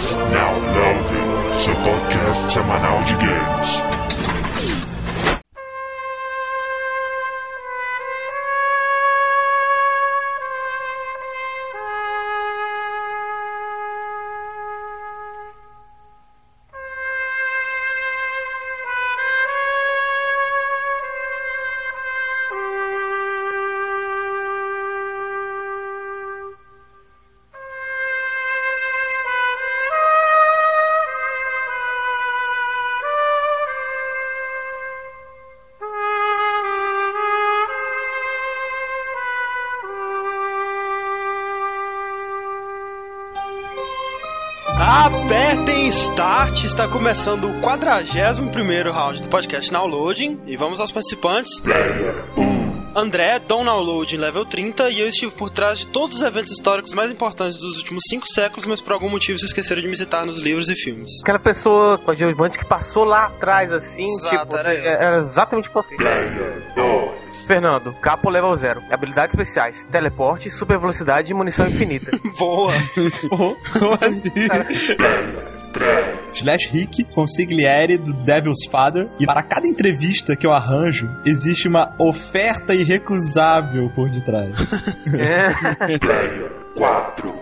Now 0.00 0.56
Loading, 0.56 1.60
seu 1.60 1.74
podcast 1.74 2.50
semanal 2.50 3.04
de 3.04 3.12
games. 3.16 3.82
Start, 46.40 46.64
está 46.64 46.88
começando 46.88 47.50
o 47.50 47.60
41 47.60 48.90
round 48.90 49.20
do 49.20 49.28
podcast 49.28 49.70
Downloading 49.70 50.40
e 50.46 50.56
vamos 50.56 50.80
aos 50.80 50.90
participantes. 50.90 51.62
André, 52.96 53.38
Dom 53.40 53.62
Download 53.62 54.16
level 54.16 54.46
30 54.46 54.88
e 54.88 55.00
eu 55.00 55.08
estive 55.08 55.32
por 55.32 55.50
trás 55.50 55.80
de 55.80 55.86
todos 55.88 56.18
os 56.18 56.24
eventos 56.26 56.50
históricos 56.50 56.94
mais 56.94 57.12
importantes 57.12 57.58
dos 57.58 57.76
últimos 57.76 58.02
5 58.08 58.26
séculos, 58.26 58.64
mas 58.64 58.80
por 58.80 58.94
algum 58.94 59.10
motivo 59.10 59.38
se 59.38 59.44
esqueceram 59.44 59.82
de 59.82 59.88
me 59.88 59.94
citar 59.94 60.24
nos 60.24 60.38
livros 60.38 60.70
e 60.70 60.74
filmes. 60.74 61.10
Aquela 61.20 61.38
pessoa 61.38 61.98
coadjuvante 61.98 62.58
que 62.58 62.64
passou 62.64 63.04
lá 63.04 63.26
atrás, 63.26 63.70
assim, 63.70 64.02
Exato, 64.02 64.38
tipo, 64.38 64.56
era 64.56 64.74
eu. 64.74 64.82
era 64.82 65.16
exatamente 65.16 65.68
possível. 65.68 66.06
Fernando, 67.46 67.92
capo 68.00 68.30
level 68.30 68.56
0, 68.56 68.82
habilidades 68.90 69.34
especiais, 69.34 69.84
teleporte, 69.90 70.48
super 70.48 70.78
velocidade 70.78 71.32
e 71.32 71.34
munição 71.34 71.68
infinita. 71.68 72.10
Boa! 72.38 72.72
Slash 76.32 76.70
Rick, 76.72 77.04
consigliere 77.04 77.98
do 77.98 78.12
Devil's 78.12 78.66
Father. 78.70 79.06
E 79.18 79.26
para 79.26 79.42
cada 79.42 79.66
entrevista 79.66 80.36
que 80.36 80.46
eu 80.46 80.52
arranjo, 80.52 81.08
existe 81.24 81.68
uma 81.68 81.94
oferta 81.98 82.74
irrecusável 82.74 83.90
por 83.94 84.08
detrás. 84.08 84.54
é. 85.18 86.50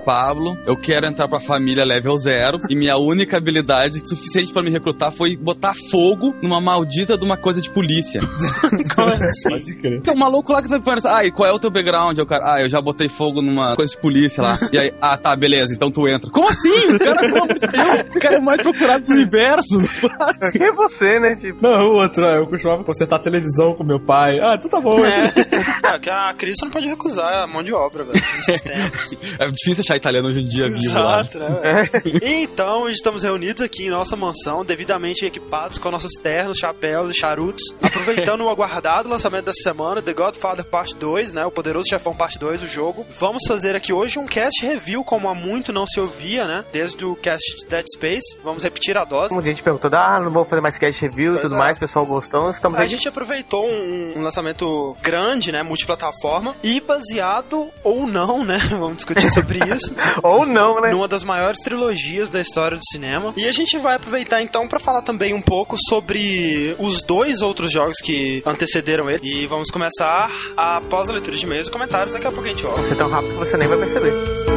Pablo, 0.05 0.57
eu 0.67 0.77
quero 0.77 1.07
entrar 1.07 1.29
pra 1.29 1.41
família 1.41 1.85
level 1.85 2.17
0 2.17 2.61
e 2.71 2.75
minha 2.75 2.97
única 2.97 3.37
habilidade 3.37 4.01
suficiente 4.05 4.53
pra 4.53 4.63
me 4.63 4.71
recrutar 4.71 5.13
foi 5.13 5.37
botar 5.37 5.75
fogo 5.91 6.35
numa 6.43 6.61
maldita 6.61 7.17
de 7.17 7.25
uma 7.25 7.37
coisa 7.37 7.61
de 7.61 7.71
polícia. 7.71 8.21
Pode 9.49 9.77
crer. 9.77 10.03
Tem 10.03 10.15
um 10.15 10.19
maluco 10.19 10.53
lá 10.53 10.63
que 10.63 10.69
tá 10.69 10.81
perguntando, 10.81 11.15
ah, 11.15 11.25
e 11.25 11.31
qual 11.31 11.49
é 11.49 11.53
o 11.53 11.59
teu 11.59 11.71
background? 11.71 12.17
Eu, 12.19 12.27
cara, 12.27 12.55
ah, 12.55 12.63
eu 12.63 12.69
já 12.69 12.81
botei 12.81 13.09
fogo 13.09 13.43
numa 13.43 13.77
coisa 13.77 13.93
de 13.93 14.01
polícia 14.01 14.43
lá. 14.43 14.59
E 14.73 14.79
aí, 14.79 14.93
ah, 15.01 15.17
tá, 15.17 15.37
beleza, 15.37 15.75
então 15.75 15.91
tu 15.91 16.09
entra. 16.09 16.31
Como 16.31 16.49
assim? 16.49 16.95
O 16.95 16.99
cara, 16.99 17.17
de 17.17 17.29
Deus, 17.61 18.01
o 18.17 18.21
cara 18.21 18.37
é 18.37 18.39
o 18.39 18.45
mais 18.45 18.63
procurado 18.63 19.05
do 19.05 19.13
universo. 19.13 19.79
Quem 20.53 20.67
é 20.67 20.73
você, 20.73 21.21
né? 21.21 21.37
Tipo, 21.37 21.63
Não, 21.63 21.91
o 21.91 21.95
outro, 21.97 22.25
eu 22.25 22.47
costumava 22.47 22.85
consertar 22.85 23.19
televisão 23.19 23.75
com 23.75 23.85
meu 23.85 24.01
pai. 24.01 24.41
Ah, 24.41 24.57
então 24.59 24.71
tá 24.71 24.81
bom. 24.81 25.05
É, 25.05 25.29
é 25.29 25.99
que 25.99 26.11
a 26.11 26.35
Cris 26.37 26.57
não 26.63 26.71
pode 26.71 26.89
recusar 26.89 27.45
a 27.45 27.47
mão 27.47 27.63
de 27.63 27.73
obra, 27.73 28.05
velho. 28.05 28.21
tempos. 28.63 29.18
É 29.39 29.47
difícil 29.51 29.83
achar 29.83 29.97
italiano 29.97 30.29
hoje 30.29 30.41
em 30.41 30.45
dia 30.47 30.67
vivo 30.69 30.95
lá. 30.95 31.21
Exato, 31.21 31.39
né? 31.39 31.89
Então, 32.49 32.89
estamos 32.89 33.23
reunidos 33.23 33.63
aqui 33.63 33.87
em 33.87 33.91
nossa 33.91 34.17
mansão, 34.17 34.65
devidamente 34.65 35.25
equipados 35.25 35.79
com 35.79 35.91
nossos 35.91 36.13
ternos, 36.23 36.59
chapéus 36.59 37.11
e 37.11 37.19
charutos, 37.19 37.63
aproveitando 37.83 38.43
o 38.43 38.49
aguardado 38.49 39.09
lançamento 39.09 39.47
dessa 39.47 39.63
semana, 39.63 40.03
The 40.03 40.13
Godfather 40.13 40.65
Parte 40.65 40.95
2, 40.97 41.33
né? 41.33 41.45
O 41.45 41.51
Poderoso 41.51 41.89
Chefão 41.89 42.15
Parte 42.15 42.39
2, 42.39 42.63
o 42.63 42.67
jogo. 42.67 43.07
Vamos 43.19 43.43
fazer 43.47 43.75
aqui 43.77 43.93
hoje 43.93 44.19
um 44.19 44.27
cast 44.27 44.65
review, 44.65 45.05
como 45.05 45.29
há 45.29 45.35
muito 45.35 45.73
não 45.73 45.87
se 45.87 46.01
ouvia, 46.01 46.45
né? 46.45 46.65
Desde 46.73 47.05
o 47.05 47.15
cast 47.17 47.57
de 47.57 47.67
Dead 47.67 47.85
Space. 47.95 48.37
Vamos 48.43 48.63
repetir 48.63 48.97
a 48.97 49.05
dose. 49.05 49.33
muita 49.33 49.49
gente 49.51 49.63
perguntou, 49.63 49.91
ah, 49.95 50.21
não 50.23 50.31
vou 50.31 50.45
fazer 50.45 50.61
mais 50.61 50.79
cast 50.79 51.01
review 51.03 51.33
e 51.33 51.39
Pois 51.39 51.43
tudo 51.43 51.55
é. 51.55 51.59
mais, 51.59 51.79
pessoal 51.79 52.07
gostou, 52.07 52.51
estamos 52.51 52.79
A 52.79 52.83
aí. 52.83 52.89
gente 52.89 53.09
aproveitou 53.09 53.67
um, 53.69 54.15
um 54.17 54.23
lançamento 54.23 54.97
grande, 55.03 55.53
né, 55.53 55.63
multiplataforma, 55.63 56.55
e 56.63 56.81
baseado 56.81 57.69
ou 57.83 58.07
não, 58.07 58.45
né, 58.45 58.59
vamos 58.71 58.99
discutir 59.15 59.31
sobre 59.31 59.59
isso, 59.75 59.95
Ou 60.23 60.45
não, 60.45 60.81
né? 60.81 60.91
numa 60.91 61.09
das 61.09 61.25
maiores 61.25 61.59
trilogias 61.61 62.29
da 62.31 62.41
história 62.41 62.77
do 62.77 62.85
cinema. 62.91 63.33
E 63.37 63.47
a 63.47 63.53
gente 63.53 63.79
vai 63.79 63.97
aproveitar 63.97 64.43
então 64.43 64.67
para 64.69 64.79
falar 64.79 65.03
também 65.03 65.35
um 65.35 65.43
pouco 65.43 65.77
sobre 65.89 66.75
os 66.79 67.03
dois 67.03 67.41
outros 67.41 67.73
jogos 67.73 67.97
que 68.03 68.43
antecederam 68.47 69.09
ele. 69.11 69.21
E 69.23 69.47
vamos 69.47 69.71
começar 69.71 70.31
após 70.57 71.09
a 71.09 71.13
leitura 71.13 71.37
de 71.37 71.45
e-mails 71.45 71.69
e 71.69 71.71
comentários, 71.71 72.13
daqui 72.13 72.27
a 72.27 72.31
pouco 72.31 72.47
a 72.47 72.51
gente 72.51 72.63
volta. 72.63 72.83
Você 72.83 72.93
é 72.93 72.97
tão 72.97 73.11
rápido 73.11 73.33
que 73.33 73.39
você 73.39 73.57
nem 73.57 73.69
vai 73.69 73.79
perceber. 73.79 74.48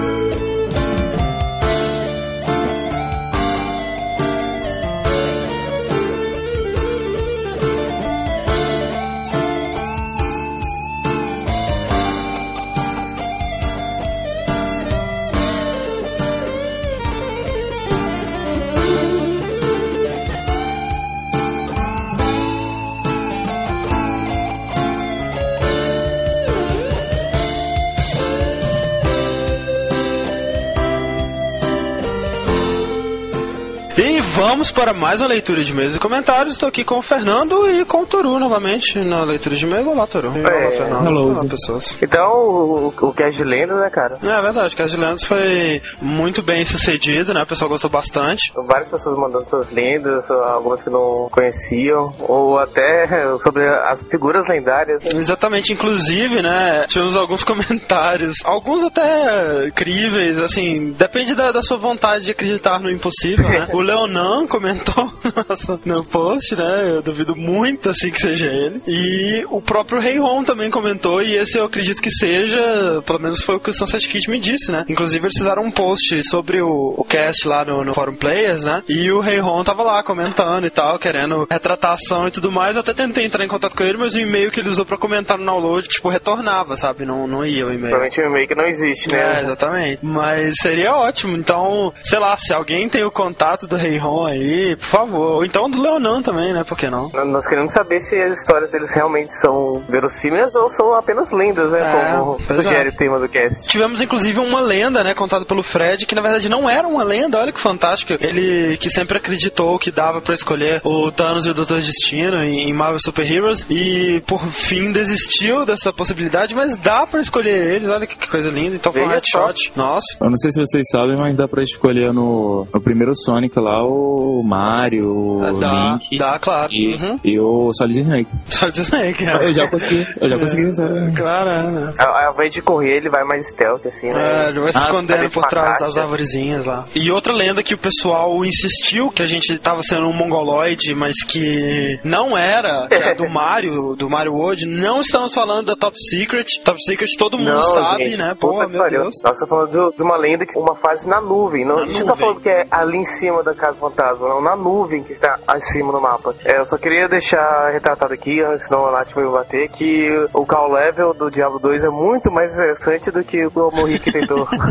Vamos 34.62 34.72
para 34.72 34.94
mais 34.94 35.20
uma 35.20 35.28
leitura 35.28 35.64
de 35.64 35.72
e-mails 35.72 35.96
e 35.96 36.00
comentários. 36.00 36.54
Estou 36.54 36.70
aqui 36.70 36.84
com 36.86 37.00
o 37.00 37.02
Fernando 37.02 37.68
e 37.68 37.84
com 37.84 38.04
o 38.04 38.06
Toru 38.06 38.38
novamente 38.38 39.00
na 39.00 39.24
leitura 39.24 39.56
de 39.56 39.66
e-mails. 39.66 39.88
Olá, 39.88 40.06
Toru. 40.06 40.28
Olá, 40.30 40.72
Fernando. 40.72 41.08
hello. 41.08 41.32
Olá, 41.32 41.46
pessoas. 41.46 41.98
Então, 42.00 42.32
o, 42.32 42.94
o 43.02 43.12
cast 43.12 43.40
de 43.40 43.44
lenda, 43.44 43.74
né, 43.80 43.90
cara? 43.90 44.20
É 44.24 44.42
verdade, 44.42 44.76
Cast 44.76 44.96
de 44.96 45.02
Lendas 45.02 45.24
foi 45.24 45.82
muito 46.00 46.44
bem 46.44 46.64
sucedido, 46.64 47.34
né? 47.34 47.42
O 47.42 47.48
pessoal 47.48 47.70
gostou 47.70 47.90
bastante. 47.90 48.54
Várias 48.56 48.88
pessoas 48.88 49.18
mandando 49.18 49.50
suas 49.50 49.72
lendas, 49.72 50.30
algumas 50.30 50.84
que 50.84 50.92
não 50.92 51.28
conheciam, 51.32 52.14
ou 52.20 52.60
até 52.60 53.08
sobre 53.42 53.68
as 53.68 54.00
figuras 54.04 54.48
lendárias. 54.48 55.04
né? 55.06 55.20
Exatamente, 55.20 55.74
inclusive, 55.74 56.40
né? 56.40 56.86
Tivemos 56.88 57.18
alguns 57.18 57.42
comentários, 57.44 58.36
alguns 58.44 58.84
até 58.84 59.72
críveis, 59.74 60.38
assim, 60.38 60.92
depende 60.92 61.34
da, 61.34 61.52
da 61.52 61.64
sua 61.64 61.78
vontade 61.78 62.26
de 62.26 62.32
acreditar 62.32 62.80
no 62.80 62.92
impossível, 62.92 63.50
né? 63.50 63.68
O 63.74 63.80
Leonan 63.80 64.46
comentou 64.52 65.12
no 65.86 66.04
post, 66.04 66.56
né? 66.56 66.92
Eu 66.96 67.02
duvido 67.02 67.36
muito, 67.36 67.90
assim, 67.90 68.12
que 68.12 68.20
seja 68.20 68.46
ele. 68.46 68.82
E 68.86 69.46
o 69.50 69.62
próprio 69.62 70.02
Rei 70.02 70.20
Ron 70.20 70.44
também 70.44 70.70
comentou, 70.70 71.22
e 71.22 71.36
esse 71.36 71.58
eu 71.58 71.66
acredito 71.66 72.02
que 72.02 72.12
seja, 72.12 73.02
pelo 73.06 73.20
menos 73.20 73.42
foi 73.42 73.56
o 73.56 73.60
que 73.60 73.70
o 73.70 73.74
Sunset 73.74 74.08
Kid 74.10 74.30
me 74.30 74.40
disse, 74.40 74.72
né? 74.72 74.86
Inclusive, 74.90 75.24
eles 75.24 75.38
fizeram 75.38 75.64
um 75.64 75.72
post 75.72 76.22
sobre 76.24 76.62
o, 76.62 76.94
o 76.98 77.04
cast 77.06 77.48
lá 77.48 77.64
no, 77.64 77.84
no 77.86 77.94
Forum 77.94 78.16
Players, 78.16 78.66
né? 78.66 78.84
E 78.90 79.10
o 79.12 79.22
Rei 79.22 79.40
Ron 79.40 79.64
tava 79.64 79.84
lá 79.84 80.04
comentando 80.04 80.66
e 80.66 80.70
tal, 80.70 81.00
querendo 81.00 81.48
retratação 81.50 82.28
e 82.28 82.32
tudo 82.32 82.52
mais. 82.52 82.76
Até 82.76 82.94
tentei 82.94 83.26
entrar 83.26 83.46
em 83.46 83.48
contato 83.48 83.76
com 83.76 83.84
ele, 83.84 83.98
mas 83.98 84.16
o 84.16 84.20
e-mail 84.20 84.52
que 84.52 84.60
ele 84.60 84.70
usou 84.70 84.86
pra 84.86 84.98
comentar 84.98 85.38
no 85.38 85.46
download, 85.46 85.88
tipo, 85.88 86.10
retornava, 86.10 86.76
sabe? 86.76 87.06
Não, 87.06 87.26
não 87.28 87.46
ia 87.46 87.66
o 87.66 87.70
e-mail. 87.72 87.80
Provavelmente 87.90 88.22
o 88.22 88.26
e-mail 88.26 88.48
que 88.48 88.56
não 88.56 88.66
existe, 88.66 89.16
É, 89.16 89.20
né? 89.20 89.42
exatamente. 89.44 90.06
Mas 90.06 90.56
seria 90.62 90.94
ótimo. 90.96 91.38
Então, 91.38 91.94
sei 92.04 92.20
lá, 92.20 92.36
se 92.36 92.54
alguém 92.54 92.90
tem 92.90 93.04
o 93.04 93.12
contato 93.12 93.66
do 93.68 93.76
Rei 93.76 93.98
Ron 93.98 94.28
aí, 94.32 94.76
por 94.76 94.86
favor. 94.86 95.36
Ou 95.36 95.46
então 95.46 95.70
do 95.70 95.82
Leonan 95.82 96.22
também, 96.22 96.54
né? 96.54 96.64
Por 96.64 96.78
que 96.78 96.90
não? 96.90 97.10
Nós 97.26 97.48
queremos 97.48 97.74
saber 97.74 98.00
se 98.00 98.16
as 98.16 98.40
histórias 98.40 98.72
deles 98.72 98.94
realmente 98.94 99.34
são 99.34 99.84
verossímeis 99.90 100.56
ou 100.56 100.70
são 100.70 100.94
apenas 100.94 101.32
lendas, 101.32 101.72
né? 101.72 101.82
É, 101.82 102.18
como 102.18 102.38
sugere 102.40 102.90
é. 102.90 102.92
o 102.92 102.96
tema 102.96 103.20
do 103.20 103.28
cast. 103.28 103.68
Tivemos 103.68 104.02
inclusive 104.02 104.40
uma 104.40 104.62
lenda, 104.62 105.04
né, 105.04 105.14
contada 105.14 105.46
pelo 105.46 105.64
Fred, 105.64 106.06
que 106.06 106.16
na 106.16 106.22
verdade 106.22 106.50
não 106.50 106.70
era 106.70 106.88
uma 106.88 107.04
lenda, 107.04 107.40
olha 107.40 107.52
que 107.52 107.60
fantástico. 107.60 108.14
Ele 108.20 108.78
que 108.78 108.90
sempre 108.90 109.18
acreditou 109.18 109.78
que 109.78 109.92
dava 109.92 110.22
pra 110.22 110.34
escolher 110.34 110.82
o 110.84 111.12
Thanos 111.12 111.46
e 111.46 111.50
o 111.50 111.54
Doutor 111.54 111.80
Destino 111.82 112.44
em 112.44 112.74
Marvel 112.74 113.00
Super 113.00 113.30
Heroes 113.30 113.66
e 113.70 114.22
por 114.26 114.46
fim 114.52 114.92
desistiu 114.92 115.66
dessa 115.66 115.92
possibilidade, 115.92 116.56
mas 116.56 116.78
dá 116.82 117.06
pra 117.06 117.20
escolher 117.20 117.76
eles, 117.76 117.90
olha 117.90 118.08
que 118.08 118.30
coisa 118.30 118.50
linda. 118.50 118.76
Então 118.76 118.92
foi 118.92 119.04
um 119.04 119.10
headshot. 119.10 119.72
Nossa. 119.76 120.18
Eu 120.20 120.30
não 120.30 120.38
sei 120.38 120.52
se 120.52 120.60
vocês 120.62 120.84
sabem, 120.92 121.18
mas 121.18 121.36
dá 121.36 121.48
pra 121.48 121.64
escolher 121.64 122.14
no, 122.14 122.68
no 122.74 122.82
primeiro 122.82 123.16
Sonic 123.16 123.60
lá 123.60 123.84
o 123.84 124.21
Mario, 124.44 125.10
o 125.10 125.60
Dá, 125.60 125.72
Link 125.94 126.18
dá, 126.18 126.38
claro. 126.40 126.72
e, 126.72 126.96
Uhum. 126.96 127.20
e 127.24 127.40
o 127.40 127.72
Solid 127.74 128.00
Snake. 128.02 128.30
Solid 128.48 128.80
Snake, 128.82 129.24
é. 129.26 129.46
Eu 129.48 129.54
já 129.54 129.68
consegui, 129.68 130.06
eu 130.20 130.30
já 130.30 130.38
consegui. 130.40 130.74
sabe? 130.74 131.16
Claro, 131.16 131.50
é, 131.50 131.64
né? 131.72 131.94
Ao 132.00 132.34
invés 132.34 132.54
de 132.54 132.62
correr, 132.62 132.98
ele 132.98 133.10
vai 133.10 133.24
mais 133.24 133.48
stealth, 133.50 133.86
assim, 133.86 134.10
É, 134.10 134.14
né? 134.14 134.50
ele 134.50 134.60
vai 134.60 134.72
se 134.74 134.78
Ah, 134.78 134.82
escondendo 134.82 135.32
por 135.32 135.46
trás 135.48 135.78
das 135.80 135.98
arvorezinhas 135.98 136.66
lá. 136.66 136.86
E 136.96 137.12
outra 137.12 137.34
lenda 137.34 137.64
que 137.64 137.74
o 137.74 137.78
pessoal 137.78 138.44
insistiu 138.46 139.10
que 139.12 139.22
a 139.22 139.28
gente 139.28 139.58
tava 139.60 139.82
sendo 139.84 140.08
um 140.08 140.14
mongoloide, 140.14 140.94
mas 140.96 141.16
que 141.28 142.00
não 142.04 142.38
era, 142.38 142.88
que 142.88 142.96
é 142.96 143.16
do 143.16 143.28
Mario, 143.32 143.96
do 143.96 144.10
Mario 144.10 144.34
World. 144.34 144.66
Não 144.66 145.02
estamos 145.02 145.34
falando 145.34 145.68
da 145.68 145.76
Top 145.76 145.96
Secret. 146.10 146.46
Top 146.64 146.78
Secret 146.84 147.10
todo 147.18 147.38
mundo 147.38 147.52
Não, 147.54 147.60
sabe, 147.62 148.06
gente, 148.06 148.18
né? 148.18 148.36
Pô, 148.40 148.58
meu 148.68 148.80
pariu. 148.82 149.02
Deus. 149.04 149.16
Nós 149.24 149.38
estamos 149.38 149.50
falando 149.70 149.92
de, 149.92 149.98
de 149.98 150.04
uma 150.04 150.18
lenda 150.18 150.46
que 150.46 150.58
uma 150.60 150.76
fase 150.76 151.08
na 151.08 151.22
nuvem. 151.22 151.66
Não, 151.66 151.78
Na 151.78 151.82
a 151.84 151.86
gente 151.86 152.00
não 152.04 152.08
nuvem. 152.08 152.16
tá 152.16 152.20
falando 152.26 152.42
que 152.42 152.50
é 152.50 152.66
ali 152.72 152.98
em 152.98 153.06
cima 153.06 153.44
da 153.44 153.54
Casa 153.54 153.78
Fantasma, 153.78 154.11
não. 154.20 154.42
Na 154.42 154.56
nuvem 154.56 155.04
que 155.04 155.12
está 155.14 155.38
acima 155.48 155.92
no 155.92 156.02
mapa. 156.02 156.34
É, 156.46 156.60
eu 156.60 156.66
só 156.66 156.78
queria 156.78 157.08
deixar 157.08 157.70
retratado 157.72 158.14
aqui, 158.14 158.40
senão 158.60 158.86
a 158.88 158.92
Nath 158.92 159.12
vai 159.14 159.24
me 159.26 159.32
bater, 159.32 159.70
que 159.70 160.10
o 160.34 160.46
call 160.46 160.72
level 160.74 161.14
do 161.14 161.30
Diablo 161.30 161.60
2 161.60 161.84
é 161.84 161.90
muito 161.90 162.32
mais 162.32 162.52
interessante 162.52 163.12
do 163.12 163.24
que 163.24 163.46
o 163.46 163.52
Morrick 163.72 164.12
tentou. 164.12 164.48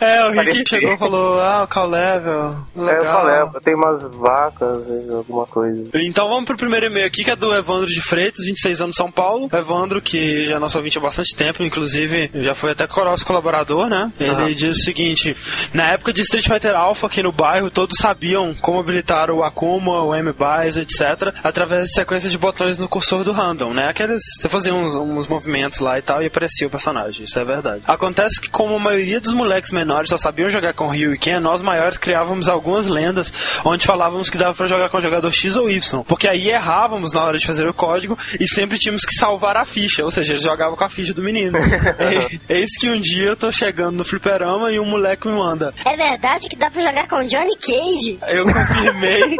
É, 0.00 0.26
o 0.26 0.30
Rick 0.32 0.64
chegou 0.68 0.94
e 0.94 0.98
falou: 0.98 1.38
Ah, 1.38 1.62
o 1.64 1.68
call 1.68 1.88
level. 1.88 2.54
é, 2.76 2.80
o 2.80 2.84
Legal. 2.84 3.16
call 3.16 3.24
level, 3.26 3.60
tem 3.62 3.74
umas 3.74 4.02
vacas, 4.16 4.84
alguma 5.10 5.46
coisa. 5.46 5.90
Então 5.94 6.28
vamos 6.28 6.44
pro 6.44 6.56
primeiro 6.56 6.86
e-mail 6.86 7.06
aqui, 7.06 7.24
que 7.24 7.30
é 7.30 7.36
do 7.36 7.54
Evandro 7.54 7.86
de 7.86 8.00
Freitas, 8.00 8.44
26 8.44 8.82
anos, 8.82 8.96
São 8.96 9.10
Paulo. 9.10 9.48
Evandro, 9.52 10.00
que 10.02 10.46
já 10.46 10.56
é 10.56 10.58
nosso 10.58 10.76
ouvinte 10.78 10.98
há 10.98 11.00
bastante 11.00 11.34
tempo, 11.36 11.62
inclusive 11.62 12.30
já 12.42 12.54
foi 12.54 12.72
até 12.72 12.86
nosso 13.02 13.26
colaborador, 13.26 13.88
né? 13.88 14.12
Ele 14.18 14.30
Ah. 14.30 14.54
diz 14.54 14.76
o 14.78 14.82
seguinte: 14.82 15.36
Na 15.74 15.88
época 15.88 16.12
de 16.12 16.22
Street 16.22 16.46
Fighter 16.46 16.74
Alpha 16.74 17.06
aqui 17.06 17.22
no 17.22 17.32
bairro, 17.32 17.70
todos 17.70 17.96
sabiam 17.98 18.54
como 18.60 18.81
habilitar 18.82 19.30
o 19.30 19.42
Akuma, 19.42 20.02
o 20.02 20.14
M-Bais, 20.14 20.76
etc., 20.76 21.34
através 21.42 21.88
de 21.88 21.94
sequências 21.94 22.30
de 22.32 22.38
botões 22.38 22.78
no 22.78 22.88
cursor 22.88 23.24
do 23.24 23.32
random, 23.32 23.72
né? 23.72 23.88
Aqueles. 23.88 24.22
Você 24.40 24.48
fazia 24.48 24.74
uns, 24.74 24.94
uns 24.94 25.26
movimentos 25.28 25.78
lá 25.80 25.98
e 25.98 26.02
tal 26.02 26.22
e 26.22 26.26
aparecia 26.26 26.66
o 26.66 26.70
personagem, 26.70 27.24
isso 27.24 27.38
é 27.38 27.44
verdade. 27.44 27.82
Acontece 27.86 28.40
que, 28.40 28.48
como 28.50 28.76
a 28.76 28.80
maioria 28.80 29.20
dos 29.20 29.32
moleques 29.32 29.72
menores 29.72 30.10
só 30.10 30.16
sabiam 30.18 30.48
jogar 30.48 30.74
com 30.74 30.88
Ryu 30.88 31.14
e 31.14 31.18
Ken, 31.18 31.40
nós 31.40 31.62
maiores 31.62 31.98
criávamos 31.98 32.48
algumas 32.48 32.88
lendas 32.88 33.32
onde 33.64 33.86
falávamos 33.86 34.28
que 34.28 34.38
dava 34.38 34.54
pra 34.54 34.66
jogar 34.66 34.88
com 34.90 34.98
o 34.98 35.00
jogador 35.00 35.30
X 35.32 35.56
ou 35.56 35.70
Y. 35.70 36.02
Porque 36.04 36.28
aí 36.28 36.48
errávamos 36.48 37.12
na 37.12 37.22
hora 37.24 37.38
de 37.38 37.46
fazer 37.46 37.66
o 37.68 37.74
código 37.74 38.18
e 38.38 38.46
sempre 38.48 38.78
tínhamos 38.78 39.04
que 39.04 39.14
salvar 39.14 39.56
a 39.56 39.64
ficha, 39.64 40.04
ou 40.04 40.10
seja, 40.10 40.32
eles 40.32 40.42
jogavam 40.42 40.76
com 40.76 40.84
a 40.84 40.88
ficha 40.88 41.12
do 41.14 41.22
menino. 41.22 41.58
É- 41.58 42.32
Eis 42.62 42.70
que 42.78 42.88
um 42.90 43.00
dia 43.00 43.28
eu 43.28 43.36
tô 43.36 43.50
chegando 43.52 43.96
no 43.98 44.04
fliperama 44.04 44.70
e 44.72 44.78
um 44.80 44.86
moleque 44.86 45.28
me 45.28 45.36
manda. 45.36 45.72
É 45.86 45.96
verdade 45.96 46.48
que 46.48 46.56
dá 46.56 46.70
pra 46.70 46.82
jogar 46.82 47.08
com 47.08 47.22
Johnny 47.24 47.56
Cage? 47.56 48.18
Eu 48.28 48.44
confirmei 48.72 49.36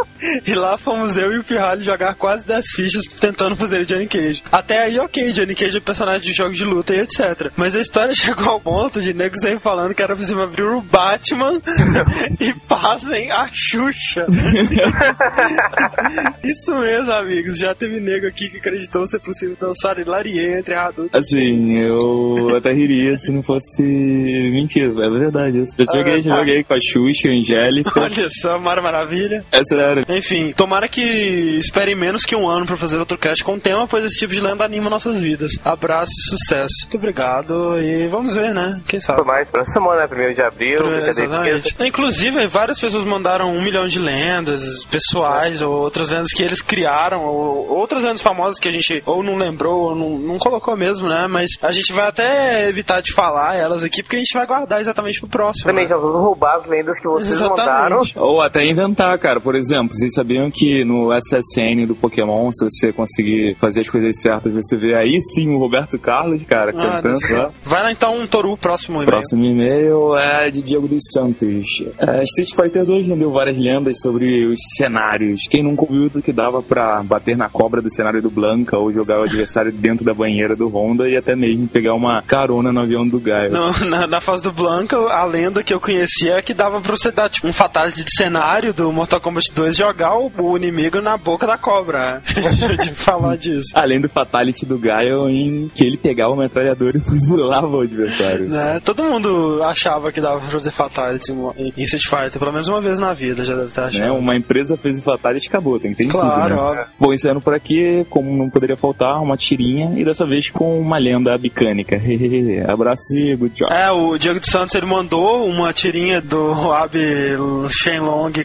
e 0.47 0.55
lá 0.55 0.79
fomos 0.79 1.17
eu 1.17 1.33
e 1.33 1.39
o 1.39 1.45
Pirralho 1.45 1.83
jogar 1.83 2.15
quase 2.15 2.47
10 2.47 2.65
fichas 2.75 3.05
tentando 3.21 3.57
fazer 3.57 3.81
o 3.81 3.87
Johnny 3.87 4.07
Cage. 4.07 4.43
Até 4.51 4.85
aí, 4.85 4.99
ok, 4.99 5.33
Johnny 5.33 5.55
Cage 5.55 5.79
é 5.79 5.81
personagem 5.81 6.23
de 6.23 6.33
jogo 6.33 6.53
de 6.53 6.65
luta 6.65 6.95
e 6.95 7.01
etc. 7.01 7.51
Mas 7.57 7.75
a 7.75 7.81
história 7.81 8.15
chegou 8.15 8.49
ao 8.49 8.61
ponto 8.61 9.01
de 9.01 9.15
nego 9.15 9.35
sair 9.41 9.61
falando 9.61 9.95
que 9.95 10.03
era 10.03 10.17
possível 10.17 10.43
abrir 10.43 10.65
o 10.65 10.83
Batman 10.83 11.61
e 12.41 12.53
pasmem 12.69 13.31
a 13.31 13.49
Xuxa. 13.53 14.27
Isso 16.45 16.77
mesmo, 16.79 17.13
amigos. 17.13 17.59
Já 17.59 17.75
teve 17.75 18.01
nego 18.01 18.27
aqui 18.27 18.49
que 18.49 18.59
acreditou 18.59 19.07
ser 19.07 19.21
possível 19.21 19.57
dançar 19.61 19.99
Hilarie 19.99 20.59
entre 20.59 20.75
adultos. 20.75 21.15
Assim, 21.15 21.79
eu 21.79 22.57
até 22.57 22.73
riria 22.73 23.17
se 23.17 23.31
não 23.31 23.43
fosse 23.43 23.83
mentira, 23.83 24.87
é 24.87 25.11
verdade 25.11 25.59
isso. 25.59 25.75
Eu 25.79 25.87
joguei, 25.95 26.23
já 26.23 26.37
joguei 26.37 26.65
com 26.65 26.75
a 26.75 26.79
Xuxa, 26.81 27.29
a 27.29 27.33
Angélica, 27.33 28.01
Olha 28.01 28.29
só, 28.41 28.59
Mara 28.59 28.83
Maravilha. 28.83 29.22
Essa 29.51 29.75
era 29.75 30.17
Enfim, 30.17 30.53
tomara 30.53 30.89
que 30.89 31.03
esperem 31.03 31.95
menos 31.95 32.23
que 32.23 32.37
um 32.37 32.49
ano 32.49 32.67
pra 32.67 32.77
fazer 32.77 32.99
outro 32.99 33.19
cast 33.19 33.43
com 33.45 33.55
o 33.55 33.61
tema, 33.61 33.87
pois 33.87 34.05
esse 34.05 34.19
tipo 34.19 34.33
de 34.33 34.41
lenda 34.41 34.65
anima 34.65 34.91
nossas 34.91 35.21
vidas. 35.21 35.53
Abraço 35.65 36.13
e 36.13 36.31
sucesso. 36.31 36.75
Muito 36.83 36.97
obrigado 36.97 37.79
e 37.81 38.07
vamos 38.09 38.35
ver, 38.35 38.55
né? 38.55 38.81
Quem 38.87 38.99
sabe? 38.99 39.19
Tudo 39.19 39.29
mais, 39.29 39.49
próxima 39.49 39.75
semana, 39.75 40.07
né? 40.07 40.31
1 40.31 40.35
de 40.35 40.43
abril. 40.43 40.81
Exatamente. 41.07 41.75
Inclusive, 41.81 42.47
várias 42.47 42.79
pessoas 42.79 43.05
mandaram 43.05 43.49
um 43.49 43.63
milhão 43.63 43.87
de 43.87 43.99
lendas 43.99 44.85
pessoais 44.87 45.63
ou 45.63 45.73
outras 45.73 46.11
lendas 46.11 46.33
que 46.33 46.43
eles 46.43 46.61
criaram, 46.61 47.25
ou 47.25 47.69
outras 47.71 48.03
lendas 48.05 48.23
famosas 48.23 48.59
que 48.59 48.69
a 48.69 48.71
gente 48.71 49.03
ou 49.07 49.23
não 49.23 49.37
lembrou 49.37 49.91
ou 49.91 49.95
não, 49.95 50.19
não 50.19 50.39
colocou 50.39 50.77
mesmo, 50.77 51.09
né? 51.09 51.27
Mas 51.29 51.51
a 51.63 51.73
gente 51.73 51.93
vai 51.93 52.09
até 52.09 52.69
evitar 52.69 53.01
de 53.01 53.13
falar 53.13 53.57
elas 53.57 53.83
aqui 53.85 54.03
porque 54.03 54.17
a 54.17 54.21
gente 54.21 54.35
vai 54.35 54.47
guardar 54.47 54.81
exatamente 54.81 55.21
pro 55.21 55.29
próximo. 55.29 55.67
Também 55.67 55.85
né? 55.85 55.89
já 55.89 55.97
vamos 55.97 56.17
roubar 56.17 56.57
as 56.57 56.67
lendas 56.67 56.99
que 57.01 57.09
vocês 57.09 57.41
mandaram. 57.41 58.01
Exatamente. 58.01 58.19
Ou 58.19 58.41
até 58.41 58.65
inventar, 58.65 59.12
cara. 59.19 59.41
Por 59.41 59.55
exemplo, 59.55 59.97
vocês 59.97 60.13
sabiam 60.15 60.51
que 60.51 60.85
no 60.85 61.11
SSN 61.13 61.87
do 61.87 61.95
Pokémon, 61.95 62.51
se 62.53 62.65
você 62.65 62.93
conseguir 62.93 63.55
fazer 63.61 63.81
as 63.81 63.89
coisas 63.89 64.21
certas, 64.21 64.53
você 64.53 64.77
vê 64.77 64.95
aí 64.95 65.21
sim 65.21 65.55
o 65.55 65.59
Roberto 65.59 65.99
Carlos, 65.99 66.43
cara, 66.45 66.73
Ah, 66.77 67.01
cantando. 67.03 67.53
Vai 67.65 67.83
lá 67.83 67.93
então 67.93 68.19
um 68.19 68.27
Toru, 68.27 68.57
próximo 68.57 68.97
e-mail. 68.97 69.11
Próximo 69.11 69.45
e-mail 69.45 70.17
é 70.17 70.51
de 70.51 70.63
Diego 70.63 70.87
dos 70.89 71.03
Santos. 71.13 71.67
É, 71.99 72.23
Street 72.25 72.51
Fighter 72.55 72.85
2 72.85 73.07
rendeu 73.07 73.31
várias 73.31 73.57
lendas 73.57 74.01
sobre 74.01 74.47
os 74.47 74.59
cenários. 74.77 75.43
Quem 75.51 75.63
nunca 75.63 75.83
ouviu 75.83 76.09
do 76.09 76.23
que 76.23 76.33
dava 76.33 76.63
pra 76.63 77.03
bater 77.03 77.37
na 77.37 77.49
cobra 77.49 77.81
do 77.81 77.93
cenário 77.93 78.23
do 78.23 78.31
Blanca 78.31 78.79
ou 78.79 78.93
jogar 78.93 79.21
o 79.21 79.25
adversário 79.25 79.73
dentro 79.73 80.05
da 80.05 80.15
banheira 80.15 80.55
do 80.57 80.69
Honda 80.69 81.09
e 81.09 81.17
até 81.17 81.35
mesmo 81.37 81.67
pegar 81.69 81.95
uma 81.95 82.23
carona 82.23 82.73
no 82.73 82.81
avião 82.81 83.07
do 83.07 83.19
Gaio. 83.21 83.51
Não, 83.53 83.73
na, 83.89 84.07
na 84.07 84.21
fase 84.21 84.43
do 84.43 84.53
Blanca, 84.53 84.97
a 84.97 85.25
lenda 85.25 85.63
que 85.63 85.73
eu 85.73 85.81
conhecia 85.81 86.35
é 86.35 86.43
que 86.43 86.55
dava 86.55 86.81
pra 86.81 86.97
você 86.97 87.11
dar 87.11 87.29
tipo, 87.29 87.47
um 87.47 87.53
fatality 87.53 88.05
de 88.05 88.11
cenário 88.17 88.73
do 88.73 88.93
Mortal 89.03 89.21
Kombat 89.21 89.53
2 89.53 89.75
e 89.75 89.79
jogar 89.79 90.17
o, 90.17 90.31
o 90.39 90.57
inimigo 90.57 91.01
na 91.01 91.17
boca 91.17 91.45
da 91.45 91.59
cobra. 91.59 92.23
de 92.81 92.95
falar 92.95 93.37
disso. 93.37 93.73
Além 93.75 94.01
do 94.01 94.09
fatality 94.09 94.65
do 94.65 94.79
Gaio 94.79 95.29
em 95.29 95.69
que 95.75 95.83
ele 95.83 95.97
pegava 95.97 96.33
o 96.33 96.37
metralhador 96.37 96.95
e 96.95 97.01
fuzilava 97.03 97.67
o 97.67 97.81
adversário. 97.81 98.49
Né? 98.49 98.81
Todo 98.85 99.03
mundo 99.03 99.61
achava 99.65 100.13
que 100.13 100.21
dava 100.21 100.39
pra 100.39 100.51
fazer 100.51 100.71
fatality 100.71 101.33
em, 101.33 101.83
Street 101.83 102.05
Fighter, 102.05 102.39
pelo 102.39 102.53
menos 102.53 102.69
uma 102.69 102.81
vez 102.81 103.01
na 103.01 103.13
vida, 103.13 103.45
já 103.45 103.57
deve 103.57 103.81
achando. 103.81 103.99
Né? 103.99 104.13
Uma 104.13 104.37
empresa 104.37 104.77
fez 104.77 104.99
o 104.99 105.03
fatality 105.03 105.47
e 105.47 105.49
acabou, 105.49 105.81
tem 105.81 105.91
que 105.91 106.05
ter 106.05 106.09
Claro, 106.09 106.55
tudo, 106.55 106.75
né? 106.75 106.87
Bom, 107.01 107.13
encerrando 107.13 107.41
por 107.41 107.55
aqui, 107.55 108.07
como 108.09 108.37
não 108.37 108.49
poderia 108.49 108.77
faltar, 108.77 109.21
uma 109.21 109.37
tirinha 109.37 109.99
e 109.99 110.05
dessa 110.05 110.25
vez 110.25 110.49
com 110.49 110.79
uma 110.79 110.99
lenda 110.99 111.37
bicânica. 111.37 111.97
Abraço 112.73 113.17
e 113.17 113.35
good 113.35 113.55
job. 113.57 113.73
É, 113.73 113.91
o 113.91 114.17
Diego 114.17 114.39
de 114.39 114.49
Santos 114.49 114.77
ele 114.77 114.87
mandou 114.87 115.45
uma 115.45 115.73
tirinha 115.73 116.21
do 116.21 116.73
Abe 116.73 117.37
Shenlong 117.69 118.45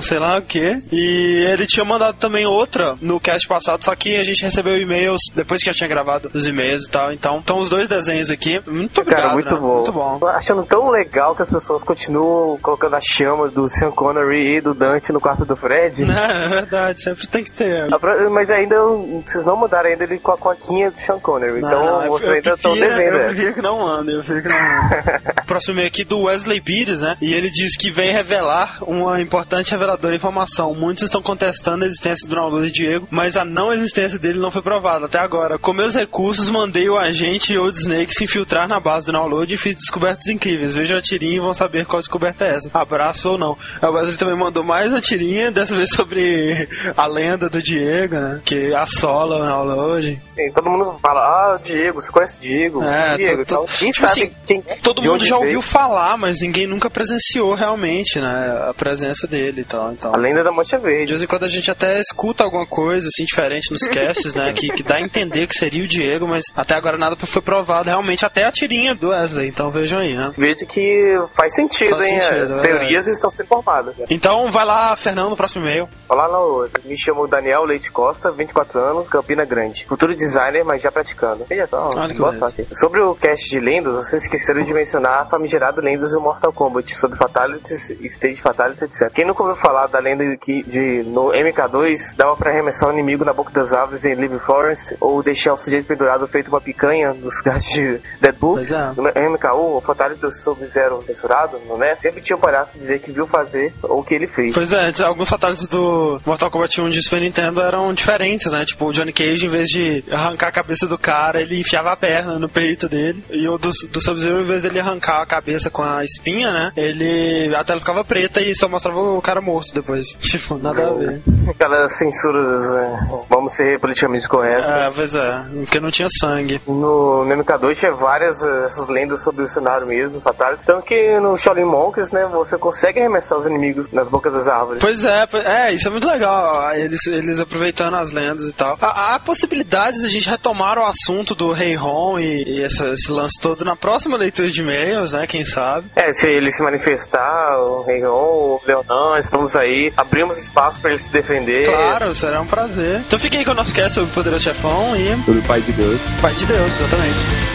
Sei 0.00 0.18
lá 0.18 0.36
o 0.38 0.42
que. 0.42 0.82
E 0.92 1.46
ele 1.50 1.66
tinha 1.66 1.84
mandado 1.84 2.16
também 2.18 2.44
outra 2.46 2.94
no 3.00 3.18
cast 3.18 3.48
passado, 3.48 3.82
só 3.82 3.94
que 3.94 4.16
a 4.16 4.22
gente 4.22 4.42
recebeu 4.42 4.76
e-mails 4.76 5.20
depois 5.34 5.60
que 5.60 5.66
já 5.66 5.72
tinha 5.72 5.88
gravado 5.88 6.30
os 6.34 6.46
e-mails 6.46 6.86
e 6.86 6.90
tal. 6.90 7.12
Então, 7.12 7.38
estão 7.38 7.58
os 7.60 7.70
dois 7.70 7.88
desenhos 7.88 8.30
aqui. 8.30 8.60
Muito 8.66 9.00
obrigado. 9.00 9.22
Cara, 9.22 9.34
muito 9.34 9.54
né? 9.54 9.60
bom. 9.60 9.74
Muito 9.76 9.92
bom. 9.92 10.18
Tô 10.18 10.26
achando 10.28 10.64
tão 10.66 10.90
legal 10.90 11.34
que 11.34 11.42
as 11.42 11.48
pessoas 11.50 11.82
continuam 11.82 12.58
colocando 12.58 12.94
a 12.96 13.00
chama 13.00 13.48
do 13.48 13.68
Sean 13.68 13.90
Connery 13.90 14.56
e 14.56 14.60
do 14.60 14.74
Dante 14.74 15.12
no 15.12 15.20
quarto 15.20 15.44
do 15.44 15.56
Fred. 15.56 16.04
É, 16.20 16.44
é 16.44 16.48
verdade, 16.48 17.00
sempre 17.02 17.26
tem 17.26 17.42
que 17.42 17.50
ter. 17.52 17.86
Mas 18.30 18.50
ainda 18.50 18.76
vocês 19.24 19.44
não 19.44 19.56
mudaram 19.56 19.88
ainda 19.88 20.04
ele 20.04 20.18
com 20.18 20.32
a 20.32 20.36
coquinha 20.36 20.90
do 20.90 20.98
Sean 20.98 21.18
Connery. 21.18 21.58
então 21.58 21.70
Não, 21.70 21.84
não, 21.84 22.02
eu- 22.04 22.10
vocês 22.10 22.28
eu 22.28 22.34
ainda 22.34 22.50
estão 22.50 22.74
devendo. 22.74 23.00
Eu 23.00 23.18
né? 23.18 23.24
prefiro 23.28 23.54
que 23.54 23.62
não 23.62 23.78
manda, 23.78 24.12
eu 24.12 24.18
prefiro 24.18 24.42
que 24.42 24.48
não 24.48 24.58
manda. 24.60 25.20
Próximo 25.46 25.74
e-mail 25.74 25.88
aqui 25.88 26.04
do 26.04 26.20
Wesley 26.22 26.60
Pires, 26.60 27.00
né? 27.00 27.14
E 27.22 27.32
ele 27.32 27.48
diz 27.48 27.76
que 27.76 27.90
vem 27.90 28.12
revelar 28.12 28.78
uma 28.82 29.20
importante 29.20 29.69
reveladora 29.70 30.14
informação. 30.14 30.74
Muitos 30.74 31.04
estão 31.04 31.22
contestando 31.22 31.84
a 31.84 31.86
existência 31.86 32.28
do 32.28 32.34
download 32.34 32.66
de 32.70 32.72
Diego, 32.72 33.06
mas 33.10 33.36
a 33.36 33.44
não 33.44 33.72
existência 33.72 34.18
dele 34.18 34.38
não 34.38 34.50
foi 34.50 34.62
provada 34.62 35.06
até 35.06 35.18
agora. 35.18 35.58
Com 35.58 35.72
meus 35.72 35.94
recursos, 35.94 36.50
mandei 36.50 36.88
o 36.88 36.98
agente 36.98 37.56
Old 37.56 37.76
Snake 37.78 38.12
se 38.14 38.24
infiltrar 38.24 38.68
na 38.68 38.80
base 38.80 39.06
do 39.06 39.12
download 39.12 39.52
e 39.52 39.56
fiz 39.58 39.74
descobertas 39.76 40.26
incríveis. 40.26 40.74
Vejam 40.74 40.96
a 40.96 41.00
tirinha 41.00 41.36
e 41.36 41.40
vão 41.40 41.52
saber 41.54 41.86
qual 41.86 42.00
descoberta 42.00 42.44
é 42.44 42.56
essa. 42.56 42.70
Abraço 42.78 43.30
ou 43.30 43.38
não. 43.38 43.56
O 43.82 43.86
Wesley 43.92 44.16
também 44.16 44.36
mandou 44.36 44.62
mais 44.62 44.92
uma 44.92 45.00
tirinha, 45.00 45.50
dessa 45.50 45.76
vez 45.76 45.90
sobre 45.90 46.68
a 46.96 47.06
lenda 47.06 47.48
do 47.48 47.62
Diego, 47.62 48.14
né? 48.16 48.40
Que 48.44 48.74
assola 48.74 49.36
o 49.36 49.46
download. 49.46 50.20
Sim, 50.34 50.52
todo 50.52 50.70
mundo 50.70 50.98
fala, 51.02 51.20
ah, 51.20 51.60
Diego, 51.62 52.00
você 52.00 52.10
conhece 52.10 52.40
Diego? 52.40 52.82
É, 52.82 53.16
Diego, 53.16 53.44
to- 53.44 53.66
tipo 53.78 53.94
sabe 53.94 54.12
assim, 54.12 54.30
quem 54.46 54.62
Todo 54.82 55.00
de 55.02 55.08
mundo 55.08 55.24
já 55.24 55.36
veio? 55.36 55.46
ouviu 55.46 55.62
falar, 55.62 56.16
mas 56.16 56.40
ninguém 56.40 56.66
nunca 56.66 56.88
presenciou 56.88 57.54
realmente, 57.54 58.18
né? 58.20 58.66
A 58.68 58.74
presença 58.74 59.26
dele 59.26 59.59
e 59.60 59.64
tal. 59.64 59.92
Então, 59.92 60.14
A 60.14 60.16
lenda 60.16 60.42
da 60.42 60.50
Mancha 60.52 60.76
de 60.78 60.84
Verde. 60.84 61.06
vez 61.10 61.22
em 61.22 61.26
quando 61.26 61.44
a 61.44 61.48
gente 61.48 61.70
até 61.70 61.98
escuta 62.00 62.44
alguma 62.44 62.66
coisa 62.66 63.08
assim 63.08 63.24
diferente 63.24 63.70
nos 63.70 63.82
casts, 63.88 64.34
né? 64.34 64.52
Que, 64.52 64.68
que 64.70 64.82
dá 64.82 64.96
a 64.96 65.00
entender 65.00 65.46
que 65.46 65.54
seria 65.54 65.84
o 65.84 65.88
Diego, 65.88 66.26
mas 66.26 66.44
até 66.56 66.74
agora 66.74 66.96
nada 66.96 67.16
foi 67.16 67.42
provado 67.42 67.88
realmente, 67.88 68.24
até 68.24 68.44
a 68.46 68.52
tirinha 68.52 68.94
do 68.94 69.10
Wesley. 69.10 69.48
Então 69.48 69.70
vejam 69.70 69.98
aí, 70.00 70.14
né? 70.14 70.32
Vejo 70.36 70.66
que 70.66 71.18
faz 71.36 71.54
sentido, 71.54 71.96
Faz 71.96 72.06
hein? 72.08 72.20
sentido, 72.20 72.54
é, 72.56 72.58
é 72.58 72.62
Teorias 72.62 73.06
estão 73.06 73.30
sendo 73.30 73.46
formadas. 73.46 73.96
né? 73.96 74.06
Então 74.10 74.50
vai 74.50 74.64
lá, 74.64 74.96
Fernando, 74.96 75.36
próximo 75.36 75.64
e-mail. 75.64 75.88
Olá, 76.08 76.28
não, 76.28 76.66
me 76.84 76.96
chamo 76.96 77.26
Daniel 77.28 77.64
Leite 77.64 77.90
Costa, 77.90 78.30
24 78.30 78.78
anos, 78.78 79.08
Campina 79.08 79.44
Grande. 79.44 79.84
Futuro 79.86 80.14
designer, 80.14 80.64
mas 80.64 80.82
já 80.82 80.90
praticando. 80.90 81.44
Veja 81.48 81.66
só, 81.66 81.90
Olha 81.96 82.12
que 82.12 82.18
boa 82.18 82.36
sorte. 82.38 82.66
Sobre 82.72 83.00
o 83.00 83.14
cast 83.14 83.48
de 83.50 83.60
lendas, 83.60 83.94
vocês 84.06 84.22
esqueceram 84.22 84.62
de 84.62 84.72
mencionar 84.72 85.22
a 85.22 85.26
famigerada 85.26 85.80
lendas 85.80 86.12
do 86.12 86.20
Mortal 86.20 86.52
Kombat 86.52 86.94
sobre 86.94 87.18
Fatalities, 87.18 87.90
Stage 87.90 88.40
Fatalities 88.40 88.82
etc. 88.82 89.12
Quem 89.12 89.26
nunca 89.26 89.42
ouviu 89.50 89.56
falar 89.56 89.86
da 89.86 89.98
lenda 89.98 90.24
que 90.36 90.62
de, 90.62 91.02
no 91.04 91.30
MK2 91.30 92.16
dava 92.16 92.36
pra 92.36 92.50
arremessar 92.50 92.88
o 92.88 92.92
inimigo 92.92 93.24
na 93.24 93.32
boca 93.32 93.52
das 93.52 93.72
árvores 93.72 94.04
em 94.04 94.14
Living 94.14 94.38
Florence 94.38 94.96
ou 95.00 95.22
deixar 95.22 95.54
o 95.54 95.58
sujeito 95.58 95.86
pendurado 95.86 96.26
feito 96.28 96.48
uma 96.48 96.60
picanha 96.60 97.12
nos 97.12 97.40
gastos 97.42 97.72
de 97.72 98.00
Deadpool? 98.20 98.54
Pois 98.54 98.70
é. 98.70 98.86
No 98.96 99.04
MK1, 99.04 99.76
o 99.76 99.80
Fatality 99.80 100.20
do 100.20 100.32
Sub-Zero 100.32 101.02
censurado, 101.02 101.60
não 101.66 101.82
é? 101.82 101.96
Sempre 101.96 102.20
tinha 102.20 102.36
o 102.36 102.40
palhaço 102.40 102.78
dizer 102.78 103.00
que 103.00 103.10
viu 103.10 103.26
fazer 103.26 103.72
ou 103.82 104.02
que 104.02 104.14
ele 104.14 104.26
fez. 104.26 104.54
Pois 104.54 104.72
é, 104.72 104.90
alguns 105.04 105.28
fatalities 105.28 105.68
do 105.68 106.20
Mortal 106.24 106.50
Kombat 106.50 106.80
1 106.80 106.88
de 106.90 107.02
Super 107.02 107.20
Nintendo 107.20 107.60
eram 107.60 107.92
diferentes, 107.92 108.50
né? 108.52 108.64
Tipo, 108.64 108.86
o 108.86 108.92
Johnny 108.92 109.12
Cage, 109.12 109.46
em 109.46 109.48
vez 109.48 109.68
de 109.68 110.04
arrancar 110.10 110.48
a 110.48 110.52
cabeça 110.52 110.86
do 110.86 110.98
cara, 110.98 111.40
ele 111.40 111.60
enfiava 111.60 111.92
a 111.92 111.96
perna 111.96 112.38
no 112.38 112.48
peito 112.48 112.88
dele. 112.88 113.22
E 113.30 113.48
o 113.48 113.58
do, 113.58 113.70
do 113.90 114.00
Sub-Zero, 114.00 114.42
em 114.42 114.46
vez 114.46 114.62
dele 114.62 114.80
arrancar 114.80 115.22
a 115.22 115.26
cabeça 115.26 115.70
com 115.70 115.82
a 115.82 116.04
espinha, 116.04 116.52
né? 116.52 116.72
Ele. 116.76 117.54
A 117.54 117.64
tela 117.64 117.80
ficava 117.80 118.04
preta 118.04 118.40
e 118.40 118.54
só 118.54 118.68
mostrava 118.68 119.00
o 119.00 119.22
cara 119.22 119.39
morto 119.40 119.72
depois. 119.74 120.06
Tipo, 120.30 120.58
nada 120.58 120.86
a 120.88 120.92
ver. 120.92 121.20
Aquelas 121.48 121.92
censuras, 121.98 122.70
né? 122.70 123.08
vamos 123.28 123.52
ser 123.54 123.78
politicamente 123.80 124.28
corretos. 124.28 124.64
É, 124.70 124.90
pois 124.94 125.14
é, 125.14 125.42
porque 125.58 125.80
não 125.80 125.90
tinha 125.90 126.08
sangue. 126.20 126.60
No, 126.66 127.24
no 127.24 127.36
MK2 127.42 127.76
tinha 127.76 127.92
várias 127.92 128.40
eh, 128.42 128.64
essas 128.66 128.88
lendas 128.88 129.22
sobre 129.22 129.42
o 129.44 129.48
cenário 129.48 129.86
mesmo, 129.86 130.20
Fatality. 130.20 130.64
Tanto 130.64 130.82
que 130.82 131.18
no 131.20 131.36
Shaolin 131.36 131.64
Monks, 131.64 132.10
né, 132.12 132.26
você 132.30 132.56
consegue 132.56 133.00
arremessar 133.00 133.38
os 133.38 133.46
inimigos 133.46 133.90
nas 133.92 134.08
bocas 134.08 134.32
das 134.32 134.46
árvores. 134.46 134.80
Pois 134.80 135.04
é, 135.04 135.26
é, 135.44 135.72
isso 135.72 135.88
é 135.88 135.90
muito 135.90 136.06
legal. 136.06 136.72
Eles, 136.74 137.04
eles 137.06 137.40
aproveitando 137.40 137.96
as 137.96 138.12
lendas 138.12 138.48
e 138.48 138.52
tal. 138.52 138.76
Há, 138.80 139.14
há 139.14 139.18
possibilidades 139.20 140.00
de 140.00 140.06
a 140.06 140.10
gente 140.10 140.28
retomar 140.28 140.78
o 140.78 140.84
assunto 140.86 141.34
do 141.34 141.52
Rei 141.52 141.74
Ron 141.74 142.18
e, 142.18 142.44
e 142.46 142.62
essa- 142.62 142.88
esse 142.90 143.10
lance 143.10 143.40
todo 143.40 143.64
na 143.64 143.74
próxima 143.76 144.16
leitura 144.16 144.48
de 144.50 144.60
e-mails, 144.62 145.12
né? 145.12 145.26
Quem 145.26 145.44
sabe? 145.44 145.86
É, 145.96 146.12
se 146.12 146.28
ele 146.28 146.50
se 146.52 146.62
manifestar, 146.62 147.58
o 147.58 147.82
Rei 147.82 148.02
Ron, 148.02 148.10
o 148.10 148.60
Leonan, 148.66 149.18
estamos 149.30 149.54
aí, 149.54 149.92
abrimos 149.96 150.36
espaço 150.36 150.80
para 150.80 150.90
ele 150.90 150.98
se 150.98 151.10
defender. 151.12 151.66
Claro, 151.66 152.12
será 152.14 152.40
um 152.40 152.46
prazer. 152.46 153.00
Então 153.06 153.18
fiquem 153.18 153.38
aí 153.38 153.44
com 153.44 153.52
o 153.52 153.54
nosso 153.54 153.72
cast 153.72 153.94
sobre 153.94 154.10
o 154.10 154.12
Poderoso 154.12 154.42
Chefão 154.42 154.96
e 154.96 155.16
Sobre 155.24 155.40
o 155.40 155.44
pai 155.44 155.60
de 155.60 155.72
Deus. 155.72 156.00
Pai 156.20 156.34
de 156.34 156.44
Deus, 156.46 156.68
exatamente. 156.68 157.49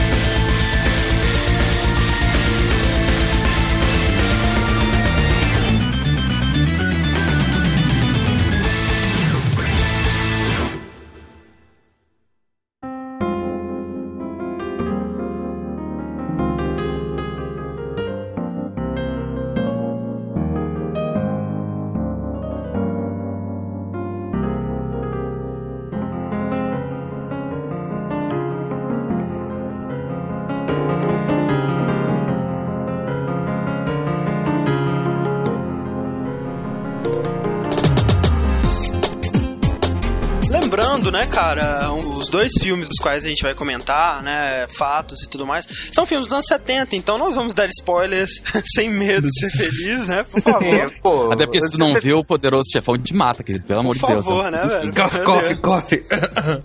Dois 42.45 42.53
filmes 42.61 42.87
dos 42.87 42.97
quais 42.99 43.25
a 43.25 43.29
gente 43.29 43.41
vai 43.41 43.55
comentar, 43.55 44.21
né, 44.21 44.67
fatos 44.77 45.23
e 45.23 45.29
tudo 45.29 45.45
mais, 45.45 45.65
são 45.91 46.05
filmes 46.05 46.25
dos 46.25 46.33
anos 46.33 46.45
70, 46.47 46.95
então 46.95 47.17
nós 47.17 47.35
vamos 47.35 47.53
dar 47.53 47.67
spoilers 47.67 48.29
sem 48.75 48.89
medo 48.89 49.27
de 49.27 49.47
ser 49.49 49.57
feliz, 49.57 50.07
né, 50.07 50.23
por 50.23 50.41
favor. 50.41 50.91
Pô, 51.01 51.33
Até 51.33 51.45
porque 51.45 51.61
se 51.61 51.71
tu 51.71 51.77
não 51.77 51.93
vê 51.93 52.13
o 52.13 52.23
poderoso 52.23 52.69
chefão, 52.71 52.97
te 52.97 53.13
mata, 53.13 53.43
querido. 53.43 53.65
Pelo 53.65 53.79
amor 53.79 53.97
Por 53.97 54.07
de 54.07 54.13
Deus. 54.13 54.25
favor, 54.25 54.51
né, 54.51 54.67
velho? 54.67 54.93
Coffee, 54.93 55.23
coffee, 55.23 55.55
coffee. 55.57 56.03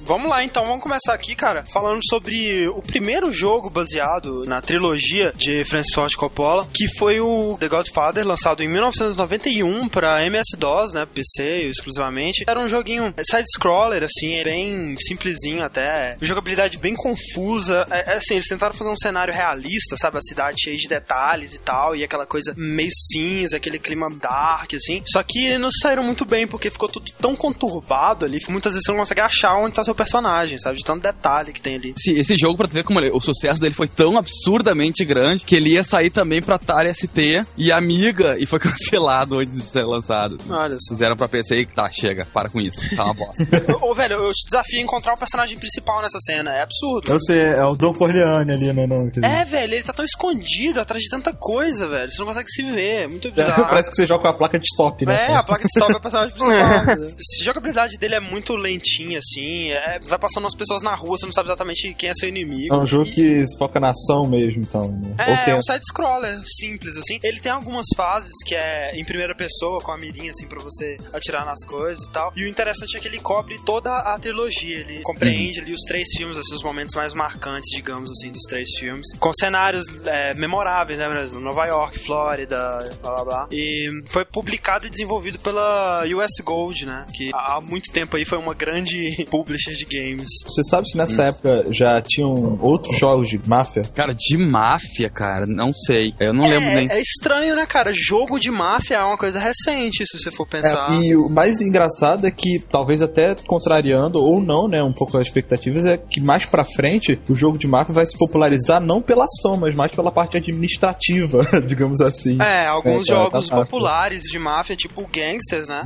Vamos 0.02 0.28
lá, 0.28 0.44
então, 0.44 0.64
vamos 0.64 0.82
começar 0.82 1.14
aqui, 1.14 1.34
cara, 1.34 1.62
falando 1.72 2.00
sobre 2.08 2.68
o 2.68 2.82
primeiro 2.82 3.32
jogo 3.32 3.70
baseado 3.70 4.42
na 4.46 4.60
trilogia 4.60 5.32
de 5.36 5.64
Francis 5.68 5.94
Ford 5.94 6.12
Coppola, 6.14 6.66
que 6.72 6.86
foi 6.98 7.20
o 7.20 7.56
The 7.58 7.68
Godfather, 7.68 8.26
lançado 8.26 8.62
em 8.62 8.68
1991 8.68 9.88
para 9.88 10.24
MS-DOS, 10.26 10.92
né, 10.94 11.06
PC 11.06 11.68
exclusivamente. 11.68 12.44
Era 12.46 12.60
um 12.60 12.68
joguinho 12.68 13.14
side-scroller, 13.30 14.02
assim, 14.04 14.42
bem 14.44 14.94
simplesinho 14.96 15.64
até, 15.70 16.14
jogabilidade 16.20 16.76
bem 16.78 16.94
confusa. 16.94 17.84
É, 17.90 18.12
é 18.12 18.16
assim, 18.16 18.34
eles 18.34 18.46
tentaram 18.48 18.74
fazer 18.74 18.90
um 18.90 18.96
cenário 18.96 19.32
realista, 19.32 19.96
sabe, 19.96 20.18
a 20.18 20.20
cidade 20.20 20.56
cheia 20.62 20.76
de 20.76 20.88
detalhes 20.88 21.54
e 21.54 21.60
tal, 21.60 21.94
e 21.94 22.04
aquela 22.04 22.26
coisa 22.26 22.52
meio 22.56 22.90
cinza, 22.92 23.56
aquele 23.56 23.78
clima 23.78 24.08
dark, 24.20 24.74
assim. 24.74 25.00
Só 25.06 25.22
que 25.22 25.56
não 25.58 25.70
saíram 25.70 26.02
muito 26.02 26.24
bem, 26.24 26.46
porque 26.46 26.70
ficou 26.70 26.88
tudo 26.88 27.06
tão 27.20 27.36
conturbado 27.36 28.24
ali, 28.24 28.38
que 28.40 28.50
muitas 28.50 28.72
vezes 28.72 28.84
você 28.84 28.92
não 28.92 28.98
consegue 28.98 29.20
achar 29.20 29.54
onde 29.56 29.74
tá 29.74 29.84
seu 29.84 29.94
personagem, 29.94 30.58
sabe, 30.58 30.78
de 30.78 30.84
tanto 30.84 31.02
detalhe 31.02 31.52
que 31.52 31.60
tem 31.60 31.76
ali. 31.76 31.94
Esse, 31.96 32.12
esse 32.18 32.36
jogo, 32.36 32.56
pra 32.56 32.66
tu 32.68 32.72
ver 32.72 32.84
como 32.84 32.98
ele- 33.00 33.10
o 33.10 33.20
sucesso 33.20 33.60
dele 33.60 33.74
foi 33.74 33.88
tão 33.88 34.16
absurdamente 34.18 35.04
grande 35.04 35.44
que 35.44 35.54
ele 35.54 35.70
ia 35.74 35.84
sair 35.84 36.10
também 36.10 36.42
pra 36.42 36.56
Atari 36.56 36.92
ST 36.94 37.42
e 37.56 37.70
Amiga 37.70 38.36
e 38.38 38.46
foi 38.46 38.58
cancelado 38.60 39.38
antes 39.38 39.56
de 39.56 39.62
ser 39.70 39.84
lançado. 39.84 40.36
Olha 40.48 40.76
só. 40.80 40.94
Fizeram 40.94 41.16
pra 41.16 41.28
PC 41.28 41.56
e 41.60 41.66
tá, 41.66 41.88
chega, 41.90 42.26
para 42.26 42.48
com 42.48 42.60
isso. 42.60 42.88
Tá 42.96 43.04
uma 43.04 43.14
bosta. 43.14 43.44
Ô, 43.82 43.94
velho, 43.94 44.14
eu 44.16 44.32
te 44.32 44.44
desafio 44.46 44.78
a 44.80 44.82
encontrar 44.82 45.14
o 45.14 45.18
personagem 45.18 45.58
principal 45.60 46.02
nessa 46.02 46.18
cena, 46.20 46.52
é 46.56 46.62
absurdo. 46.62 47.12
Eu 47.12 47.20
sei, 47.20 47.40
é 47.40 47.64
o 47.64 47.74
Don 47.76 47.92
Corleone 47.92 48.52
ali 48.52 48.72
no. 48.72 48.86
no 48.86 49.10
quer 49.10 49.20
dizer. 49.20 49.26
É, 49.40 49.44
velho, 49.44 49.74
ele 49.74 49.82
tá 49.82 49.92
tão 49.92 50.04
escondido 50.04 50.80
atrás 50.80 51.02
de 51.02 51.08
tanta 51.08 51.32
coisa, 51.32 51.88
velho. 51.88 52.10
Você 52.10 52.18
não 52.18 52.26
consegue 52.26 52.48
se 52.50 52.62
ver. 52.70 53.04
É 53.04 53.08
muito 53.08 53.30
bizarro. 53.32 53.64
Parece 53.68 53.90
que 53.90 53.96
você 53.96 54.06
joga 54.06 54.22
com 54.22 54.28
a 54.28 54.32
placa 54.32 54.58
de 54.58 54.66
stop, 54.66 55.04
né? 55.06 55.26
É, 55.28 55.34
a 55.34 55.42
placa 55.42 55.62
de 55.62 55.68
stop 55.76 55.92
é 55.92 55.96
o 55.96 56.00
personagem 56.00 56.34
principal. 56.36 56.64
A 56.64 57.44
jogabilidade 57.44 57.96
dele 57.98 58.14
é 58.16 58.20
muito 58.20 58.54
lentinha, 58.56 59.18
assim. 59.18 59.70
é- 59.72 59.98
vai 60.08 60.18
passando 60.18 60.44
umas 60.44 60.54
pessoas 60.56 60.82
na 60.82 60.94
rua, 60.94 61.16
você 61.18 61.26
não 61.26 61.32
sabe 61.32 61.48
exatamente 61.48 61.94
quem 61.94 62.10
é 62.10 62.14
seu 62.14 62.28
inimigo. 62.28 62.74
É 62.74 62.78
um 62.78 62.86
jogo 62.86 63.06
E- 63.06 63.12
que 63.12 63.46
se 63.46 63.58
foca 63.58 63.78
na 63.78 63.90
ação 63.90 64.26
mesmo, 64.28 64.62
então. 64.62 64.90
né? 64.92 65.14
É, 65.18 65.44
tem- 65.44 65.54
é 65.54 65.56
um 65.56 65.62
side-scroller 65.62 66.40
simples, 66.58 66.96
assim. 66.96 67.18
Ele 67.22 67.40
tem 67.40 67.52
algumas 67.52 67.86
fases 67.96 68.32
que 68.46 68.54
é 68.54 68.92
em 68.98 69.04
primeira 69.04 69.34
pessoa, 69.34 69.78
com 69.80 69.92
a 69.92 69.96
mirinha, 69.98 70.30
assim, 70.30 70.46
pra 70.48 70.58
você 70.62 70.96
atirar 71.12 71.44
nas 71.44 71.64
coisas 71.66 72.02
e 72.06 72.10
tal. 72.12 72.32
E 72.36 72.44
o 72.44 72.48
interessante 72.48 72.96
é 72.96 73.00
que 73.00 73.08
ele 73.08 73.18
cobre 73.20 73.56
toda 73.64 73.90
a 73.90 74.18
trilogia. 74.18 74.78
Ele 74.78 75.02
compreende 75.02 75.49
Uhum. 75.58 75.62
ali 75.64 75.72
os 75.72 75.82
três 75.86 76.06
filmes, 76.16 76.36
assim, 76.38 76.54
os 76.54 76.62
momentos 76.62 76.94
mais 76.94 77.12
marcantes, 77.14 77.68
digamos 77.74 78.10
assim, 78.10 78.30
dos 78.30 78.42
três 78.48 78.68
filmes. 78.78 79.06
Com 79.18 79.30
cenários 79.32 79.84
é, 80.06 80.34
memoráveis, 80.34 80.98
né, 80.98 81.08
mesmo? 81.08 81.40
Nova 81.40 81.66
York, 81.66 81.98
Flórida, 82.04 82.56
blá 83.02 83.14
blá 83.16 83.24
blá. 83.24 83.48
E 83.52 83.88
foi 84.12 84.24
publicado 84.24 84.86
e 84.86 84.90
desenvolvido 84.90 85.38
pela 85.38 86.04
US 86.06 86.30
Gold, 86.44 86.86
né? 86.86 87.06
Que 87.14 87.30
há 87.34 87.60
muito 87.60 87.90
tempo 87.92 88.16
aí 88.16 88.24
foi 88.24 88.38
uma 88.38 88.54
grande 88.54 89.24
publisher 89.30 89.72
de 89.72 89.84
games. 89.84 90.28
Você 90.46 90.62
sabe 90.64 90.88
se 90.88 90.96
Hum. 90.96 90.98
nessa 91.00 91.24
época 91.24 91.64
já 91.72 92.00
tinham 92.02 92.58
outros 92.60 92.98
jogos 92.98 93.28
de 93.28 93.40
máfia? 93.48 93.82
Cara, 93.94 94.12
de 94.12 94.36
máfia, 94.36 95.08
cara, 95.08 95.46
não 95.46 95.72
sei. 95.72 96.12
Eu 96.20 96.32
não 96.32 96.42
lembro 96.48 96.74
nem. 96.74 96.90
É, 96.90 96.98
é 96.98 97.00
estranho, 97.00 97.54
né, 97.54 97.64
cara? 97.66 97.92
Jogo 97.94 98.38
de 98.38 98.50
máfia 98.50 98.96
é 98.96 99.02
uma 99.04 99.16
coisa 99.16 99.38
recente, 99.38 100.04
se 100.06 100.18
você 100.18 100.30
for 100.30 100.46
pensar. 100.48 100.90
É, 100.90 100.96
e 101.06 101.16
o 101.16 101.28
mais 101.28 101.60
engraçado 101.60 102.26
é 102.26 102.30
que, 102.30 102.58
talvez 102.70 103.00
até 103.02 103.34
contrariando, 103.46 104.18
ou 104.18 104.42
não, 104.42 104.68
né, 104.68 104.82
um 104.82 104.92
pouco 104.92 105.16
as 105.16 105.30
expectativas, 105.40 105.84
é 105.86 105.96
que 105.96 106.20
mais 106.20 106.44
pra 106.46 106.64
frente 106.64 107.20
o 107.28 107.34
jogo 107.34 107.58
de 107.58 107.66
máfia 107.66 107.94
vai 107.94 108.06
se 108.06 108.16
popularizar 108.18 108.80
não 108.80 109.00
pela 109.00 109.24
ação, 109.24 109.56
mas 109.56 109.74
mais 109.74 109.90
pela 109.92 110.10
parte 110.12 110.36
administrativa, 110.36 111.40
digamos 111.66 112.00
assim. 112.00 112.38
É, 112.40 112.66
alguns 112.66 113.08
É, 113.08 113.12
tá, 113.14 113.20
jogos 113.22 113.48
tá, 113.48 113.56
tá. 113.56 113.62
populares 113.62 114.22
de 114.22 114.38
máfia, 114.38 114.76
tipo 114.76 115.02
Gangsters, 115.12 115.68
né? 115.68 115.82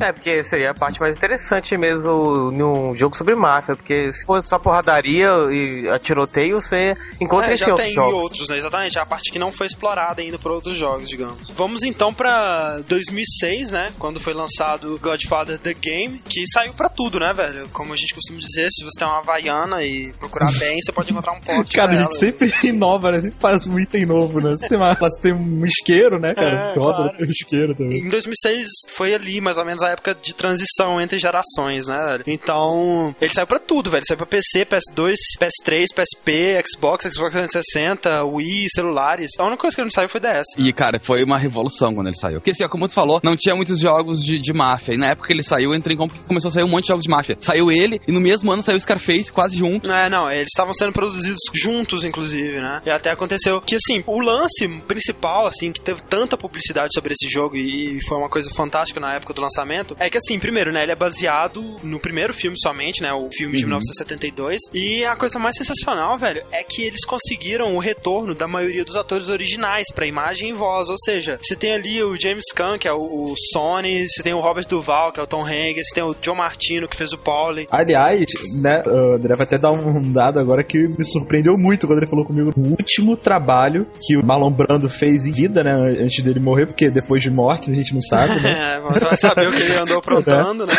É, 0.00 0.12
porque 0.12 0.42
seria 0.44 0.70
a 0.70 0.74
parte 0.74 1.00
mais 1.00 1.16
interessante 1.16 1.76
mesmo 1.76 2.50
num 2.52 2.94
jogo 2.94 3.16
sobre 3.16 3.34
máfia, 3.34 3.74
porque 3.76 4.12
se 4.12 4.24
fosse 4.26 4.48
só 4.48 4.58
porradaria 4.58 5.28
e 5.50 5.88
a 5.88 5.98
tiroteio, 5.98 6.60
você 6.60 6.94
encontra 7.20 7.50
É, 7.50 7.54
esse 7.54 7.74
tem 7.74 7.92
jogos. 7.92 8.14
outros, 8.22 8.48
né? 8.48 8.56
Exatamente. 8.58 8.98
É 8.98 9.02
a 9.02 9.06
parte 9.06 9.30
que 9.30 9.38
não 9.38 9.50
foi 9.50 9.66
explorada 9.66 10.20
ainda 10.20 10.38
por 10.38 10.52
outros 10.52 10.76
jogos, 10.76 11.08
digamos. 11.08 11.48
Vamos 11.54 11.82
então 11.82 12.12
pra 12.12 12.78
2006, 12.88 13.72
né? 13.72 13.86
Quando 13.98 14.20
foi 14.20 14.32
lançado 14.34 14.98
Godfather 15.00 15.58
The 15.58 15.74
Game, 15.74 16.18
que 16.20 16.46
saiu 16.52 16.72
pra 16.74 16.88
tudo, 16.88 17.18
né, 17.18 17.32
velho? 17.34 17.68
Como 17.72 17.92
a 17.92 17.96
gente 17.96 18.14
costuma 18.14 18.38
dizer, 18.38 18.68
se 18.70 18.84
você 18.84 18.97
tem 18.98 19.08
uma 19.08 19.18
Havaiana 19.18 19.82
e 19.82 20.12
procurar 20.18 20.50
bem, 20.58 20.80
você 20.80 20.92
pode 20.92 21.10
encontrar 21.10 21.32
um 21.32 21.40
porte 21.40 21.74
Cara, 21.76 21.90
a 21.90 21.94
gente 21.94 22.06
ela. 22.06 22.14
sempre 22.14 22.52
inova, 22.64 23.12
né? 23.12 23.20
Sempre 23.20 23.40
faz 23.40 23.66
um 23.66 23.78
item 23.78 24.06
novo, 24.06 24.40
né? 24.40 24.50
Você 24.56 24.68
tem, 24.68 24.78
uma, 24.78 24.94
você 24.94 25.20
tem 25.20 25.32
um 25.34 25.64
isqueiro, 25.64 26.18
né, 26.20 26.34
cara? 26.34 26.72
É, 26.72 26.78
roda 26.78 26.96
claro. 26.96 27.16
no 27.18 27.24
isqueiro 27.26 27.74
também. 27.74 27.98
Em 27.98 28.08
2006 28.08 28.66
foi 28.94 29.14
ali, 29.14 29.40
mais 29.40 29.58
ou 29.58 29.64
menos, 29.64 29.82
a 29.82 29.90
época 29.90 30.14
de 30.14 30.34
transição 30.34 31.00
entre 31.00 31.18
gerações, 31.18 31.88
né, 31.88 31.96
velho? 31.96 32.24
Então, 32.26 33.14
ele 33.20 33.32
saiu 33.32 33.46
pra 33.46 33.58
tudo, 33.58 33.90
velho. 33.90 34.04
Saiu 34.06 34.18
pra 34.18 34.26
PC, 34.26 34.64
PS2, 34.64 35.14
PS3, 35.38 35.84
PSP, 35.94 36.62
Xbox, 36.66 37.04
Xbox 37.12 37.32
360, 37.32 38.24
Wii, 38.24 38.66
celulares. 38.74 39.30
A 39.38 39.44
única 39.44 39.62
coisa 39.62 39.76
que 39.76 39.82
não 39.82 39.90
saiu 39.90 40.08
foi 40.08 40.20
DS. 40.20 40.46
E, 40.56 40.72
cara, 40.72 41.00
foi 41.02 41.24
uma 41.24 41.38
revolução 41.38 41.94
quando 41.94 42.06
ele 42.06 42.16
saiu. 42.16 42.40
Porque, 42.40 42.50
assim, 42.50 42.64
ó, 42.64 42.68
como 42.68 42.86
tu 42.86 42.94
falou, 42.94 43.20
não 43.22 43.36
tinha 43.36 43.56
muitos 43.56 43.80
jogos 43.80 44.22
de, 44.22 44.38
de 44.38 44.52
máfia. 44.52 44.94
E 44.94 44.96
na 44.96 45.08
época 45.08 45.26
que 45.28 45.32
ele 45.32 45.42
saiu, 45.42 45.70
eu 45.70 45.76
entrei 45.76 45.94
em 45.94 45.98
compra 45.98 46.16
porque 46.16 46.28
começou 46.28 46.48
a 46.48 46.52
sair 46.52 46.64
um 46.64 46.68
monte 46.68 46.84
de 46.84 46.88
jogos 46.88 47.04
de 47.04 47.08
de 47.08 47.10
máfia. 47.10 47.36
Saiu 47.40 47.72
ele 47.72 48.00
e 48.06 48.12
no 48.12 48.20
mesmo 48.20 48.52
ano 48.52 48.62
saiu 48.62 48.77
Scarface 48.80 49.32
quase 49.32 49.56
junto. 49.56 49.90
É, 49.90 50.08
não, 50.08 50.30
eles 50.30 50.48
estavam 50.48 50.72
sendo 50.72 50.92
produzidos 50.92 51.38
juntos, 51.54 52.04
inclusive, 52.04 52.60
né? 52.60 52.80
E 52.84 52.90
até 52.90 53.10
aconteceu 53.10 53.60
que, 53.60 53.76
assim, 53.76 54.02
o 54.06 54.20
lance 54.20 54.68
principal, 54.86 55.46
assim, 55.46 55.72
que 55.72 55.80
teve 55.80 56.02
tanta 56.02 56.36
publicidade 56.36 56.88
sobre 56.92 57.12
esse 57.12 57.28
jogo 57.28 57.56
e 57.56 57.98
foi 58.06 58.18
uma 58.18 58.28
coisa 58.28 58.50
fantástica 58.56 59.00
na 59.00 59.14
época 59.14 59.34
do 59.34 59.42
lançamento, 59.42 59.96
é 59.98 60.10
que, 60.10 60.18
assim, 60.18 60.38
primeiro, 60.38 60.72
né, 60.72 60.82
ele 60.82 60.92
é 60.92 60.96
baseado 60.96 61.76
no 61.82 62.00
primeiro 62.00 62.34
filme 62.34 62.56
somente, 62.60 63.02
né, 63.02 63.12
o 63.12 63.28
filme 63.36 63.56
de 63.56 63.64
1972, 63.64 64.60
e 64.74 65.04
a 65.04 65.16
coisa 65.16 65.38
mais 65.38 65.56
sensacional, 65.56 66.18
velho, 66.18 66.42
é 66.52 66.62
que 66.62 66.82
eles 66.82 67.04
conseguiram 67.04 67.74
o 67.74 67.78
retorno 67.78 68.34
da 68.34 68.46
maioria 68.46 68.84
dos 68.84 68.96
atores 68.96 69.28
originais 69.28 69.86
pra 69.94 70.06
imagem 70.06 70.50
e 70.50 70.54
voz, 70.54 70.88
ou 70.88 70.96
seja, 71.04 71.38
você 71.40 71.56
tem 71.56 71.72
ali 71.72 72.02
o 72.02 72.18
James 72.18 72.44
Caan, 72.54 72.78
que 72.78 72.88
é 72.88 72.92
o, 72.92 72.98
o 72.98 73.34
Sony, 73.52 74.06
você 74.08 74.22
tem 74.22 74.34
o 74.34 74.40
Robert 74.40 74.66
Duval, 74.68 75.12
que 75.12 75.20
é 75.20 75.22
o 75.22 75.26
Tom 75.26 75.42
Hanks, 75.42 75.88
você 75.88 75.94
tem 75.94 76.04
o 76.04 76.14
John 76.14 76.36
Martino, 76.36 76.88
que 76.88 76.96
fez 76.96 77.12
o 77.12 77.18
Pauli, 77.18 77.66
Aliás, 77.70 78.26
né, 78.60 78.67
o 78.86 79.14
André 79.14 79.34
vai 79.36 79.46
até 79.46 79.58
dar 79.58 79.70
um 79.72 80.12
dado 80.12 80.38
agora 80.38 80.62
que 80.64 80.78
me 80.78 81.04
surpreendeu 81.04 81.54
muito 81.56 81.86
quando 81.86 81.98
ele 81.98 82.06
falou 82.06 82.24
comigo. 82.24 82.52
O 82.56 82.70
último 82.70 83.16
trabalho 83.16 83.86
que 84.06 84.16
o 84.16 84.24
Marlon 84.24 84.50
Brando 84.50 84.88
fez 84.88 85.24
em 85.26 85.32
vida, 85.32 85.62
né, 85.62 85.72
antes 85.72 86.22
dele 86.22 86.40
morrer, 86.40 86.66
porque 86.66 86.90
depois 86.90 87.22
de 87.22 87.30
morte 87.30 87.70
a 87.70 87.74
gente 87.74 87.92
não 87.94 88.00
sabe, 88.00 88.40
né? 88.40 88.48
É, 88.68 89.00
vai 89.00 89.16
saber 89.16 89.46
o 89.48 89.50
que 89.50 89.62
ele 89.62 89.80
andou 89.80 89.98
aprontando, 89.98 90.66
né? 90.66 90.74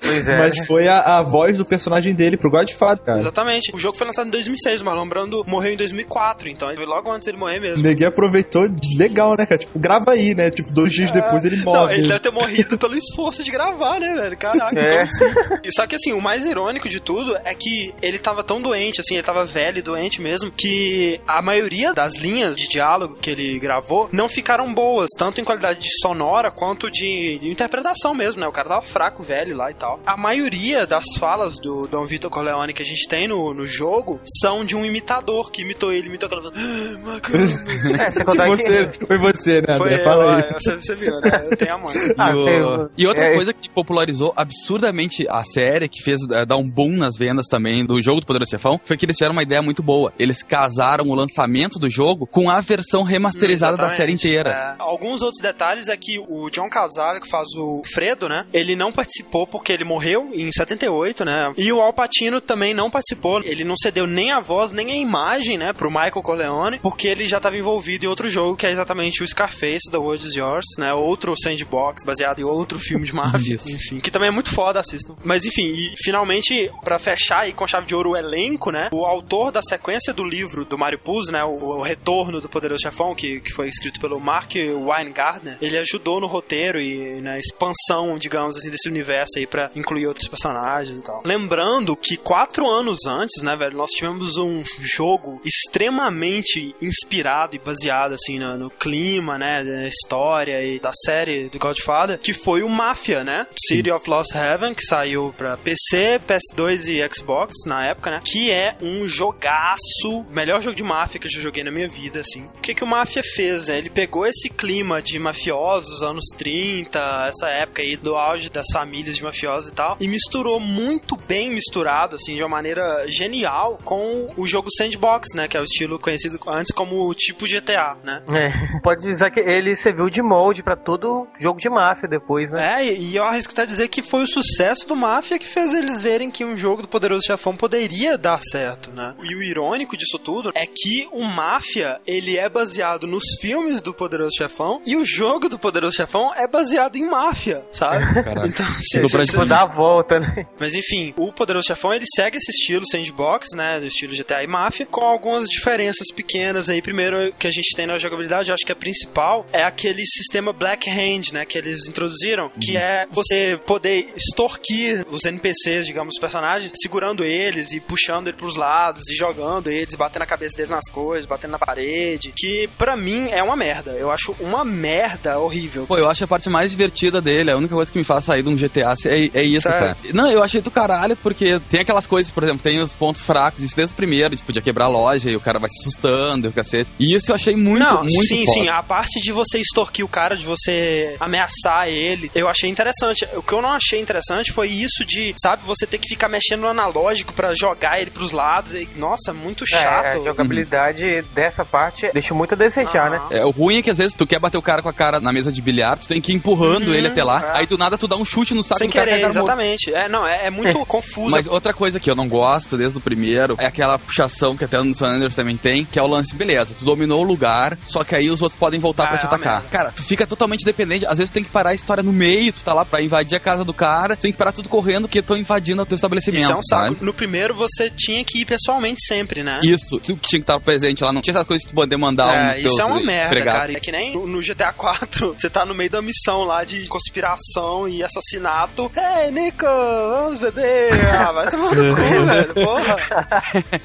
Pois 0.00 0.28
é. 0.28 0.38
Mas 0.38 0.66
foi 0.66 0.86
a, 0.86 1.18
a 1.18 1.22
voz 1.22 1.56
do 1.58 1.64
personagem 1.64 2.14
dele 2.14 2.36
pro 2.36 2.50
Godfather, 2.50 3.02
cara. 3.04 3.18
Exatamente. 3.18 3.74
O 3.74 3.78
jogo 3.78 3.96
foi 3.96 4.06
lançado 4.06 4.26
em 4.28 4.30
2006, 4.30 4.80
o 4.82 4.84
Marlon 4.84 5.08
Brando 5.08 5.42
morreu 5.46 5.72
em 5.72 5.76
2004, 5.76 6.48
então 6.48 6.68
foi 6.74 6.84
logo 6.86 7.10
antes 7.12 7.26
dele 7.26 7.38
morrer 7.38 7.58
O 7.58 7.62
mesmo. 7.62 7.82
Neguinho 7.86 8.08
aproveitou 8.08 8.68
de- 8.68 8.96
legal, 8.98 9.34
né, 9.38 9.46
cara? 9.46 9.58
Tipo, 9.58 9.78
grava 9.78 10.12
aí, 10.12 10.34
né? 10.34 10.50
Tipo, 10.50 10.72
dois 10.74 10.92
dias 10.92 11.10
depois 11.10 11.44
ele 11.44 11.56
Não, 11.56 11.64
morre. 11.64 11.94
ele 11.94 12.08
deve 12.08 12.20
ter 12.20 12.30
morrido 12.30 12.78
pelo 12.78 12.96
esforço 12.96 13.42
de 13.42 13.50
gravar, 13.50 13.98
né, 13.98 14.12
velho? 14.14 14.36
Caraca. 14.36 14.78
É. 14.80 14.90
como 14.98 15.02
assim? 15.02 15.34
E 15.64 15.72
Só 15.74 15.86
que 15.86 15.94
assim, 15.96 16.12
o 16.12 16.20
mais 16.20 16.44
irônico 16.46 16.88
de 16.88 17.00
tudo 17.00 17.33
é 17.44 17.54
que 17.54 17.94
ele 18.02 18.18
tava 18.18 18.42
tão 18.44 18.60
doente, 18.60 19.00
assim, 19.00 19.14
ele 19.14 19.22
tava 19.22 19.44
velho 19.44 19.78
e 19.78 19.82
doente 19.82 20.20
mesmo, 20.20 20.50
que 20.50 21.20
a 21.26 21.42
maioria 21.42 21.92
das 21.92 22.14
linhas 22.16 22.56
de 22.56 22.66
diálogo 22.68 23.16
que 23.20 23.30
ele 23.30 23.58
gravou 23.58 24.08
não 24.12 24.28
ficaram 24.28 24.72
boas, 24.72 25.08
tanto 25.18 25.40
em 25.40 25.44
qualidade 25.44 25.80
de 25.80 25.88
sonora 26.00 26.50
quanto 26.50 26.90
de, 26.90 27.38
de 27.40 27.48
interpretação 27.50 28.14
mesmo, 28.14 28.40
né? 28.40 28.46
O 28.46 28.52
cara 28.52 28.68
tava 28.68 28.82
fraco, 28.86 29.22
velho 29.22 29.56
lá 29.56 29.70
e 29.70 29.74
tal. 29.74 30.00
A 30.06 30.16
maioria 30.16 30.86
das 30.86 31.04
falas 31.18 31.56
do 31.58 31.86
Dom 31.86 32.06
Vitor 32.06 32.30
Corleone 32.30 32.72
que 32.74 32.82
a 32.82 32.84
gente 32.84 33.06
tem 33.08 33.28
no, 33.28 33.52
no 33.54 33.66
jogo 33.66 34.20
são 34.42 34.64
de 34.64 34.76
um 34.76 34.84
imitador 34.84 35.50
que 35.50 35.62
imitou 35.62 35.92
ele, 35.92 36.08
imitou 36.08 36.26
aquela 36.26 36.42
voz. 36.42 36.52
"Ah, 36.56 36.98
Macarena." 37.06 37.44
É, 38.04 38.10
você 38.10 38.86
que... 38.98 39.06
foi 39.06 39.18
você, 39.18 39.60
né, 39.60 39.78
Foi 39.78 39.94
eu, 39.94 40.04
Fala 40.04 40.36
aí. 40.36 40.42
é, 40.42 40.52
você, 40.54 40.76
você 40.76 40.94
viu, 40.94 41.20
né? 41.20 41.30
Eu 41.50 41.56
tenho 41.56 41.74
a 41.74 41.78
mãe. 41.78 41.94
Ah, 42.18 42.30
e, 42.30 42.34
o- 42.34 42.90
e 42.98 43.06
outra 43.06 43.24
é, 43.24 43.34
coisa 43.34 43.52
que 43.52 43.68
popularizou 43.68 44.32
absurdamente 44.36 45.24
a 45.28 45.42
série, 45.44 45.88
que 45.88 46.02
fez 46.02 46.20
eh, 46.30 46.44
dar 46.46 46.56
um 46.56 46.68
boom 46.68 46.90
nas 46.96 47.16
vendas 47.24 47.46
também 47.46 47.86
do 47.86 48.00
jogo 48.02 48.20
do 48.20 48.26
Poderoso 48.26 48.50
Chefão, 48.50 48.78
foi 48.84 48.96
que 48.96 49.06
eles 49.06 49.16
tiveram 49.16 49.32
uma 49.32 49.42
ideia 49.42 49.62
muito 49.62 49.82
boa. 49.82 50.12
Eles 50.18 50.42
casaram 50.42 51.06
o 51.08 51.14
lançamento 51.14 51.78
do 51.78 51.90
jogo 51.90 52.26
com 52.26 52.50
a 52.50 52.60
versão 52.60 53.02
remasterizada 53.02 53.76
da 53.76 53.88
série 53.90 54.12
Exatamente. 54.12 54.26
inteira. 54.26 54.50
É. 54.50 54.76
Alguns 54.78 55.22
outros 55.22 55.40
detalhes 55.40 55.88
é 55.88 55.96
que 55.96 56.18
o 56.18 56.50
John 56.50 56.68
Casale, 56.68 57.20
que 57.20 57.30
faz 57.30 57.48
o 57.56 57.82
Fredo, 57.92 58.28
né? 58.28 58.46
Ele 58.52 58.76
não 58.76 58.92
participou 58.92 59.46
porque 59.46 59.72
ele 59.72 59.84
morreu 59.84 60.30
em 60.34 60.50
78, 60.52 61.24
né? 61.24 61.52
E 61.56 61.72
o 61.72 61.80
Al 61.80 61.94
Pacino 61.94 62.40
também 62.40 62.74
não 62.74 62.90
participou. 62.90 63.40
Ele 63.42 63.64
não 63.64 63.76
cedeu 63.76 64.06
nem 64.06 64.32
a 64.32 64.40
voz, 64.40 64.72
nem 64.72 64.92
a 64.92 64.96
imagem, 64.96 65.56
né? 65.56 65.72
Pro 65.72 65.90
Michael 65.90 66.22
Corleone, 66.22 66.78
porque 66.80 67.08
ele 67.08 67.26
já 67.26 67.38
estava 67.38 67.56
envolvido 67.56 68.04
em 68.04 68.08
outro 68.08 68.28
jogo, 68.28 68.56
que 68.56 68.66
é 68.66 68.70
exatamente 68.70 69.22
o 69.22 69.26
Scarface, 69.26 69.90
The 69.90 69.98
World 69.98 70.26
Is 70.26 70.34
Yours, 70.36 70.66
né? 70.78 70.92
Outro 70.92 71.34
sandbox, 71.40 72.04
baseado 72.04 72.40
em 72.40 72.44
outro 72.44 72.78
filme 72.78 73.06
de 73.06 73.14
máfia. 73.14 73.54
Enfim, 73.54 74.00
que 74.00 74.10
também 74.10 74.28
é 74.28 74.32
muito 74.32 74.54
foda, 74.54 74.80
assistam. 74.80 75.14
Mas 75.24 75.46
enfim, 75.46 75.66
e 75.66 75.94
finalmente, 76.02 76.70
pra 76.82 76.98
fechar 76.98 77.13
aí 77.40 77.52
com 77.52 77.66
chave 77.66 77.86
de 77.86 77.94
ouro 77.94 78.10
o 78.10 78.16
elenco, 78.16 78.70
né? 78.70 78.88
O 78.92 79.04
autor 79.04 79.52
da 79.52 79.60
sequência 79.62 80.12
do 80.12 80.24
livro 80.24 80.64
do 80.64 80.78
Mario 80.78 80.98
Puzo, 80.98 81.32
né? 81.32 81.42
O, 81.44 81.78
o 81.78 81.82
Retorno 81.82 82.40
do 82.40 82.48
Poderoso 82.48 82.82
Chefão, 82.82 83.14
que, 83.14 83.40
que 83.40 83.52
foi 83.52 83.68
escrito 83.68 84.00
pelo 84.00 84.20
Mark 84.20 84.52
Weingardner, 84.54 85.58
ele 85.60 85.78
ajudou 85.78 86.20
no 86.20 86.26
roteiro 86.26 86.80
e 86.80 87.20
na 87.20 87.38
expansão, 87.38 88.18
digamos 88.18 88.56
assim, 88.56 88.70
desse 88.70 88.88
universo 88.88 89.38
aí 89.38 89.46
pra 89.46 89.70
incluir 89.74 90.06
outros 90.06 90.28
personagens 90.28 90.98
e 90.98 91.02
tal. 91.02 91.22
Lembrando 91.24 91.96
que 91.96 92.16
quatro 92.16 92.68
anos 92.68 92.98
antes, 93.06 93.42
né, 93.42 93.56
velho, 93.56 93.76
nós 93.76 93.90
tivemos 93.90 94.38
um 94.38 94.62
jogo 94.80 95.40
extremamente 95.44 96.74
inspirado 96.80 97.56
e 97.56 97.58
baseado, 97.58 98.14
assim, 98.14 98.38
no, 98.38 98.56
no 98.56 98.70
clima, 98.70 99.38
né, 99.38 99.62
da 99.64 99.86
história 99.86 100.60
e 100.62 100.80
da 100.80 100.92
série 101.04 101.48
do 101.48 101.58
Godfather, 101.58 102.18
que 102.18 102.32
foi 102.32 102.62
o 102.62 102.68
Mafia, 102.68 103.24
né? 103.24 103.46
City 103.56 103.90
of 103.90 104.08
Lost 104.08 104.34
Heaven, 104.34 104.74
que 104.74 104.84
saiu 104.84 105.32
pra 105.36 105.56
PC, 105.56 106.20
PS2 106.26 106.88
e 106.88 107.02
Xbox 107.12 107.52
na 107.66 107.86
época, 107.86 108.10
né? 108.10 108.20
Que 108.24 108.50
é 108.50 108.76
um 108.80 109.06
jogaço, 109.08 110.24
melhor 110.30 110.60
jogo 110.60 110.76
de 110.76 110.82
máfia 110.82 111.20
que 111.20 111.26
eu 111.26 111.30
já 111.30 111.40
joguei 111.40 111.64
na 111.64 111.70
minha 111.70 111.88
vida, 111.88 112.20
assim. 112.20 112.44
O 112.56 112.60
que 112.60 112.74
que 112.74 112.84
o 112.84 112.86
Mafia 112.86 113.22
fez, 113.34 113.66
né? 113.66 113.78
Ele 113.78 113.90
pegou 113.90 114.26
esse 114.26 114.48
clima 114.48 115.00
de 115.00 115.18
mafiosos, 115.18 116.02
anos 116.02 116.24
30, 116.36 116.98
essa 117.28 117.48
época 117.48 117.82
aí 117.82 117.96
do 117.96 118.14
auge 118.16 118.48
das 118.48 118.66
famílias 118.72 119.16
de 119.16 119.22
mafiosos 119.22 119.70
e 119.70 119.74
tal, 119.74 119.96
e 120.00 120.08
misturou 120.08 120.60
muito 120.60 121.16
bem 121.16 121.50
misturado, 121.50 122.16
assim, 122.16 122.34
de 122.34 122.42
uma 122.42 122.48
maneira 122.48 123.04
genial 123.08 123.78
com 123.84 124.28
o 124.36 124.46
jogo 124.46 124.68
sandbox, 124.76 125.28
né? 125.34 125.48
Que 125.48 125.56
é 125.56 125.60
o 125.60 125.64
estilo 125.64 125.98
conhecido 125.98 126.38
antes 126.48 126.72
como 126.72 127.08
o 127.08 127.14
tipo 127.14 127.46
GTA, 127.46 127.96
né? 128.02 128.22
É, 128.28 128.80
pode 128.80 129.02
dizer 129.02 129.30
que 129.30 129.40
ele 129.40 129.76
serviu 129.76 130.08
de 130.08 130.22
molde 130.22 130.62
pra 130.62 130.76
todo 130.76 131.26
jogo 131.38 131.58
de 131.58 131.68
máfia 131.68 132.08
depois, 132.08 132.50
né? 132.50 132.80
É, 132.80 132.94
e 132.94 133.16
eu 133.16 133.24
arrisco 133.24 133.52
até 133.52 133.66
dizer 133.66 133.88
que 133.88 134.02
foi 134.02 134.22
o 134.22 134.26
sucesso 134.26 134.86
do 134.86 134.96
Mafia 134.96 135.38
que 135.38 135.46
fez 135.46 135.72
eles 135.72 136.00
verem 136.00 136.30
que 136.30 136.44
um 136.44 136.56
jogo 136.56 136.82
do 136.82 136.88
Poderoso 136.94 137.26
Chefão 137.26 137.56
poderia 137.56 138.16
dar 138.16 138.40
certo, 138.40 138.92
né? 138.92 139.16
E 139.20 139.34
o 139.34 139.42
irônico 139.42 139.96
disso 139.96 140.16
tudo 140.16 140.52
é 140.54 140.64
que 140.64 141.08
o 141.10 141.24
Mafia, 141.24 141.98
ele 142.06 142.38
é 142.38 142.48
baseado 142.48 143.04
nos 143.04 143.24
filmes 143.40 143.82
do 143.82 143.92
Poderoso 143.92 144.36
Chefão 144.38 144.80
e 144.86 144.96
o 144.96 145.04
jogo 145.04 145.48
do 145.48 145.58
Poderoso 145.58 145.96
Chefão 145.96 146.32
é 146.36 146.46
baseado 146.46 146.94
em 146.94 147.10
Máfia, 147.10 147.64
sabe? 147.72 148.04
Caraca. 148.22 148.46
Então, 148.46 148.64
assim, 148.66 149.24
Tipo, 149.26 149.44
dá 149.44 149.62
a 149.62 149.74
volta, 149.74 150.20
né? 150.20 150.46
mas 150.60 150.72
enfim, 150.74 151.12
o 151.18 151.32
Poderoso 151.32 151.66
Chefão 151.66 151.92
ele 151.92 152.04
segue 152.14 152.36
esse 152.36 152.52
estilo 152.52 152.86
sandbox, 152.88 153.48
né? 153.56 153.80
Do 153.80 153.86
estilo 153.86 154.12
GTA 154.14 154.44
e 154.44 154.46
Máfia, 154.46 154.86
com 154.86 155.04
algumas 155.04 155.48
diferenças 155.48 156.06
pequenas 156.14 156.70
aí. 156.70 156.80
Primeiro 156.80 157.34
que 157.36 157.48
a 157.48 157.50
gente 157.50 157.74
tem 157.74 157.88
na 157.88 157.98
jogabilidade, 157.98 158.50
eu 158.50 158.54
acho 158.54 158.64
que 158.64 158.72
a 158.72 158.76
principal 158.76 159.44
é 159.52 159.64
aquele 159.64 160.04
sistema 160.04 160.52
Black 160.52 160.88
Hand, 160.88 161.32
né? 161.32 161.44
Que 161.44 161.58
eles 161.58 161.88
introduziram, 161.88 162.50
que 162.50 162.78
é 162.78 163.04
você 163.10 163.58
poder 163.66 164.12
extorquir 164.16 165.04
os 165.10 165.24
NPCs, 165.24 165.86
digamos, 165.86 166.14
os 166.14 166.20
personagens, 166.20 166.70
segurando 166.84 167.24
eles 167.24 167.72
e 167.72 167.80
puxando 167.80 168.28
eles 168.28 168.38
pros 168.38 168.56
lados 168.56 169.08
e 169.08 169.14
jogando 169.14 169.68
eles, 169.70 169.94
batendo 169.94 170.22
a 170.22 170.26
cabeça 170.26 170.54
deles 170.54 170.70
nas 170.70 170.84
coisas, 170.92 171.24
batendo 171.26 171.52
na 171.52 171.58
parede. 171.58 172.32
Que 172.36 172.68
pra 172.76 172.94
mim 172.96 173.28
é 173.30 173.42
uma 173.42 173.56
merda. 173.56 173.92
Eu 173.92 174.10
acho 174.10 174.32
uma 174.38 174.64
merda 174.64 175.38
horrível. 175.38 175.86
Pô, 175.86 175.96
eu 175.96 176.08
acho 176.08 176.24
a 176.24 176.28
parte 176.28 176.50
mais 176.50 176.70
divertida 176.72 177.20
dele, 177.22 177.50
a 177.50 177.56
única 177.56 177.74
coisa 177.74 177.90
que 177.90 177.98
me 177.98 178.04
faz 178.04 178.26
sair 178.26 178.42
de 178.42 178.48
um 178.50 178.54
GTA 178.56 178.94
é, 179.06 179.30
é 179.40 179.42
isso, 179.42 179.62
Sério? 179.62 179.80
cara. 179.80 179.96
Não, 180.12 180.30
eu 180.30 180.42
achei 180.42 180.60
do 180.60 180.70
caralho, 180.70 181.16
porque 181.16 181.58
tem 181.70 181.80
aquelas 181.80 182.06
coisas, 182.06 182.30
por 182.30 182.42
exemplo, 182.42 182.62
tem 182.62 182.82
os 182.82 182.92
pontos 182.92 183.22
fracos, 183.24 183.62
isso 183.62 183.74
desde 183.76 183.94
o 183.94 183.96
primeiro, 183.96 184.36
de 184.36 184.44
podia 184.44 184.60
quebrar 184.62 184.84
a 184.86 184.88
loja 184.88 185.30
e 185.30 185.36
o 185.36 185.40
cara 185.40 185.58
vai 185.58 185.70
se 185.70 185.80
assustando 185.80 186.46
e 186.46 186.50
o 186.50 186.52
cacete. 186.52 186.90
E 187.00 187.14
isso 187.14 187.30
eu 187.30 187.34
achei 187.34 187.56
muito, 187.56 187.82
Não, 187.82 188.00
muito 188.00 188.26
sim, 188.26 188.44
foda. 188.44 188.60
sim. 188.60 188.68
A 188.68 188.82
parte 188.82 189.20
de 189.22 189.32
você 189.32 189.58
extorquir 189.58 190.04
o 190.04 190.08
cara, 190.08 190.36
de 190.36 190.44
você 190.44 191.16
ameaçar 191.18 191.88
ele, 191.88 192.30
eu 192.34 192.46
achei 192.48 192.68
interessante. 192.70 193.26
O 193.36 193.42
que 193.42 193.52
eu 193.52 193.62
não 193.62 193.70
achei 193.72 194.00
interessante 194.00 194.52
foi 194.52 194.68
isso 194.68 195.04
de, 195.06 195.34
sabe, 195.40 195.62
você 195.64 195.86
ter 195.86 195.98
que 195.98 196.08
ficar 196.08 196.28
mexendo 196.28 196.63
no 196.64 196.70
analógico 196.70 197.32
pra 197.32 197.52
jogar 197.54 198.00
ele 198.00 198.10
pros 198.10 198.32
lados. 198.32 198.74
E, 198.74 198.88
nossa, 198.96 199.32
muito 199.32 199.64
É, 199.64 199.66
chato. 199.66 200.06
a 200.06 200.24
jogabilidade 200.24 201.22
dessa 201.34 201.64
parte 201.64 202.10
deixa 202.12 202.34
muito 202.34 202.54
a 202.54 202.56
desejar, 202.56 203.10
né? 203.10 203.16
Aham. 203.18 203.28
É, 203.30 203.44
o 203.44 203.50
ruim 203.50 203.78
é 203.78 203.82
que 203.82 203.90
às 203.90 203.98
vezes 203.98 204.14
tu 204.14 204.26
quer 204.26 204.38
bater 204.38 204.58
o 204.58 204.62
cara 204.62 204.82
com 204.82 204.88
a 204.88 204.92
cara 204.92 205.20
na 205.20 205.32
mesa 205.32 205.52
de 205.52 205.60
bilhar, 205.62 205.98
tu 205.98 206.08
tem 206.08 206.20
que 206.20 206.32
ir 206.32 206.36
empurrando 206.36 206.88
Uhum, 206.88 206.94
ele 206.94 207.08
até 207.08 207.22
lá, 207.22 207.52
é. 207.54 207.58
aí 207.60 207.66
do 207.66 207.76
nada 207.78 207.96
tu 207.98 208.06
dá 208.08 208.16
um 208.16 208.24
chute 208.24 208.54
no 208.54 208.62
saco 208.62 208.78
Sem 208.78 208.88
do 208.88 208.92
cara 208.92 209.06
querer, 209.06 209.18
o 209.18 209.20
cara 209.20 209.32
exatamente. 209.32 209.94
É, 209.94 210.08
não, 210.08 210.26
é, 210.26 210.46
é 210.46 210.50
muito 210.50 210.78
confuso. 210.86 211.30
Mas 211.30 211.46
outra 211.46 211.72
coisa 211.72 212.00
que 212.00 212.10
eu 212.10 212.14
não 212.16 212.28
gosto 212.28 212.76
desde 212.76 212.98
o 212.98 213.00
primeiro 213.00 213.54
é 213.58 213.66
aquela 213.66 213.98
puxação 213.98 214.56
que 214.56 214.64
até 214.64 214.80
no 214.82 214.94
San 214.94 215.08
Andreas 215.08 215.34
também 215.34 215.56
tem, 215.56 215.84
que 215.84 215.98
é 215.98 216.02
o 216.02 216.06
lance, 216.06 216.34
beleza, 216.34 216.74
tu 216.74 216.84
dominou 216.84 217.20
o 217.20 217.24
lugar, 217.24 217.76
só 217.84 218.02
que 218.04 218.14
aí 218.14 218.30
os 218.30 218.42
outros 218.42 218.58
podem 218.58 218.80
voltar 218.80 219.04
Ah, 219.04 219.08
pra 219.08 219.18
te 219.18 219.26
é 219.26 219.28
uma 219.28 219.34
atacar. 219.36 219.60
merda. 219.62 219.68
Cara, 219.70 219.92
tu 219.92 220.02
fica 220.02 220.26
totalmente 220.26 220.64
dependente, 220.64 221.06
às 221.06 221.18
vezes 221.18 221.30
tu 221.30 221.34
tem 221.34 221.44
que 221.44 221.50
parar 221.50 221.70
a 221.70 221.74
história 221.74 222.02
no 222.02 222.12
meio, 222.12 222.52
tu 222.52 222.64
tá 222.64 222.72
lá 222.72 222.84
pra 222.84 223.02
invadir 223.02 223.36
a 223.36 223.40
casa 223.40 223.64
do 223.64 223.74
cara, 223.74 224.16
tu 224.16 224.22
tem 224.22 224.32
que 224.32 224.38
parar 224.38 224.52
tudo 224.52 224.68
correndo 224.68 225.02
porque 225.08 225.18
estão 225.18 225.36
invadindo 225.36 225.82
o 225.82 225.86
teu 225.86 225.96
estabelecimento, 225.96 226.44
Isso 226.44 226.52
é 226.54 226.58
um 226.58 226.62
saco. 226.62 226.94
sabe? 226.94 227.04
No 227.04 227.12
primeiro 227.14 227.54
você 227.54 227.90
tinha 227.90 228.24
que 228.24 228.40
ir 228.40 228.44
pessoalmente 228.44 229.00
sempre, 229.06 229.42
né? 229.42 229.58
Isso, 229.62 229.98
tu 229.98 230.16
tinha 230.16 230.18
que 230.18 230.36
estar 230.38 230.58
presente 230.60 231.02
lá, 231.04 231.12
não 231.12 231.20
tinha 231.20 231.34
essa 231.36 231.44
coisa 231.44 231.62
de 231.62 231.68
tu 231.70 231.74
poder 231.74 231.96
mandar 231.96 232.26
um 232.26 232.50
É, 232.50 232.62
dos 232.62 232.72
isso 232.72 232.82
é 232.82 232.84
uma 232.84 233.00
merda, 233.02 233.44
cara. 233.44 233.72
É 233.72 233.80
que 233.80 233.92
nem 233.92 234.14
no 234.14 234.40
GTA 234.40 234.72
4, 234.72 235.34
você 235.38 235.48
tá 235.50 235.64
no 235.64 235.74
meio 235.74 235.90
da 235.90 236.02
missão 236.02 236.42
lá 236.44 236.64
de 236.64 236.86
conspiração 236.88 237.88
e 237.88 238.02
assassinato. 238.02 238.90
Ei, 238.96 239.30
Nico, 239.30 239.64
vamos 239.64 240.38
beber. 240.38 240.92
Ah, 241.06 241.32
vai 241.32 241.50
tomar 241.50 241.74
no 241.74 241.94
cu, 241.94 242.00
velho, 242.26 242.54
porra. 242.54 242.96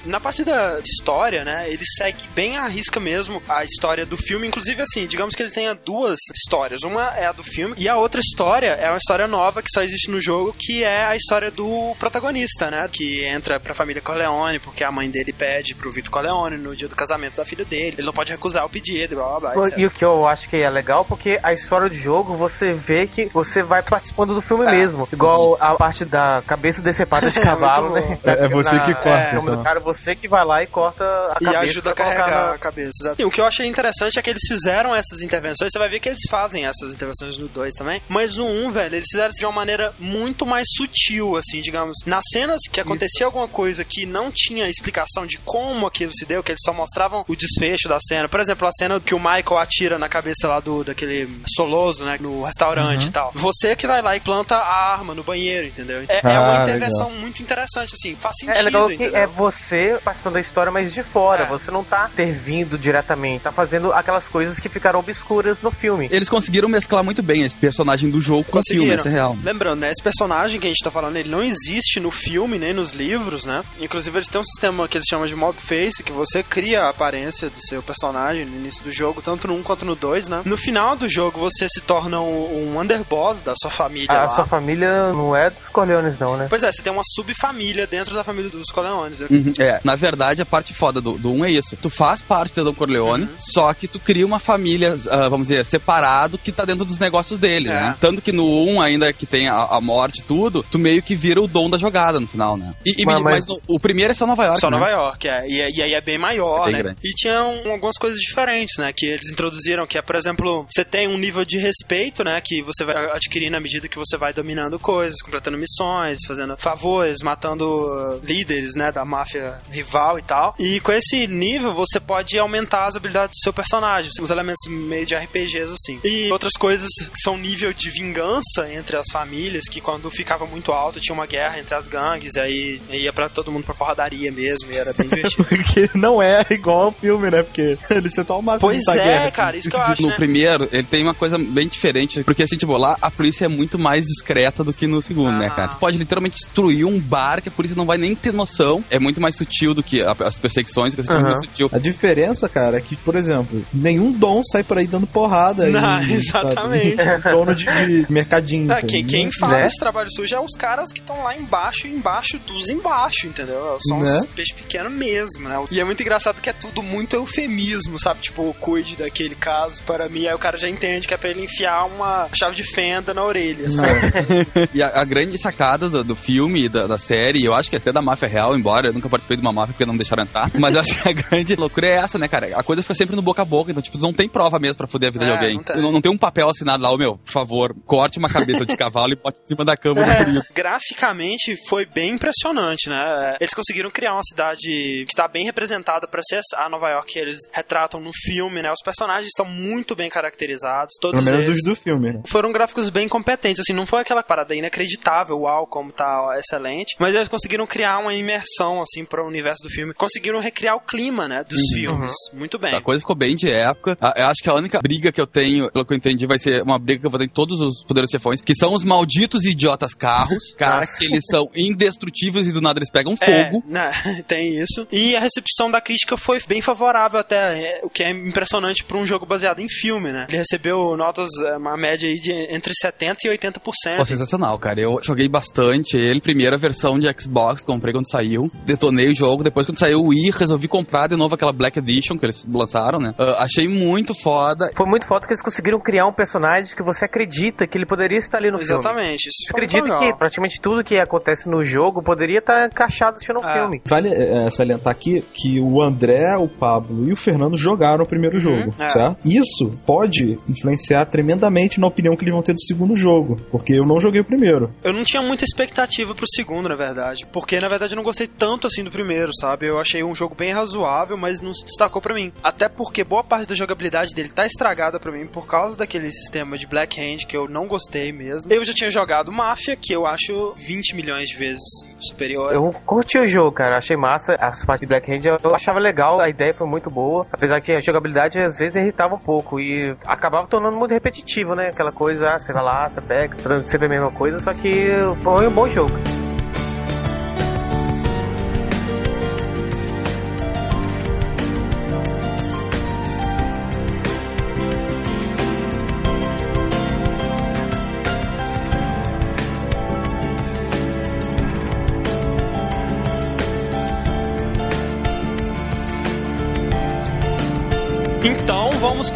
Na 0.05 0.19
parte 0.19 0.43
da 0.43 0.79
história, 0.79 1.43
né, 1.43 1.65
ele 1.69 1.83
segue 1.97 2.27
bem 2.35 2.57
à 2.57 2.67
risca 2.67 2.99
mesmo 2.99 3.41
a 3.47 3.63
história 3.63 4.05
do 4.05 4.17
filme. 4.17 4.47
Inclusive, 4.47 4.81
assim, 4.81 5.05
digamos 5.07 5.35
que 5.35 5.43
ele 5.43 5.51
tenha 5.51 5.73
duas 5.73 6.17
histórias. 6.35 6.81
Uma 6.83 7.07
é 7.15 7.25
a 7.27 7.31
do 7.31 7.43
filme 7.43 7.75
e 7.77 7.87
a 7.87 7.95
outra 7.97 8.19
história 8.19 8.67
é 8.73 8.89
uma 8.89 8.97
história 8.97 9.27
nova 9.27 9.61
que 9.61 9.69
só 9.73 9.81
existe 9.81 10.09
no 10.11 10.19
jogo, 10.21 10.55
que 10.57 10.83
é 10.83 11.05
a 11.05 11.15
história 11.15 11.51
do 11.51 11.95
protagonista, 11.99 12.58
né? 12.67 12.87
Que 12.91 13.25
entra 13.25 13.59
pra 13.59 13.73
família 13.73 14.01
Corleone 14.01 14.59
porque 14.59 14.83
a 14.83 14.91
mãe 14.91 15.09
dele 15.09 15.31
pede 15.33 15.75
pro 15.75 15.91
Vitor 15.91 16.11
Corleone 16.11 16.57
no 16.57 16.75
dia 16.75 16.87
do 16.87 16.95
casamento 16.95 17.35
da 17.35 17.45
filha 17.45 17.63
dele. 17.65 17.95
Ele 17.97 18.05
não 18.07 18.13
pode 18.13 18.31
recusar 18.31 18.65
o 18.65 18.69
pedido, 18.69 19.15
blá 19.15 19.39
blá 19.39 19.51
blá. 19.53 19.67
etc. 19.67 19.77
E 19.79 19.85
o 19.85 19.91
que 19.91 20.03
eu 20.03 20.27
acho 20.27 20.49
que 20.49 20.57
é 20.57 20.69
legal, 20.69 21.05
porque 21.05 21.39
a 21.43 21.53
história 21.53 21.87
do 21.89 21.95
jogo, 21.95 22.35
você 22.35 22.73
vê 22.73 23.07
que 23.07 23.25
você 23.27 23.61
vai 23.61 23.81
participando 23.83 24.33
do 24.33 24.41
filme 24.41 24.65
mesmo. 24.65 25.07
Igual 25.11 25.57
a 25.59 25.75
parte 25.75 26.05
da 26.05 26.41
cabeça 26.45 26.81
decepada 26.81 27.29
de 27.29 27.39
cavalo, 27.41 27.91
Muito 27.91 28.07
né? 28.09 28.17
É- 28.25 28.45
é 28.45 28.47
você 28.47 28.79
que 28.79 28.93
corta, 28.93 29.09
É, 29.09 29.35
então. 29.35 29.63
cara, 29.63 29.79
você 29.79 30.15
que 30.15 30.27
vai 30.27 30.43
lá 30.45 30.63
e 30.63 30.67
corta 30.67 31.03
a 31.03 31.37
E 31.41 31.45
cabeça. 31.45 31.63
ajuda 31.63 31.91
a 31.91 31.93
carregar 31.93 32.29
na- 32.29 32.53
a 32.53 32.57
cabeça. 32.57 32.91
exato. 33.01 33.21
E 33.21 33.25
o 33.25 33.29
que 33.31 33.39
eu 33.41 33.45
achei 33.45 33.65
interessante 33.67 34.17
é 34.17 34.21
que 34.21 34.29
eles 34.29 34.41
fizeram 34.47 34.95
essas 34.95 35.21
intervenções. 35.21 35.69
Você 35.71 35.79
vai 35.79 35.89
ver 35.89 35.99
que 35.99 36.09
eles 36.09 36.19
fazem 36.29 36.65
essas 36.65 36.93
intervenções 36.93 37.37
no 37.37 37.47
2 37.47 37.73
também. 37.75 38.01
Mas 38.07 38.35
no 38.35 38.45
1, 38.45 38.71
velho, 38.71 38.95
eles 38.95 39.07
fizeram 39.11 39.29
de 39.29 39.45
uma 39.45 39.51
maneira 39.53 39.93
muito 39.99 40.45
mais 40.45 40.65
sutil, 40.77 41.35
assim, 41.37 41.61
digamos. 41.61 41.95
Nas 42.05 42.23
cenas 42.49 42.61
que 42.71 42.81
acontecia 42.81 43.25
alguma 43.25 43.47
coisa 43.47 43.83
que 43.83 44.05
não 44.05 44.31
tinha 44.33 44.67
explicação 44.67 45.25
de 45.25 45.37
como 45.39 45.85
aquilo 45.85 46.11
se 46.11 46.25
deu, 46.25 46.41
que 46.41 46.51
eles 46.51 46.61
só 46.63 46.73
mostravam 46.73 47.23
o 47.27 47.35
desfecho 47.35 47.87
da 47.87 47.99
cena. 47.99 48.27
Por 48.27 48.39
exemplo, 48.39 48.67
a 48.67 48.71
cena 48.71 48.99
que 48.99 49.13
o 49.13 49.19
Michael 49.19 49.57
atira 49.57 49.97
na 49.97 50.09
cabeça 50.09 50.47
lá 50.47 50.59
do 50.59 50.83
daquele 50.83 51.29
soloso, 51.55 52.03
né? 52.03 52.17
No 52.19 52.43
restaurante 52.43 53.07
e 53.07 53.11
tal. 53.11 53.31
Você 53.35 53.75
que 53.75 53.85
vai 53.85 54.01
lá 54.01 54.15
e 54.15 54.19
planta 54.19 54.55
a 54.55 54.93
arma 54.93 55.13
no 55.13 55.23
banheiro, 55.23 55.67
entendeu? 55.67 56.03
É, 56.07 56.19
é 56.23 56.39
uma 56.39 56.59
Ah, 56.59 56.63
intervenção 56.63 57.11
muito 57.11 57.41
interessante, 57.41 57.93
assim. 57.93 58.15
Faz 58.15 58.35
sentido. 58.39 58.57
É 58.57 58.61
legal 58.61 58.87
que 58.87 58.95
entendeu? 58.95 59.15
é 59.15 59.27
você 59.27 59.99
participando 60.03 60.33
da 60.33 60.39
história, 60.39 60.71
mas 60.71 60.93
de 60.93 61.03
fora. 61.03 61.45
É. 61.45 61.47
Você 61.49 61.69
não 61.71 61.83
tá 61.83 62.09
intervindo 62.11 62.77
diretamente, 62.77 63.43
tá 63.43 63.51
fazendo 63.51 63.91
aquelas 63.93 64.27
coisas 64.27 64.59
que 64.59 64.69
ficaram 64.69 64.99
obscuras 64.99 65.61
no 65.61 65.71
filme. 65.71 66.07
Eles 66.11 66.29
conseguiram 66.29 66.67
mesclar 66.67 67.03
muito 67.03 67.21
bem 67.21 67.43
esse 67.43 67.57
personagem 67.57 68.09
do 68.09 68.19
jogo 68.21 68.45
com 68.45 68.59
o 68.59 68.61
filme, 68.65 68.93
isso 68.93 69.07
é 69.07 69.11
real. 69.11 69.37
Lembrando, 69.43 69.81
né, 69.81 69.89
esse 69.89 70.01
personagem 70.01 70.59
que 70.59 70.65
a 70.65 70.69
gente 70.69 70.83
tá 70.83 70.91
falando, 70.91 71.17
ele 71.17 71.29
não 71.29 71.43
existe 71.43 71.99
no 71.99 72.11
filme, 72.11 72.38
nem 72.47 72.73
nos 72.73 72.91
livros, 72.91 73.43
né? 73.45 73.61
Inclusive, 73.79 74.17
eles 74.17 74.27
têm 74.27 74.39
um 74.41 74.43
sistema 74.43 74.87
que 74.87 74.97
eles 74.97 75.07
chamam 75.09 75.25
de 75.27 75.35
mob 75.35 75.57
face, 75.61 76.03
que 76.03 76.11
você 76.11 76.43
cria 76.43 76.83
a 76.83 76.89
aparência 76.89 77.49
do 77.49 77.59
seu 77.67 77.81
personagem 77.83 78.45
no 78.45 78.55
início 78.57 78.83
do 78.83 78.91
jogo, 78.91 79.21
tanto 79.21 79.47
no 79.47 79.55
1 79.55 79.63
quanto 79.63 79.85
no 79.85 79.95
2, 79.95 80.27
né? 80.27 80.41
No 80.45 80.57
final 80.57 80.95
do 80.95 81.07
jogo, 81.07 81.39
você 81.39 81.67
se 81.69 81.81
torna 81.81 82.19
um, 82.21 82.73
um 82.75 82.79
underboss 82.79 83.41
da 83.41 83.53
sua 83.61 83.71
família 83.71 84.11
A 84.11 84.23
lá. 84.23 84.29
sua 84.29 84.45
família 84.45 85.11
não 85.13 85.35
é 85.35 85.49
dos 85.49 85.67
Corleones, 85.69 86.19
não, 86.19 86.37
né? 86.37 86.47
Pois 86.49 86.63
é, 86.63 86.71
você 86.71 86.81
tem 86.81 86.91
uma 86.91 87.03
subfamília 87.15 87.85
dentro 87.87 88.13
da 88.15 88.23
família 88.23 88.49
dos 88.49 88.67
Corleones. 88.71 89.19
Uhum, 89.21 89.51
É, 89.59 89.79
na 89.83 89.95
verdade, 89.95 90.41
a 90.41 90.45
parte 90.45 90.73
foda 90.73 90.99
do, 91.01 91.17
do 91.17 91.29
1 91.31 91.45
é 91.45 91.51
isso. 91.51 91.77
Tu 91.77 91.89
faz 91.89 92.21
parte 92.21 92.55
Don 92.61 92.73
Corleone, 92.73 93.23
Uhum. 93.25 93.29
só 93.37 93.73
que 93.73 93.87
tu 93.87 93.99
cria 93.99 94.25
uma 94.25 94.39
família, 94.39 94.95
ah, 95.09 95.29
vamos 95.29 95.47
dizer, 95.47 95.65
separado 95.65 96.37
que 96.37 96.51
tá 96.51 96.65
dentro 96.65 96.85
dos 96.85 96.97
negócios 96.99 97.39
dele, 97.39 97.69
É. 97.69 97.73
né? 97.73 97.95
Tanto 97.99 98.21
que 98.21 98.31
no 98.31 98.45
1, 98.65 98.81
ainda 98.81 99.11
que 99.13 99.25
tem 99.25 99.47
a, 99.47 99.55
a 99.63 99.81
morte 99.81 100.19
e 100.21 100.23
tudo, 100.23 100.63
tu 100.69 100.77
meio 100.79 101.01
que 101.01 101.15
vira 101.15 101.41
o 101.41 101.47
dom 101.47 101.69
da 101.69 101.77
jogada 101.77 102.19
no 102.19 102.27
final, 102.29 102.57
né? 102.57 102.73
E, 102.85 103.01
e 103.01 103.05
Mas- 103.05 103.21
mas, 103.23 103.47
no- 103.47 103.59
o 103.67 103.79
primeiro 103.79 104.11
é 104.11 104.13
só 104.13 104.25
Nova 104.25 104.43
York, 104.45 104.59
Só 104.61 104.69
né? 104.69 104.77
Nova 104.77 104.89
York, 104.91 105.27
é. 105.27 105.47
E, 105.47 105.77
e 105.77 105.83
aí 105.83 105.93
é 105.93 106.01
bem 106.01 106.17
maior, 106.17 106.61
É 106.61 106.65
bem 106.65 106.73
né? 106.73 106.79
grande. 106.83 106.99
E 107.03 107.09
tinham 107.13 107.69
algumas 107.71 107.97
coisas 107.97 108.19
diferentes, 108.19 108.77
né? 108.77 108.91
Que 108.95 109.07
eles 109.07 109.29
introduziram, 109.31 109.85
que 109.87 109.97
é, 109.97 110.01
por 110.01 110.15
exemplo, 110.15 110.65
você 110.69 110.83
tem 110.85 111.07
um 111.07 111.17
nível 111.17 111.43
de 111.45 111.57
respeito, 111.57 112.23
né? 112.23 112.39
Que 112.43 112.61
você 112.63 112.85
vai 112.85 112.95
adquirir 113.11 113.49
na 113.49 113.59
medida 113.59 113.87
que 113.87 113.97
você 113.97 114.17
vai 114.17 114.33
dominando 114.33 114.79
coisas, 114.79 115.21
completando 115.21 115.57
missões, 115.57 116.19
fazendo 116.27 116.55
favores, 116.57 117.17
matando 117.23 118.19
líderes, 118.23 118.75
né? 118.75 118.91
Da 118.91 119.03
máfia 119.05 119.59
rival 119.69 120.19
e 120.19 120.23
tal. 120.23 120.53
E 120.59 120.79
com 120.79 120.91
esse 120.91 121.27
nível, 121.27 121.73
você 121.73 121.99
pode 121.99 122.37
aumentar 122.39 122.85
as 122.87 122.95
habilidades 122.95 123.31
do 123.39 123.43
seu 123.43 123.53
personagem, 123.53 124.11
os 124.21 124.29
elementos 124.29 124.59
meio 124.69 125.05
de 125.05 125.15
RPGs, 125.15 125.71
assim. 125.71 125.99
E 126.03 126.31
outras 126.31 126.53
coisas 126.57 126.87
que 126.97 127.19
são 127.21 127.37
nível 127.37 127.73
de 127.73 127.89
vingança 127.91 128.71
entre 128.71 128.97
as 128.97 129.05
famílias, 129.11 129.65
que 129.69 129.81
quando 129.81 130.09
ficava 130.11 130.45
muito 130.45 130.71
alto, 130.71 130.99
tinha 130.99 131.13
uma 131.13 131.25
guerra 131.25 131.59
entre 131.59 131.75
as 131.75 131.87
gangues, 131.87 132.18
e 132.27 132.39
aí 132.39 132.81
ia 132.91 133.11
pra 133.13 133.29
todo 133.29 133.51
mundo 133.51 133.63
pra 133.65 133.73
porradaria 133.75 134.31
mesmo, 134.31 134.71
e 134.71 134.75
era 134.77 134.93
bem 134.93 135.07
divertido. 135.09 135.45
Porque 135.45 135.89
não 135.95 136.21
é 136.21 136.45
igual 136.51 136.81
ao 136.85 136.91
filme, 136.91 137.29
né? 137.29 137.43
Porque 137.43 137.77
eles 137.89 138.13
tentam 138.13 138.37
ao 138.37 138.41
máximo 138.41 138.69
Pois 138.69 138.81
é, 138.97 139.03
guerra. 139.03 139.31
cara, 139.31 139.57
isso 139.57 139.69
que 139.69 139.75
eu 139.75 139.81
acho, 139.81 140.01
No 140.01 140.09
né? 140.09 140.15
primeiro, 140.15 140.67
ele 140.71 140.83
tem 140.83 141.03
uma 141.03 141.13
coisa 141.13 141.37
bem 141.37 141.67
diferente, 141.67 142.23
porque 142.23 142.43
assim, 142.43 142.57
tipo, 142.57 142.75
lá 142.77 142.95
a 143.01 143.09
polícia 143.11 143.45
é 143.45 143.49
muito 143.49 143.77
mais 143.79 144.05
discreta 144.05 144.63
do 144.63 144.73
que 144.73 144.87
no 144.87 145.01
segundo, 145.01 145.37
né, 145.37 145.47
Ah. 145.51 145.55
cara? 145.55 145.67
Tu 145.69 145.77
pode 145.77 145.97
literalmente 145.97 146.35
destruir 146.35 146.85
um 146.85 146.99
bar 146.99 147.41
que 147.41 147.49
a 147.49 147.51
polícia 147.51 147.75
não 147.75 147.85
vai 147.85 147.97
nem 147.97 148.15
ter 148.15 148.33
noção. 148.33 148.83
É 148.89 148.99
muito 148.99 149.21
mais 149.21 149.35
sutil 149.35 149.73
do 149.73 149.83
que 149.83 150.01
a- 150.01 150.15
as 150.25 150.37
perseguições, 150.39 150.95
que 150.95 151.01
é 151.01 151.19
muito 151.19 151.45
sutil. 151.45 151.69
A 151.71 151.79
diferença, 151.79 152.47
cara, 152.49 152.77
é 152.77 152.81
que, 152.81 152.95
por 152.95 153.15
exemplo, 153.15 153.65
nenhum 153.73 154.11
dom 154.11 154.41
sai 154.43 154.63
por 154.63 154.77
aí 154.77 154.87
dando 154.87 155.07
porrada. 155.07 155.67
Não, 155.69 156.01
em, 156.03 156.13
exatamente. 156.13 156.95
sabe, 156.95 157.29
dono 157.31 157.55
de, 157.55 157.65
de 157.65 158.11
mercadinho. 158.11 158.67
Tá, 158.67 158.81
pô. 158.81 158.87
quem, 158.87 159.05
quem 159.05 159.29
faz 159.39 159.53
Né? 159.53 159.65
esse 159.67 159.77
trabalho 159.79 160.09
sujo 160.15 160.35
é 160.35 160.39
os 160.39 160.55
caras 160.57 160.91
que 160.91 160.99
estão 160.99 161.21
lá 161.23 161.35
embaixo, 161.35 161.87
embaixo 161.87 162.08
dos 162.45 162.69
embaixo, 162.69 163.27
entendeu? 163.27 163.77
São 163.87 163.99
Né? 163.99 164.17
os 164.17 164.25
peixes 164.27 164.55
pequenos 164.55 164.91
mesmo, 164.91 165.47
né? 165.47 165.55
E 165.71 165.79
é 165.79 165.83
muito 165.83 166.01
engraçado 166.01 166.41
que 166.41 166.49
é 166.49 166.53
tudo 166.53 166.81
muito 166.81 167.15
eufemismo, 167.15 167.99
sabe? 167.99 168.21
Tipo, 168.21 168.53
cuide 168.55 168.95
daquele 168.95 169.35
caso 169.35 169.81
para 169.83 170.07
mim, 170.09 170.27
aí 170.27 170.33
o 170.33 170.39
cara 170.39 170.57
já 170.57 170.69
entende 170.69 171.07
que 171.07 171.13
é 171.13 171.17
pra 171.17 171.29
ele 171.29 171.43
enfiar 171.43 171.85
uma 171.85 172.27
chave 172.33 172.55
de 172.55 172.63
fenda 172.63 173.13
na 173.13 173.23
orelha, 173.23 173.69
sabe? 173.71 174.69
E 174.73 174.81
a, 174.83 175.01
a 175.01 175.05
grande 175.05 175.37
sacada 175.37 175.89
do, 175.89 176.03
do 176.03 176.15
filme 176.15 176.65
e 176.65 176.69
da, 176.69 176.85
da 176.87 176.97
série, 176.97 177.43
eu 177.45 177.53
acho 177.53 177.69
que 177.69 177.75
até 177.77 177.91
da 177.91 178.01
máfia 178.01 178.27
real, 178.27 178.55
embora 178.55 178.87
eu 178.89 178.93
nunca 178.93 179.09
participei 179.09 179.37
de 179.37 179.41
uma 179.41 179.51
máfia 179.53 179.73
porque 179.73 179.85
não 179.85 179.93
me 179.93 179.99
deixaram 179.99 180.23
entrar, 180.23 180.49
mas 180.59 180.75
eu 180.75 180.81
acho 180.81 181.01
que 181.01 181.09
a 181.09 181.13
grande 181.13 181.55
loucura 181.55 181.87
é 181.87 181.97
essa, 181.97 182.17
né, 182.17 182.27
cara? 182.27 182.47
A 182.57 182.63
coisa 182.63 182.81
fica 182.81 182.95
sempre 182.95 183.15
no 183.15 183.21
boca 183.21 183.41
a 183.41 183.45
boca, 183.45 183.71
então, 183.71 183.81
tipo, 183.81 183.97
não 183.97 184.13
tem 184.13 184.27
prova 184.29 184.59
mesmo 184.59 184.77
pra 184.77 184.87
foder 184.87 185.09
a 185.09 185.11
vida 185.11 185.25
É, 185.25 185.27
de 185.27 185.33
alguém. 185.33 185.55
não 185.55 185.63
tem. 185.63 185.81
Não, 185.81 185.91
não 185.91 186.01
tem 186.01 186.11
um 186.11 186.17
papel 186.17 186.47
assinado 186.49 186.83
lá, 186.83 186.91
ô 186.91 186.97
meu, 186.97 187.17
por 187.17 187.31
favor, 187.31 187.75
corte 187.85 188.19
uma 188.19 188.29
cabeça 188.29 188.65
de 188.65 188.75
cavalo 188.77 189.13
e 189.13 189.15
bote 189.15 189.39
em 189.43 189.47
cima 189.47 189.63
da 189.65 189.75
cama 189.75 190.01
É. 190.01 190.23
do 190.23 190.23
frio. 190.25 190.41
Graficamente 190.55 191.55
foi 191.67 191.85
bem 191.93 192.15
impressionante, 192.15 192.89
né? 192.89 193.35
Eles 193.39 193.53
conseguiram 193.53 193.89
criar 193.91 194.13
uma 194.13 194.23
cidade 194.23 194.59
que 194.67 195.11
está 195.11 195.27
bem 195.27 195.45
representada 195.45 196.07
para 196.07 196.21
ser 196.23 196.39
a 196.57 196.69
Nova 196.69 196.89
York 196.89 197.13
que 197.13 197.19
eles 197.19 197.37
retratam 197.51 197.99
no 197.99 198.11
filme, 198.23 198.61
né? 198.61 198.69
Os 198.71 198.83
personagens 198.83 199.27
estão 199.27 199.45
muito 199.45 199.95
bem 199.95 200.09
caracterizados, 200.09 200.93
todos 201.01 201.19
Pelo 201.19 201.31
menos 201.31 201.47
eles. 201.47 201.59
os 201.59 201.63
do 201.63 201.75
filme, 201.75 202.13
né? 202.13 202.21
Foram 202.27 202.51
gráficos 202.51 202.89
bem 202.89 203.07
competentes, 203.07 203.61
assim, 203.61 203.73
não 203.73 203.87
foi 203.87 204.01
aquela 204.01 204.21
parada 204.23 204.53
inacreditável, 204.55 205.37
uau, 205.39 205.65
como 205.67 205.91
tá 205.91 206.35
excelente, 206.37 206.95
mas 206.99 207.15
eles 207.15 207.27
conseguiram 207.27 207.65
criar 207.65 207.99
uma 207.99 208.13
imersão, 208.13 208.81
assim, 208.81 209.03
para 209.05 209.23
o 209.23 209.27
universo 209.27 209.63
do 209.63 209.69
filme. 209.69 209.93
Conseguiram 209.93 210.39
recriar 210.39 210.75
o 210.75 210.81
clima, 210.81 211.27
né, 211.27 211.43
dos 211.47 211.61
filmes. 211.73 212.11
Muito 212.33 212.57
bem. 212.59 212.75
A 212.75 212.81
coisa 212.81 212.99
ficou 213.01 213.15
bem 213.15 213.35
de 213.35 213.49
época. 213.49 213.97
A- 213.99 214.13
Eu 214.17 214.25
acho 214.27 214.43
que 214.43 214.49
a 214.49 214.55
única 214.55 214.79
briga 214.81 215.11
que 215.11 215.21
eu 215.21 215.27
tenho, 215.27 215.71
pelo 215.71 215.85
que 215.85 215.93
eu 215.93 215.97
entendi, 215.97 216.25
vai 216.27 216.37
ser 216.37 216.61
uma 216.61 216.77
briga 216.77 217.01
que 217.01 217.07
eu 217.07 217.11
vou 217.11 217.19
ter 217.19 217.25
em 217.25 217.29
todos 217.29 217.59
os 217.61 217.83
poderes 217.85 218.09
chefões, 218.09 218.41
que 218.41 218.53
são 218.53 218.73
os 218.73 218.83
malditos 218.83 219.45
idiotas 219.45 219.93
carros. 219.93 220.53
Cara, 220.57 220.83
que 220.85 221.05
eles 221.05 221.23
são 221.29 221.47
indestrutíveis 221.79 222.47
e 222.47 222.51
do 222.51 222.61
nada 222.61 222.79
eles 222.79 222.91
pegam 222.91 223.15
fogo. 223.15 223.31
É, 223.31 223.71
né, 223.71 224.23
tem 224.27 224.61
isso. 224.61 224.87
E 224.91 225.15
a 225.15 225.19
recepção 225.19 225.71
da 225.71 225.81
crítica 225.81 226.17
foi 226.17 226.39
bem 226.47 226.61
favorável 226.61 227.19
até, 227.19 227.37
é, 227.37 227.81
o 227.83 227.89
que 227.89 228.03
é 228.03 228.11
impressionante 228.11 228.83
para 228.83 228.97
um 228.97 229.05
jogo 229.05 229.25
baseado 229.25 229.59
em 229.59 229.67
filme, 229.69 230.11
né? 230.11 230.25
Ele 230.27 230.37
recebeu 230.37 230.77
notas, 230.97 231.29
é, 231.45 231.57
uma 231.57 231.77
média 231.77 232.07
aí 232.09 232.15
de 232.15 232.31
entre 232.53 232.73
70% 232.73 233.15
e 233.25 233.37
80%. 233.37 233.59
Pô, 233.97 234.05
sensacional, 234.05 234.57
cara. 234.59 234.81
Eu 234.81 234.99
joguei 235.03 235.29
bastante 235.29 235.95
ele. 235.95 236.21
Primeira 236.21 236.57
versão 236.57 236.97
de 236.99 237.07
Xbox, 237.19 237.63
comprei 237.63 237.93
quando 237.93 238.09
saiu. 238.09 238.51
Detonei 238.65 239.11
o 239.11 239.15
jogo. 239.15 239.43
Depois, 239.43 239.65
quando 239.65 239.79
saiu 239.79 239.99
o 239.99 240.07
Wii, 240.07 240.31
resolvi 240.31 240.67
comprar 240.67 241.07
de 241.07 241.15
novo 241.15 241.35
aquela 241.35 241.53
Black 241.53 241.79
Edition 241.79 242.17
que 242.17 242.25
eles 242.25 242.45
lançaram, 242.45 242.99
né? 242.99 243.13
Ah, 243.17 243.43
achei 243.43 243.67
muito 243.67 244.13
foda. 244.13 244.69
Foi 244.75 244.85
muito 244.85 245.07
foda 245.07 245.25
que 245.25 245.33
eles 245.33 245.41
conseguiram 245.41 245.79
criar 245.79 246.07
um 246.07 246.13
personagem 246.13 246.75
que 246.75 246.83
você 246.83 247.05
acredita 247.05 247.67
que 247.67 247.77
ele 247.77 247.85
poderia 247.85 248.17
estar 248.17 248.37
ali 248.37 248.51
no 248.51 248.57
filme. 248.57 248.73
Exatamente. 248.73 249.27
Isso 249.27 249.45
Você 249.45 249.51
acredita 249.51 249.99
que 249.99 250.17
praticamente 250.17 250.59
tudo 250.61 250.83
que 250.83 250.97
acontece 250.97 251.49
no 251.49 251.63
jogo 251.69 252.01
poderia 252.03 252.39
estar 252.39 252.65
encaixado 252.67 253.15
assistindo 253.17 253.39
o 253.39 253.47
É. 253.47 253.53
filme. 253.59 253.81
Vale 253.85 254.09
é, 254.09 254.49
salientar 254.51 254.91
aqui 254.91 255.23
que 255.33 255.59
o 255.59 255.81
André, 255.81 256.35
o 256.37 256.47
Pablo 256.47 257.07
e 257.07 257.13
o 257.13 257.15
Fernando 257.15 257.57
jogaram 257.57 258.03
o 258.03 258.07
primeiro 258.07 258.39
jogo, 258.39 258.73
é. 258.79 258.89
certo? 258.89 259.17
Isso 259.25 259.71
pode 259.85 260.37
influenciar 260.49 261.05
tremendamente 261.05 261.79
na 261.79 261.87
opinião 261.87 262.15
que 262.15 262.23
eles 262.23 262.33
vão 262.33 262.41
ter 262.43 262.53
do 262.53 262.61
segundo 262.61 262.95
jogo, 262.95 263.37
porque 263.51 263.73
eu 263.73 263.85
não 263.85 263.99
joguei 263.99 264.21
o 264.21 264.25
primeiro. 264.25 264.71
Eu 264.83 264.93
não 264.93 265.03
tinha 265.03 265.21
muita 265.21 265.43
expectativa 265.45 266.13
pro 266.15 266.25
segundo, 266.35 266.67
na 266.69 266.75
verdade. 266.75 267.25
Porque, 267.31 267.59
na 267.59 267.67
verdade, 267.69 267.93
eu 267.93 267.97
não 267.97 268.03
gostei 268.03 268.27
tanto 268.27 268.67
assim 268.67 268.83
do 268.83 268.91
primeiro, 268.91 269.29
sabe? 269.39 269.67
Eu 269.67 269.77
achei 269.79 270.03
um 270.03 270.15
jogo 270.15 270.35
bem 270.35 270.51
razoável, 270.53 271.17
mas 271.17 271.41
não 271.41 271.53
se 271.53 271.65
destacou 271.65 272.01
pra 272.01 272.13
mim. 272.15 272.31
Até 272.43 272.67
porque 272.67 273.03
boa 273.03 273.23
parte 273.23 273.47
da 273.47 273.55
jogabilidade 273.55 274.13
dele 274.15 274.29
tá 274.29 274.45
estragada 274.45 274.99
pra 274.99 275.11
mim 275.11 275.25
por 275.27 275.45
causa 275.45 275.75
daquele 275.77 276.09
sistema 276.11 276.57
de 276.57 276.65
Black 276.67 276.99
Hand 276.99 277.27
que 277.27 277.37
eu 277.37 277.47
não 277.47 277.67
gostei 277.67 278.11
mesmo. 278.11 278.51
Eu 278.51 278.63
já 278.63 278.73
tinha 278.73 278.89
jogado 278.89 279.31
Mafia, 279.31 279.75
que 279.75 279.93
eu 279.93 280.05
acho 280.05 280.53
20 280.65 280.95
milhões 280.95 281.29
de 281.29 281.37
vezes 281.37 281.58
superior. 281.99 282.53
Eu 282.53 282.69
curti 282.85 283.17
o 283.17 283.27
jogo, 283.27 283.51
cara. 283.51 283.77
Achei 283.77 283.97
massa. 283.97 284.33
As 284.39 284.63
partes 284.65 284.81
de 284.81 284.87
Black 284.87 285.11
Hand 285.11 285.39
eu 285.43 285.55
achava 285.55 285.79
legal, 285.79 286.19
a 286.19 286.29
ideia 286.29 286.53
foi 286.53 286.67
muito 286.67 286.89
boa. 286.89 287.25
Apesar 287.31 287.61
que 287.61 287.71
a 287.71 287.79
jogabilidade 287.79 288.39
às 288.39 288.57
vezes 288.57 288.75
irritava 288.75 289.15
um 289.15 289.19
pouco 289.19 289.59
e 289.59 289.95
acabava 290.05 290.47
tornando 290.47 290.77
muito 290.77 290.93
repetitivo, 290.93 291.55
né? 291.55 291.67
Aquela 291.67 291.91
coisa, 291.91 292.29
ah, 292.29 292.39
você 292.39 292.53
vai 292.53 292.63
lá, 292.63 292.89
você 292.89 293.01
pega, 293.01 293.67
sempre 293.67 293.87
a 293.87 293.89
mesma 293.89 294.11
coisa, 294.11 294.39
só 294.39 294.53
que 294.53 294.87
foi 295.21 295.47
um 295.47 295.51
bom 295.51 295.67
jogo. 295.67 295.91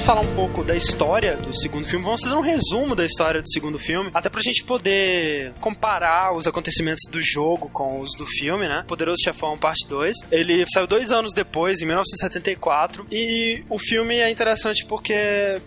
Falar 0.04 0.26
um 0.26 0.33
pouco 0.44 0.62
da 0.62 0.76
história 0.76 1.38
do 1.38 1.58
segundo 1.58 1.88
filme. 1.88 2.04
Vamos 2.04 2.22
fazer 2.22 2.36
um 2.36 2.42
resumo 2.42 2.96
da 2.96 3.06
história 3.06 3.42
do 3.42 3.50
segundo 3.50 3.80
filme, 3.80 4.12
até 4.14 4.30
pra 4.30 4.42
gente 4.42 4.62
poder 4.66 5.54
comparar 5.62 6.36
os 6.36 6.46
acontecimentos 6.46 7.10
do 7.10 7.22
jogo 7.22 7.70
com 7.70 8.02
os 8.02 8.14
do 8.18 8.26
filme, 8.26 8.68
né? 8.68 8.84
Poderoso 8.86 9.22
Chefão 9.24 9.58
Parte 9.58 9.88
2. 9.88 10.14
Ele 10.30 10.66
saiu 10.68 10.86
dois 10.86 11.12
anos 11.12 11.34
depois, 11.34 11.82
em 11.82 11.86
1974, 11.86 13.06
e 13.10 13.64
o 13.70 13.80
filme 13.80 14.18
é 14.18 14.30
interessante 14.30 14.86
porque, 14.86 15.16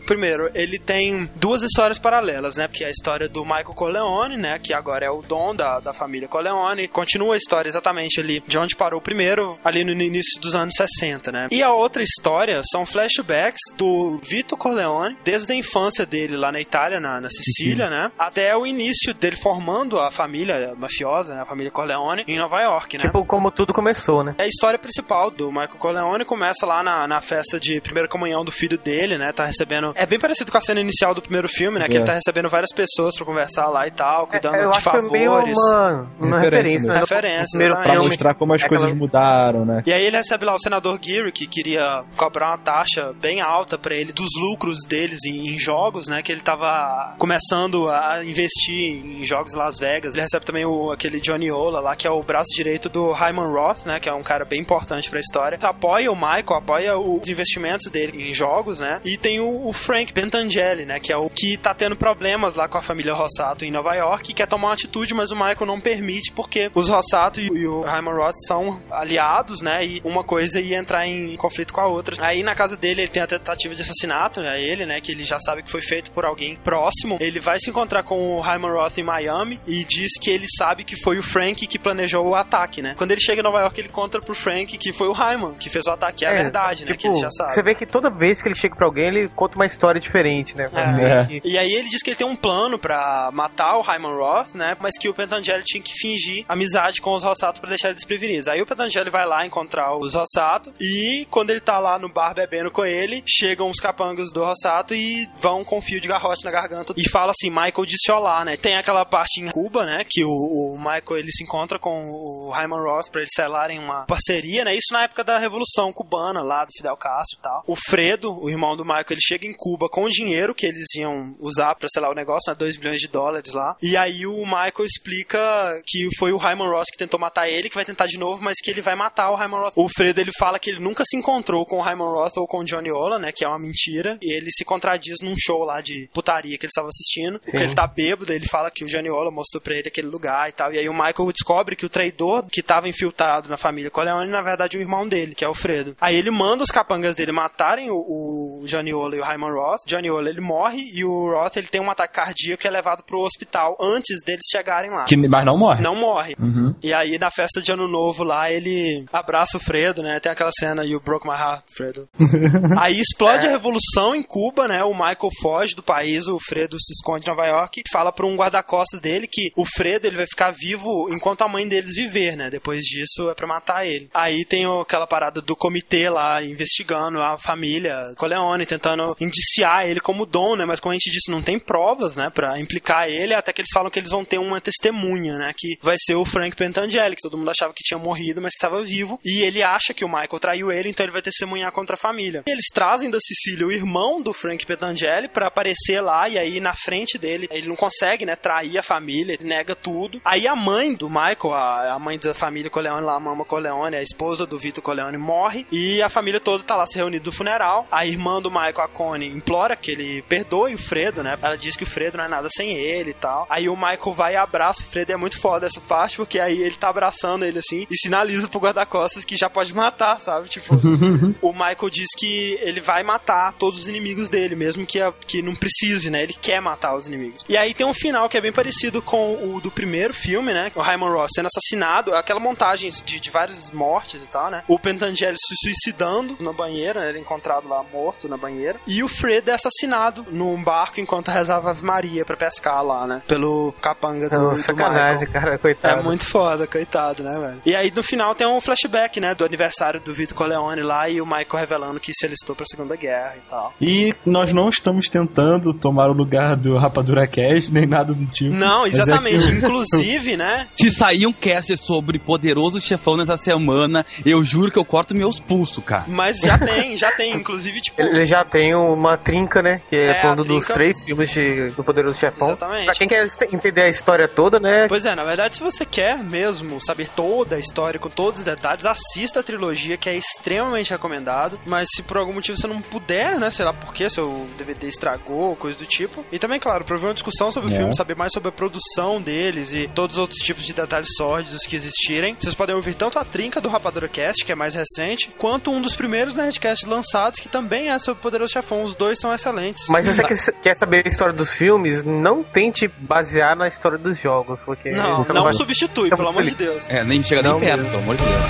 primeiro, 0.05 0.51
ele 0.55 0.79
tem 0.79 1.27
duas 1.37 1.63
histórias 1.63 1.99
paralelas, 1.99 2.57
né? 2.57 2.67
Porque 2.67 2.85
é 2.85 2.89
a 2.89 2.91
história 2.91 3.31
do 3.31 3.45
Michael 3.45 3.75
Corleone, 3.75 4.37
né? 4.37 4.59
Que 4.63 4.75
agora 4.75 5.07
é 5.07 5.11
o 5.11 5.23
dom 5.23 5.55
da, 5.55 5.81
da 5.81 5.95
família 5.95 6.29
Corleone. 6.29 6.87
Continua 6.89 7.33
a 7.33 7.39
história 7.39 7.69
exatamente 7.69 8.21
ali 8.21 8.43
de 8.47 8.59
onde 8.59 8.77
parou 8.77 9.01
o 9.01 9.03
primeiro, 9.03 9.59
ali 9.65 9.87
no 9.87 9.93
início 9.93 10.39
dos 10.39 10.55
anos 10.55 10.75
60, 10.77 11.33
né? 11.33 11.49
E 11.51 11.63
a 11.63 11.73
outra 11.73 12.03
história 12.03 12.61
são 12.71 12.85
flashbacks 12.85 13.75
do 13.75 14.19
Vito 14.19 14.55
Corleone, 14.71 15.17
desde 15.25 15.53
a 15.53 15.57
infância 15.57 16.05
dele 16.05 16.37
lá 16.37 16.51
na 16.51 16.61
Itália, 16.61 16.99
na, 17.01 17.21
na 17.21 17.29
Sicília, 17.29 17.89
né? 17.89 18.11
Até 18.19 18.57
o 18.57 18.67
início 18.67 19.15
dele 19.15 19.37
formando 19.37 19.99
a 19.99 20.11
família 20.11 20.75
mafiosa, 20.77 21.35
né? 21.35 21.43
A 21.43 21.47
família 21.47 21.71
Corleone, 21.71 22.25
em 22.27 22.39
Nova 22.39 22.61
York, 22.61 22.97
né? 22.97 23.03
Tipo, 23.05 23.25
como 23.25 23.51
tudo 23.51 23.73
começou, 23.73 24.25
né? 24.25 24.35
É 24.39 24.45
a 24.45 24.47
história 24.47 24.79
principal 24.79 25.31
do 25.31 25.49
Michael 25.51 25.79
Corleone 25.79 26.25
começa 26.25 26.67
lá 26.67 26.83
na, 26.83 27.07
na 27.07 27.21
festa 27.21 27.59
de 27.61 27.81
primeira 27.81 28.09
comunhão 28.09 28.45
do 28.45 28.51
filho 28.53 28.79
dele, 28.79 29.17
né? 29.19 29.33
Tá 29.33 29.45
recebendo. 29.45 29.93
É 29.95 30.07
bem 30.07 30.19
parecido 30.19 30.51
com 30.51 30.59
a 30.59 30.61
cena 30.61 30.81
inicial 30.81 31.15
do 31.15 31.23
primeiro 31.23 31.49
filme, 31.49 31.79
né? 31.79 31.87
Que 31.87 31.95
É. 31.97 32.01
ele 32.01 32.07
tá 32.07 32.15
recebendo 32.15 32.49
várias 32.51 32.73
pessoas 32.75 33.15
pra 33.17 33.25
conversar 33.27 33.67
lá 33.69 33.87
e 33.87 33.91
tal, 33.91 34.27
cuidando 34.27 34.57
É, 34.57 34.65
eu 34.65 34.71
de 34.71 34.77
acho 34.79 34.91
que 34.91 34.97
é 34.97 35.03
meio 35.03 35.31
favores. 35.31 35.57
uma, 35.59 36.11
uma 36.19 36.39
Referência 36.41 36.47
referência, 36.47 36.93
né? 36.93 36.99
Referência, 37.01 37.47
primeiro 37.51 37.75
exatamente. 37.75 37.99
Pra 38.01 38.09
mostrar 38.09 38.35
como 38.35 38.53
as 38.55 38.63
é 38.63 38.69
coisas 38.69 38.87
aquela- 38.91 38.99
mudaram, 39.01 39.65
né? 39.65 39.83
E 39.87 39.93
aí 39.93 40.03
ele 40.03 40.17
recebe 40.17 40.45
lá 40.45 40.55
o 40.55 40.59
senador 40.59 40.99
Geary, 41.01 41.33
que 41.33 41.47
queria 41.47 42.03
cobrar 42.17 42.49
uma 42.49 42.59
taxa 42.59 43.13
bem 43.21 43.41
alta 43.41 43.77
pra 43.79 43.95
ele 43.95 44.13
dos 44.13 44.29
lucros 44.41 44.56
deles 44.87 45.19
em, 45.27 45.55
em 45.55 45.59
jogos, 45.59 46.07
né? 46.09 46.23
Que 46.23 46.33
ele 46.33 46.41
tava 46.41 47.15
começando 47.19 47.89
a 47.89 48.25
investir 48.25 49.05
em 49.05 49.25
jogos 49.25 49.55
em 49.55 49.59
Las 49.59 49.79
Vegas. 49.79 50.15
Ele 50.15 50.23
recebe 50.23 50.45
também 50.45 50.67
o, 50.67 50.91
aquele 50.91 51.21
Johnny 51.21 51.51
Ola 51.51 51.81
lá, 51.81 51.97
que 51.97 52.07
é 52.07 52.11
o 52.11 52.23
braço 52.23 52.49
direito 52.55 52.89
do 52.89 53.13
Hyman 53.13 53.53
Roth, 53.53 53.87
né? 53.87 54.01
Que 54.01 54.09
é 54.09 54.15
um 54.15 54.23
cara 54.23 54.45
bem 54.45 54.61
importante 54.61 55.11
pra 55.11 55.21
história. 55.21 55.59
Apoia 55.63 56.11
o 56.11 56.15
Michael, 56.15 56.55
apoia 56.55 56.99
os 56.99 57.29
investimentos 57.29 57.91
dele 57.91 58.29
em 58.29 58.33
jogos, 58.33 58.81
né? 58.81 59.01
E 59.05 59.17
tem 59.17 59.41
o, 59.41 59.69
o 59.69 59.73
Frank 59.73 60.13
Bentangeli, 60.13 60.85
né? 60.85 60.99
Que 61.01 61.13
é 61.13 61.17
o 61.17 61.29
que 61.29 61.57
tá 61.57 61.75
tendo 61.75 61.97
problemas 61.97 62.57
lá 62.57 62.69
com 62.69 62.79
a 62.79 62.83
família 62.83 63.13
Rossato 63.13 63.65
em 63.65 63.71
Nova 63.71 63.95
York 63.95 64.31
e 64.31 64.35
quer 64.35 64.47
tomar 64.47 64.69
uma 64.69 64.75
atitude, 64.75 65.15
mas 65.15 65.31
o 65.31 65.35
Michael 65.35 65.67
não 65.67 65.81
permite 65.81 66.33
porque 66.33 66.71
os 66.75 66.89
Rossato 66.89 67.41
e, 67.41 67.47
e 67.47 67.67
o 67.67 67.83
Hyman 67.83 68.15
Roth 68.15 68.35
são 68.47 68.81
aliados, 68.91 69.61
né? 69.61 69.85
E 69.85 70.01
uma 70.05 70.25
coisa 70.25 70.61
ia 70.61 70.79
entrar 70.79 71.07
em 71.07 71.37
conflito 71.37 71.73
com 71.73 71.81
a 71.81 71.87
outra. 71.87 72.17
Aí 72.27 72.43
na 72.43 72.55
casa 72.55 72.77
dele 72.77 73.03
ele 73.03 73.11
tem 73.11 73.23
a 73.23 73.27
tentativa 73.27 73.75
de 73.75 73.83
assassinato, 73.83 74.41
né? 74.41 74.46
Ele, 74.57 74.87
né? 74.87 75.01
Que 75.01 75.13
ele 75.13 75.23
já 75.25 75.39
sabe 75.39 75.63
que 75.63 75.71
foi 75.71 75.81
feito 75.83 76.11
por 76.11 76.25
alguém 76.25 76.57
próximo. 76.57 77.17
Ele 77.21 77.41
vai 77.41 77.59
se 77.59 77.71
encontrar 77.71 78.03
com 78.03 78.15
o 78.37 78.41
Hyman 78.41 78.73
Roth 78.73 78.99
em 78.99 79.05
Miami 79.05 79.59
e 79.67 79.85
diz 79.85 80.13
que 80.21 80.31
ele 80.31 80.47
sabe 80.59 80.85
que 80.85 80.95
foi 81.03 81.19
o 81.19 81.23
Frank 81.23 81.67
que 81.67 81.79
planejou 81.79 82.27
o 82.27 82.35
ataque, 82.35 82.83
né? 82.83 82.95
Quando 82.97 83.11
ele 83.13 83.21
chega 83.21 83.41
em 83.41 83.45
Nova 83.45 83.61
York, 83.61 83.81
ele 83.81 83.89
conta 83.89 84.21
pro 84.21 84.35
Frank 84.35 84.77
que 84.79 84.93
foi 84.93 85.09
o 85.09 85.13
Hyman 85.13 85.55
que 85.55 85.69
fez 85.71 85.87
o 85.87 85.91
ataque. 85.91 86.25
É, 86.25 86.29
a 86.29 86.33
verdade, 86.43 86.83
né? 86.83 86.87
Tipo, 86.87 86.99
Que 87.01 87.09
ele 87.09 87.19
já 87.19 87.31
sabe. 87.31 87.53
você 87.53 87.63
vê 87.63 87.75
que 87.75 87.87
toda 87.87 88.11
vez 88.11 88.41
que 88.43 88.49
ele 88.49 88.55
chega 88.55 88.75
pra 88.77 88.87
alguém, 88.87 89.07
ele 89.07 89.29
conta 89.29 89.57
uma 89.57 89.67
história 89.67 90.01
diferente, 90.01 90.57
né? 90.57 90.71
É. 90.75 91.33
E- 91.35 91.41
E 91.57 91.59
aí 91.59 91.69
ele 91.73 91.89
diz 91.89 92.03
que 92.03 92.11
ele 92.11 92.17
tem 92.17 92.27
um 92.27 92.37
plano 92.37 92.79
pra 92.79 93.31
matar 93.33 93.77
o 93.79 93.83
Hyman 93.83 94.15
Roth, 94.17 94.55
né? 94.55 94.77
Mas 94.81 94.99
que 94.99 95.09
o 95.09 95.15
Pentangeli 95.15 95.63
tinha 95.65 95.83
que 95.83 95.93
fingir 95.95 96.45
amizade 96.49 97.01
com 97.01 97.15
os 97.15 97.23
Rossato 97.23 97.61
pra 97.61 97.69
deixar 97.69 97.89
eles 97.89 97.97
desprevenidos. 97.97 98.49
Aí 98.49 98.61
o 98.61 98.67
Pentangeli 98.67 99.11
vai 99.11 99.27
lá 99.27 99.45
encontrar 99.47 99.97
os 99.97 100.15
Rossato 100.15 100.73
e 100.81 101.27
quando 101.31 101.51
ele 101.51 101.61
tá 101.61 101.79
lá 101.79 101.99
no 101.99 102.13
bar 102.13 102.35
bebendo 102.35 102.71
com 102.71 102.85
ele, 102.85 103.23
chegam 103.27 103.69
os 103.71 103.81
capangas 104.27 104.33
do 104.33 104.45
Rossato 104.45 104.95
e 104.95 105.29
vão 105.41 105.65
com 105.65 105.81
fio 105.81 106.01
de 106.01 106.09
garrote 106.09 106.45
na 106.45 106.51
garganta 106.51 106.95
e 106.97 107.09
fala 107.11 107.33
assim, 107.33 107.51
Michael 107.51 107.87
disse 107.87 108.11
olá, 108.13 108.45
né? 108.45 108.57
Tem 108.57 108.77
aquela 108.77 109.05
parte 109.05 109.41
em 109.41 109.51
Cuba, 109.51 109.85
né? 109.85 110.05
Que 110.09 110.25
o, 110.25 110.29
o 110.29 110.77
Michael 110.79 111.19
ele 111.19 111.33
se 111.33 111.45
encontra 111.45 111.79
com 111.79 111.91
o 111.91 112.51
Hyman 112.51 112.83
Roth 112.83 113.11
pra 113.11 113.21
eles 113.21 113.33
selarem 113.35 113.79
uma 113.79 114.07
parceria, 114.07 114.65
né? 114.65 114.75
Isso 114.75 114.93
na 114.93 115.05
época 115.05 115.25
da 115.25 115.39
Revolução 115.39 115.93
Cubana, 115.93 116.43
lá 116.43 116.65
do 116.65 116.73
Fidel 116.77 116.97
Castro 116.97 117.39
e 117.39 117.43
tal. 117.43 117.63
O 117.67 117.77
Fredo, 117.77 118.33
o 118.33 118.49
irmão 118.49 118.77
do 118.77 118.85
Michael, 118.85 119.07
ele 119.11 119.21
chega 119.21 119.47
em 119.47 119.55
Cuba 119.57 119.89
com 119.89 120.05
o 120.05 120.11
dinheiro 120.11 120.55
que 120.55 120.67
eles 120.67 120.87
iam 120.97 121.35
usar 121.39 121.75
pra 121.75 121.89
selar 121.93 122.11
o 122.11 122.15
negócio, 122.15 122.51
né? 122.51 122.57
2 122.59 122.79
bilhões 122.79 123.01
de 123.01 123.09
dólares 123.09 123.53
lá. 123.55 123.77
E 123.83 123.97
aí 123.97 124.27
o 124.27 124.45
Michael 124.45 124.85
explica 124.85 125.39
que 125.87 126.09
foi 126.19 126.33
o 126.33 126.39
Hyman 126.39 126.69
Roth 126.69 126.87
que 126.91 126.99
tentou 126.99 127.21
matar 127.21 127.49
ele, 127.49 127.69
que 127.69 127.75
vai 127.75 127.85
tentar 127.85 128.07
de 128.07 128.19
novo, 128.19 128.43
mas 128.43 128.57
que 128.63 128.71
ele 128.71 128.83
vai 128.83 128.97
matar 128.97 129.31
o 129.31 129.37
Hyman 129.37 129.61
Roth. 129.61 129.73
O 129.77 129.89
Fredo, 129.89 130.21
ele 130.21 130.33
fala 130.39 130.59
que 130.59 130.71
ele 130.71 130.81
nunca 130.81 131.05
se 131.07 131.17
encontrou 131.17 131.65
com 131.67 131.79
o 131.79 131.83
Hyman 131.83 132.09
Roth 132.09 132.37
ou 132.37 132.47
com 132.47 132.59
o 132.59 132.65
Johnny 132.65 132.91
Ola, 132.91 133.19
né? 133.19 133.31
Que 133.35 133.45
é 133.45 133.49
uma 133.49 133.59
mentira. 133.59 134.16
E 134.21 134.37
ele 134.37 134.51
se 134.51 134.65
contradiz 134.65 135.17
num 135.23 135.35
show 135.39 135.65
lá 135.65 135.81
de 135.81 136.09
putaria 136.13 136.59
que 136.59 136.65
ele 136.67 136.71
estava 136.71 136.89
assistindo. 136.89 137.41
Porque 137.41 137.57
ele 137.57 137.75
tá 137.75 137.87
bêbado, 137.87 138.33
ele 138.33 138.47
fala 138.47 138.71
que 138.71 138.85
o 138.85 139.15
Ola 139.15 139.31
mostrou 139.31 139.63
pra 139.63 139.75
ele 139.75 139.89
aquele 139.89 140.09
lugar 140.09 140.49
e 140.49 140.53
tal. 140.53 140.73
E 140.73 140.79
aí 140.79 140.89
o 140.89 140.93
Michael 140.93 141.33
descobre 141.33 141.77
que 141.77 141.87
o 141.87 141.89
traidor 141.89 142.47
que 142.51 142.63
tava 142.63 142.89
infiltrado 142.89 143.49
na 143.49 143.57
família 143.57 143.91
Corleone, 143.91 144.31
na 144.31 144.43
verdade, 144.43 144.77
é 144.77 144.81
o 144.81 144.83
irmão 144.83 145.07
dele, 145.07 145.35
que 145.35 145.45
é 145.45 145.49
o 145.49 145.55
Fredo. 145.55 145.97
Aí 146.01 146.17
ele 146.17 146.31
manda 146.31 146.63
os 146.63 146.71
capangas 146.71 147.15
dele 147.15 147.33
matarem 147.33 147.91
o, 147.91 147.97
o 147.97 148.65
Ola 148.65 149.17
e 149.17 149.21
o 149.21 149.25
Hyman 149.25 149.53
Roth. 149.53 149.81
Ola, 150.11 150.29
ele 150.29 150.41
morre 150.41 150.83
e 150.93 151.05
o 151.05 151.31
Roth, 151.31 151.57
ele 151.57 151.67
tem 151.67 151.81
um 151.81 151.91
ataque 151.91 152.15
cardíaco 152.15 152.65
e 152.65 152.69
é 152.69 152.71
levado 152.71 153.03
pro 153.05 153.21
hospital 153.21 153.77
antes 153.81 154.23
deles 154.25 154.45
chegarem 154.51 154.91
lá. 154.91 155.05
Que, 155.05 155.17
mas 155.17 155.45
não 155.45 155.59
morre. 155.59 155.83
Não 155.83 155.95
morre. 155.95 156.37
Uhum. 156.39 156.75
E 156.83 156.95
aí, 156.95 157.19
na 157.19 157.31
festa 157.31 157.61
de 157.61 157.73
ano 157.73 157.89
novo 157.89 158.23
lá, 158.23 158.51
ele 158.51 159.05
abraça 159.13 159.57
o 159.57 159.61
Fredo, 159.61 160.03
né? 160.03 160.19
Tem 160.21 160.33
aquela 160.33 160.51
cena, 160.59 160.85
You 160.85 161.01
broke 161.01 161.27
my 161.27 161.35
heart, 161.35 161.65
Fredo. 161.75 162.09
aí 162.79 162.99
explode 162.99 163.47
a 163.47 163.51
revolução 163.51 164.06
em 164.15 164.23
Cuba, 164.23 164.67
né? 164.67 164.83
O 164.85 164.93
Michael 164.93 165.31
foge 165.41 165.75
do 165.75 165.83
país, 165.83 166.27
o 166.27 166.39
Fredo 166.49 166.77
se 166.81 166.93
esconde 166.93 167.27
em 167.27 167.31
Nova 167.31 167.47
York 167.47 167.81
e 167.81 167.93
fala 167.93 168.13
pra 168.13 168.27
um 168.27 168.37
guarda-costas 168.37 169.01
dele 169.01 169.27
que 169.31 169.51
o 169.57 169.65
Fredo 169.65 170.07
ele 170.07 170.17
vai 170.17 170.27
ficar 170.27 170.53
vivo 170.53 171.09
enquanto 171.11 171.43
a 171.43 171.49
mãe 171.49 171.67
deles 171.67 171.95
viver, 171.95 172.37
né? 172.37 172.49
Depois 172.51 172.85
disso 172.85 173.31
é 173.31 173.35
pra 173.35 173.47
matar 173.47 173.87
ele. 173.87 174.09
Aí 174.15 174.45
tem 174.45 174.65
aquela 174.81 175.07
parada 175.07 175.41
do 175.41 175.57
comitê 175.57 176.09
lá 176.09 176.43
investigando 176.43 177.21
a 177.21 177.37
família 177.39 178.13
Coleone, 178.17 178.67
tentando 178.67 179.15
indiciar 179.21 179.87
ele 179.87 180.01
como 180.01 180.27
dom, 180.27 180.57
né? 180.57 180.65
Mas 180.65 180.81
como 180.81 180.93
a 180.93 180.97
gente 180.97 181.11
disse, 181.11 181.31
não 181.31 181.43
tem 181.43 181.59
provas, 181.59 182.17
né? 182.17 182.31
Pra 182.33 182.59
implicar 182.61 183.09
ele, 183.09 183.35
até 183.35 183.53
que 183.53 183.61
eles 183.61 183.71
falam 183.73 183.91
que 183.91 183.99
eles 183.99 184.11
vão 184.11 184.25
ter 184.25 184.39
uma 184.39 184.61
testemunha, 184.61 185.35
né? 185.35 185.53
Que 185.57 185.77
vai 185.83 185.97
ser 185.99 186.15
o 186.15 186.25
Frank 186.25 186.57
Pentangeli, 186.57 187.17
que 187.17 187.23
todo 187.23 187.39
mundo 187.39 187.51
achava 187.51 187.73
que 187.75 187.85
tinha 187.85 187.99
morrido, 187.99 188.41
mas 188.41 188.53
que 188.53 188.65
estava 188.65 188.83
vivo. 188.83 189.19
E 189.25 189.43
ele 189.43 189.63
acha 189.63 189.95
que 189.95 190.05
o 190.05 190.09
Michael 190.09 190.41
traiu 190.41 190.73
ele, 190.73 190.89
então 190.89 191.05
ele 191.05 191.13
vai 191.13 191.23
testemunhar 191.23 191.73
contra 191.73 191.95
a 191.95 191.99
família. 191.99 192.43
E 192.47 192.51
eles 192.51 192.67
trazem 192.73 193.11
da 193.11 193.19
Sicília 193.21 193.67
o 193.67 193.73
irmão 193.73 193.96
do 194.23 194.33
Frank 194.33 194.67
Pentangeli 194.67 195.29
pra 195.29 195.47
aparecer 195.47 196.01
lá, 196.01 196.29
e 196.29 196.39
aí 196.39 196.61
na 196.61 196.75
frente 196.75 197.17
dele, 197.17 197.49
ele 197.51 197.67
não 197.67 197.77
consegue, 197.77 198.27
né? 198.27 198.37
Trair 198.37 198.79
a 198.79 198.83
família, 198.83 199.35
ele 199.35 199.49
nega 199.49 199.75
tudo. 199.75 200.21
Aí 200.25 200.47
a 200.47 200.55
mãe 200.55 200.95
do 200.95 201.09
Michael, 201.09 201.55
a, 201.55 201.95
a 201.95 201.99
mãe 201.99 202.19
da 202.19 202.35
família 202.35 202.71
Corleone 202.71 203.05
lá, 203.05 203.17
a 203.17 203.21
Mama 203.21 203.45
Corleone, 203.45 203.97
a 203.97 204.03
esposa 204.03 204.45
do 204.45 204.59
Vitor 204.59 204.83
Corleone, 204.83 205.17
morre, 205.17 205.67
e 205.73 206.03
a 206.03 206.09
família 206.09 206.41
toda 206.41 206.63
tá 206.63 206.77
lá 206.77 206.87
se 206.87 206.97
reunindo 206.97 207.27
no 207.27 207.37
funeral. 207.37 207.87
A 207.91 208.05
irmã 208.05 208.41
do 208.41 208.51
Michael, 208.51 208.83
a 208.83 208.89
Connie, 208.89 209.29
implora 209.29 209.77
que 209.77 209.91
ele 209.91 210.23
perdoe 210.29 210.75
o 210.75 210.79
Fredo, 210.79 211.23
né? 211.23 211.39
Ela 211.43 211.57
diz 211.57 211.77
que 211.77 211.85
o 211.85 211.91
Fredo 211.91 212.19
não 212.19 212.25
é 212.25 212.29
nada 212.29 212.49
sem 212.51 212.77
ele 212.77 213.11
e 213.11 213.15
tal. 213.15 213.47
Aí 213.49 213.69
o 213.69 213.77
Michael 213.77 214.13
vai 214.15 214.35
e 214.35 214.37
abraça 214.37 214.83
o 214.83 214.87
Fredo, 214.87 215.13
é 215.13 215.17
muito 215.17 215.41
foda 215.41 215.67
essa 215.67 215.81
parte, 215.81 216.17
porque 216.17 216.41
aí 216.41 216.61
ele 216.63 216.77
tá 216.77 216.89
abraçando 216.91 217.45
ele 217.45 217.59
assim 217.59 217.87
e 217.91 217.97
sinaliza 217.97 218.49
pro 218.49 218.61
guarda-costas 218.61 219.25
que 219.25 219.37
já 219.37 219.49
pode 219.49 219.75
matar, 219.75 220.21
sabe? 220.21 220.49
Tipo, 220.49 220.75
o 221.41 221.53
Michael 221.53 221.91
diz 221.91 222.09
que 222.17 222.59
ele 222.61 222.81
vai 222.81 223.03
matar 223.03 223.53
todos 223.55 223.86
os 223.87 223.89
inimigos 223.89 224.29
dele, 224.29 224.57
mesmo 224.57 224.85
que, 224.85 224.99
que 225.27 225.41
não 225.43 225.55
precise, 225.55 226.11
né? 226.11 226.23
Ele 226.23 226.35
quer 226.35 226.61
matar 226.61 226.95
os 226.97 227.07
inimigos. 227.07 227.45
E 227.49 227.57
aí 227.57 227.73
tem 227.75 227.87
um 227.87 227.95
final 227.95 228.29
que 228.29 228.37
é 228.37 228.41
bem 228.41 228.53
parecido 228.53 229.01
com 229.01 229.35
o 229.55 229.61
do 229.61 229.71
primeiro 229.71 230.13
filme, 230.13 230.53
né? 230.53 230.71
O 230.75 230.83
Hyman 230.83 231.13
Ross 231.13 231.31
sendo 231.35 231.47
assassinado, 231.47 232.15
aquela 232.15 232.41
montagem 232.41 232.91
de, 233.05 233.21
de 233.21 233.31
várias 233.31 233.71
mortes 233.71 234.23
e 234.23 234.29
tal, 234.29 234.51
né? 234.51 234.63
O 234.69 234.79
Pentangeli 234.79 235.37
se 235.37 235.55
suicidando 235.63 236.37
na 236.41 236.53
banheira, 236.53 237.01
né? 237.01 237.09
Ele 237.11 237.19
é 237.19 237.21
encontrado 237.21 237.69
lá 237.69 237.83
morto 237.93 238.29
na 238.29 238.37
banheira. 238.37 238.79
E 238.87 239.03
o 239.03 239.09
Fred 239.09 239.49
é 239.51 239.55
assassinado 239.55 240.27
num 240.31 240.63
barco 240.63 241.01
enquanto 241.01 241.29
rezava 241.29 241.71
Ave 241.71 241.85
Maria 241.85 242.25
pra 242.25 242.37
pescar 242.37 242.83
lá, 242.85 243.07
né? 243.07 243.23
Pelo 243.27 243.73
capanga 243.81 244.29
do, 244.29 244.39
Não, 244.39 244.57
sacanagem, 244.57 245.29
cara, 245.29 245.55
É 245.55 245.59
coitado. 245.59 246.03
muito 246.03 246.25
foda, 246.25 246.67
coitado, 246.67 247.23
né, 247.23 247.39
velho? 247.39 247.63
E 247.65 247.77
aí 247.77 247.93
no 247.95 248.03
final 248.03 248.35
tem 248.35 248.47
um 248.47 248.61
flashback, 248.61 249.21
né, 249.21 249.35
do 249.35 249.45
aniversário 249.45 250.01
do 250.01 250.15
Vitor 250.15 250.37
Corleone 250.37 250.83
lá 250.83 251.09
e 251.09 251.21
o 251.21 251.27
Michael 251.27 251.47
revelando 251.57 252.01
que 252.01 252.13
se 252.13 252.27
alistou 252.27 252.55
pra 252.57 252.67
Segunda 252.67 252.97
Guerra 252.97 253.35
e 253.37 253.41
tal. 253.49 253.73
E 253.81 254.13
nós 254.25 254.53
não 254.53 254.69
estamos 254.69 255.07
tentando 255.09 255.75
tomar 255.75 256.09
o 256.09 256.13
lugar 256.13 256.57
do 256.57 256.77
Rapadura 256.77 257.27
Cash, 257.27 257.69
nem 257.69 257.85
nada 257.87 258.15
do 258.15 258.25
tipo. 258.27 258.55
Não, 258.55 258.85
é 258.87 258.89
exatamente. 258.89 259.39
que 259.47 259.53
o- 259.53 259.55
Inclusive, 259.57 260.37
né? 260.37 260.67
Se 260.73 260.91
sair 260.91 261.27
um 261.27 261.33
cast 261.33 261.77
sobre 261.77 262.19
Poderoso 262.19 262.81
Chefão 262.81 263.17
nessa 263.17 263.37
semana, 263.37 264.05
eu 264.25 264.43
juro 264.45 264.71
que 264.71 264.79
eu 264.79 264.85
corto 264.85 265.15
meus 265.15 265.39
pulsos, 265.39 265.85
cara. 265.85 266.05
Mas 266.09 266.39
já 266.41 266.59
tem, 266.59 266.97
já 266.97 267.13
tem. 267.13 267.35
Inclusive, 267.37 267.81
tipo. 267.81 268.01
Ele 268.01 268.25
já 268.25 268.45
tem 268.45 268.75
uma 268.75 269.17
trinca, 269.19 269.61
né? 269.61 269.81
Que 269.91 269.97
é, 269.97 270.07
É, 270.13 270.23
falando 270.23 270.45
dos 270.45 270.67
três 270.67 271.05
filmes 271.05 271.31
de, 271.31 271.67
do 271.75 271.85
Poderoso 271.85 272.19
Chefão. 272.19 272.49
Exatamente. 272.49 272.85
Pra 272.87 272.95
quem 272.95 273.09
quer 273.09 273.27
entender 273.53 273.83
a 273.83 273.89
história 273.89 274.27
toda, 274.29 274.59
né? 274.59 274.87
Pois 274.89 275.05
é, 275.05 275.15
na 275.15 275.25
verdade, 275.25 275.57
se 275.57 275.63
você 275.63 275.85
quer 275.85 276.17
mesmo 276.19 276.79
saber 276.83 277.09
toda 277.15 277.57
a 277.57 277.59
história 277.59 278.01
com 278.01 278.09
todos 278.09 278.39
os 278.39 278.45
detalhes, 278.45 278.87
assista 278.87 279.41
a 279.41 279.43
trilogia, 279.43 279.97
que 279.99 280.09
é 280.09 280.17
extremamente 280.17 280.91
recomendado. 280.91 281.59
Mas 281.67 281.87
se 281.95 282.03
por 282.03 282.17
algum 282.17 282.33
motivo 282.33 282.57
você 282.57 282.67
não 282.67 282.81
puder, 282.81 283.39
né? 283.39 283.51
Sei 283.51 283.66
lá 283.67 283.73
por 283.73 283.93
que 283.93 284.09
seu 284.09 284.47
DVD 284.57 284.89
estragou, 284.89 285.55
coisa 285.57 285.79
do 285.79 285.85
tipo. 285.87 286.25
E 286.33 286.39
também, 286.39 286.59
claro, 286.61 286.85
pra 286.85 286.97
ver 286.99 287.07
uma 287.07 287.15
discussão 287.15 287.51
sobre 287.53 287.71
o 287.71 287.75
É. 287.75 287.79
filme, 287.79 287.97
saber 287.97 288.17
mais 288.17 288.33
sobre 288.33 288.49
a 288.49 288.53
produção 288.53 289.21
deles 289.21 289.73
e 289.73 289.89
todos 289.95 290.17
os 290.17 290.21
outros 290.21 290.41
tipos 290.43 290.65
de 290.65 290.73
detalhes 290.73 291.09
sórdidos 291.17 291.63
que 291.67 291.77
existirem. 291.77 292.37
Vocês 292.39 292.55
podem 292.55 292.75
ouvir 292.75 292.95
tanto 292.95 293.19
a 293.19 293.25
trinca 293.25 293.61
do 293.61 293.69
Rapadura 293.69 294.09
Cast, 294.09 294.45
que 294.45 294.53
é 294.53 294.55
mais 294.55 294.75
recente, 294.75 295.29
quanto 295.37 295.71
um 295.71 295.81
dos 295.81 295.95
primeiros 295.97 296.35
Nerdcasts 296.35 296.89
lançados, 296.89 297.39
que 297.41 297.49
também 297.49 297.91
é 297.91 297.99
sobre 297.99 298.21
o 298.21 298.23
Poderoso 298.23 298.53
Chefão. 298.53 298.85
Os 298.85 298.95
dois 298.95 299.19
são 299.19 299.33
excelentes. 299.33 299.87
Mas 299.89 300.07
se 300.07 300.15
você 300.15 300.23
quer, 300.23 300.61
quer 300.63 300.75
saber 300.77 301.03
a 301.05 301.09
história 301.09 301.35
dos 301.35 301.55
filmes, 301.55 302.05
não 302.05 302.43
tente 302.43 302.89
basear 302.99 303.57
na 303.57 303.67
história 303.69 303.99
dos 303.99 304.19
jogos, 304.19 304.61
porque 304.65 304.91
Não, 304.91 305.25
não 305.25 305.45
vai- 305.45 305.53
substitui, 305.53 306.05
Fica 306.05 306.17
pelo 306.17 306.29
amor 306.29 306.45
de. 306.45 306.55
Deus. 306.55 306.89
É, 306.89 307.03
nem 307.05 307.23
chega 307.23 307.43
nem 307.43 307.53
Não 307.53 307.61
perto, 307.61 307.77
mesmo. 307.79 307.91
pelo 307.91 308.03
amor 308.03 308.17
de 308.17 308.25
Deus. 308.25 308.47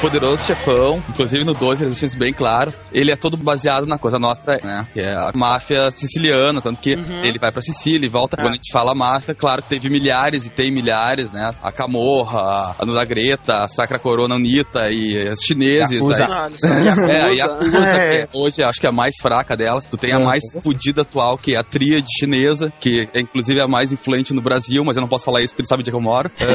Poderoso 0.00 0.44
Chefão, 0.44 1.02
inclusive 1.08 1.44
no 1.44 1.52
12 1.54 1.82
eles 1.84 1.94
deixam 1.94 2.06
isso 2.06 2.18
bem 2.18 2.32
claro, 2.32 2.72
ele 2.92 3.10
é 3.10 3.16
todo 3.16 3.36
baseado 3.36 3.86
na 3.86 3.98
coisa 3.98 4.18
nossa, 4.18 4.58
né? 4.62 4.86
Que 4.92 5.00
é 5.00 5.12
a 5.14 5.30
máfia 5.34 5.90
siciliana, 5.90 6.60
tanto 6.60 6.80
que 6.80 6.94
Uhum. 6.94 7.22
ele 7.24 7.38
vai 7.38 7.50
pra 7.50 7.60
Sicília 7.62 8.06
e 8.06 8.08
volta. 8.08 8.36
É. 8.36 8.42
Quando 8.42 8.52
a 8.52 8.56
gente 8.56 8.72
fala 8.72 8.94
máfia, 8.94 9.34
claro 9.34 9.62
que 9.62 9.68
teve 9.68 9.88
milhares 9.90 10.46
e 10.46 10.50
tem 10.50 10.70
milhares, 10.70 11.32
né? 11.32 11.52
A 11.62 11.72
Camorra, 11.72 12.74
a 12.78 12.84
Nuda 12.86 13.04
Greta, 13.04 13.56
a 13.60 13.68
Sacra 13.68 13.98
Corona 13.98 14.36
Unita 14.36 14.88
e 14.90 15.28
os 15.32 15.40
chineses. 15.40 15.90
Yakuza. 15.92 16.24
aí- 16.24 16.30
Ah, 16.32 16.48
só, 16.56 16.66
é, 17.10 17.22
a 17.22 17.28
Yakuza. 17.28 17.64
Yakuza, 17.64 17.86
É. 17.96 18.26
que 18.26 18.36
hoje 18.38 18.62
acho 18.62 18.80
que 18.80 18.86
é 18.86 18.90
a 18.90 18.92
mais 18.92 19.16
fraca 19.20 19.56
delas. 19.56 19.84
Tu 19.84 19.96
tem 19.96 20.12
a 20.14 20.20
É. 20.20 20.24
mais 20.24 20.42
fodida 20.62 21.02
atual, 21.02 21.36
que 21.36 21.54
é 21.54 21.58
a 21.58 21.64
tríade 21.64 22.06
chinesa, 22.18 22.72
que 22.80 23.08
é 23.12 23.20
inclusive 23.20 23.60
a 23.60 23.66
mais 23.66 23.92
influente 23.92 24.32
no 24.32 24.40
Brasil, 24.42 24.84
mas 24.84 24.96
eu 24.96 25.00
não 25.00 25.08
posso 25.08 25.24
falar 25.24 25.42
isso 25.42 25.52
porque 25.54 25.62
ele 25.62 25.68
sabe 25.68 25.80
onde 25.80 25.90
é 25.90 25.92
que 25.92 25.96
eu 25.96 26.00
moro. 26.00 26.30
É, 26.38 26.48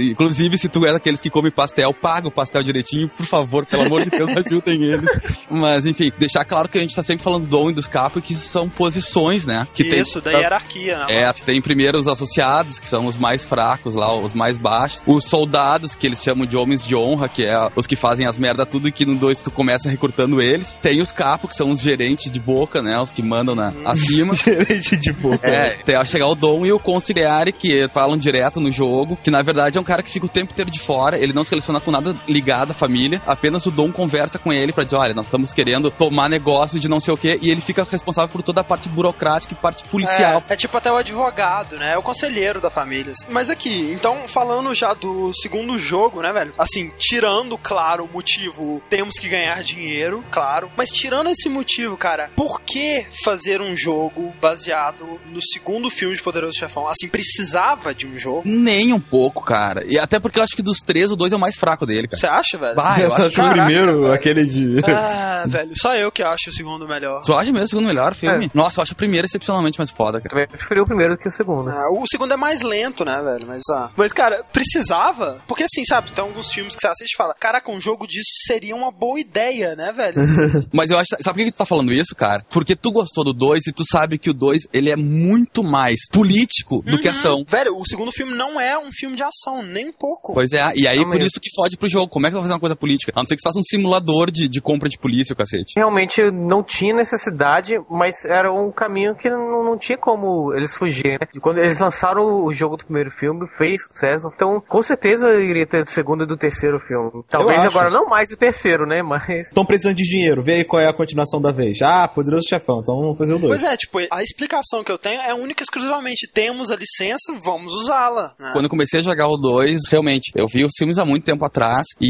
inclusive, 0.02 0.58
se 0.58 0.68
tu 0.68 0.84
é 0.86 0.92
daqueles 0.92 1.20
que 1.20 1.30
come 1.30 1.50
pastel, 1.50 1.92
paga 1.94 2.28
o 2.28 2.30
pastel 2.30 2.49
direitinho, 2.58 3.08
por 3.08 3.24
favor, 3.26 3.64
pelo 3.64 3.84
amor 3.84 4.04
de 4.04 4.10
Deus, 4.10 4.30
ajudem 4.44 4.82
ele. 4.82 5.06
Mas, 5.48 5.86
enfim, 5.86 6.12
deixar 6.18 6.44
claro 6.44 6.68
que 6.68 6.78
a 6.78 6.80
gente 6.80 6.94
tá 6.94 7.02
sempre 7.02 7.22
falando 7.22 7.44
do 7.44 7.50
dom 7.50 7.70
e 7.70 7.72
dos 7.72 7.86
capos, 7.86 8.22
que 8.22 8.34
são 8.34 8.68
posições, 8.68 9.46
né? 9.46 9.66
Que 9.72 9.84
tem 9.84 10.00
Isso, 10.00 10.20
da 10.20 10.32
hierarquia, 10.32 10.98
né? 10.98 11.04
é, 11.08 11.32
tem 11.32 11.60
primeiro 11.60 11.98
os 11.98 12.08
associados, 12.08 12.80
que 12.80 12.86
são 12.86 13.06
os 13.06 13.16
mais 13.16 13.44
fracos 13.44 13.94
lá, 13.94 14.14
os 14.14 14.34
mais 14.34 14.58
baixos. 14.58 15.02
Os 15.06 15.24
soldados, 15.24 15.94
que 15.94 16.06
eles 16.06 16.22
chamam 16.22 16.46
de 16.46 16.56
homens 16.56 16.86
de 16.86 16.96
honra, 16.96 17.28
que 17.28 17.44
é 17.44 17.68
os 17.76 17.86
que 17.86 17.96
fazem 17.96 18.26
as 18.26 18.38
merda 18.38 18.66
tudo 18.66 18.88
e 18.88 18.92
que 18.92 19.06
no 19.06 19.14
2 19.14 19.40
tu 19.40 19.50
começa 19.50 19.88
recrutando 19.88 20.40
eles. 20.40 20.78
Tem 20.82 21.00
os 21.00 21.12
capos, 21.12 21.50
que 21.50 21.56
são 21.56 21.70
os 21.70 21.80
gerentes 21.80 22.30
de 22.30 22.40
boca, 22.40 22.82
né? 22.82 22.98
Os 23.00 23.10
que 23.10 23.22
mandam 23.22 23.54
na, 23.54 23.72
acima. 23.84 24.34
Gerente 24.40 24.96
de 24.96 25.12
boca. 25.12 25.46
É, 25.46 25.80
até 25.80 26.04
chegar 26.06 26.28
o 26.28 26.34
Dom 26.34 26.64
e 26.64 26.72
o 26.72 26.78
Conciliare, 26.78 27.52
que 27.52 27.86
falam 27.88 28.16
direto 28.16 28.60
no 28.60 28.72
jogo, 28.72 29.18
que 29.22 29.30
na 29.30 29.42
verdade 29.42 29.78
é 29.78 29.80
um 29.80 29.84
cara 29.84 30.02
que 30.02 30.10
fica 30.10 30.26
o 30.26 30.28
tempo 30.28 30.52
inteiro 30.52 30.70
de 30.70 30.80
fora, 30.80 31.18
ele 31.18 31.32
não 31.32 31.44
se 31.44 31.50
relaciona 31.50 31.80
com 31.80 31.90
nada 31.90 32.14
ligado 32.26 32.39
à 32.48 32.74
família, 32.74 33.20
apenas 33.26 33.66
o 33.66 33.70
Dom 33.70 33.92
conversa 33.92 34.38
com 34.38 34.52
ele 34.52 34.72
pra 34.72 34.84
dizer, 34.84 34.96
olha, 34.96 35.14
nós 35.14 35.26
estamos 35.26 35.52
querendo 35.52 35.90
tomar 35.90 36.28
negócio 36.28 36.80
de 36.80 36.88
não 36.88 37.00
sei 37.00 37.14
o 37.14 37.16
que, 37.16 37.38
e 37.40 37.50
ele 37.50 37.60
fica 37.60 37.84
responsável 37.84 38.30
por 38.30 38.42
toda 38.42 38.60
a 38.60 38.64
parte 38.64 38.88
burocrática 38.88 39.54
e 39.54 39.56
parte 39.56 39.84
policial. 39.84 40.42
É, 40.48 40.52
é 40.52 40.56
tipo 40.56 40.76
até 40.76 40.90
o 40.90 40.96
advogado, 40.96 41.76
né? 41.76 41.92
É 41.94 41.98
o 41.98 42.02
conselheiro 42.02 42.60
da 42.60 42.70
família. 42.70 43.12
assim. 43.12 43.26
Mas 43.28 43.50
aqui, 43.50 43.90
então, 43.92 44.28
falando 44.28 44.74
já 44.74 44.94
do 44.94 45.32
segundo 45.34 45.76
jogo, 45.78 46.20
né, 46.22 46.32
velho? 46.32 46.54
Assim, 46.58 46.90
tirando, 46.98 47.56
claro, 47.58 48.04
o 48.04 48.12
motivo, 48.12 48.82
temos 48.88 49.16
que 49.18 49.28
ganhar 49.28 49.62
dinheiro, 49.62 50.24
claro. 50.30 50.70
Mas 50.76 50.90
tirando 50.90 51.30
esse 51.30 51.48
motivo, 51.48 51.96
cara, 51.96 52.30
por 52.36 52.60
que 52.62 53.06
fazer 53.24 53.60
um 53.60 53.76
jogo 53.76 54.32
baseado 54.40 55.20
no 55.26 55.40
segundo 55.42 55.90
filme 55.90 56.16
de 56.16 56.22
Poderoso 56.22 56.58
Chefão? 56.58 56.88
Assim, 56.88 57.08
precisava 57.08 57.94
de 57.94 58.06
um 58.06 58.18
jogo? 58.18 58.42
Nem 58.44 58.92
um 58.92 59.00
pouco, 59.00 59.44
cara. 59.44 59.84
E 59.86 59.98
até 59.98 60.18
porque 60.18 60.38
eu 60.38 60.42
acho 60.42 60.56
que 60.56 60.62
dos 60.62 60.78
três, 60.78 61.10
o 61.10 61.16
dois 61.16 61.32
é 61.32 61.36
o 61.36 61.40
mais 61.40 61.56
fraco 61.56 61.86
dele, 61.86 62.08
cara. 62.08 62.20
Você 62.20 62.26
acha, 62.30 62.58
velho? 62.58 62.74
Bah, 62.74 62.96
eu 63.00 63.08
Só 63.10 63.14
acho 63.26 63.30
que 63.34 63.40
o 63.40 63.50
primeiro, 63.50 63.92
velho. 63.94 64.12
aquele 64.12 64.44
de. 64.46 64.80
Ah, 64.86 65.44
velho, 65.46 65.72
só 65.74 65.94
eu 65.94 66.10
que 66.12 66.22
acho 66.22 66.48
o 66.48 66.52
segundo 66.52 66.86
melhor. 66.86 67.22
Tu 67.22 67.34
acha 67.34 67.50
mesmo 67.52 67.64
o 67.64 67.68
segundo 67.68 67.86
melhor 67.86 68.14
filme? 68.14 68.50
Nossa, 68.54 68.80
eu 68.80 68.82
acho 68.82 68.92
o 68.92 68.96
primeiro 68.96 69.26
excepcionalmente 69.26 69.78
mais 69.78 69.90
foda, 69.90 70.20
cara. 70.20 70.30
Também 70.30 70.46
preferi 70.48 70.80
o 70.80 70.84
primeiro 70.86 71.14
do 71.14 71.18
que 71.18 71.28
o 71.28 71.32
segundo. 71.32 71.68
Ah, 71.68 71.88
o 71.98 72.04
segundo 72.10 72.32
é 72.32 72.36
mais 72.36 72.62
lento, 72.62 73.04
né, 73.04 73.20
velho? 73.22 73.46
Mas, 73.46 73.62
ah. 73.70 73.90
Mas, 73.96 74.12
cara, 74.12 74.42
precisava? 74.52 75.38
Porque 75.46 75.64
assim, 75.64 75.84
sabe, 75.84 76.10
tem 76.12 76.24
alguns 76.24 76.52
filmes 76.52 76.74
que 76.74 76.80
você 76.80 76.88
assiste 76.88 77.14
e 77.14 77.16
fala, 77.16 77.34
caraca, 77.38 77.70
um 77.70 77.80
jogo 77.80 78.06
disso 78.06 78.30
seria 78.46 78.74
uma 78.74 78.90
boa 78.92 79.18
ideia, 79.20 79.74
né, 79.74 79.92
velho? 79.92 80.14
Mas 80.72 80.90
eu 80.90 80.98
acho. 80.98 81.08
Sabe 81.20 81.38
por 81.38 81.44
que 81.44 81.52
tu 81.52 81.58
tá 81.58 81.66
falando 81.66 81.92
isso, 81.92 82.14
cara? 82.14 82.44
Porque 82.50 82.76
tu 82.76 82.92
gostou 82.92 83.24
do 83.24 83.32
2 83.32 83.66
e 83.68 83.72
tu 83.72 83.82
sabe 83.90 84.18
que 84.18 84.30
o 84.30 84.34
2 84.34 84.68
ele 84.72 84.90
é 84.90 84.96
muito 84.96 85.62
mais 85.62 86.00
político 86.10 86.82
do 86.82 86.98
que 86.98 87.06
Uhum. 87.08 87.10
ação. 87.10 87.44
Velho, 87.48 87.76
o 87.76 87.84
segundo 87.88 88.12
filme 88.12 88.36
não 88.36 88.60
é 88.60 88.78
um 88.78 88.90
filme 88.92 89.16
de 89.16 89.22
ação, 89.22 89.62
nem 89.62 89.88
um 89.88 89.92
pouco. 89.92 90.32
Pois 90.34 90.52
é, 90.52 90.58
e 90.76 90.86
aí 90.86 90.96
Não 90.96 91.04
por 91.04 91.10
mesmo. 91.14 91.26
isso 91.26 91.40
que 91.40 91.50
fode 91.54 91.76
pro 91.76 91.88
jogo. 91.88 92.08
Como 92.20 92.26
é 92.26 92.30
que 92.30 92.34
vai 92.34 92.42
fazer 92.42 92.52
uma 92.52 92.60
coisa 92.60 92.76
política? 92.76 93.12
A 93.16 93.20
não 93.20 93.26
ser 93.26 93.34
que 93.34 93.40
você 93.40 93.48
faça 93.48 93.58
um 93.58 93.62
simulador 93.62 94.30
de, 94.30 94.46
de 94.46 94.60
compra 94.60 94.90
de 94.90 94.98
polícia, 94.98 95.32
o 95.32 95.36
cacete. 95.36 95.72
Realmente 95.74 96.30
não 96.30 96.62
tinha 96.62 96.94
necessidade, 96.94 97.76
mas 97.88 98.26
era 98.26 98.52
um 98.52 98.70
caminho 98.70 99.16
que 99.16 99.30
não, 99.30 99.64
não 99.64 99.78
tinha 99.78 99.96
como 99.96 100.52
eles 100.54 100.76
fugirem. 100.76 101.16
Né? 101.18 101.26
Quando 101.40 101.58
eles 101.58 101.80
lançaram 101.80 102.44
o 102.44 102.52
jogo 102.52 102.76
do 102.76 102.84
primeiro 102.84 103.10
filme, 103.10 103.48
fez 103.56 103.84
sucesso. 103.84 104.30
Então, 104.34 104.62
com 104.68 104.82
certeza 104.82 105.34
iria 105.40 105.66
ter 105.66 105.82
do 105.82 105.90
segundo 105.90 106.24
e 106.24 106.26
do 106.26 106.36
terceiro 106.36 106.78
filme. 106.80 107.24
Talvez 107.26 107.58
agora 107.58 107.88
não 107.88 108.04
mais 108.04 108.30
o 108.30 108.36
terceiro, 108.36 108.84
né? 108.84 109.02
Mas. 109.02 109.46
Estão 109.46 109.64
precisando 109.64 109.96
de 109.96 110.04
dinheiro. 110.04 110.42
Vê 110.42 110.56
aí 110.56 110.64
qual 110.64 110.82
é 110.82 110.88
a 110.88 110.92
continuação 110.92 111.40
da 111.40 111.50
vez. 111.50 111.78
Ah, 111.80 112.06
Poderoso 112.06 112.46
Chefão. 112.46 112.80
Então 112.82 112.96
vamos 113.00 113.16
fazer 113.16 113.32
o 113.32 113.38
dois. 113.38 113.62
Pois 113.62 113.72
é, 113.72 113.76
tipo, 113.78 113.98
a 114.12 114.22
explicação 114.22 114.84
que 114.84 114.92
eu 114.92 114.98
tenho 114.98 115.22
é 115.22 115.32
única 115.32 115.62
e 115.62 115.64
exclusivamente. 115.64 116.30
Temos 116.30 116.70
a 116.70 116.76
licença, 116.76 117.32
vamos 117.42 117.72
usá-la. 117.72 118.34
né? 118.38 118.50
Quando 118.52 118.64
eu 118.64 118.70
comecei 118.70 119.00
a 119.00 119.02
jogar 119.02 119.26
o 119.28 119.38
2, 119.38 119.80
realmente, 119.90 120.32
eu 120.34 120.46
vi 120.46 120.64
os 120.64 120.72
filmes 120.76 120.98
há 120.98 121.04
muito 121.06 121.24
tempo 121.24 121.46
atrás 121.46 121.86
e 121.98 122.09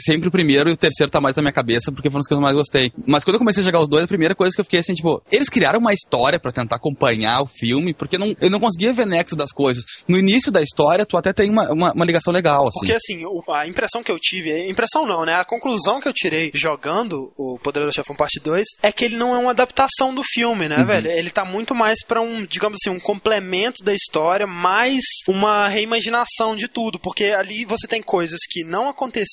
sempre 0.00 0.28
o 0.28 0.30
primeiro 0.30 0.68
e 0.70 0.72
o 0.72 0.76
terceiro 0.76 1.10
tá 1.10 1.20
mais 1.20 1.34
na 1.36 1.42
minha 1.42 1.52
cabeça 1.52 1.92
porque 1.92 2.10
foram 2.10 2.20
os 2.20 2.26
que 2.26 2.34
eu 2.34 2.40
mais 2.40 2.56
gostei. 2.56 2.92
Mas 3.06 3.24
quando 3.24 3.34
eu 3.34 3.38
comecei 3.38 3.62
a 3.62 3.64
jogar 3.64 3.80
os 3.80 3.88
dois, 3.88 4.04
a 4.04 4.08
primeira 4.08 4.34
coisa 4.34 4.54
que 4.54 4.60
eu 4.60 4.64
fiquei 4.64 4.80
assim, 4.80 4.94
tipo, 4.94 5.22
eles 5.30 5.48
criaram 5.48 5.78
uma 5.80 5.92
história 5.92 6.38
pra 6.38 6.52
tentar 6.52 6.76
acompanhar 6.76 7.40
o 7.42 7.46
filme, 7.46 7.94
porque 7.94 8.18
não, 8.18 8.34
eu 8.40 8.50
não 8.50 8.60
conseguia 8.60 8.92
ver 8.92 9.06
nexo 9.06 9.36
das 9.36 9.50
coisas. 9.52 9.84
No 10.06 10.18
início 10.18 10.50
da 10.52 10.62
história, 10.62 11.04
tu 11.06 11.16
até 11.16 11.32
tem 11.32 11.50
uma, 11.50 11.70
uma, 11.72 11.92
uma 11.92 12.04
ligação 12.04 12.32
legal, 12.32 12.68
assim. 12.68 12.78
Porque 12.80 12.92
assim, 12.92 13.22
a 13.52 13.66
impressão 13.66 14.02
que 14.02 14.10
eu 14.12 14.18
tive, 14.20 14.68
impressão 14.70 15.06
não, 15.06 15.24
né? 15.24 15.34
A 15.34 15.44
conclusão 15.44 16.00
que 16.00 16.08
eu 16.08 16.12
tirei 16.12 16.50
jogando 16.54 17.32
o 17.36 17.58
Poderoso 17.62 17.94
Chefão 17.94 18.16
Parte 18.16 18.40
2 18.42 18.64
é 18.82 18.92
que 18.92 19.04
ele 19.04 19.16
não 19.16 19.34
é 19.34 19.38
uma 19.38 19.50
adaptação 19.50 20.14
do 20.14 20.22
filme, 20.32 20.68
né, 20.68 20.76
Uhum. 20.78 20.86
velho? 20.86 21.10
Ele 21.10 21.30
tá 21.30 21.44
muito 21.44 21.74
mais 21.74 22.04
pra 22.06 22.20
um, 22.20 22.44
digamos 22.46 22.78
assim, 22.82 22.94
um 22.94 23.00
complemento 23.00 23.82
da 23.84 23.92
história, 23.94 24.46
mais 24.46 25.00
uma 25.28 25.68
reimaginação 25.68 26.56
de 26.56 26.68
tudo, 26.68 26.98
porque 26.98 27.24
ali 27.26 27.64
você 27.64 27.86
tem 27.86 28.02
coisas 28.02 28.38
que 28.48 28.64
não 28.64 28.88
aconteceram 28.88 29.27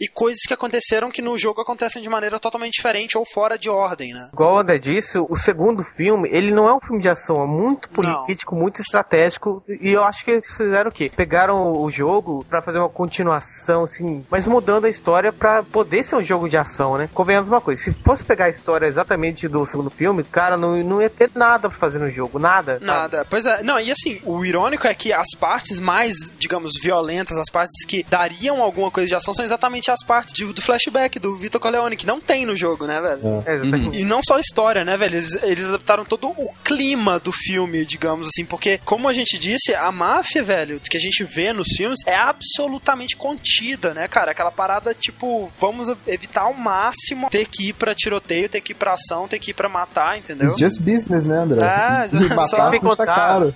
e 0.00 0.08
coisas 0.08 0.40
que 0.46 0.54
aconteceram 0.54 1.10
que 1.10 1.22
no 1.22 1.36
jogo 1.36 1.60
acontecem 1.60 2.02
de 2.02 2.08
maneira 2.08 2.38
totalmente 2.40 2.74
diferente 2.74 3.16
ou 3.18 3.24
fora 3.24 3.56
de 3.58 3.68
ordem, 3.68 4.12
né? 4.12 4.28
Igual 4.32 4.56
o 4.56 4.58
André 4.58 4.78
disse, 4.78 5.18
o 5.18 5.36
segundo 5.36 5.84
filme, 5.96 6.28
ele 6.32 6.52
não 6.52 6.68
é 6.68 6.74
um 6.74 6.80
filme 6.80 7.00
de 7.00 7.08
ação, 7.08 7.42
é 7.42 7.46
muito 7.46 7.88
Não. 8.00 8.24
político, 8.24 8.54
muito 8.54 8.80
estratégico. 8.80 9.62
E 9.80 9.90
eu 9.92 10.02
acho 10.04 10.24
que 10.24 10.30
eles 10.32 10.50
fizeram 10.56 10.90
o 10.90 10.92
quê? 10.94 11.10
Pegaram 11.14 11.72
o 11.72 11.90
jogo 11.90 12.44
pra 12.48 12.62
fazer 12.62 12.78
uma 12.78 12.88
continuação, 12.88 13.84
assim, 13.84 14.24
mas 14.30 14.46
mudando 14.46 14.84
a 14.86 14.88
história 14.88 15.32
pra 15.32 15.62
poder 15.62 16.02
ser 16.02 16.16
um 16.16 16.22
jogo 16.22 16.48
de 16.48 16.56
ação, 16.56 16.96
né? 16.96 17.08
Convenhamos 17.14 17.48
uma 17.48 17.60
coisa, 17.60 17.80
se 17.82 17.92
fosse 17.92 18.24
pegar 18.24 18.46
a 18.46 18.50
história 18.50 18.86
exatamente 18.86 19.48
do 19.48 19.66
segundo 19.66 19.90
filme, 19.90 20.24
cara, 20.24 20.56
não, 20.56 20.76
não 20.82 21.00
ia 21.02 21.10
ter 21.10 21.30
nada 21.34 21.68
pra 21.68 21.78
fazer 21.78 21.98
no 21.98 22.10
jogo, 22.10 22.38
nada. 22.38 22.74
sabe? 22.74 22.84
Nada. 22.86 23.26
Pois 23.28 23.46
é. 23.46 23.62
Não, 23.62 23.78
e 23.78 23.90
assim, 23.90 24.20
o 24.24 24.44
irônico 24.44 24.86
é 24.86 24.94
que 24.94 25.12
as 25.12 25.28
partes 25.38 25.78
mais, 25.78 26.14
digamos, 26.38 26.72
violentas, 26.82 27.36
as 27.38 27.50
partes 27.50 27.84
que 27.86 28.02
dariam 28.08 28.62
alguma 28.62 28.90
coisa 28.90 29.08
de 29.08 29.14
ação, 29.14 29.21
são 29.24 29.44
exatamente 29.44 29.90
as 29.90 30.02
partes 30.04 30.32
de- 30.32 30.52
do 30.52 30.60
flashback 30.62 31.18
do 31.18 31.34
Vitor 31.36 31.60
Corleone, 31.60 31.96
que 31.96 32.06
não 32.06 32.20
tem 32.20 32.44
no 32.46 32.56
jogo, 32.56 32.86
né, 32.86 33.00
velho? 33.00 33.42
É, 33.46 33.54
exatamente. 33.54 33.98
E 34.00 34.04
não 34.04 34.20
só 34.26 34.36
a 34.36 34.40
história, 34.40 34.84
né, 34.84 34.96
velho? 34.96 35.16
Eles, 35.16 35.34
eles 35.42 35.66
adaptaram 35.66 36.04
todo 36.04 36.28
o 36.28 36.52
clima 36.64 37.18
do 37.18 37.30
filme, 37.32 37.84
digamos 37.84 38.28
assim, 38.28 38.44
porque, 38.44 38.78
como 38.84 39.08
a 39.08 39.12
gente 39.12 39.38
disse, 39.38 39.74
a 39.74 39.92
máfia, 39.92 40.42
velho, 40.42 40.80
que 40.80 40.96
a 40.96 41.00
gente 41.00 41.22
vê 41.24 41.52
nos 41.52 41.68
filmes, 41.76 41.98
é 42.06 42.14
absolutamente 42.16 43.16
contida, 43.16 43.92
né, 43.94 44.08
cara? 44.08 44.30
Aquela 44.32 44.50
parada, 44.50 44.94
tipo, 44.94 45.50
vamos 45.60 45.88
evitar 46.06 46.42
ao 46.42 46.54
máximo 46.54 47.28
ter 47.30 47.46
que 47.46 47.68
ir 47.68 47.72
pra 47.72 47.94
tiroteio, 47.94 48.48
ter 48.48 48.60
que 48.60 48.72
ir 48.72 48.74
pra 48.74 48.94
ação, 48.94 49.28
ter 49.28 49.38
que 49.38 49.50
ir 49.50 49.54
pra 49.54 49.68
matar, 49.68 50.18
entendeu? 50.18 50.56
Just 50.58 50.80
business, 50.80 51.24
né, 51.24 51.36
André? 51.38 51.60
É, 51.64 52.06
E 52.22 52.28
matar 52.28 52.46
só- 52.48 52.70
custa 52.70 52.80
contar- 52.80 53.14
caro. 53.14 53.54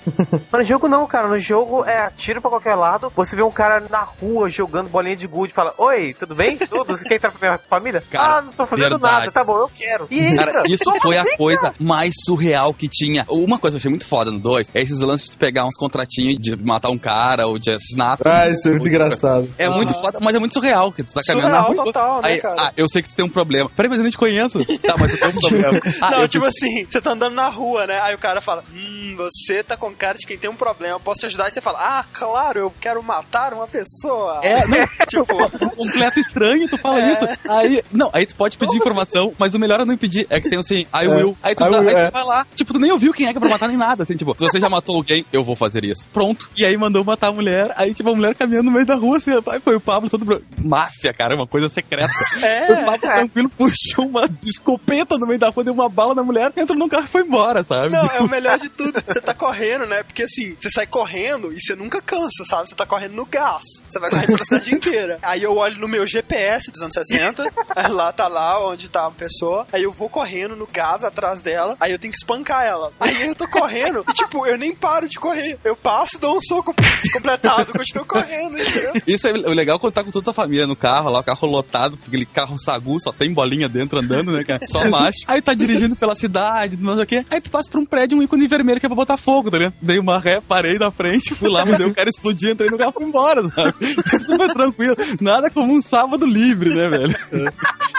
Mas 0.50 0.60
no 0.60 0.64
jogo 0.64 0.88
não, 0.88 1.06
cara. 1.06 1.28
No 1.28 1.38
jogo 1.38 1.84
é 1.84 2.10
tiro 2.16 2.40
pra 2.40 2.50
qualquer 2.50 2.74
lado. 2.74 3.12
Você 3.14 3.36
vê 3.36 3.42
um 3.42 3.50
cara 3.50 3.80
na 3.88 4.00
rua 4.00 4.48
jogando 4.50 4.88
bolinha 4.88 5.16
de 5.16 5.26
gude 5.26 5.52
fala, 5.56 5.74
oi, 5.78 6.14
tudo 6.18 6.34
bem? 6.34 6.56
Tudo? 6.56 6.96
Você 6.96 7.04
quer 7.04 7.16
entrar 7.16 7.32
pra 7.32 7.48
minha 7.48 7.58
família? 7.68 8.02
Cara, 8.10 8.38
ah, 8.38 8.42
não 8.42 8.52
tô 8.52 8.66
fazendo 8.66 8.90
verdade. 8.90 9.02
nada, 9.02 9.32
tá 9.32 9.42
bom, 9.44 9.58
eu 9.58 9.68
quero. 9.74 10.06
E 10.10 10.20
entra. 10.20 10.52
Cara, 10.52 10.68
isso 10.68 10.84
foi 11.00 11.16
a 11.16 11.22
assim, 11.22 11.36
coisa 11.36 11.74
mais 11.80 12.12
surreal 12.24 12.72
que 12.74 12.88
tinha. 12.88 13.24
Uma 13.28 13.58
coisa 13.58 13.74
que 13.74 13.78
eu 13.78 13.80
achei 13.80 13.90
muito 13.90 14.06
foda 14.06 14.30
no 14.30 14.38
2 14.38 14.70
é 14.74 14.80
esses 14.82 15.00
lances 15.00 15.30
de 15.30 15.36
pegar 15.36 15.64
uns 15.64 15.76
contratinhos 15.76 16.36
de 16.40 16.56
matar 16.56 16.90
um 16.90 16.98
cara 16.98 17.46
ou 17.46 17.58
de 17.58 17.70
assassinato. 17.70 18.22
Ah, 18.28 18.48
isso 18.48 18.68
é 18.68 18.72
muito 18.72 18.88
engraçado. 18.88 19.48
É 19.58 19.68
muito 19.68 19.94
foda, 19.94 20.18
mas 20.20 20.34
é 20.34 20.38
muito 20.38 20.54
surreal. 20.54 20.92
Que 20.92 21.02
tu 21.02 21.12
tá 21.14 21.20
caminhando 21.26 21.50
Surreal 21.50 21.68
na 21.68 21.74
rua. 21.74 21.84
total, 21.84 22.22
né, 22.22 22.28
aí, 22.28 22.40
cara? 22.40 22.56
Ah, 22.58 22.72
eu 22.76 22.86
sei 22.88 23.02
que 23.02 23.08
tu 23.08 23.16
tem 23.16 23.24
um 23.24 23.30
problema. 23.30 23.70
Peraí, 23.74 23.88
mas 23.88 23.98
eu 23.98 24.02
nem 24.02 24.10
te 24.12 24.18
conheço. 24.18 24.64
tá, 24.78 24.94
mas 24.98 25.12
eu 25.12 25.18
tenho 25.18 25.30
um 25.32 25.40
problema. 25.40 25.80
Ah, 26.00 26.10
não, 26.10 26.20
eu 26.20 26.28
tipo 26.28 26.44
preciso- 26.44 26.66
assim, 26.66 26.86
você 26.90 27.00
tá 27.00 27.12
andando 27.12 27.34
na 27.34 27.48
rua, 27.48 27.86
né? 27.86 27.98
Aí 28.02 28.14
o 28.14 28.18
cara 28.18 28.40
fala, 28.40 28.62
hum, 28.72 29.14
você 29.16 29.62
tá 29.62 29.76
com 29.76 29.92
cara 29.94 30.18
de 30.18 30.26
quem 30.26 30.36
tem 30.36 30.50
um 30.50 30.54
problema, 30.56 31.00
posso 31.00 31.20
te 31.20 31.26
ajudar? 31.26 31.48
E 31.48 31.50
você 31.50 31.60
fala, 31.60 31.78
ah, 31.80 32.04
claro, 32.12 32.58
eu 32.60 32.72
quero 32.80 33.02
matar 33.02 33.52
uma 33.54 33.66
pessoa. 33.66 34.40
É, 34.42 34.66
não, 34.66 34.86
tipo, 35.08 35.36
completo 35.50 36.18
estranho, 36.20 36.68
tu 36.68 36.76
fala 36.78 37.00
É. 37.00 37.10
isso. 37.12 37.26
Aí, 37.48 37.82
não, 37.92 38.10
aí 38.12 38.26
tu 38.26 38.34
pode 38.34 38.56
pedir 38.58 38.76
informação, 38.76 39.32
mas 39.38 39.54
o 39.54 39.58
melhor 39.58 39.80
é 39.80 39.84
não 39.84 39.96
pedir. 39.96 40.26
É 40.30 40.40
que 40.40 40.48
tem 40.48 40.58
assim, 40.58 40.80
I 40.80 40.86
É, 41.04 41.08
will. 41.08 41.36
Aí 41.42 41.54
tu, 41.54 41.64
I 41.64 41.70
dá- 41.70 41.78
will, 41.80 41.88
aí 41.88 41.94
tu 41.94 41.98
é. 42.00 42.10
vai 42.10 42.24
lá. 42.24 42.46
Tipo, 42.54 42.72
tu 42.72 42.78
nem 42.78 42.90
ouviu 42.92 43.12
quem 43.12 43.26
é 43.26 43.32
que 43.32 43.38
é 43.38 43.40
pra 43.40 43.48
matar 43.50 43.68
nem 43.68 43.76
nada. 43.76 44.02
Assim, 44.02 44.16
tipo, 44.16 44.34
se 44.36 44.44
você 44.44 44.60
já 44.60 44.68
matou 44.68 44.96
alguém, 44.96 45.24
eu 45.32 45.42
vou 45.44 45.56
fazer 45.56 45.84
isso. 45.84 46.08
Pronto. 46.12 46.48
E 46.56 46.64
aí 46.64 46.76
mandou 46.76 47.04
matar 47.04 47.28
a 47.28 47.32
mulher. 47.32 47.72
Aí, 47.76 47.94
tipo, 47.94 48.10
a 48.10 48.14
mulher 48.14 48.34
caminhando 48.34 48.66
no 48.66 48.72
meio 48.72 48.86
da 48.86 48.94
rua, 48.94 49.16
assim, 49.16 49.30
aí 49.32 49.60
foi 49.60 49.76
o 49.76 49.80
Pablo 49.80 50.08
todo. 50.10 50.24
bro- 50.24 50.42
Máfia, 50.58 51.12
cara, 51.12 51.34
uma 51.34 51.46
coisa 51.46 51.68
secreta. 51.68 52.12
É. 52.42 52.66
Foi 52.66 52.76
o 52.76 52.84
Pablo 52.84 53.00
tranquilo, 53.00 53.48
puxou 53.50 54.06
uma 54.06 54.28
escopeta 54.44 55.16
no 55.18 55.26
meio 55.26 55.38
da 55.38 55.48
rua, 55.50 55.64
deu 55.64 55.74
uma 55.74 55.88
bala 55.88 56.14
na 56.14 56.22
mulher, 56.22 56.52
entrou 56.56 56.78
num 56.78 56.88
carro 56.88 57.04
e 57.04 57.08
foi 57.08 57.22
embora, 57.22 57.62
sabe? 57.64 57.90
Não, 57.92 58.04
é 58.06 58.20
o 58.20 58.28
melhor 58.28 58.58
de 58.58 58.68
tudo. 58.68 58.92
Você 59.06 59.20
tá 59.20 59.34
correndo, 59.34 59.86
né? 59.86 60.02
Porque 60.02 60.22
assim, 60.24 60.54
você 60.58 60.70
sai 60.70 60.86
correndo 60.86 61.52
e 61.52 61.60
você 61.60 61.74
nunca 61.74 62.00
cansa, 62.00 62.44
sabe? 62.44 62.68
Você 62.68 62.74
tá 62.74 62.86
correndo 62.86 63.14
no 63.14 63.26
gás. 63.26 63.62
Você 63.88 63.98
vai 63.98 64.10
correndo 64.10 64.26
pela 64.26 64.44
cidade 64.44 64.74
inteira. 64.74 65.18
Aí 65.22 65.35
eu 65.42 65.56
olho 65.56 65.78
no 65.78 65.88
meu 65.88 66.06
GPS 66.06 66.70
dos 66.70 66.82
anos 66.82 66.94
60, 66.94 67.44
aí 67.74 67.90
lá 67.90 68.12
tá 68.12 68.28
lá 68.28 68.64
onde 68.66 68.88
tá 68.88 69.06
a 69.06 69.10
pessoa. 69.10 69.66
Aí 69.72 69.82
eu 69.82 69.92
vou 69.92 70.08
correndo 70.08 70.56
no 70.56 70.66
gás 70.66 71.02
atrás 71.02 71.42
dela, 71.42 71.76
aí 71.80 71.92
eu 71.92 71.98
tenho 71.98 72.12
que 72.12 72.18
espancar 72.18 72.64
ela. 72.64 72.92
Aí 73.00 73.26
eu 73.26 73.34
tô 73.34 73.48
correndo 73.48 74.04
e, 74.08 74.12
tipo, 74.12 74.46
eu 74.46 74.58
nem 74.58 74.74
paro 74.74 75.08
de 75.08 75.18
correr. 75.18 75.58
Eu 75.64 75.76
passo, 75.76 76.18
dou 76.18 76.38
um 76.38 76.42
soco 76.42 76.74
completado, 77.12 77.72
continuo 77.72 78.06
correndo, 78.06 78.58
entendeu? 78.58 78.92
Isso 79.06 79.28
é 79.28 79.32
o 79.32 79.52
legal 79.52 79.78
quando 79.78 79.94
tá 79.94 80.04
com 80.04 80.10
toda 80.10 80.30
a 80.30 80.34
família 80.34 80.66
no 80.66 80.76
carro, 80.76 81.10
lá 81.10 81.20
o 81.20 81.24
carro 81.24 81.48
lotado, 81.48 81.98
aquele 82.06 82.26
carro 82.26 82.56
sagu, 82.58 82.98
só 83.00 83.12
tem 83.12 83.32
bolinha 83.32 83.68
dentro 83.68 83.98
andando, 83.98 84.32
né, 84.32 84.44
cara? 84.44 84.66
Só 84.66 84.88
macho. 84.88 85.20
Aí 85.26 85.40
tá 85.42 85.54
dirigindo 85.54 85.96
pela 85.96 86.14
cidade, 86.14 86.76
não 86.76 86.94
sei 86.94 87.04
o 87.04 87.06
quê. 87.06 87.24
Aí 87.30 87.40
tu 87.40 87.50
passa 87.50 87.70
por 87.70 87.80
um 87.80 87.86
prédio, 87.86 88.18
um 88.18 88.22
ícone 88.22 88.46
vermelho 88.46 88.80
que 88.80 88.86
é 88.86 88.88
pra 88.88 88.96
botar 88.96 89.16
fogo, 89.16 89.50
tá 89.50 89.58
ligado? 89.58 89.74
Dei 89.80 89.98
uma 89.98 90.18
ré, 90.18 90.40
parei 90.40 90.78
na 90.78 90.90
frente, 90.90 91.34
fui 91.34 91.48
lá, 91.48 91.64
mandei 91.64 91.86
o 91.86 91.94
cara 91.94 92.08
explodir, 92.08 92.50
entrei 92.50 92.70
no 92.70 92.78
carro 92.78 92.90
e 92.90 92.94
fui 92.94 93.04
embora, 93.04 93.48
sabe? 93.50 93.74
Super 94.24 94.52
tranquilo. 94.52 94.96
Nada 95.26 95.50
como 95.50 95.72
um 95.72 95.82
sábado 95.82 96.24
livre, 96.24 96.70
né, 96.70 96.88
velho? 96.88 97.14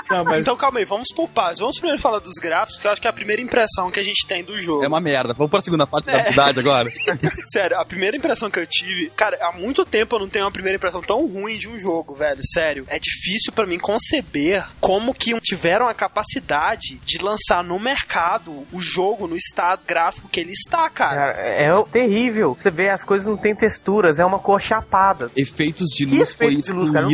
Não, 0.09 0.23
mas 0.23 0.39
Então 0.39 0.55
calma 0.55 0.79
aí, 0.79 0.85
vamos 0.85 1.09
por 1.13 1.27
partes. 1.27 1.59
Vamos 1.59 1.77
primeiro 1.77 2.01
falar 2.01 2.19
dos 2.19 2.35
gráficos, 2.35 2.79
que 2.79 2.87
eu 2.87 2.91
acho 2.91 3.01
que 3.01 3.07
é 3.07 3.11
a 3.11 3.13
primeira 3.13 3.41
impressão 3.41 3.91
que 3.91 3.99
a 3.99 4.03
gente 4.03 4.25
tem 4.25 4.43
do 4.43 4.57
jogo. 4.57 4.83
É 4.83 4.87
uma 4.87 5.01
merda. 5.01 5.33
Vamos 5.33 5.51
pra 5.51 5.59
segunda 5.59 5.85
parte 5.85 6.05
da 6.05 6.23
cidade 6.23 6.59
agora. 6.59 6.89
Sério, 7.51 7.77
a 7.77 7.85
primeira 7.85 8.15
impressão 8.15 8.49
que 8.49 8.59
eu 8.59 8.65
tive, 8.65 9.09
cara, 9.15 9.37
há 9.41 9.51
muito 9.51 9.83
tempo 9.85 10.15
eu 10.15 10.19
não 10.19 10.29
tenho 10.29 10.45
uma 10.45 10.51
primeira 10.51 10.77
impressão 10.77 11.01
tão 11.01 11.27
ruim 11.27 11.57
de 11.57 11.67
um 11.67 11.77
jogo, 11.77 12.15
velho. 12.15 12.39
Sério, 12.53 12.85
é 12.87 12.97
difícil 12.97 13.51
pra 13.53 13.67
mim 13.67 13.77
conceber 13.77 14.65
como 14.79 15.13
que 15.13 15.37
tiveram 15.41 15.89
a 15.89 15.93
capacidade 15.93 16.99
de 17.03 17.17
lançar 17.17 17.63
no 17.63 17.77
mercado 17.77 18.65
o 18.71 18.81
jogo 18.81 19.27
no 19.27 19.35
estado 19.35 19.81
gráfico 19.85 20.29
que 20.29 20.39
ele 20.39 20.51
está, 20.51 20.89
cara. 20.89 21.35
É 21.37 21.67
é 21.67 21.83
terrível. 21.91 22.55
Você 22.57 22.71
vê, 22.71 22.89
as 22.89 23.03
coisas 23.03 23.27
não 23.27 23.35
tem 23.35 23.55
texturas, 23.55 24.19
é 24.19 24.25
uma 24.25 24.39
cor 24.39 24.61
chapada. 24.61 25.29
Efeitos 25.35 25.89
de 25.89 26.05
luz 26.05 26.33
foi 26.33 26.55
de 26.55 26.71
luz, 26.71 26.91
cara? 26.91 27.07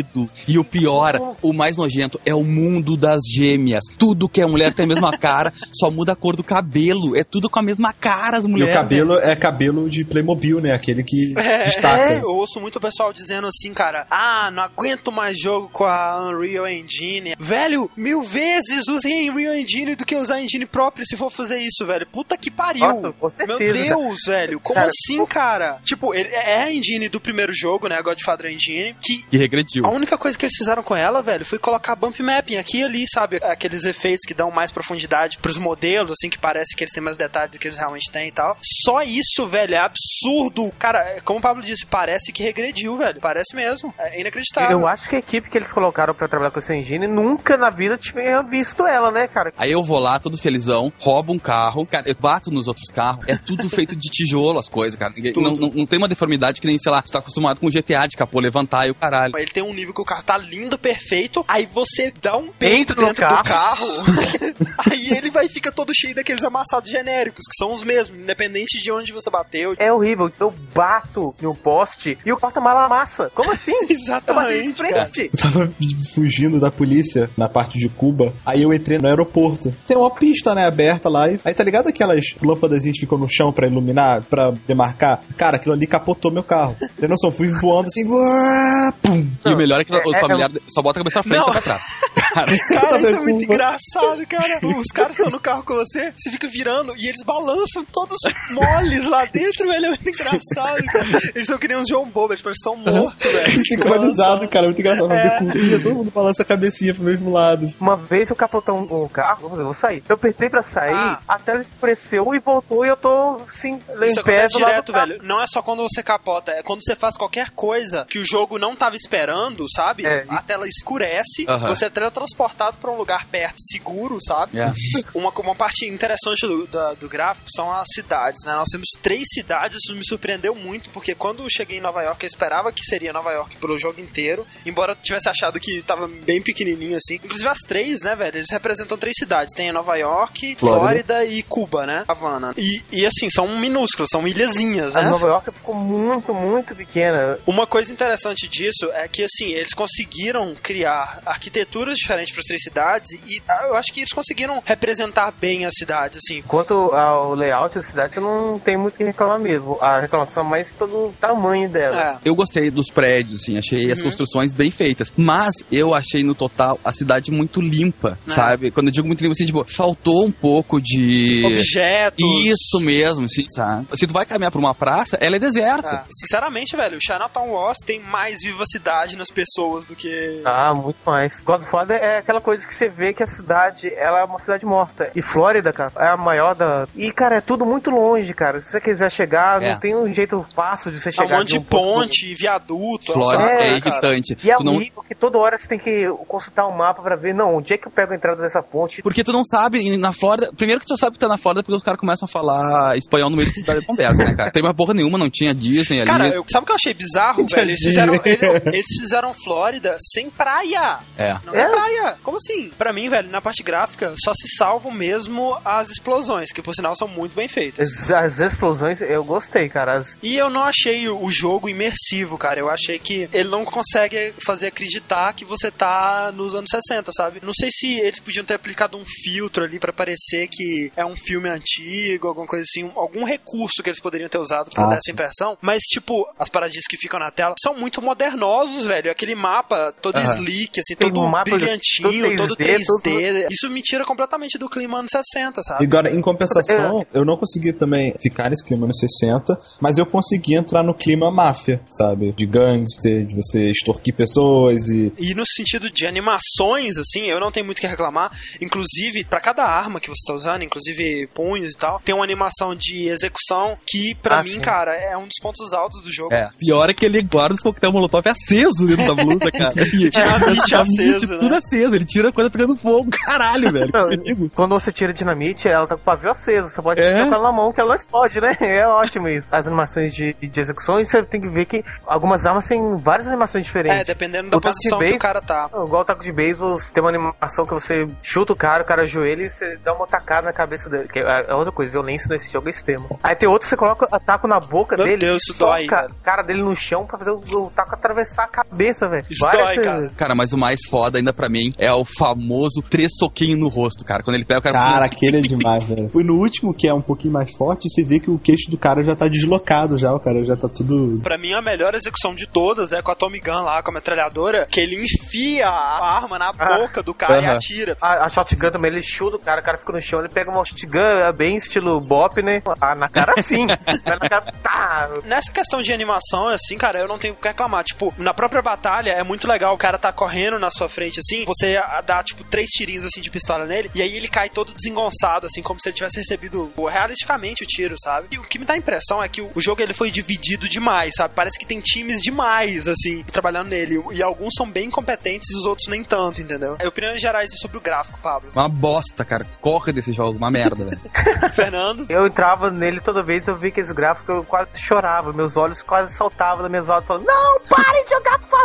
E 0.47 0.57
o 0.59 0.63
pior, 0.63 1.35
o 1.41 1.53
mais 1.53 1.77
nojento, 1.77 2.19
é 2.25 2.33
o 2.33 2.43
mundo 2.43 2.95
das 2.97 3.19
gêmeas. 3.35 3.83
Tudo 3.97 4.29
que 4.29 4.41
é 4.41 4.45
mulher 4.45 4.73
tem 4.73 4.85
a 4.85 4.87
mesma 4.87 5.17
cara, 5.17 5.51
só 5.73 5.89
muda 5.89 6.13
a 6.13 6.15
cor 6.15 6.35
do 6.35 6.43
cabelo. 6.43 7.15
É 7.15 7.23
tudo 7.23 7.49
com 7.49 7.59
a 7.59 7.63
mesma 7.63 7.93
cara, 7.93 8.37
as 8.37 8.45
e 8.45 8.47
o 8.47 8.51
mulheres. 8.51 8.73
cabelo 8.73 9.17
é 9.19 9.35
cabelo 9.35 9.89
de 9.89 10.03
Playmobil, 10.03 10.59
né? 10.61 10.73
Aquele 10.73 11.03
que 11.03 11.33
É, 11.37 11.65
destaca. 11.65 12.13
eu 12.15 12.35
ouço 12.35 12.59
muito 12.59 12.77
o 12.77 12.81
pessoal 12.81 13.11
dizendo 13.13 13.47
assim, 13.47 13.73
cara, 13.73 14.05
ah, 14.09 14.49
não 14.51 14.63
aguento 14.63 15.11
mais 15.11 15.39
jogo 15.39 15.69
com 15.71 15.85
a 15.85 16.17
Unreal 16.29 16.67
Engine. 16.67 17.33
Velho, 17.39 17.89
mil 17.95 18.23
vezes 18.23 18.87
usem 18.89 19.29
Unreal 19.29 19.55
Engine 19.55 19.95
do 19.95 20.05
que 20.05 20.15
usar 20.15 20.41
Engine 20.41 20.65
próprio 20.65 21.05
se 21.05 21.15
for 21.17 21.31
fazer 21.31 21.59
isso, 21.61 21.85
velho. 21.85 22.07
Puta 22.11 22.37
que 22.37 22.49
pariu. 22.51 22.85
Nossa, 22.85 23.11
com 23.13 23.29
certeza. 23.29 23.73
Meu 23.73 23.97
Deus, 24.07 24.17
velho. 24.27 24.59
Como 24.59 24.75
Cara, 24.75 24.87
assim, 24.89 25.25
cara? 25.25 25.79
Tipo, 25.83 26.13
ele 26.13 26.29
é 26.29 26.63
a 26.63 26.73
engine 26.73 27.07
do 27.09 27.19
primeiro 27.19 27.51
jogo, 27.53 27.87
né? 27.87 27.95
A 27.97 28.01
Godfather 28.01 28.51
Engine, 28.51 28.95
que 29.01 29.23
Que 29.29 29.37
regrediu. 29.37 29.85
A 29.93 29.95
única 29.95 30.17
coisa 30.17 30.37
que 30.37 30.45
eles 30.45 30.57
fizeram 30.57 30.81
com 30.81 30.95
ela, 30.95 31.21
velho, 31.21 31.45
foi 31.45 31.59
colocar 31.59 31.95
bump 31.95 32.19
mapping 32.21 32.57
aqui 32.57 32.79
e 32.79 32.83
ali, 32.83 33.05
sabe? 33.07 33.37
Aqueles 33.43 33.85
efeitos 33.85 34.25
que 34.25 34.33
dão 34.33 34.49
mais 34.49 34.71
profundidade 34.71 35.37
pros 35.37 35.57
modelos, 35.57 36.11
assim, 36.11 36.29
que 36.29 36.39
parece 36.39 36.75
que 36.75 36.83
eles 36.83 36.91
têm 36.91 37.03
mais 37.03 37.15
detalhes 37.15 37.51
do 37.51 37.59
que 37.59 37.67
eles 37.67 37.77
realmente 37.77 38.11
têm 38.11 38.29
e 38.29 38.31
tal. 38.31 38.57
Só 38.83 39.03
isso, 39.03 39.45
velho, 39.47 39.75
é 39.75 39.79
absurdo. 39.79 40.71
Cara, 40.79 40.99
é, 40.99 41.21
como 41.21 41.39
o 41.39 41.41
Pablo 41.41 41.61
disse, 41.61 41.85
parece 41.85 42.31
que 42.31 42.43
regrediu, 42.43 42.97
velho. 42.97 43.19
Parece 43.21 43.55
mesmo. 43.55 43.93
É 43.99 44.19
inacreditável. 44.19 44.79
Eu 44.79 44.87
acho 44.87 45.07
que 45.07 45.15
a 45.15 45.19
equipe 45.19 45.49
que 45.49 45.57
eles 45.57 45.71
colocaram 45.71 46.13
pra 46.13 46.27
trabalhar 46.27 46.51
com 46.51 46.59
essa 46.59 46.75
engine 46.75 47.07
nunca 47.07 47.57
na 47.57 47.69
vida 47.69 47.97
tinha 47.97 48.41
visto 48.41 48.85
ela, 48.87 49.11
né, 49.11 49.27
cara? 49.27 49.53
Aí 49.57 49.71
eu 49.71 49.83
vou 49.83 49.99
lá, 49.99 50.19
todo 50.19 50.37
felizão, 50.37 50.91
roubo 50.99 51.33
um 51.33 51.39
carro, 51.39 51.85
cara, 51.85 52.05
eu 52.07 52.15
bato 52.15 52.49
nos 52.49 52.67
outros 52.67 52.89
carros, 52.89 53.25
é 53.27 53.35
tudo 53.35 53.69
feito 53.69 53.95
de 53.95 54.09
tijolo 54.09 54.57
as 54.57 54.67
coisas, 54.67 54.97
cara. 54.97 55.13
Não, 55.35 55.55
não, 55.55 55.69
não 55.69 55.85
tem 55.85 55.99
uma 55.99 56.07
deformidade 56.07 56.59
que 56.59 56.67
nem, 56.67 56.77
sei 56.77 56.91
lá, 56.91 57.01
tu 57.01 57.11
tá 57.11 57.19
acostumado 57.19 57.59
com 57.59 57.67
GTA 57.67 58.07
de 58.07 58.17
capô 58.17 58.39
levantar 58.39 58.87
e 58.87 58.91
o 58.91 58.95
caralho. 58.95 59.33
Ele 59.37 59.51
tem 59.51 59.63
um 59.63 59.73
nível 59.73 59.82
que 59.91 60.01
o 60.01 60.05
carro 60.05 60.23
tá 60.23 60.37
lindo, 60.37 60.77
perfeito. 60.77 61.43
Aí 61.47 61.65
você 61.65 62.13
dá 62.21 62.37
um 62.37 62.51
peito 62.51 62.93
Dentro 62.93 62.95
do 62.95 63.05
dentro 63.07 63.27
do 63.27 63.43
carro. 63.43 63.87
aí 64.89 65.09
ele 65.09 65.31
vai 65.31 65.49
fica 65.49 65.71
todo 65.71 65.91
cheio 65.95 66.13
daqueles 66.13 66.43
amassados 66.43 66.89
genéricos, 66.89 67.43
que 67.49 67.57
são 67.57 67.73
os 67.73 67.83
mesmos, 67.83 68.19
independente 68.19 68.79
de 68.79 68.91
onde 68.91 69.11
você 69.11 69.29
bateu. 69.29 69.73
É 69.77 69.91
horrível. 69.91 70.31
Eu 70.39 70.53
bato 70.73 71.33
em 71.41 71.47
um 71.47 71.55
poste 71.55 72.17
e 72.23 72.31
o 72.31 72.37
porta-mala 72.37 72.85
amassa. 72.85 73.31
Como 73.33 73.51
assim? 73.51 73.73
Eu 73.89 74.03
Exatamente, 74.03 74.77
frente. 74.77 75.29
Eu 75.33 75.39
tava 75.39 75.71
fugindo 76.13 76.59
da 76.59 76.69
polícia 76.69 77.29
na 77.37 77.47
parte 77.47 77.79
de 77.79 77.89
Cuba. 77.89 78.33
Aí 78.45 78.61
eu 78.61 78.73
entrei 78.73 78.97
no 78.97 79.07
aeroporto. 79.07 79.73
Tem 79.87 79.97
uma 79.97 80.11
pista, 80.11 80.53
né, 80.53 80.65
aberta 80.65 81.09
lá. 81.09 81.29
E... 81.29 81.39
Aí 81.43 81.53
tá 81.53 81.63
ligado 81.63 81.87
aquelas 81.87 82.35
lâmpadas 82.41 82.83
que 82.83 82.99
ficam 82.99 83.17
no 83.17 83.29
chão 83.29 83.51
pra 83.51 83.67
iluminar, 83.67 84.21
pra 84.23 84.51
demarcar? 84.67 85.21
Cara, 85.37 85.57
aquilo 85.57 85.73
ali 85.73 85.87
capotou 85.87 86.31
meu 86.31 86.43
carro. 86.43 86.75
Tem 86.99 87.09
noção? 87.09 87.31
Fui 87.31 87.47
voando 87.47 87.87
assim. 87.87 88.05
uá, 88.07 88.93
Pum. 89.01 89.27
e 89.45 89.49
o 89.53 89.57
melhor 89.57 89.72
é 89.81 89.85
que 89.85 89.93
é- 89.93 90.01
os 90.05 90.15
é- 90.15 90.19
familiares 90.19 90.57
só 90.69 90.81
botam 90.81 91.01
a 91.01 91.03
cabeça 91.03 91.21
pra 91.21 91.23
frente 91.23 91.41
Não. 91.41 91.49
e 91.49 91.51
pra 91.51 91.61
trás. 91.61 91.83
Cara, 92.33 92.47
Tá 92.47 92.53
isso 92.99 93.07
é 93.09 93.19
muito 93.19 93.43
engraçado, 93.43 94.25
cara. 94.27 94.65
Os 94.79 94.87
caras 94.91 95.11
estão 95.11 95.29
no 95.29 95.39
carro 95.39 95.61
com 95.63 95.75
você, 95.75 96.11
você 96.17 96.31
fica 96.31 96.47
virando 96.47 96.95
e 96.97 97.07
eles 97.07 97.21
balançam 97.23 97.85
todos 97.85 98.17
moles 98.49 99.05
lá 99.05 99.23
dentro, 99.25 99.67
velho. 99.67 99.85
É 99.85 99.89
muito 99.89 100.09
engraçado, 100.09 100.83
cara. 100.85 101.05
Eles 101.35 101.45
são 101.45 101.59
que 101.59 101.67
nem 101.67 101.77
uns 101.77 101.87
João 101.87 102.05
Bobo, 102.07 102.33
eles 102.33 102.41
parecem 102.41 102.59
estão 102.73 102.75
mortos, 102.75 103.31
velho. 103.31 103.61
Sincronizado, 103.65 104.47
cara. 104.49 104.65
Muito 104.65 104.79
engraçado. 104.79 105.11
É. 105.13 105.29
Fazer 105.29 105.51
curvinha, 105.51 105.79
todo 105.79 105.95
mundo 105.95 106.11
balança 106.11 106.41
a 106.41 106.45
cabecinha 106.45 106.93
pro 106.95 107.03
mesmo 107.03 107.31
lado. 107.31 107.67
Uma 107.79 107.95
vez 107.95 108.29
eu 108.31 108.35
capotou 108.35 108.75
um, 108.79 109.03
um 109.03 109.07
carro, 109.07 109.51
eu 109.55 109.65
vou 109.65 109.73
sair. 109.75 110.03
Eu 110.09 110.15
apertei 110.15 110.49
pra 110.49 110.63
sair, 110.63 110.91
Ah. 110.95 111.19
a 111.27 111.37
tela 111.37 111.61
escureceu 111.61 112.33
e 112.33 112.39
voltou 112.39 112.83
e 112.83 112.89
eu 112.89 112.97
tô 112.97 113.41
sim, 113.47 113.79
lá 113.95 114.07
Isso 114.07 114.19
em 114.21 114.23
pé 114.23 114.31
acontece 114.37 114.53
do 114.53 114.59
lado 114.59 114.69
direto, 114.71 114.91
velho. 114.91 115.19
Não 115.23 115.39
é 115.39 115.45
só 115.45 115.61
quando 115.61 115.83
você 115.83 116.01
capota, 116.01 116.51
é 116.51 116.63
quando 116.63 116.83
você 116.83 116.95
faz 116.95 117.15
qualquer 117.15 117.51
coisa 117.51 118.05
que 118.09 118.17
o 118.17 118.25
jogo 118.25 118.57
não 118.57 118.75
tava 118.75 118.95
esperando, 118.95 119.52
sabe? 119.69 120.05
É. 120.05 120.25
A 120.29 120.41
tela 120.41 120.67
escurece, 120.67 121.45
Aham. 121.47 121.67
você 121.73 121.85
é 121.85 121.89
teletransportado 121.89 122.77
pra 122.77 122.91
um 122.91 122.97
lugar 122.97 123.25
perto, 123.27 123.55
seguro, 123.59 124.17
sabe? 124.21 124.59
É. 124.59 124.71
Uma, 125.13 125.29
uma 125.29 125.55
parte 125.55 125.85
interessante 125.85 126.41
do, 126.47 126.65
da- 126.67 126.93
do 126.93 127.07
gráfico 127.07 127.47
são 127.55 127.71
as 127.71 127.85
cidades, 127.93 128.39
né? 128.45 128.53
Nós 128.53 128.67
temos 128.71 128.87
três 129.01 129.23
cidades, 129.33 129.77
isso 129.83 129.95
me 129.95 130.05
surpreendeu 130.05 130.55
muito, 130.55 130.89
porque 130.89 131.13
quando 131.13 131.43
eu 131.43 131.49
cheguei 131.49 131.77
em 131.77 131.81
Nova 131.81 132.01
York, 132.01 132.23
eu 132.23 132.27
esperava 132.27 132.71
que 132.71 132.83
seria 132.83 133.13
Nova 133.13 133.31
York 133.31 133.57
pelo 133.57 133.77
jogo 133.77 133.99
inteiro, 134.01 134.45
embora 134.65 134.93
eu 134.93 134.95
tivesse 134.95 135.29
achado 135.29 135.59
que 135.59 135.81
tava 135.83 136.07
bem 136.07 136.41
pequenininho 136.41 136.97
assim. 136.97 137.15
Inclusive 137.15 137.47
as 137.49 137.59
três, 137.59 138.01
né, 138.01 138.15
velho? 138.15 138.37
Eles 138.37 138.49
representam 138.51 138.97
três 138.97 139.13
cidades. 139.17 139.53
Tem 139.55 139.71
Nova 139.71 139.95
York, 139.95 140.55
Flórida. 140.55 140.79
Flórida 140.81 141.25
e 141.25 141.43
Cuba, 141.43 141.85
né? 141.85 142.03
Havana. 142.07 142.53
E, 142.57 142.81
e 142.91 143.05
assim, 143.05 143.29
são 143.29 143.47
minúsculas, 143.59 144.09
são 144.11 144.27
ilhazinhas, 144.27 144.95
A 144.95 145.03
né? 145.03 145.09
Nova 145.09 145.27
York 145.27 145.51
ficou 145.51 145.75
muito, 145.75 146.33
muito 146.33 146.75
pequena. 146.75 147.37
Uma 147.45 147.67
coisa 147.67 147.91
interessante 147.91 148.47
disso 148.47 148.89
é 148.93 149.07
que, 149.07 149.23
assim, 149.23 149.42
eles 149.51 149.73
conseguiram 149.73 150.53
criar 150.61 151.21
arquiteturas 151.25 151.97
diferente 151.97 152.31
para 152.31 152.39
as 152.39 152.45
três 152.45 152.63
cidades 152.63 153.09
e 153.27 153.41
ah, 153.47 153.65
eu 153.67 153.75
acho 153.75 153.91
que 153.93 154.01
eles 154.01 154.13
conseguiram 154.13 154.61
representar 154.65 155.31
bem 155.31 155.65
a 155.65 155.71
cidade, 155.71 156.17
assim. 156.17 156.41
Quanto 156.43 156.73
ao 156.93 157.33
layout 157.33 157.75
da 157.75 157.81
cidade, 157.81 158.17
eu 158.17 158.23
não 158.23 158.59
tenho 158.59 158.79
muito 158.79 158.93
o 158.95 158.97
que 158.97 159.03
reclamar 159.03 159.39
mesmo. 159.39 159.77
A 159.81 159.99
reclamação 159.99 160.43
é 160.45 160.49
mais 160.49 160.71
pelo 160.71 161.13
tamanho 161.19 161.69
dela. 161.69 162.19
É. 162.23 162.29
Eu 162.29 162.35
gostei 162.35 162.69
dos 162.71 162.89
prédios, 162.89 163.41
assim, 163.41 163.57
achei 163.57 163.91
as 163.91 163.99
Uhum. 163.99 164.05
construções 164.05 164.53
bem 164.53 164.69
feitas. 164.71 165.11
Mas 165.17 165.55
eu 165.71 165.93
achei 165.95 166.23
no 166.23 166.35
total 166.35 166.79
a 166.83 166.91
cidade 166.93 167.31
muito 167.31 167.61
limpa, 167.61 168.17
É. 168.27 168.31
sabe? 168.31 168.71
Quando 168.71 168.87
eu 168.87 168.91
digo 168.93 169.07
muito 169.07 169.21
limpa, 169.21 169.31
assim, 169.33 169.45
tipo, 169.45 169.63
faltou 169.67 170.25
um 170.25 170.31
pouco 170.31 170.79
de. 170.81 171.43
Objetos. 171.45 172.25
Isso 172.45 172.79
mesmo, 172.79 173.25
assim, 173.25 173.45
sabe? 173.49 173.87
Se 173.95 174.05
tu 174.07 174.13
vai 174.13 174.25
caminhar 174.25 174.51
por 174.51 174.59
uma 174.59 174.73
praça, 174.75 175.17
ela 175.19 175.35
é 175.35 175.39
deserta. 175.39 175.87
Ah, 175.87 176.05
sinceramente, 176.11 176.75
velho, 176.75 176.97
o 176.97 177.01
Chinatown 177.01 177.49
Wars 177.51 177.77
tem 177.85 177.99
mais 177.99 178.39
vivacidade 178.43 179.15
nas 179.17 179.29
pessoas 179.33 179.85
do 179.85 179.95
que. 179.95 180.41
Ah, 180.45 180.73
muito 180.73 180.99
mais. 181.05 181.39
Godfather 181.41 181.97
é 182.01 182.17
aquela 182.17 182.39
coisa 182.41 182.65
que 182.65 182.73
você 182.73 182.87
vê 182.89 183.13
que 183.13 183.23
a 183.23 183.27
cidade, 183.27 183.91
ela 183.95 184.19
é 184.21 184.23
uma 184.23 184.39
cidade 184.39 184.65
morta. 184.65 185.11
E 185.15 185.21
Flórida, 185.21 185.71
cara, 185.73 185.91
é 185.99 186.09
a 186.09 186.17
maior 186.17 186.55
da... 186.55 186.87
E, 186.95 187.11
cara, 187.11 187.37
é 187.37 187.41
tudo 187.41 187.65
muito 187.65 187.89
longe, 187.89 188.33
cara. 188.33 188.61
Se 188.61 188.69
você 188.71 188.81
quiser 188.81 189.11
chegar, 189.11 189.61
É. 189.61 189.71
não 189.73 189.79
tem 189.79 189.95
um 189.95 190.11
jeito 190.13 190.45
fácil 190.55 190.91
de 190.91 190.99
você 190.99 191.09
É 191.09 191.11
chegar. 191.11 191.35
um 191.35 191.39
monte 191.39 191.49
de 191.49 191.57
um 191.57 191.63
ponto 191.63 191.83
ponte, 192.03 192.35
viaduto. 192.35 193.11
Flórida 193.13 193.43
É, 193.51 193.53
é, 193.75 193.81
cara. 193.81 193.91
irritante. 194.07 194.37
E 194.43 194.51
é 194.51 194.55
Tu 194.55 194.63
não- 194.63 194.75
horrível 194.75 195.03
que 195.07 195.15
toda 195.15 195.37
hora 195.37 195.57
você 195.57 195.67
tem 195.67 195.79
que 195.79 196.07
consultar 196.27 196.65
o 196.67 196.77
mapa 196.77 197.01
pra 197.01 197.15
ver, 197.15 197.33
não, 197.33 197.55
onde 197.57 197.73
é 197.73 197.77
que 197.77 197.87
eu 197.87 197.91
pego 197.91 198.13
a 198.13 198.15
entrada 198.15 198.41
dessa 198.41 198.61
ponte? 198.61 199.01
Porque 199.01 199.23
tu 199.23 199.31
não 199.33 199.43
sabe, 199.43 199.97
na 199.97 200.13
Flórida. 200.13 200.51
Primeiro 200.55 200.79
que 200.81 200.87
tu 200.87 200.97
sabe 200.97 201.13
que 201.13 201.19
tá 201.19 201.27
na 201.27 201.37
Flórida 201.37 201.63
porque 201.63 201.75
os 201.75 201.83
caras 201.83 201.99
começam 201.99 202.25
a 202.25 202.29
falar 202.31 202.97
espanhol 202.97 203.29
no 203.29 203.35
meio 203.37 203.47
da 203.49 203.53
cidade 203.53 203.79
de 203.79 203.85
conversa, 203.85 204.23
né, 204.23 204.35
cara? 204.35 204.51
Tem 204.51 204.61
uma 204.63 204.73
porra 204.73 204.93
nenhuma, 204.93 205.17
não 205.17 205.29
tinha 205.29 205.53
Disney 205.53 206.01
ali. 206.01 206.09
Cara, 206.09 206.29
eu, 206.29 206.43
sabe 206.49 206.63
o 206.63 206.65
que 206.65 206.71
eu 206.71 206.75
achei 206.75 206.93
bizarro, 206.93 207.45
velho? 207.45 207.69
Eles 207.69 207.79
fizeram, 207.83 208.13
eles, 208.25 208.65
eles 208.65 208.85
fizeram 209.01 209.22
Flórida 209.31 209.95
sem 209.99 210.27
praia. 210.31 210.99
É. 211.15 211.35
Não 211.45 211.53
é? 211.53 211.61
É? 211.61 211.69
praia. 211.69 212.15
Como 212.23 212.37
assim? 212.37 212.69
Pra 212.77 212.91
mim, 212.91 213.09
velho, 213.09 213.29
na 213.29 213.39
parte 213.41 213.61
gráfica, 213.61 214.15
só 214.23 214.33
se 214.33 214.47
salvam 214.57 214.91
mesmo 214.91 215.55
as 215.63 215.89
explosões, 215.89 216.51
que 216.51 216.63
por 216.63 216.73
sinal 216.73 216.95
são 216.95 217.07
muito 217.07 217.35
bem 217.35 217.47
feitas. 217.47 218.09
As, 218.09 218.09
as 218.11 218.39
explosões, 218.39 219.01
eu 219.01 219.23
gostei, 219.23 219.69
cara. 219.69 219.97
As- 219.99 220.17
E 220.23 220.35
eu 220.35 220.49
não 220.49 220.63
achei 220.63 221.07
o 221.07 221.29
jogo 221.29 221.69
imersivo, 221.69 222.37
cara. 222.39 222.59
Eu 222.59 222.69
achei 222.71 222.97
que 222.97 223.29
ele 223.31 223.49
não 223.49 223.63
consegue 223.65 224.33
fazer 224.45 224.67
acreditar 224.67 225.33
que 225.33 225.45
você 225.45 225.69
tá 225.69 226.31
nos 226.33 226.55
anos 226.55 226.69
60, 226.71 227.11
sabe? 227.13 227.39
Não 227.43 227.53
sei 227.53 227.69
se 227.71 227.93
eles 227.99 228.19
podiam 228.19 228.43
ter 228.45 228.55
aplicado 228.55 228.97
um 228.97 229.03
filtro 229.23 229.63
ali 229.63 229.77
pra 229.79 229.93
parecer 229.93 230.47
que 230.49 230.91
é 230.95 231.05
um 231.05 231.15
filme 231.15 231.49
antigo, 231.49 232.27
alguma 232.27 232.47
coisa 232.47 232.63
assim, 232.67 232.89
algum 232.95 233.23
recurso 233.25 233.83
que 233.83 233.89
eles 233.89 233.99
poderiam 234.01 234.29
ter 234.29 234.37
usado 234.39 234.69
pra 234.73 234.85
Ah, 234.85 234.87
dar 234.87 234.95
essa 234.95 235.11
impressão. 235.11 235.57
Mas, 235.61 235.81
tipo, 235.83 236.27
as 236.39 236.49
paradinhas 236.49 236.85
que 236.89 236.97
ficam 236.97 237.19
na 237.19 237.29
tela 237.31 237.53
são 237.63 237.75
muito 237.77 238.01
modernosos, 238.01 238.85
velho. 238.85 239.11
Aquele 239.13 239.35
mapa 239.35 239.93
todo 240.01 240.17
Aham. 240.17 240.33
sleek, 240.35 240.79
assim, 240.79 240.95
Tem 240.95 241.07
todo 241.09 241.21
um 241.21 241.29
mapa 241.29 241.51
brilhantinho, 241.51 242.35
todo 242.35 242.47
todo 242.49 242.57
3D, 242.57 242.83
3D. 243.03 243.47
Isso 243.51 243.69
me 243.69 243.81
tira 243.81 244.03
completamente 244.03 244.57
do 244.57 244.67
clima 244.67 244.99
anos 244.99 245.11
60, 245.11 245.61
sabe? 245.63 245.85
Agora, 245.85 246.09
em 246.13 246.19
compensação, 246.19 247.05
eu 247.13 247.23
não 247.23 247.37
consegui 247.37 247.71
também 247.73 248.13
ficar 248.21 248.49
nesse 248.49 248.65
clima 248.65 248.85
nos 248.87 248.97
60, 248.99 249.57
mas 249.79 249.97
eu 249.97 250.05
consegui 250.05 250.55
entrar 250.55 250.83
no 250.83 250.93
clima 250.93 251.31
máfia, 251.31 251.79
sabe? 251.89 252.31
De 252.33 252.45
gangster, 252.45 253.25
de 253.25 253.35
você 253.35 253.69
extorquir 253.69 254.13
pessoas 254.15 254.89
e. 254.89 255.13
E 255.19 255.33
no 255.35 255.43
sentido 255.45 255.89
de 255.89 256.05
animações, 256.07 256.97
assim, 256.97 257.29
eu 257.29 257.39
não 257.39 257.51
tenho 257.51 257.65
muito 257.65 257.77
o 257.77 257.81
que 257.81 257.87
reclamar. 257.87 258.31
Inclusive, 258.61 259.23
pra 259.25 259.39
cada 259.39 259.63
arma 259.63 259.99
que 259.99 260.09
você 260.09 260.21
tá 260.27 260.33
usando, 260.33 260.63
inclusive 260.63 261.27
punhos 261.33 261.73
e 261.73 261.77
tal, 261.77 261.99
tem 261.99 262.15
uma 262.15 262.23
animação 262.23 262.75
de 262.75 263.07
execução 263.09 263.77
que, 263.87 264.15
pra 264.15 264.39
Ah, 264.39 264.43
mim, 264.43 264.53
sim. 264.55 264.59
cara, 264.61 264.95
é 264.95 265.15
um 265.17 265.23
dos 265.27 265.39
pontos 265.41 265.73
altos 265.73 266.01
do 266.03 266.11
jogo. 266.11 266.33
É. 266.33 266.49
Pior 266.57 266.89
é 266.89 266.93
que 266.93 267.05
ele 267.05 267.21
guarda 267.21 267.53
os 267.55 267.61
coquetel 267.61 267.91
molotov 267.91 268.27
aceso 268.27 268.85
dentro 268.87 269.02
da 269.07 269.15
blusa, 269.15 269.51
cara. 269.51 269.73
E, 269.93 270.07
aceso, 270.07 270.87
dinamite, 270.87 271.27
né? 271.27 271.37
tudo 271.39 271.55
aceso. 271.55 271.95
Ele 271.95 272.05
tira 272.05 272.29
a 272.29 272.31
coisa 272.31 272.49
pegando 272.49 272.75
fogo. 272.77 273.09
Caralho, 273.25 273.71
velho. 273.71 273.89
Não, 273.93 274.09
Que. 274.09 274.49
Quando 274.55 274.71
você 274.79 274.91
tira 274.91 275.13
dinamite, 275.13 275.67
ela 275.67 275.85
tá 275.85 275.95
com 275.95 276.01
o 276.01 276.05
pavio 276.05 276.31
aceso. 276.31 276.69
Você 276.69 276.81
pode 276.81 277.01
É? 277.01 277.19
ela 277.19 277.39
na 277.43 277.51
mão 277.51 277.71
que 277.71 277.79
ela 277.81 277.95
explode, 277.95 278.39
né? 278.41 278.55
É 278.61 278.87
ótimo 278.87 279.27
isso. 279.27 279.47
As 279.51 279.67
animações 279.67 280.13
de, 280.13 280.33
de 280.33 280.59
execuções, 280.59 281.09
você 281.09 281.23
tem 281.23 281.39
que 281.41 281.47
ver 281.49 281.65
que 281.65 281.83
algumas 282.07 282.45
armas 282.45 282.67
têm 282.67 282.95
várias 282.95 283.27
animações 283.27 283.65
diferentes. 283.65 284.01
É, 284.01 284.03
dependendo 284.03 284.49
da 284.49 284.57
O 284.57 284.59
de 284.61 284.67
posição 284.67 284.97
que 284.99 285.05
base- 285.05 285.17
o 285.17 285.19
cara 285.19 285.41
tá. 285.41 285.69
Igual 285.85 286.01
o 286.01 286.05
taco 286.05 286.23
de 286.23 286.31
beisebol, 286.31 286.79
você 286.79 286.91
tem 286.91 287.03
uma 287.03 287.09
animação 287.09 287.65
que 287.65 287.73
você 287.73 288.07
chuta 288.21 288.53
o 288.53 288.55
cara, 288.55 288.83
o 288.83 288.85
cara 288.85 289.03
ajoelha 289.03 289.43
e 289.43 289.49
você 289.49 289.77
dá 289.83 289.93
uma 289.93 290.07
tacada 290.07 290.47
na 290.47 290.53
cabeça 290.53 290.89
dele. 290.89 291.07
Que 291.11 291.19
é 291.19 291.45
é 291.47 291.53
outra 291.53 291.71
coisa, 291.71 291.91
violência 291.91 292.27
nesse 292.29 292.51
jogo 292.51 292.67
é 292.67 292.71
extrema. 292.71 293.05
Aí 293.23 293.35
tem 293.35 293.47
outro 293.49 293.65
que 293.65 293.69
você 293.69 293.77
coloca 293.77 294.05
o 294.05 294.19
taco 294.19 294.47
na 294.47 294.59
boca 294.59 294.95
Meu 294.97 295.05
dele. 295.05 295.17
Deus, 295.25 295.41
isso 295.47 295.57
soca 295.57 295.71
dói, 295.71 295.87
velho. 295.87 296.15
a 296.21 296.23
cara 296.23 296.41
dele 296.41 296.61
no 296.63 296.75
chão 296.75 297.05
pra 297.05 297.17
fazer 297.17 297.31
o, 297.31 297.39
o 297.39 297.71
taco 297.75 297.93
atravessar 297.93 298.43
a 298.45 298.47
cabeça, 298.47 298.92
velho. 298.99 299.25
Isso 299.29 299.45
dói, 299.51 299.75
cara. 299.77 300.09
Cara, 300.15 300.35
mas 300.35 300.53
o 300.53 300.57
mais 300.57 300.79
foda 300.89 301.17
ainda 301.17 301.33
pra 301.33 301.49
mim 301.49 301.71
é 301.77 301.91
o 301.91 302.03
famoso 302.05 302.81
três 302.89 303.11
soquinhos 303.17 303.59
no 303.59 303.67
rosto, 303.67 304.03
cara. 304.05 304.23
Quando 304.23 304.35
ele 304.35 304.45
pega 304.45 304.59
o 304.59 304.63
cara. 304.63 304.79
Cara, 304.79 305.05
aquele 305.05 305.37
é 305.37 305.41
demais, 305.41 305.83
velho. 305.83 306.09
Fui 306.09 306.23
no 306.23 306.35
último, 306.35 306.73
que 306.73 306.87
é 306.87 306.93
um 306.93 307.01
pouquinho 307.01 307.33
mais 307.33 307.55
forte, 307.55 307.89
você 307.89 308.03
vê 308.03 308.19
que 308.19 308.29
o 308.29 308.37
queixo 308.37 308.69
do 308.69 308.77
cara 308.77 309.03
já 309.03 309.15
tá 309.15 309.27
deslocado 309.27 309.97
já, 309.97 310.13
o 310.13 310.19
cara 310.19 310.43
já 310.43 310.55
tá 310.55 310.67
tudo. 310.69 311.19
Pra 311.21 311.37
mim, 311.37 311.53
a 311.53 311.61
melhor 311.61 311.93
execução 311.95 312.33
de 312.35 312.47
todas 312.47 312.91
é 312.91 313.01
com 313.01 313.11
a 313.11 313.15
Tommy 313.15 313.39
Gun 313.39 313.63
lá, 313.63 313.81
com 313.83 313.91
a 313.91 313.93
metralhadora, 313.93 314.67
que 314.69 314.79
ele 314.79 315.03
enfia 315.03 315.65
a 315.67 316.15
arma 316.17 316.37
na 316.37 316.51
Ah. 316.57 316.77
boca 316.79 317.01
do 317.03 317.13
cara 317.13 317.39
e 317.41 317.45
atira. 317.45 317.97
A, 318.01 318.25
a 318.25 318.29
shotgun 318.29 318.71
também, 318.71 318.91
ele 318.91 319.01
chuta 319.01 319.37
o 319.37 319.39
cara, 319.39 319.61
o 319.61 319.63
cara 319.63 319.77
fica 319.77 319.93
no 319.93 320.01
chão, 320.01 320.19
ele 320.19 320.29
pega 320.29 320.51
uma 320.51 320.63
shotgun 320.63 320.99
é 320.99 321.31
bem 321.33 321.57
estilo 321.57 321.99
bop, 321.99 322.41
né? 322.41 322.61
Ah, 322.81 322.95
na 322.95 323.09
cara 323.09 323.33
sim. 323.41 323.65
Na 324.05 324.17
cara, 324.19 324.51
tá. 324.61 325.09
Nessa 325.25 325.51
questão 325.51 325.79
de 325.81 325.91
animação, 325.93 326.47
assim, 326.49 326.77
cara, 326.77 326.99
eu 327.01 327.07
não 327.07 327.17
tenho 327.17 327.33
o 327.33 327.37
que 327.37 327.47
reclamar. 327.47 327.83
Tipo, 327.83 328.13
na 328.17 328.33
própria 328.33 328.61
batalha 328.61 328.82
é 328.89 329.23
muito 329.23 329.47
legal. 329.47 329.73
O 329.73 329.77
cara 329.77 329.97
tá 329.97 330.11
correndo 330.11 330.59
na 330.59 330.69
sua 330.69 330.89
frente, 330.89 331.19
assim, 331.19 331.43
você 331.45 331.75
dá, 332.05 332.23
tipo, 332.23 332.43
três 332.43 332.69
tirinhos, 332.69 333.05
assim, 333.05 333.21
de 333.21 333.29
pistola 333.29 333.65
nele, 333.65 333.89
e 333.93 334.01
aí 334.01 334.15
ele 334.15 334.27
cai 334.27 334.49
todo 334.49 334.73
desengonçado, 334.73 335.47
assim, 335.47 335.61
como 335.61 335.79
se 335.79 335.89
ele 335.89 335.95
tivesse 335.95 336.17
recebido 336.17 336.71
realisticamente 336.89 337.63
o 337.63 337.67
tiro, 337.67 337.95
sabe? 337.97 338.27
E 338.31 338.37
o 338.37 338.43
que 338.43 338.59
me 338.59 338.65
dá 338.65 338.73
a 338.73 338.77
impressão 338.77 339.23
é 339.23 339.27
que 339.27 339.41
o, 339.41 339.61
jogo, 339.61 339.81
ele 339.81 339.93
foi 339.93 340.11
dividido 340.11 340.67
demais, 340.67 341.13
sabe? 341.15 341.33
Parece 341.35 341.57
que 341.57 341.65
tem 341.65 341.79
times 341.79 342.21
demais, 342.21 342.87
assim, 342.87 343.23
trabalhando 343.23 343.69
nele. 343.69 344.03
E 344.11 344.23
alguns 344.23 344.53
são 344.57 344.69
bem 344.69 344.89
competentes 344.89 345.49
e 345.51 345.57
os 345.57 345.65
outros 345.65 345.87
nem 345.87 346.03
tanto, 346.03 346.41
entendeu? 346.41 346.75
É 346.79 346.87
opiniões 346.87 347.21
gerais 347.21 347.49
sobre 347.61 347.77
o 347.77 347.81
gráfico, 347.81 348.19
Pablo. 348.21 348.51
Uma 348.53 348.69
bosta, 348.69 349.23
cara. 349.23 349.45
Corre 349.61 349.91
desse 349.91 350.13
jogo, 350.13 350.37
uma 350.37 350.51
merda, 350.51 350.85
velho. 350.85 351.01
Fernando? 351.53 352.05
Eu 352.09 352.25
entrava 352.25 352.69
nele 352.69 352.99
toda 352.99 353.23
vez, 353.23 353.47
eu 353.47 353.55
vi 353.55 353.69
aqueles 353.69 353.91
gráficos, 353.91 354.29
eu 354.29 354.43
quase 354.43 354.69
chorava, 354.75 355.31
meus 355.31 355.55
olhos 355.55 355.81
quase 355.81 356.13
saltavam 356.13 356.63
da 356.63 356.69
minha 356.69 356.83
olhos 356.83 357.05
falando, 357.05 357.25
não, 357.25 357.59
pare 357.61 358.03
de 358.03 358.09
jogar, 358.09 358.39
por 358.39 358.49
favor! 358.49 358.62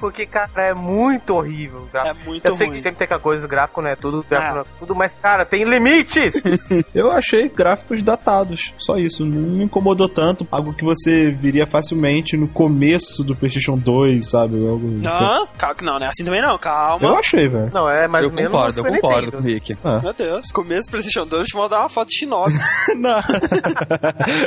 Porque, 0.00 0.26
cara, 0.26 0.50
é 0.56 0.74
muito 0.74 1.34
horrível. 1.34 1.80
o 1.82 1.86
gráfico. 1.92 2.20
É 2.22 2.24
muito 2.26 2.44
eu 2.46 2.54
sei 2.54 2.66
ruim. 2.66 2.76
que 2.76 2.82
sempre 2.82 2.98
tem 2.98 3.04
aquela 3.04 3.20
coisa 3.20 3.42
do 3.42 3.48
gráfico, 3.48 3.80
né? 3.82 3.96
Tudo, 3.96 4.24
gráfico, 4.28 4.58
Ah. 4.58 4.60
é 4.62 4.78
tudo, 4.80 4.94
mas, 4.94 5.14
cara, 5.16 5.44
tem 5.44 5.64
limites! 5.64 6.34
Eu 6.94 7.10
achei 7.10 7.48
gráficos 7.48 8.02
datados, 8.02 8.72
só 8.78 8.96
isso. 8.98 9.24
Não 9.24 9.56
me 9.56 9.64
incomodou 9.64 10.08
tanto. 10.08 10.46
Algo 10.50 10.72
que 10.74 10.84
você 10.84 11.30
viria 11.30 11.66
facilmente 11.66 12.36
no 12.36 12.48
começo 12.48 13.22
do 13.24 13.34
PlayStation 13.36 13.76
2, 13.78 14.28
sabe? 14.30 14.54
Algo, 14.66 14.86
Não, 14.88 15.46
calma, 15.56 15.76
não, 15.82 15.98
não 15.98 16.06
é 16.06 16.08
assim 16.08 16.24
também 16.24 16.42
não, 16.42 16.58
calma. 16.58 17.06
Eu 17.06 17.16
achei, 17.16 17.48
velho. 17.48 17.70
não, 17.72 17.88
é 17.88 18.06
mais 18.08 18.24
eu 18.24 18.30
ou 18.30 18.36
menos. 18.36 18.52
concordo, 18.52 18.78
eu 18.80 18.84
no 18.84 18.90
Super 18.90 19.00
concordo 19.00 19.32
com 19.32 19.38
o. 19.38 19.40
Rick. 19.42 19.76
Meu 20.02 20.12
Deus, 20.12 20.50
começo 20.52 20.86
do 20.88 20.90
PlayStation 20.90 21.26
2, 21.26 21.42
deixa 21.42 21.56
eu 21.56 21.62
mandar 21.62 21.80
uma 21.80 21.88
foto 21.88 22.08
de 22.08 22.16
Shinobi. 22.18 22.52
Não. 22.98 23.20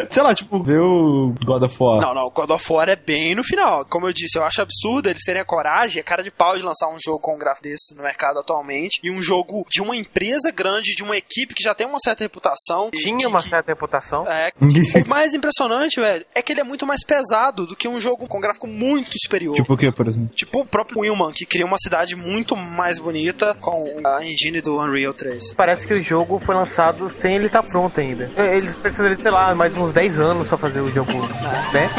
Sei 0.10 0.24
lá, 0.24 0.34
tipo, 0.36 0.62
ver 0.64 0.80
o 0.80 1.34
God 1.44 1.64
of 1.64 1.76
War. 1.80 2.02
não, 2.02 2.14
não, 2.14 2.28
o 2.28 2.32
God 2.32 2.50
of 2.52 2.66
War 2.72 2.90
é 2.90 2.96
bem 2.96 3.36
no 3.36 3.44
final. 3.44 3.86
Como 3.86 4.08
eu 4.08 4.14
disse, 4.14 4.38
eu 4.38 4.44
acho 4.44 4.62
absurdo 4.62 4.85
eles 5.10 5.24
terem 5.26 5.42
a 5.42 5.46
coragem, 5.46 6.02
a 6.02 6.04
cara 6.04 6.24
de 6.24 6.32
pau 6.32 6.56
de 6.56 6.62
lançar 6.64 6.88
um 6.90 6.98
jogo 7.04 7.20
com 7.20 7.36
um 7.36 7.38
gráfico 7.38 7.64
desse 7.64 7.96
no 7.96 8.04
mercado 8.04 8.40
atualmente. 8.40 9.00
E 9.04 9.12
um 9.12 9.22
jogo 9.22 9.66
de 9.70 9.82
uma 9.82 9.96
empresa 9.96 10.52
grande, 10.52 10.96
de 10.96 11.04
uma 11.04 11.18
equipe 11.18 11.54
que 11.54 11.64
já 11.64 11.74
tem 11.74 11.88
uma 11.88 12.00
certa 12.00 12.24
reputação. 12.24 12.90
Tinha 12.94 13.18
que- 13.18 13.26
uma 13.28 13.42
que- 13.42 13.50
certa 13.50 13.72
reputação. 13.72 14.26
É. 14.28 14.50
O 14.60 15.08
mais 15.10 15.34
impressionante, 15.34 16.00
velho, 16.00 16.26
é 16.36 16.42
que 16.42 16.52
ele 16.54 16.62
é 16.62 16.64
muito 16.64 16.86
mais 16.86 17.04
pesado 17.06 17.66
do 17.66 17.76
que 17.76 17.88
um 17.88 18.00
jogo 18.00 18.28
com 18.28 18.40
gráfico 18.40 18.68
muito 18.68 19.12
superior. 19.24 19.54
tipo 19.56 19.74
o 19.74 19.78
que, 19.78 19.92
por 19.92 20.08
exemplo? 20.08 20.30
Tipo 20.36 20.62
o 20.62 20.66
próprio 20.66 21.00
Willman, 21.02 21.32
que 21.34 21.46
cria 21.46 21.66
uma 21.66 21.78
cidade 21.78 22.16
muito 22.16 22.56
mais 22.56 23.00
bonita 23.00 23.56
com 23.62 24.00
a 24.06 24.24
engine 24.24 24.62
do 24.62 24.78
Unreal 24.80 25.14
3. 25.14 25.54
Parece 25.54 25.88
que 25.88 25.94
o 25.94 26.02
jogo 26.02 26.40
foi 26.46 26.56
lançado 26.56 27.12
sem 27.22 27.36
ele 27.36 27.48
estar 27.48 27.64
pronto 27.64 28.00
ainda. 28.00 28.30
É, 28.36 28.56
Eles 28.58 28.76
precisariam 28.76 29.16
de, 29.16 29.22
sei 29.22 29.32
lá, 29.32 29.54
mais 29.56 29.76
uns 29.78 29.94
10 29.94 30.20
anos 30.20 30.48
pra 30.48 30.58
fazer 30.58 30.80
o 30.80 30.90
jogo, 30.92 31.12
né? 31.74 31.90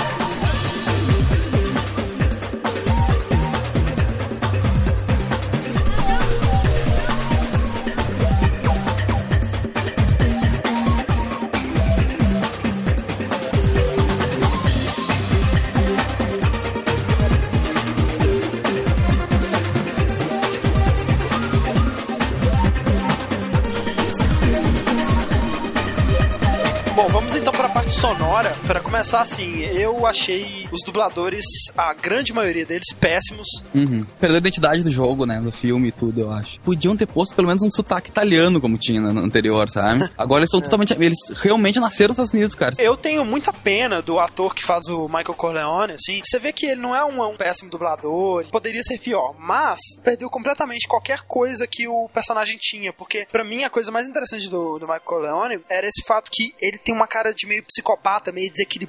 Começar 28.97 29.21
assim, 29.21 29.61
eu 29.61 30.07
achei 30.07 30.67
os 30.73 30.81
dubladores, 30.83 31.45
a 31.77 31.93
grande 31.93 32.33
maioria 32.33 32.65
deles, 32.65 32.87
péssimos. 32.99 33.47
Uhum. 33.75 34.01
Perdeu 34.19 34.37
a 34.37 34.39
identidade 34.39 34.83
do 34.83 34.91
jogo, 34.91 35.27
né? 35.27 35.39
Do 35.39 35.53
filme 35.53 35.89
e 35.89 35.93
tudo, 35.93 36.23
eu 36.23 36.31
acho. 36.31 36.59
Podiam 36.61 36.97
ter 36.97 37.07
posto 37.07 37.35
pelo 37.35 37.47
menos 37.47 37.63
um 37.63 37.71
sotaque 37.71 38.09
italiano, 38.09 38.59
como 38.59 38.79
tinha 38.79 38.99
no 39.01 39.21
anterior, 39.21 39.69
sabe? 39.69 40.09
Agora 40.17 40.41
eles 40.41 40.51
são 40.51 40.63
totalmente. 40.63 40.95
Eles 40.95 41.19
realmente 41.35 41.79
nasceram 41.79 42.09
nos 42.09 42.17
Estados 42.17 42.33
Unidos, 42.33 42.55
cara. 42.55 42.75
Eu 42.79 42.97
tenho 42.97 43.23
muita 43.23 43.53
pena 43.53 44.01
do 44.01 44.19
ator 44.19 44.55
que 44.55 44.65
faz 44.65 44.87
o 44.87 45.05
Michael 45.09 45.35
Corleone, 45.35 45.93
assim. 45.93 46.23
Você 46.25 46.39
vê 46.39 46.51
que 46.51 46.65
ele 46.65 46.81
não 46.81 46.97
é 46.97 47.05
um, 47.05 47.23
um 47.23 47.37
péssimo 47.37 47.71
dublador, 47.71 48.41
ele 48.41 48.51
poderia 48.51 48.83
ser 48.83 48.99
pior, 48.99 49.35
mas 49.39 49.79
perdeu 50.03 50.31
completamente 50.31 50.89
qualquer 50.89 51.21
coisa 51.27 51.67
que 51.67 51.87
o 51.87 52.09
personagem 52.15 52.57
tinha, 52.59 52.95
porque 52.95 53.27
pra 53.31 53.45
mim 53.45 53.63
a 53.63 53.69
coisa 53.69 53.93
mais 53.93 54.09
interessante 54.09 54.49
do, 54.49 54.79
do 54.79 54.87
Michael 54.87 55.03
Corleone 55.05 55.61
era 55.69 55.87
esse 55.87 56.03
fato 56.07 56.31
que 56.33 56.55
ele 56.63 56.79
tem 56.79 56.95
uma 56.95 57.07
cara 57.07 57.35
de 57.35 57.47
meio 57.47 57.63
psicopata, 57.63 58.33
meio 58.33 58.51
desequilibrado, 58.51 58.86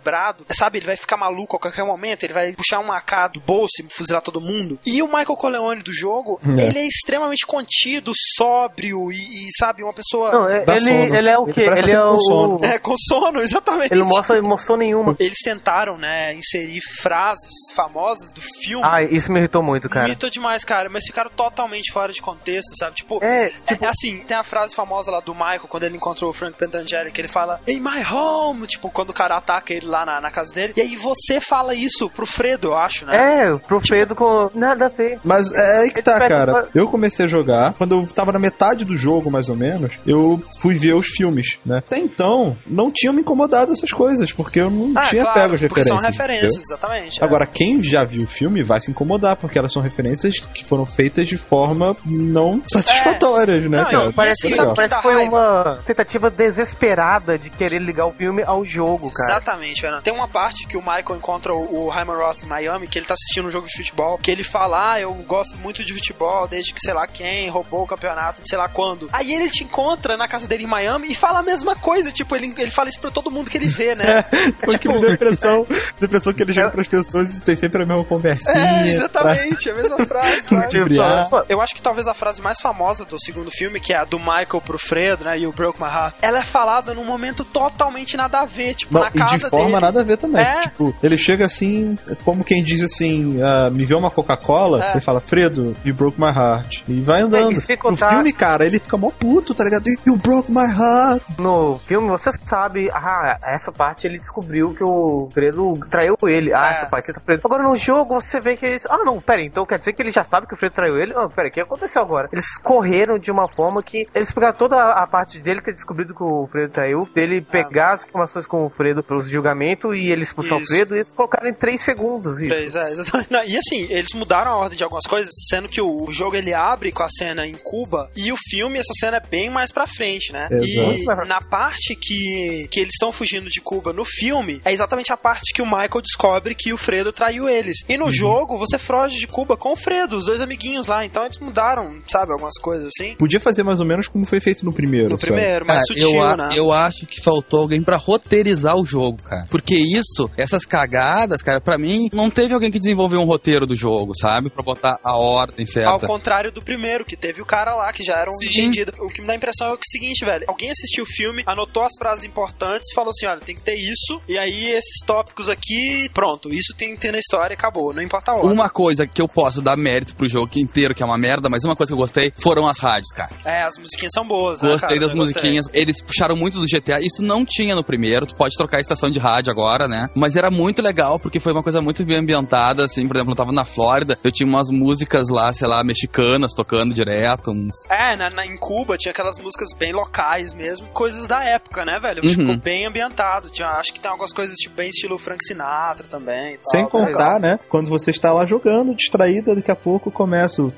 sabe? 0.51 0.79
Ele 0.79 0.85
vai 0.85 0.97
ficar 0.97 1.17
maluco 1.17 1.55
a 1.55 1.59
qualquer 1.59 1.85
momento, 1.85 2.23
ele 2.23 2.33
vai 2.33 2.51
puxar 2.53 2.79
uma 2.79 2.97
AK 2.97 3.33
do 3.33 3.39
bolso 3.41 3.73
e 3.81 3.93
fuzilar 3.93 4.21
todo 4.21 4.39
mundo. 4.41 4.79
E 4.85 5.01
o 5.01 5.07
Michael 5.07 5.35
Corleone 5.37 5.81
do 5.81 5.93
jogo, 5.93 6.39
É. 6.45 6.67
ele 6.67 6.79
é 6.79 6.87
extremamente 6.87 7.45
contido, 7.45 8.11
sóbrio 8.37 9.11
e, 9.11 9.15
e, 9.15 9.47
sabe, 9.57 9.83
uma 9.83 9.93
pessoa... 9.93 10.31
Não, 10.31 10.49
é- 10.49 10.63
ele, 10.67 10.79
sono. 10.79 11.15
ele 11.15 11.29
é 11.29 11.37
o 11.37 11.43
Ele 11.45 11.53
quê? 11.53 11.65
parece 11.65 11.89
Ele, 11.89 11.97
é 11.97 12.01
com 12.01 12.07
o. 12.15 12.19
sono. 12.19 12.59
É, 12.63 12.79
com 12.79 12.95
sono, 12.97 13.39
exatamente. 13.41 13.91
Ele 13.93 14.01
não 14.01 14.07
mostra 14.09 14.37
emoção 14.37 14.77
nenhuma. 14.77 15.15
Eles 15.19 15.37
tentaram, 15.43 15.97
né, 15.97 16.33
inserir 16.33 16.79
frases 17.01 17.49
famosas 17.75 18.31
do 18.31 18.41
filme. 18.41 18.83
Ah, 18.85 19.01
isso 19.03 19.31
me 19.31 19.39
irritou 19.39 19.61
muito, 19.63 19.89
cara. 19.89 20.07
Irritou 20.07 20.29
demais, 20.29 20.63
cara, 20.63 20.89
mas 20.89 21.03
ficaram 21.05 21.29
totalmente 21.31 21.91
fora 21.91 22.11
de 22.11 22.21
contexto, 22.21 22.69
sabe? 22.77 22.95
Tipo, 22.95 23.23
É, 23.23 23.47
é, 23.47 23.85
assim, 23.87 24.19
tem 24.25 24.35
a 24.37 24.43
frase 24.43 24.75
famosa 24.75 25.11
lá 25.11 25.19
do 25.19 25.33
Michael 25.33 25.67
quando 25.67 25.83
ele 25.83 25.95
encontrou 25.97 26.29
o 26.29 26.33
Frank 26.33 26.57
Pentangeli, 26.57 27.11
que 27.11 27.21
ele 27.21 27.27
fala 27.27 27.59
In 27.67 27.79
my 27.79 28.03
home, 28.11 28.67
tipo, 28.67 28.89
quando 28.89 29.09
o 29.09 29.13
cara 29.13 29.37
ataca 29.37 29.73
ele 29.73 29.86
lá 29.87 30.05
na, 30.05 30.21
na 30.21 30.31
casa 30.31 30.53
dele. 30.53 30.73
E 30.75 30.81
aí 30.81 30.95
você 30.95 31.39
fala 31.39 31.73
isso 31.73 32.09
pro 32.09 32.25
Fredo, 32.25 32.67
eu 32.69 32.75
acho, 32.77 33.05
né? 33.05 33.15
É, 33.15 33.57
pro 33.57 33.79
Fredo 33.81 34.15
com. 34.15 34.49
Nada 34.53 34.85
a 34.85 34.89
ver. 34.89 35.19
Mas 35.23 35.51
é 35.53 35.77
aí 35.81 35.91
que 35.91 36.01
tá, 36.01 36.19
cara. 36.27 36.67
Eu 36.73 36.87
comecei 36.87 37.25
a 37.25 37.27
jogar, 37.27 37.73
quando 37.73 37.95
eu 37.99 38.07
tava 38.13 38.31
na 38.31 38.39
metade 38.39 38.83
do 38.85 38.95
jogo, 38.97 39.29
mais 39.31 39.49
ou 39.49 39.55
menos, 39.55 39.97
eu 40.05 40.41
fui 40.61 40.75
ver 40.75 40.93
os 40.93 41.07
filmes, 41.07 41.57
né? 41.65 41.77
Até 41.79 41.97
então, 41.97 42.55
não 42.65 42.91
tinham 42.91 43.13
me 43.13 43.21
incomodado 43.21 43.71
essas 43.73 43.91
coisas, 43.91 44.31
porque 44.31 44.59
eu 44.59 44.69
não 44.69 44.93
Ah, 44.95 45.03
tinha 45.03 45.23
claro, 45.23 45.39
pego 45.41 45.53
as 45.55 45.61
referências. 45.61 46.01
são 46.01 46.09
referências, 46.11 46.51
entendeu? 46.51 46.65
exatamente. 46.77 47.21
é. 47.21 47.25
Agora, 47.25 47.45
quem 47.45 47.81
já 47.83 48.03
viu 48.03 48.23
o 48.23 48.27
filme 48.27 48.63
vai 48.63 48.81
se 48.81 48.91
incomodar, 48.91 49.35
porque 49.35 49.57
elas 49.57 49.71
são 49.71 49.81
referências 49.81 50.39
que 50.39 50.63
foram 50.65 50.85
feitas 50.85 51.27
de 51.27 51.37
forma 51.37 51.95
não 52.05 52.61
satisfatórias, 52.71 53.63
né, 53.69 53.77
Não, 53.77 53.85
cara? 53.85 54.05
não, 54.05 54.13
Parece, 54.13 54.47
é 54.47 54.51
que 54.51 54.73
parece 54.75 54.95
que 54.95 55.01
foi 55.01 55.15
uma 55.27 55.79
tentativa 55.85 56.29
desesperada 56.29 57.37
de 57.37 57.49
querer 57.49 57.79
ligar 57.79 58.05
o 58.07 58.11
filme 58.13 58.43
ao 58.43 58.63
jogo, 58.63 59.11
cara. 59.13 59.33
Exatamente, 59.39 59.76
Fernando. 59.81 60.01
Tem 60.01 60.13
uma 60.13 60.27
parte 60.27 60.67
que 60.67 60.77
o 60.77 60.81
Michael 60.81 61.17
encontra 61.17 61.53
o, 61.53 61.85
o 61.85 61.89
Hyman 61.89 62.15
Roth 62.15 62.43
em 62.43 62.47
Miami, 62.47 62.87
que 62.87 62.99
ele 62.99 63.05
tá 63.05 63.13
assistindo 63.13 63.47
um 63.47 63.51
jogo 63.51 63.67
de 63.67 63.75
futebol, 63.75 64.17
que 64.17 64.31
ele 64.31 64.43
fala, 64.43 64.93
ah, 64.93 65.01
eu 65.01 65.13
gosto 65.13 65.57
muito 65.57 65.83
de 65.83 65.93
futebol, 65.93 66.47
desde 66.47 66.73
que 66.73 66.79
sei 66.79 66.93
lá 66.93 67.07
quem 67.07 67.49
roubou 67.49 67.83
o 67.83 67.87
campeonato 67.87 68.41
de 68.41 68.49
sei 68.49 68.57
lá 68.57 68.69
quando. 68.69 69.09
Aí 69.11 69.33
ele 69.33 69.49
te 69.49 69.63
encontra 69.63 70.17
na 70.17 70.27
casa 70.27 70.47
dele 70.47 70.63
em 70.63 70.67
Miami 70.67 71.11
e 71.11 71.15
fala 71.15 71.39
a 71.39 71.43
mesma 71.43 71.75
coisa, 71.75 72.11
tipo, 72.11 72.35
ele, 72.35 72.53
ele 72.57 72.71
fala 72.71 72.89
isso 72.89 72.99
pra 72.99 73.11
todo 73.11 73.31
mundo 73.31 73.49
que 73.49 73.57
ele 73.57 73.67
vê, 73.67 73.95
né? 73.95 74.23
Foi 74.63 74.75
o 74.75 74.79
que 74.79 74.87
me 74.87 74.99
deu 74.99 75.09
a 75.09 75.13
impressão, 75.13 75.63
a 75.69 76.03
impressão 76.05 76.33
que 76.33 76.43
ele 76.43 76.53
joga 76.53 76.69
pras 76.69 76.87
pessoas 76.87 77.35
e 77.35 77.41
tem 77.41 77.55
sempre 77.55 77.83
a 77.83 77.85
mesma 77.85 78.03
conversinha. 78.03 78.57
É, 78.57 78.89
exatamente, 78.89 79.69
a 79.69 79.73
mesma 79.73 79.97
frase, 80.05 80.43
sabe? 80.43 80.67
Tipo, 80.69 81.45
Eu 81.49 81.61
acho 81.61 81.75
que 81.75 81.81
talvez 81.81 82.07
a 82.07 82.13
frase 82.13 82.41
mais 82.41 82.59
famosa 82.59 83.05
do 83.05 83.19
segundo 83.19 83.51
filme, 83.51 83.79
que 83.79 83.93
é 83.93 83.97
a 83.97 84.05
do 84.05 84.19
Michael 84.19 84.61
pro 84.63 84.79
Fredo, 84.79 85.23
né? 85.23 85.37
You 85.37 85.51
broke 85.51 85.81
my 85.81 85.89
heart. 85.89 86.15
Ela 86.21 86.39
é 86.39 86.43
falada 86.43 86.93
num 86.93 87.05
momento 87.05 87.43
totalmente 87.45 88.15
nada 88.17 88.39
a 88.39 88.45
ver, 88.45 88.75
tipo, 88.75 88.93
Não, 88.93 89.01
na 89.01 89.09
e 89.09 89.17
casa 89.17 89.45
de 89.45 89.49
forma 89.49 89.66
dele. 89.75 89.85
nada 89.85 90.01
a 90.01 90.03
ver 90.03 90.17
também. 90.17 90.41
É. 90.45 90.59
Tipo, 90.61 90.93
ele 91.03 91.17
chega 91.17 91.45
assim, 91.45 91.97
como 92.23 92.43
quem 92.43 92.63
diz 92.63 92.81
assim, 92.83 93.39
ah, 93.41 93.69
me 93.69 93.85
vê 93.85 93.95
uma 93.95 94.09
Coca-Cola, 94.11 94.83
É. 94.85 94.91
ele 94.91 95.01
fala, 95.01 95.19
Fredo, 95.19 95.75
you 95.85 95.93
broke 95.93 96.19
my 96.19 96.27
heart. 96.31 96.83
E 96.87 97.01
vai 97.01 97.21
andando. 97.21 97.51
É, 97.57 97.63
e 97.63 97.71
No 97.71 97.77
contar- 97.77 98.09
filme, 98.11 98.31
cara, 98.33 98.65
ele 98.65 98.79
fica 98.79 98.97
mó 98.97 99.09
puto, 99.11 99.53
tá 99.53 99.63
ligado? 99.63 99.85
You 100.05 100.15
broke 100.17 100.51
my 100.51 100.65
heart. 100.65 101.21
No 101.39 101.79
filme, 101.85 102.07
você 102.09 102.31
sabe, 102.45 102.89
ah, 102.93 103.37
essa 103.43 103.71
parte 103.71 104.07
ele 104.07 104.19
descobriu 104.19 104.73
que 104.73 104.83
o 104.83 105.29
Fredo 105.33 105.73
traiu 105.89 106.15
ele. 106.23 106.53
Ah, 106.53 106.69
É. 106.69 106.71
essa 106.77 106.85
parte 106.87 107.05
você 107.07 107.13
tá 107.13 107.19
preso. 107.19 107.41
Agora 107.45 107.63
no 107.63 107.75
jogo 107.75 108.15
você 108.21 108.39
vê 108.39 108.55
que 108.57 108.65
eles. 108.65 108.85
Ah, 108.89 108.99
não, 109.05 109.19
pera, 109.21 109.41
então 109.41 109.65
quer 109.65 109.77
dizer 109.79 109.93
que 109.93 110.01
ele 110.01 110.11
já 110.11 110.23
sabe 110.23 110.47
que 110.47 110.53
o 110.53 110.57
Fredo 110.57 110.75
traiu 110.75 110.97
ele? 110.97 111.13
Ah, 111.15 111.27
pera, 111.29 111.47
o 111.47 111.51
que 111.51 111.59
aconteceu 111.61 112.01
agora? 112.01 112.29
Eles 112.31 112.57
correram 112.57 113.17
de 113.19 113.31
uma 113.31 113.47
forma 113.53 113.81
que. 113.83 114.07
Eles 114.13 114.31
pegaram 114.31 114.55
toda 114.57 114.77
a 114.93 115.05
parte 115.07 115.39
dele 115.39 115.61
ter 115.61 115.73
descobrido 115.73 116.13
que 116.13 116.23
o 116.23 116.47
Fredo 116.51 116.71
traiu, 116.71 117.07
dele 117.13 117.41
pegar 117.41 117.93
as 117.93 118.05
informações 118.05 118.45
com 118.45 118.65
o 118.65 118.69
Fredo 118.69 119.03
pelos 119.03 119.29
julgamento 119.57 119.93
e 119.93 120.11
ele 120.11 120.23
expulsar 120.23 120.57
o. 120.59 120.65
Fredo 120.65 120.95
e 120.95 120.97
eles 120.99 121.13
colocaram 121.13 121.49
em 121.49 121.53
3 121.53 121.79
segundos 121.81 122.39
isso. 122.39 122.53
Fez, 122.53 122.75
é, 122.75 122.89
exatamente. 122.91 123.31
Não, 123.31 123.43
e 123.43 123.57
assim, 123.57 123.87
eles 123.89 124.13
mudaram 124.13 124.51
a 124.51 124.55
ordem 124.57 124.77
de 124.77 124.83
algumas 124.83 125.05
coisas, 125.05 125.31
sendo 125.49 125.67
que 125.67 125.81
o, 125.81 126.03
o 126.07 126.11
jogo 126.11 126.35
ele 126.35 126.53
abre 126.53 126.91
com 126.91 127.03
a 127.03 127.09
cena 127.09 127.45
em 127.45 127.53
Cuba 127.63 128.09
e 128.15 128.31
o 128.31 128.35
filme, 128.49 128.77
essa 128.79 128.93
cena 128.99 129.17
é 129.17 129.27
bem 129.29 129.49
mais 129.49 129.71
pra 129.71 129.87
frente, 129.87 130.31
né? 130.31 130.47
E 130.51 130.79
Exato. 130.79 131.27
na 131.27 131.39
parte 131.41 131.95
que, 131.95 132.67
que 132.71 132.79
eles 132.79 132.93
estão 132.93 133.11
fugindo 133.11 133.49
de 133.49 133.59
Cuba 133.61 133.91
no 133.93 134.05
filme, 134.05 134.61
é 134.65 134.71
exatamente 134.71 135.11
a 135.11 135.17
parte 135.17 135.53
que 135.53 135.61
o 135.61 135.65
Michael 135.65 136.01
descobre 136.03 136.55
que 136.55 136.73
o 136.73 136.77
Fredo 136.77 137.11
traiu 137.11 137.47
eles. 137.49 137.77
E 137.87 137.97
no 137.97 138.05
Uhum. 138.05 138.11
jogo, 138.11 138.57
você 138.57 138.77
foge 138.77 139.17
de 139.17 139.27
Cuba 139.27 139.57
com 139.57 139.73
o 139.73 139.75
Fredo, 139.75 140.17
os 140.17 140.25
dois 140.25 140.41
amiguinhos 140.41 140.87
lá. 140.87 141.05
Então 141.05 141.23
eles 141.25 141.37
mudaram, 141.39 142.01
sabe, 142.07 142.31
algumas 142.31 142.57
coisas 142.59 142.89
assim. 142.97 143.15
Podia 143.15 143.39
fazer 143.39 143.63
mais 143.63 143.79
ou 143.79 143.85
menos 143.85 144.07
como 144.07 144.25
foi 144.25 144.39
feito 144.39 144.63
no 144.65 144.71
primeiro. 144.73 145.09
No 145.09 145.17
sabe? 145.17 145.31
primeiro, 145.33 145.65
mais 145.65 145.81
Cara, 145.83 145.99
sutil, 145.99 146.15
eu, 146.15 146.23
a- 146.23 146.37
né? 146.37 146.49
eu 146.55 146.71
acho 146.71 147.05
que 147.05 147.21
faltou 147.21 147.61
alguém 147.61 147.81
pra 147.81 147.97
roteirizar 147.97 148.75
o 148.77 148.85
jogo, 148.85 149.21
cara. 149.23 149.46
Porque 149.49 149.75
isso, 149.75 150.29
essas 150.37 150.65
cagadas, 150.65 151.41
cara, 151.41 151.59
pra 151.61 151.77
mim, 151.77 152.07
não 152.13 152.29
teve 152.29 152.53
alguém 152.53 152.71
que 152.71 152.79
desenvolveu 152.79 153.19
um 153.19 153.25
roteiro 153.25 153.65
do 153.65 153.75
jogo, 153.75 154.13
sabe? 154.19 154.49
Pra 154.49 154.63
botar 154.63 154.99
a 155.03 155.15
ordem 155.17 155.65
Ao 155.65 155.71
certa. 155.71 156.07
contrário 156.07 156.51
do 156.51 156.61
primeiro, 156.61 157.05
que 157.05 157.15
teve 157.15 157.41
o 157.41 157.45
cara 157.45 157.73
lá 157.75 157.91
que 157.91 158.03
já 158.03 158.15
era 158.17 158.29
um 158.29 158.33
Sim. 158.33 158.47
entendido. 158.47 158.93
O 158.99 159.07
que 159.07 159.21
me 159.21 159.27
dá 159.27 159.33
a 159.33 159.35
impressão 159.35 159.67
é 159.67 159.73
o 159.73 159.79
seguinte, 159.83 160.25
velho. 160.25 160.45
Alguém 160.47 160.69
assistiu 160.71 161.03
o 161.03 161.07
filme, 161.07 161.43
anotou 161.45 161.83
as 161.83 161.93
frases 161.97 162.25
importantes, 162.25 162.87
falou 162.93 163.09
assim: 163.11 163.27
olha, 163.27 163.39
tem 163.39 163.55
que 163.55 163.61
ter 163.61 163.75
isso, 163.75 164.21
e 164.27 164.37
aí 164.37 164.67
esses 164.71 165.05
tópicos 165.05 165.49
aqui, 165.49 166.09
pronto, 166.13 166.53
isso 166.53 166.73
tem 166.77 166.95
que 166.95 167.01
ter 167.01 167.11
na 167.11 167.19
história 167.19 167.53
e 167.53 167.57
acabou. 167.57 167.93
Não 167.93 168.01
importa 168.01 168.31
a 168.31 168.35
hora. 168.35 168.47
Uma 168.47 168.69
coisa 168.69 169.05
que 169.07 169.21
eu 169.21 169.27
posso 169.27 169.61
dar 169.61 169.77
mérito 169.77 170.15
pro 170.15 170.27
jogo 170.27 170.49
inteiro, 170.57 170.93
que 170.95 171.03
é 171.03 171.05
uma 171.05 171.17
merda, 171.17 171.49
mas 171.49 171.63
uma 171.63 171.75
coisa 171.75 171.89
que 171.89 171.93
eu 171.93 171.97
gostei 171.97 172.31
foram 172.41 172.67
as 172.67 172.79
rádios, 172.79 173.09
cara. 173.15 173.31
É, 173.45 173.63
as 173.63 173.77
musiquinhas 173.77 174.11
são 174.13 174.25
boas, 174.27 174.61
né, 174.61 174.69
Gostei 174.71 174.99
das 174.99 175.11
Eu 175.11 175.17
gostei. 175.17 175.33
musiquinhas. 175.41 175.65
Eles 175.73 176.01
puxaram 176.01 176.35
muito 176.35 176.59
do 176.59 176.65
GTA. 176.65 176.99
Isso 177.01 177.21
não 177.23 177.45
tinha 177.45 177.75
no 177.75 177.83
primeiro. 177.83 178.25
Tu 178.25 178.35
pode 178.35 178.55
trocar 178.55 178.77
a 178.77 178.81
estação 178.81 179.09
de 179.09 179.19
rádio 179.19 179.26
agora, 179.49 179.87
né? 179.87 180.07
Mas 180.15 180.35
era 180.35 180.49
muito 180.49 180.81
legal 180.81 181.19
porque 181.19 181.39
foi 181.39 181.51
uma 181.53 181.63
coisa 181.63 181.81
muito 181.81 182.03
bem 182.05 182.17
ambientada. 182.17 182.85
Assim, 182.85 183.07
por 183.07 183.15
exemplo, 183.17 183.33
eu 183.33 183.37
tava 183.37 183.51
na 183.51 183.65
Flórida, 183.65 184.17
eu 184.23 184.31
tinha 184.31 184.47
umas 184.47 184.69
músicas 184.69 185.29
lá, 185.29 185.51
sei 185.53 185.67
lá, 185.67 185.83
mexicanas 185.83 186.53
tocando 186.53 186.93
direto. 186.93 187.51
Uns... 187.51 187.73
É, 187.89 188.15
na, 188.15 188.29
na- 188.29 188.45
em 188.45 188.57
Cuba 188.57 188.97
tinha 188.97 189.11
aquelas 189.11 189.37
músicas 189.37 189.69
bem 189.77 189.91
locais 189.91 190.53
mesmo, 190.55 190.87
coisas 190.89 191.27
da 191.27 191.43
época, 191.43 191.83
né, 191.85 191.99
velho? 192.01 192.23
Uhum. 192.23 192.29
Ficou 192.29 192.57
bem 192.57 192.85
ambientado. 192.87 193.49
Tinha, 193.49 193.67
acho 193.69 193.93
que 193.93 193.99
tem 193.99 194.09
algumas 194.09 194.31
coisas 194.33 194.55
tipo 194.55 194.75
bem 194.75 194.89
estilo 194.89 195.17
Frank 195.17 195.45
Sinatra 195.45 196.07
também. 196.07 196.53
e 196.53 196.57
tal, 196.57 196.65
Sem 196.71 196.83
tá 196.85 196.89
contar, 196.89 197.33
legal. 197.35 197.39
né? 197.39 197.59
Quando 197.69 197.89
você 197.89 198.11
está 198.11 198.31
lá 198.31 198.45
jogando, 198.45 198.95
distraído, 198.95 199.55
daqui 199.55 199.71
a 199.71 199.75
pouco 199.75 200.09
começa 200.11 200.61
o. 200.61 200.71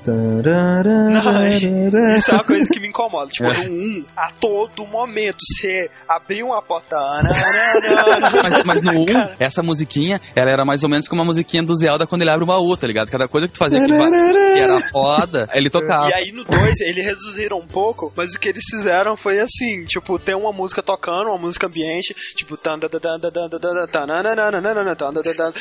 Isso 2.16 2.30
é 2.30 2.34
uma 2.34 2.44
coisa 2.44 2.68
que 2.72 2.80
me 2.80 2.88
incomoda. 2.88 3.30
Tipo, 3.30 3.48
no 3.52 3.72
1, 4.00 4.04
a 4.16 4.30
todo 4.40 4.86
momento, 4.86 5.38
você 5.40 5.90
abrir 6.08 6.42
uma 6.42 6.60
porta. 6.62 6.96
Mas, 8.42 8.64
mas 8.64 8.82
no 8.82 8.92
1, 9.00 9.04
essa 9.38 9.62
musiquinha, 9.62 10.20
ela 10.34 10.50
era 10.50 10.64
mais 10.64 10.82
ou 10.84 10.90
menos 10.90 11.08
como 11.08 11.22
a 11.22 11.24
musiquinha 11.24 11.62
do 11.62 11.74
Zelda 11.74 12.06
quando 12.06 12.22
ele 12.22 12.30
abre 12.30 12.44
o 12.44 12.46
baú, 12.46 12.76
tá 12.76 12.86
ligado? 12.86 13.10
Cada 13.10 13.28
coisa 13.28 13.46
que 13.46 13.54
tu 13.54 13.58
fazia 13.58 13.80
que, 13.80 13.86
que 13.86 14.60
era 14.60 14.80
foda, 14.90 15.48
ele 15.54 15.70
tocava. 15.70 16.08
E 16.10 16.14
aí 16.14 16.32
no 16.32 16.44
2 16.44 16.80
eles 16.80 17.04
reduziram 17.04 17.58
um 17.58 17.66
pouco, 17.66 18.12
mas 18.16 18.34
o 18.34 18.38
que 18.38 18.48
eles 18.48 18.64
fizeram 18.70 19.16
foi 19.16 19.40
assim, 19.40 19.84
tipo, 19.84 20.18
tem 20.18 20.34
uma 20.34 20.52
música 20.52 20.82
tocando, 20.82 21.28
uma 21.28 21.38
música 21.38 21.66
ambiente, 21.66 22.14
tipo, 22.34 22.56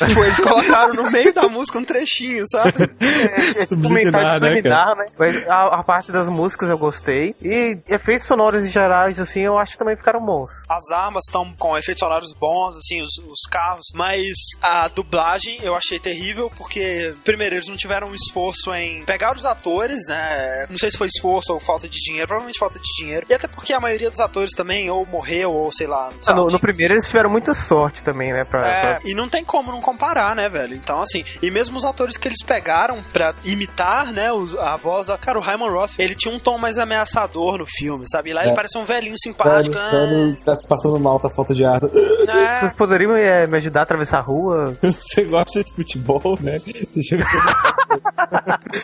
tipo, 0.07 0.23
eles 0.23 0.37
colocaram 0.37 0.93
no 0.93 1.11
meio 1.11 1.33
da 1.33 1.47
música 1.47 1.79
um 1.79 1.83
trechinho, 1.83 2.43
sabe? 2.47 2.71
É, 2.99 3.63
é 3.63 3.65
Subliminar, 3.65 4.39
né, 4.39 4.47
subliminar, 4.47 4.95
né? 4.95 5.05
Mas 5.17 5.47
a, 5.47 5.79
a 5.79 5.83
parte 5.83 6.11
das 6.11 6.27
músicas 6.27 6.69
eu 6.69 6.77
gostei. 6.77 7.35
E 7.41 7.77
efeitos 7.87 8.27
sonoros 8.27 8.65
em 8.65 8.71
gerais, 8.71 9.19
assim, 9.19 9.41
eu 9.41 9.57
acho 9.57 9.73
que 9.73 9.79
também 9.79 9.95
ficaram 9.95 10.23
bons. 10.23 10.49
As 10.69 10.91
armas 10.91 11.23
estão 11.27 11.53
com 11.57 11.77
efeitos 11.77 11.99
sonoros 11.99 12.33
bons, 12.33 12.68
assim, 12.77 13.01
os, 13.01 13.17
os 13.31 13.41
carros, 13.49 13.85
mas 13.93 14.25
a 14.61 14.87
dublagem 14.87 15.57
eu 15.61 15.75
achei 15.75 15.99
terrível, 15.99 16.51
porque, 16.57 17.13
primeiro, 17.23 17.55
eles 17.55 17.67
não 17.67 17.75
tiveram 17.75 18.07
um 18.09 18.15
esforço 18.15 18.73
em 18.73 19.03
pegar 19.05 19.35
os 19.35 19.45
atores, 19.45 19.99
né? 20.07 20.65
Não 20.69 20.77
sei 20.77 20.89
se 20.91 20.97
foi 20.97 21.07
esforço 21.07 21.53
ou 21.53 21.59
falta 21.59 21.87
de 21.87 21.97
dinheiro, 21.99 22.27
provavelmente 22.27 22.59
falta 22.59 22.79
de 22.79 23.03
dinheiro. 23.03 23.25
E 23.29 23.33
até 23.33 23.47
porque 23.47 23.73
a 23.73 23.79
maioria 23.79 24.09
dos 24.09 24.19
atores 24.19 24.51
também 24.51 24.89
ou 24.89 25.05
morreu, 25.05 25.51
ou 25.51 25.71
sei 25.71 25.87
lá. 25.87 26.09
Ah, 26.09 26.23
sabe? 26.23 26.39
no, 26.39 26.47
no 26.47 26.59
primeiro 26.59 26.93
eles 26.93 27.07
tiveram 27.07 27.29
muita 27.29 27.53
sorte 27.53 28.03
também, 28.03 28.31
né? 28.33 28.43
Pra, 28.43 28.67
É, 28.69 28.81
pra- 28.81 28.99
e 29.05 29.13
não 29.13 29.29
tem 29.29 29.43
como 29.43 29.71
não 29.71 29.81
comparar, 29.81 30.35
né, 30.35 30.47
velho? 30.49 30.75
Então, 30.75 31.01
assim, 31.01 31.23
e 31.41 31.49
mesmo 31.51 31.77
os 31.77 31.85
atores 31.85 32.17
que 32.17 32.27
eles 32.27 32.43
pegaram 32.45 33.01
pra 33.13 33.33
imitar, 33.43 34.11
né, 34.11 34.31
os- 34.31 34.55
a 34.55 34.75
voz 34.75 35.07
da. 35.07 35.17
Cara, 35.17 35.37
o 35.39 35.41
Hyman 35.41 35.69
Roth, 35.69 35.91
ele 35.99 36.15
tinha 36.15 36.33
um 36.33 36.39
tom 36.39 36.57
mais 36.57 36.77
ameaçador 36.77 37.57
no 37.57 37.65
filme, 37.65 38.05
sabe? 38.09 38.29
E 38.29 38.33
lá 38.33 38.41
ele 38.43 38.51
É. 38.51 38.55
parece 38.55 38.77
um 38.77 38.85
velhinho 38.85 39.15
simpático. 39.21 39.73
Velho, 39.75 39.85
ah, 39.87 39.89
velho, 40.09 40.37
tá 40.43 40.57
passando 40.67 40.99
mal, 40.99 41.19
tá 41.19 41.29
falta 41.29 41.53
de 41.53 41.63
ar. 41.65 41.79
É. 41.83 42.58
Vocês 42.59 42.73
poderiam 42.73 43.15
é, 43.15 43.47
me 43.47 43.57
ajudar 43.57 43.81
a 43.81 43.83
atravessar 43.83 44.17
a 44.17 44.21
rua? 44.21 44.75
Você 44.81 45.23
gosta 45.25 45.63
de 45.63 45.73
futebol, 45.73 46.37
né? 46.41 46.59
Você 46.59 47.03
chega 47.03 47.25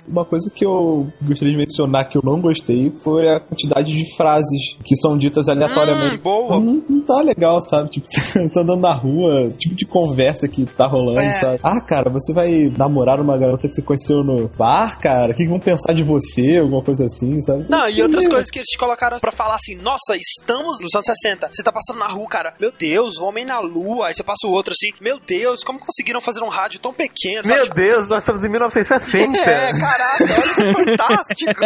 Uma 0.08 0.26
coisa 0.26 0.50
que 0.54 0.66
eu 0.66 1.08
gostaria 1.22 1.54
de 1.54 1.58
mencionar 1.58 2.08
que 2.08 2.18
eu 2.18 2.22
não 2.24 2.40
gostei 2.42 2.92
foi 3.04 3.28
a 3.30 3.40
quantidade 3.40 3.94
de 3.94 4.16
frases 4.16 4.76
que 4.84 4.96
são 4.98 5.18
ditas 5.18 5.48
aleatoriamente. 5.50 6.16
Hum, 6.18 6.22
boa. 6.24 6.60
Não, 6.60 6.84
não 6.88 7.02
tá 7.02 7.22
legal, 7.22 7.62
sabe? 7.62 7.90
Tipo, 7.92 8.08
você 8.10 8.50
tá 8.50 8.62
andando 8.62 8.82
na 8.82 8.94
rua, 8.94 9.52
tipo 9.58 9.76
de 9.76 9.86
conversa 9.86 10.48
que 10.48 10.66
tá 10.66 10.88
rolando, 10.88 11.20
É. 11.20 11.34
sabe? 11.34 11.60
Ah, 11.64 11.82
cara, 11.82 12.10
você 12.10 12.34
vai 12.34 12.72
namorar 12.78 13.20
uma 13.20 13.38
garota 13.38 13.68
que 13.68 13.76
você 13.76 13.82
conheceu 13.82 14.24
no 14.24 14.48
bar, 14.50 15.00
cara? 15.00 15.32
O 15.32 15.36
que 15.36 15.48
vão 15.48 15.60
pensar 15.60 15.94
de 15.94 16.04
você? 16.04 16.58
Alguma 16.58 16.82
coisa 16.82 17.06
assim, 17.06 17.40
sabe? 17.42 17.66
Não, 17.70 17.88
e 17.88 18.02
outras 18.02 18.28
coisas 18.28 18.50
que 18.50 18.60
eles 18.60 18.68
te 18.68 18.78
colocaram 18.78 19.20
pra 19.20 19.32
falar 19.32 19.56
assim, 19.56 19.76
nossa, 19.76 20.16
estamos 20.16 20.78
nos 20.82 20.94
anos 20.94 21.06
60. 21.06 21.50
Você 21.52 21.64
tá 21.64 21.72
passando 21.72 22.00
na 22.00 22.08
rua, 22.08 22.28
cara, 22.28 22.54
meu 22.60 22.72
Deus, 22.72 23.18
o 23.18 23.26
homem 23.26 23.46
na 23.46 23.60
lua. 23.60 24.08
Aí 24.08 24.14
você 24.14 24.24
passa 24.24 24.48
o 24.48 24.52
outro 24.52 24.74
assim, 24.74 24.92
meu 25.02 25.20
Deus, 25.20 25.64
como 25.64 25.80
conseguiram 25.80 26.22
fazer 26.22 26.42
um 26.44 26.50
rádio 26.50 26.80
tão 26.80 26.94
pequeno? 26.94 27.46
sabe? 27.46 27.60
Meu 27.60 27.70
Deus, 27.74 28.10
nós 28.10 28.20
estamos 28.20 28.44
em 28.44 28.50
1960. 28.50 28.95
É, 28.96 29.72
caraca, 29.72 30.24
olha 30.24 30.56
que 30.56 30.74
fantástico. 30.74 31.62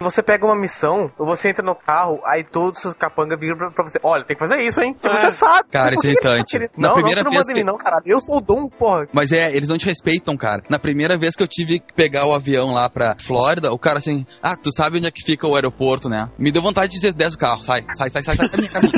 Você 0.00 0.22
pega 0.22 0.44
uma 0.46 0.56
missão, 0.56 1.10
ou 1.18 1.26
você 1.26 1.50
entra 1.50 1.64
no 1.64 1.74
carro, 1.74 2.20
aí 2.26 2.44
todos 2.44 2.84
os 2.84 2.94
capangas 2.94 3.38
viram 3.38 3.56
pra, 3.56 3.70
pra 3.70 3.84
você. 3.84 3.98
Olha, 4.02 4.24
tem 4.24 4.36
que 4.36 4.46
fazer 4.46 4.62
isso, 4.62 4.80
hein? 4.80 4.94
Tipo, 4.94 5.14
É. 5.14 5.30
Você 5.30 5.32
sabe. 5.32 5.68
Cara, 5.70 5.94
isso 5.94 6.06
é 6.06 6.10
que 6.10 6.16
que 6.16 6.22
tá 6.22 6.36
irritante. 6.36 6.70
Na 6.78 6.88
não, 6.88 6.94
primeira 6.94 7.22
não, 7.22 7.30
você 7.30 7.36
não 7.38 7.44
vez 7.44 7.46
manda 7.46 7.52
em 7.52 7.54
mim, 7.54 7.60
que- 7.60 7.72
não, 7.72 7.78
caralho. 7.78 8.02
Eu 8.06 8.20
sou 8.20 8.38
o 8.38 8.40
Dom, 8.40 8.68
porra. 8.68 9.06
Mas 9.12 9.32
é, 9.32 9.54
eles 9.54 9.68
não 9.68 9.76
te 9.78 9.86
respeitam, 9.86 10.36
cara. 10.36 10.62
Na 10.68 10.78
primeira 10.78 11.16
vez 11.18 11.34
que 11.36 11.42
eu 11.42 11.48
tive 11.48 11.78
que 11.80 11.92
pegar 11.94 12.26
o 12.26 12.34
avião 12.34 12.68
lá 12.72 12.88
pra 12.88 13.14
Flórida, 13.18 13.72
o 13.72 13.78
cara 13.78 13.98
assim, 13.98 14.26
ah, 14.42 14.56
tu 14.56 14.70
sabe 14.74 14.98
onde 14.98 15.06
é 15.06 15.10
que 15.10 15.22
fica 15.24 15.46
o 15.46 15.54
aeroporto, 15.54 16.08
né? 16.08 16.28
Me 16.38 16.50
deu 16.52 16.62
vontade 16.62 16.92
de 16.92 16.96
dizer 17.00 17.12
10 17.14 17.36
carro, 17.36 17.62
sai, 17.62 17.84
sai, 17.96 18.10
sai, 18.10 18.22
sai, 18.22 18.36
sai, 18.36 18.48
caminha, 18.48 18.70
caminha. 18.70 18.92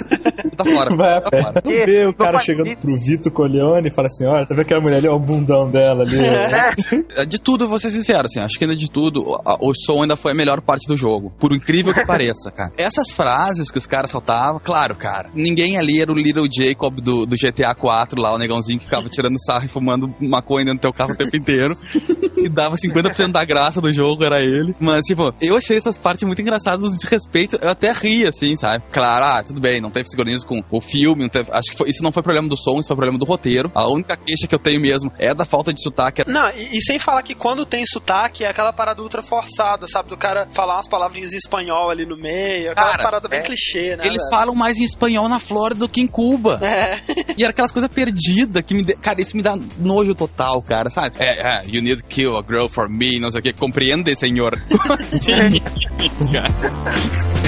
Tu 0.50 0.56
tá 0.56 0.64
fora. 0.64 0.96
Vai 0.96 1.14
a 1.18 1.20
tá 1.20 1.30
fora. 1.42 1.62
Tu 1.62 1.70
vê 1.70 2.06
o 2.06 2.14
cara 2.14 2.38
chegando 2.38 2.76
pro 2.76 2.94
Vito 2.94 3.30
Corleone 3.30 3.88
e 3.88 3.90
fala 3.92 4.06
assim: 4.08 4.26
olha, 4.26 4.46
tá 4.46 4.54
vendo 4.54 4.60
aquela 4.62 4.80
mulher 4.80 4.96
ali, 4.98 5.08
ó, 5.08 5.16
o 5.16 5.20
bundão 5.20 5.70
dela 5.70 6.02
ali. 6.02 6.16
É, 7.16 7.24
De 7.24 7.40
tudo, 7.40 7.65
eu 7.66 7.70
vou 7.70 7.78
ser 7.78 7.90
sincero, 7.90 8.22
assim, 8.24 8.40
acho 8.40 8.58
que 8.58 8.64
ainda 8.64 8.76
de 8.76 8.90
tudo, 8.90 9.24
o 9.60 9.72
som 9.74 10.02
ainda 10.02 10.16
foi 10.16 10.32
a 10.32 10.34
melhor 10.34 10.60
parte 10.62 10.86
do 10.88 10.96
jogo. 10.96 11.32
Por 11.38 11.52
incrível 11.52 11.92
que 11.92 12.04
pareça, 12.06 12.50
cara. 12.50 12.72
Essas 12.78 13.10
frases 13.12 13.70
que 13.70 13.78
os 13.78 13.86
caras 13.86 14.10
saltavam, 14.10 14.60
claro, 14.62 14.94
cara, 14.94 15.30
ninguém 15.34 15.76
ali 15.78 16.00
era 16.00 16.10
o 16.10 16.14
Little 16.14 16.46
Jacob 16.50 17.00
do, 17.00 17.26
do 17.26 17.36
GTA 17.36 17.74
4 17.74 18.20
lá, 18.20 18.34
o 18.34 18.38
negãozinho 18.38 18.78
que 18.78 18.84
ficava 18.84 19.08
tirando 19.08 19.36
sarro 19.44 19.64
e 19.64 19.68
fumando 19.68 20.14
maconha 20.20 20.64
dentro 20.64 20.78
do 20.78 20.82
teu 20.82 20.92
carro 20.92 21.12
o 21.12 21.16
tempo 21.16 21.36
inteiro. 21.36 21.74
e 22.36 22.48
dava 22.48 22.76
50% 22.76 23.32
da 23.32 23.44
graça 23.44 23.80
do 23.80 23.92
jogo, 23.92 24.24
era 24.24 24.40
ele. 24.42 24.74
Mas, 24.78 25.02
tipo, 25.06 25.32
eu 25.40 25.56
achei 25.56 25.76
essas 25.76 25.98
partes 25.98 26.22
muito 26.24 26.40
engraçadas, 26.40 26.84
os 26.84 26.98
desrespeitos, 26.98 27.58
eu 27.60 27.68
até 27.70 27.92
ri, 27.92 28.26
assim, 28.26 28.54
sabe? 28.56 28.84
Claro, 28.92 29.24
ah, 29.26 29.42
tudo 29.42 29.60
bem, 29.60 29.80
não 29.80 29.90
teve 29.90 30.08
sincronismo 30.08 30.46
com 30.48 30.62
o 30.70 30.80
filme, 30.80 31.28
teve- 31.28 31.50
acho 31.52 31.70
que 31.70 31.76
foi- 31.76 31.88
isso 31.88 32.02
não 32.02 32.12
foi 32.12 32.22
problema 32.22 32.48
do 32.48 32.56
som, 32.56 32.78
isso 32.78 32.88
foi 32.88 32.96
problema 32.96 33.18
do 33.18 33.24
roteiro. 33.24 33.70
A 33.74 33.90
única 33.90 34.16
queixa 34.16 34.46
que 34.46 34.54
eu 34.54 34.58
tenho 34.58 34.80
mesmo 34.80 35.10
é 35.18 35.34
da 35.34 35.44
falta 35.44 35.72
de 35.72 35.82
sotaque. 35.82 36.22
Não, 36.26 36.48
e, 36.50 36.76
e 36.78 36.82
sem 36.82 36.98
falar 36.98 37.22
que 37.22 37.34
quando 37.56 37.64
tem 37.64 37.86
sotaque 37.86 38.44
é 38.44 38.50
aquela 38.50 38.70
parada 38.70 39.00
ultra 39.00 39.22
forçada, 39.22 39.88
sabe? 39.88 40.10
Do 40.10 40.16
cara 40.16 40.46
falar 40.52 40.76
umas 40.76 40.86
palavrinhas 40.86 41.32
em 41.32 41.38
espanhol 41.38 41.90
ali 41.90 42.04
no 42.04 42.18
meio, 42.18 42.72
aquela 42.72 42.90
Cara, 42.90 43.02
parada 43.02 43.28
bem 43.28 43.38
é. 43.38 43.42
clichê, 43.42 43.96
né? 43.96 44.04
Eles 44.04 44.18
velho? 44.18 44.30
falam 44.30 44.54
mais 44.54 44.76
em 44.76 44.84
espanhol 44.84 45.26
na 45.26 45.40
Flórida 45.40 45.80
do 45.80 45.88
que 45.88 46.02
em 46.02 46.06
Cuba. 46.06 46.60
É. 46.62 47.00
E 47.38 47.42
era 47.42 47.50
aquelas 47.50 47.72
coisas 47.72 47.90
perdidas 47.90 48.62
que 48.62 48.74
me. 48.74 48.82
De... 48.82 48.94
Cara, 48.96 49.20
isso 49.20 49.36
me 49.36 49.42
dá 49.42 49.56
nojo 49.78 50.14
total, 50.14 50.62
cara, 50.62 50.90
sabe? 50.90 51.16
É, 51.18 51.60
é, 51.60 51.62
you 51.66 51.80
need 51.80 52.02
to 52.02 52.06
kill 52.06 52.36
a 52.36 52.42
girl 52.42 52.68
for 52.68 52.90
me, 52.90 53.18
não 53.18 53.30
sei 53.30 53.40
o 53.40 53.42
que. 53.42 53.54
Compreende, 53.54 54.14
senhor? 54.14 54.52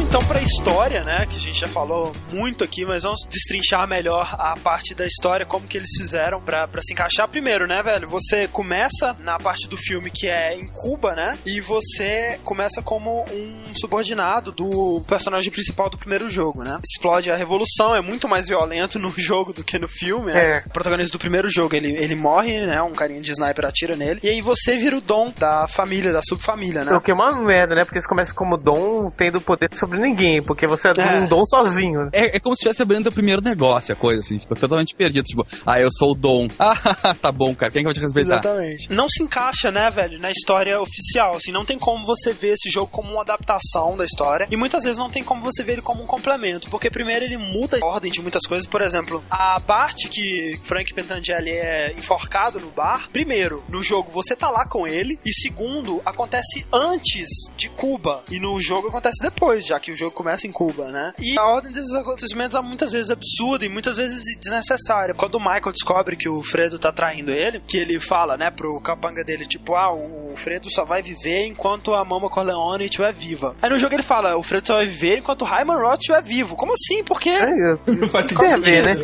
Vamos 0.00 0.14
então 0.14 0.28
pra 0.28 0.40
história, 0.40 1.04
né? 1.04 1.26
Que 1.26 1.36
a 1.36 1.38
gente 1.38 1.60
já 1.60 1.66
falou 1.66 2.10
muito 2.32 2.64
aqui, 2.64 2.86
mas 2.86 3.02
vamos 3.02 3.20
destrinchar 3.28 3.86
melhor 3.86 4.34
a 4.38 4.54
parte 4.56 4.94
da 4.94 5.06
história, 5.06 5.44
como 5.44 5.66
que 5.66 5.76
eles 5.76 5.90
fizeram 5.98 6.40
pra, 6.40 6.66
pra 6.66 6.80
se 6.80 6.94
encaixar 6.94 7.28
primeiro, 7.28 7.66
né, 7.66 7.82
velho? 7.82 8.08
Você 8.08 8.48
começa 8.48 9.14
na 9.20 9.36
parte 9.36 9.68
do 9.68 9.76
filme 9.76 10.10
que 10.10 10.26
é 10.26 10.54
em 10.54 10.66
Cuba, 10.68 11.14
né? 11.14 11.36
E 11.44 11.60
você 11.60 12.40
começa 12.44 12.80
como 12.80 13.24
um 13.30 13.74
subordinado 13.74 14.52
do 14.52 15.02
personagem 15.06 15.52
principal 15.52 15.90
do 15.90 15.98
primeiro 15.98 16.30
jogo, 16.30 16.62
né? 16.62 16.78
Explode 16.82 17.30
a 17.30 17.36
revolução, 17.36 17.94
é 17.94 18.00
muito 18.00 18.26
mais 18.26 18.48
violento 18.48 18.98
no 18.98 19.12
jogo 19.20 19.52
do 19.52 19.62
que 19.62 19.78
no 19.78 19.88
filme, 19.88 20.32
né? 20.32 20.44
É. 20.44 20.62
O 20.66 20.70
protagonista 20.70 21.12
do 21.12 21.20
primeiro 21.20 21.48
jogo, 21.50 21.76
ele, 21.76 21.92
ele 21.98 22.14
morre, 22.14 22.64
né? 22.64 22.80
Um 22.80 22.92
carinha 22.92 23.20
de 23.20 23.32
sniper 23.32 23.66
atira 23.66 23.96
nele. 23.96 24.20
E 24.22 24.30
aí 24.30 24.40
você 24.40 24.78
vira 24.78 24.96
o 24.96 25.00
dom 25.00 25.30
da 25.38 25.68
família, 25.68 26.10
da 26.10 26.22
subfamília, 26.22 26.84
né? 26.84 26.92
O 26.96 27.02
que 27.02 27.10
é 27.10 27.14
uma 27.14 27.28
merda, 27.38 27.74
né? 27.74 27.84
Porque 27.84 28.00
você 28.00 28.08
começa 28.08 28.32
como 28.32 28.56
Dom 28.56 29.10
tendo 29.10 29.40
poder 29.40 29.68
sobre 29.74 29.89
ninguém, 29.98 30.42
porque 30.42 30.66
você 30.66 30.88
é, 30.88 30.92
É. 30.98 31.20
um 31.20 31.28
Dom 31.28 31.44
sozinho. 31.46 32.08
É, 32.12 32.36
é 32.36 32.40
como 32.40 32.54
se 32.54 32.60
estivesse 32.60 32.82
abrindo 32.82 33.04
teu 33.04 33.12
primeiro 33.12 33.40
negócio, 33.42 33.92
a 33.92 33.96
coisa, 33.96 34.20
assim. 34.20 34.38
Tipo, 34.38 34.54
totalmente 34.54 34.94
perdido. 34.94 35.24
Tipo, 35.24 35.46
ah, 35.66 35.80
eu 35.80 35.88
sou 35.90 36.12
o 36.12 36.14
Dom. 36.14 36.46
Ah, 37.02 37.14
tá 37.14 37.32
bom, 37.32 37.54
cara. 37.54 37.70
Quem 37.72 37.80
é 37.80 37.82
que 37.82 37.86
vai 37.86 37.94
te 37.94 38.00
respeitar? 38.00 38.34
Exatamente. 38.40 38.90
Não 38.90 39.08
se 39.08 39.22
encaixa, 39.22 39.70
né, 39.70 39.88
velho, 39.90 40.18
na 40.20 40.30
história 40.30 40.78
oficial. 40.80 41.36
Assim, 41.36 41.50
não 41.52 41.64
tem 41.64 41.78
como 41.78 42.04
você 42.06 42.30
ver 42.32 42.52
esse 42.52 42.68
jogo 42.70 42.88
como 42.90 43.10
uma 43.12 43.22
adaptação 43.22 43.96
da 43.96 44.04
história. 44.04 44.46
E 44.50 44.56
muitas 44.56 44.84
vezes 44.84 44.98
não 44.98 45.10
tem 45.10 45.22
como 45.22 45.42
você 45.42 45.62
ver 45.64 45.72
ele 45.74 45.82
como 45.82 46.02
um 46.02 46.06
complemento. 46.06 46.68
Porque 46.70 46.90
primeiro 46.90 47.24
ele 47.24 47.36
muda 47.36 47.78
a 47.82 47.86
ordem 47.86 48.10
de 48.10 48.20
muitas 48.20 48.42
coisas. 48.46 48.66
Por 48.68 48.82
exemplo, 48.82 49.22
a 49.30 49.58
parte 49.60 50.08
que 50.08 50.58
Frank 50.64 50.92
Pentangeli 50.94 51.50
é 51.50 51.92
enforcado 51.92 52.60
no 52.60 52.70
bar. 52.70 53.08
Primeiro, 53.12 53.62
no 53.68 53.82
jogo 53.82 54.10
você 54.12 54.36
tá 54.36 54.50
lá 54.50 54.66
com 54.66 54.86
ele. 54.86 55.18
E 55.24 55.32
segundo, 55.32 56.00
acontece 56.04 56.66
antes 56.72 57.26
de 57.56 57.68
Cuba. 57.70 58.22
E 58.30 58.38
no 58.38 58.60
jogo 58.60 58.88
acontece 58.88 59.22
depois, 59.22 59.64
já 59.70 59.78
que 59.78 59.92
o 59.92 59.94
jogo 59.94 60.10
começa 60.10 60.48
em 60.48 60.52
Cuba, 60.52 60.90
né? 60.90 61.12
E 61.18 61.38
a 61.38 61.46
ordem 61.46 61.70
desses 61.70 61.94
acontecimentos 61.94 62.56
é 62.56 62.60
muitas 62.60 62.90
vezes 62.90 63.08
absurda 63.10 63.64
e 63.64 63.68
muitas 63.68 63.96
vezes 63.96 64.24
desnecessária. 64.40 65.14
Quando 65.14 65.36
o 65.36 65.38
Michael 65.38 65.72
descobre 65.72 66.16
que 66.16 66.28
o 66.28 66.42
Fredo 66.42 66.76
tá 66.76 66.90
traindo 66.90 67.30
ele, 67.30 67.60
que 67.60 67.76
ele 67.78 68.00
fala, 68.00 68.36
né, 68.36 68.50
pro 68.50 68.80
capanga 68.80 69.22
dele, 69.22 69.46
tipo, 69.46 69.76
ah, 69.76 69.94
o 69.94 70.34
Fredo 70.34 70.68
só 70.70 70.84
vai 70.84 71.02
viver 71.02 71.46
enquanto 71.46 71.94
a 71.94 72.04
Mama 72.04 72.28
Corleone 72.28 72.86
estiver 72.86 73.12
viva. 73.12 73.54
Aí 73.62 73.70
no 73.70 73.78
jogo 73.78 73.94
ele 73.94 74.02
fala, 74.02 74.36
o 74.36 74.42
Fredo 74.42 74.66
só 74.66 74.74
vai 74.74 74.86
viver 74.86 75.18
enquanto 75.18 75.42
o 75.42 75.44
Hyman 75.44 75.76
Roth 75.80 76.00
estiver 76.00 76.22
vivo. 76.22 76.56
Como 76.56 76.72
assim? 76.72 77.04
Por 77.04 77.20
quê? 77.20 77.30
É, 77.30 77.92
Não 77.92 78.08
faz 78.08 78.32
ver, 78.60 78.84
né? 78.84 78.96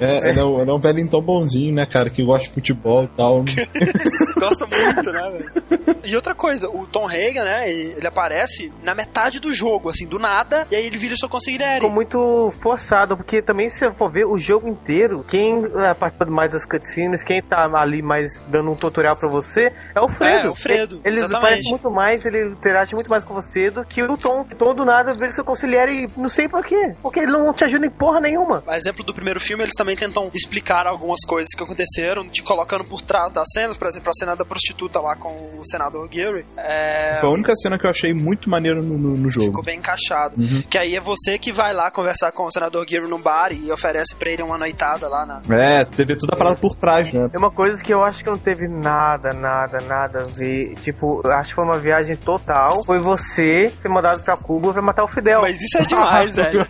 É, 0.00 0.30
ele 0.30 0.40
é 0.40 0.44
um, 0.44 0.60
ele 0.60 0.70
é 0.70 0.74
um 0.74 0.78
velho 0.78 0.98
então 0.98 1.22
bonzinho, 1.22 1.72
né, 1.72 1.86
cara, 1.86 2.10
que 2.10 2.24
gosta 2.24 2.48
de 2.48 2.54
futebol 2.54 3.04
e 3.04 3.08
tal. 3.08 3.44
Gosta 4.40 4.66
muito, 4.66 5.12
né, 5.12 5.30
velho? 5.30 6.00
E 6.04 6.16
outra 6.16 6.34
coisa, 6.34 6.68
o 6.68 6.86
Tom 6.86 7.06
Hagen, 7.06 7.44
né, 7.44 7.70
ele 7.70 8.06
aparece 8.06 8.72
na 8.82 8.94
metade 8.94 9.38
do 9.38 9.52
jogo, 9.52 9.90
assim, 9.90 9.99
do 10.06 10.18
nada, 10.18 10.66
e 10.70 10.76
aí 10.76 10.86
ele 10.86 10.98
vira 10.98 11.14
o 11.14 11.16
seu 11.16 11.28
consigliere. 11.28 11.76
Ficou 11.76 11.90
muito 11.90 12.52
forçado, 12.60 13.16
porque 13.16 13.42
também 13.42 13.70
se 13.70 13.78
você 13.78 13.92
for 13.92 14.10
ver 14.10 14.26
o 14.26 14.38
jogo 14.38 14.68
inteiro, 14.68 15.24
quem 15.24 15.64
é, 15.76 15.94
participa 15.94 16.30
mais 16.30 16.50
das 16.50 16.64
cutscenes, 16.66 17.24
quem 17.24 17.40
tá 17.42 17.68
ali 17.74 18.02
mais 18.02 18.42
dando 18.48 18.70
um 18.70 18.76
tutorial 18.76 19.16
pra 19.18 19.28
você, 19.28 19.72
é 19.94 20.00
o 20.00 20.08
Fredo. 20.08 20.48
É, 20.48 20.50
o 20.50 20.54
Fredo, 20.54 21.00
Ele 21.04 21.16
exatamente. 21.16 21.40
parece 21.40 21.70
muito 21.70 21.90
mais, 21.90 22.24
ele 22.24 22.50
interage 22.50 22.94
muito 22.94 23.10
mais 23.10 23.24
com 23.24 23.34
você 23.34 23.70
do 23.70 23.84
que 23.84 24.02
o 24.02 24.16
Tom. 24.16 24.42
O 24.42 24.54
Tom 24.54 24.74
do 24.74 24.84
nada 24.84 25.12
vira 25.12 25.30
seu 25.30 25.44
conselheiro 25.44 25.90
e 25.90 26.06
não 26.16 26.28
sei 26.28 26.48
por 26.48 26.64
quê. 26.64 26.94
Porque 27.02 27.20
ele 27.20 27.32
não 27.32 27.52
te 27.52 27.64
ajuda 27.64 27.86
em 27.86 27.90
porra 27.90 28.20
nenhuma. 28.20 28.62
A 28.66 28.76
exemplo 28.76 29.04
do 29.04 29.12
primeiro 29.14 29.40
filme, 29.40 29.62
eles 29.64 29.74
também 29.74 29.96
tentam 29.96 30.30
explicar 30.34 30.86
algumas 30.86 31.20
coisas 31.26 31.48
que 31.56 31.62
aconteceram, 31.62 32.28
te 32.28 32.42
colocando 32.42 32.84
por 32.84 33.02
trás 33.02 33.32
das 33.32 33.46
cenas, 33.52 33.76
por 33.76 33.88
exemplo, 33.88 34.10
a 34.10 34.12
cena 34.12 34.36
da 34.36 34.44
prostituta 34.44 35.00
lá 35.00 35.16
com 35.16 35.30
o 35.58 35.64
senador 35.64 36.08
Gary. 36.08 36.44
É, 36.56 37.16
Foi 37.20 37.28
a 37.28 37.32
única 37.32 37.54
cena 37.56 37.78
que 37.78 37.86
eu 37.86 37.90
achei 37.90 38.12
muito 38.12 38.48
maneiro 38.48 38.82
no, 38.82 38.96
no, 38.96 39.16
no 39.16 39.30
jogo. 39.30 39.46
Ficou 39.46 39.64
bem 39.64 39.80
encaixado. 39.94 40.40
Uhum. 40.40 40.62
Que 40.68 40.78
aí 40.78 40.94
é 40.94 41.00
você 41.00 41.38
que 41.38 41.52
vai 41.52 41.72
lá 41.72 41.90
conversar 41.90 42.32
com 42.32 42.44
o 42.44 42.50
senador 42.50 42.84
Gary 42.86 43.08
num 43.08 43.20
bar 43.20 43.52
e 43.52 43.70
oferece 43.72 44.14
pra 44.14 44.30
ele 44.30 44.42
uma 44.42 44.56
noitada 44.58 45.08
lá 45.08 45.26
na. 45.26 45.40
É, 45.54 45.84
você 45.84 46.04
vê 46.04 46.16
toda 46.16 46.34
a 46.34 46.38
parada 46.38 46.56
por 46.56 46.74
trás, 46.76 47.12
né? 47.12 47.28
É 47.34 47.38
uma 47.38 47.50
coisa 47.50 47.82
que 47.82 47.92
eu 47.92 48.02
acho 48.04 48.22
que 48.22 48.30
não 48.30 48.36
teve 48.38 48.68
nada, 48.68 49.30
nada, 49.34 49.78
nada 49.86 50.20
a 50.20 50.38
ver. 50.38 50.74
Tipo, 50.82 51.20
eu 51.24 51.32
acho 51.32 51.50
que 51.50 51.56
foi 51.56 51.64
uma 51.64 51.78
viagem 51.78 52.16
total. 52.16 52.82
Foi 52.84 52.98
você 52.98 53.68
ser 53.68 53.88
mandado 53.88 54.22
pra 54.22 54.36
Cuba 54.36 54.72
pra 54.72 54.82
matar 54.82 55.04
o 55.04 55.08
Fidel. 55.08 55.42
Mas 55.42 55.60
isso 55.60 55.78
é 55.78 55.82
demais, 55.82 56.34
velho. 56.36 56.66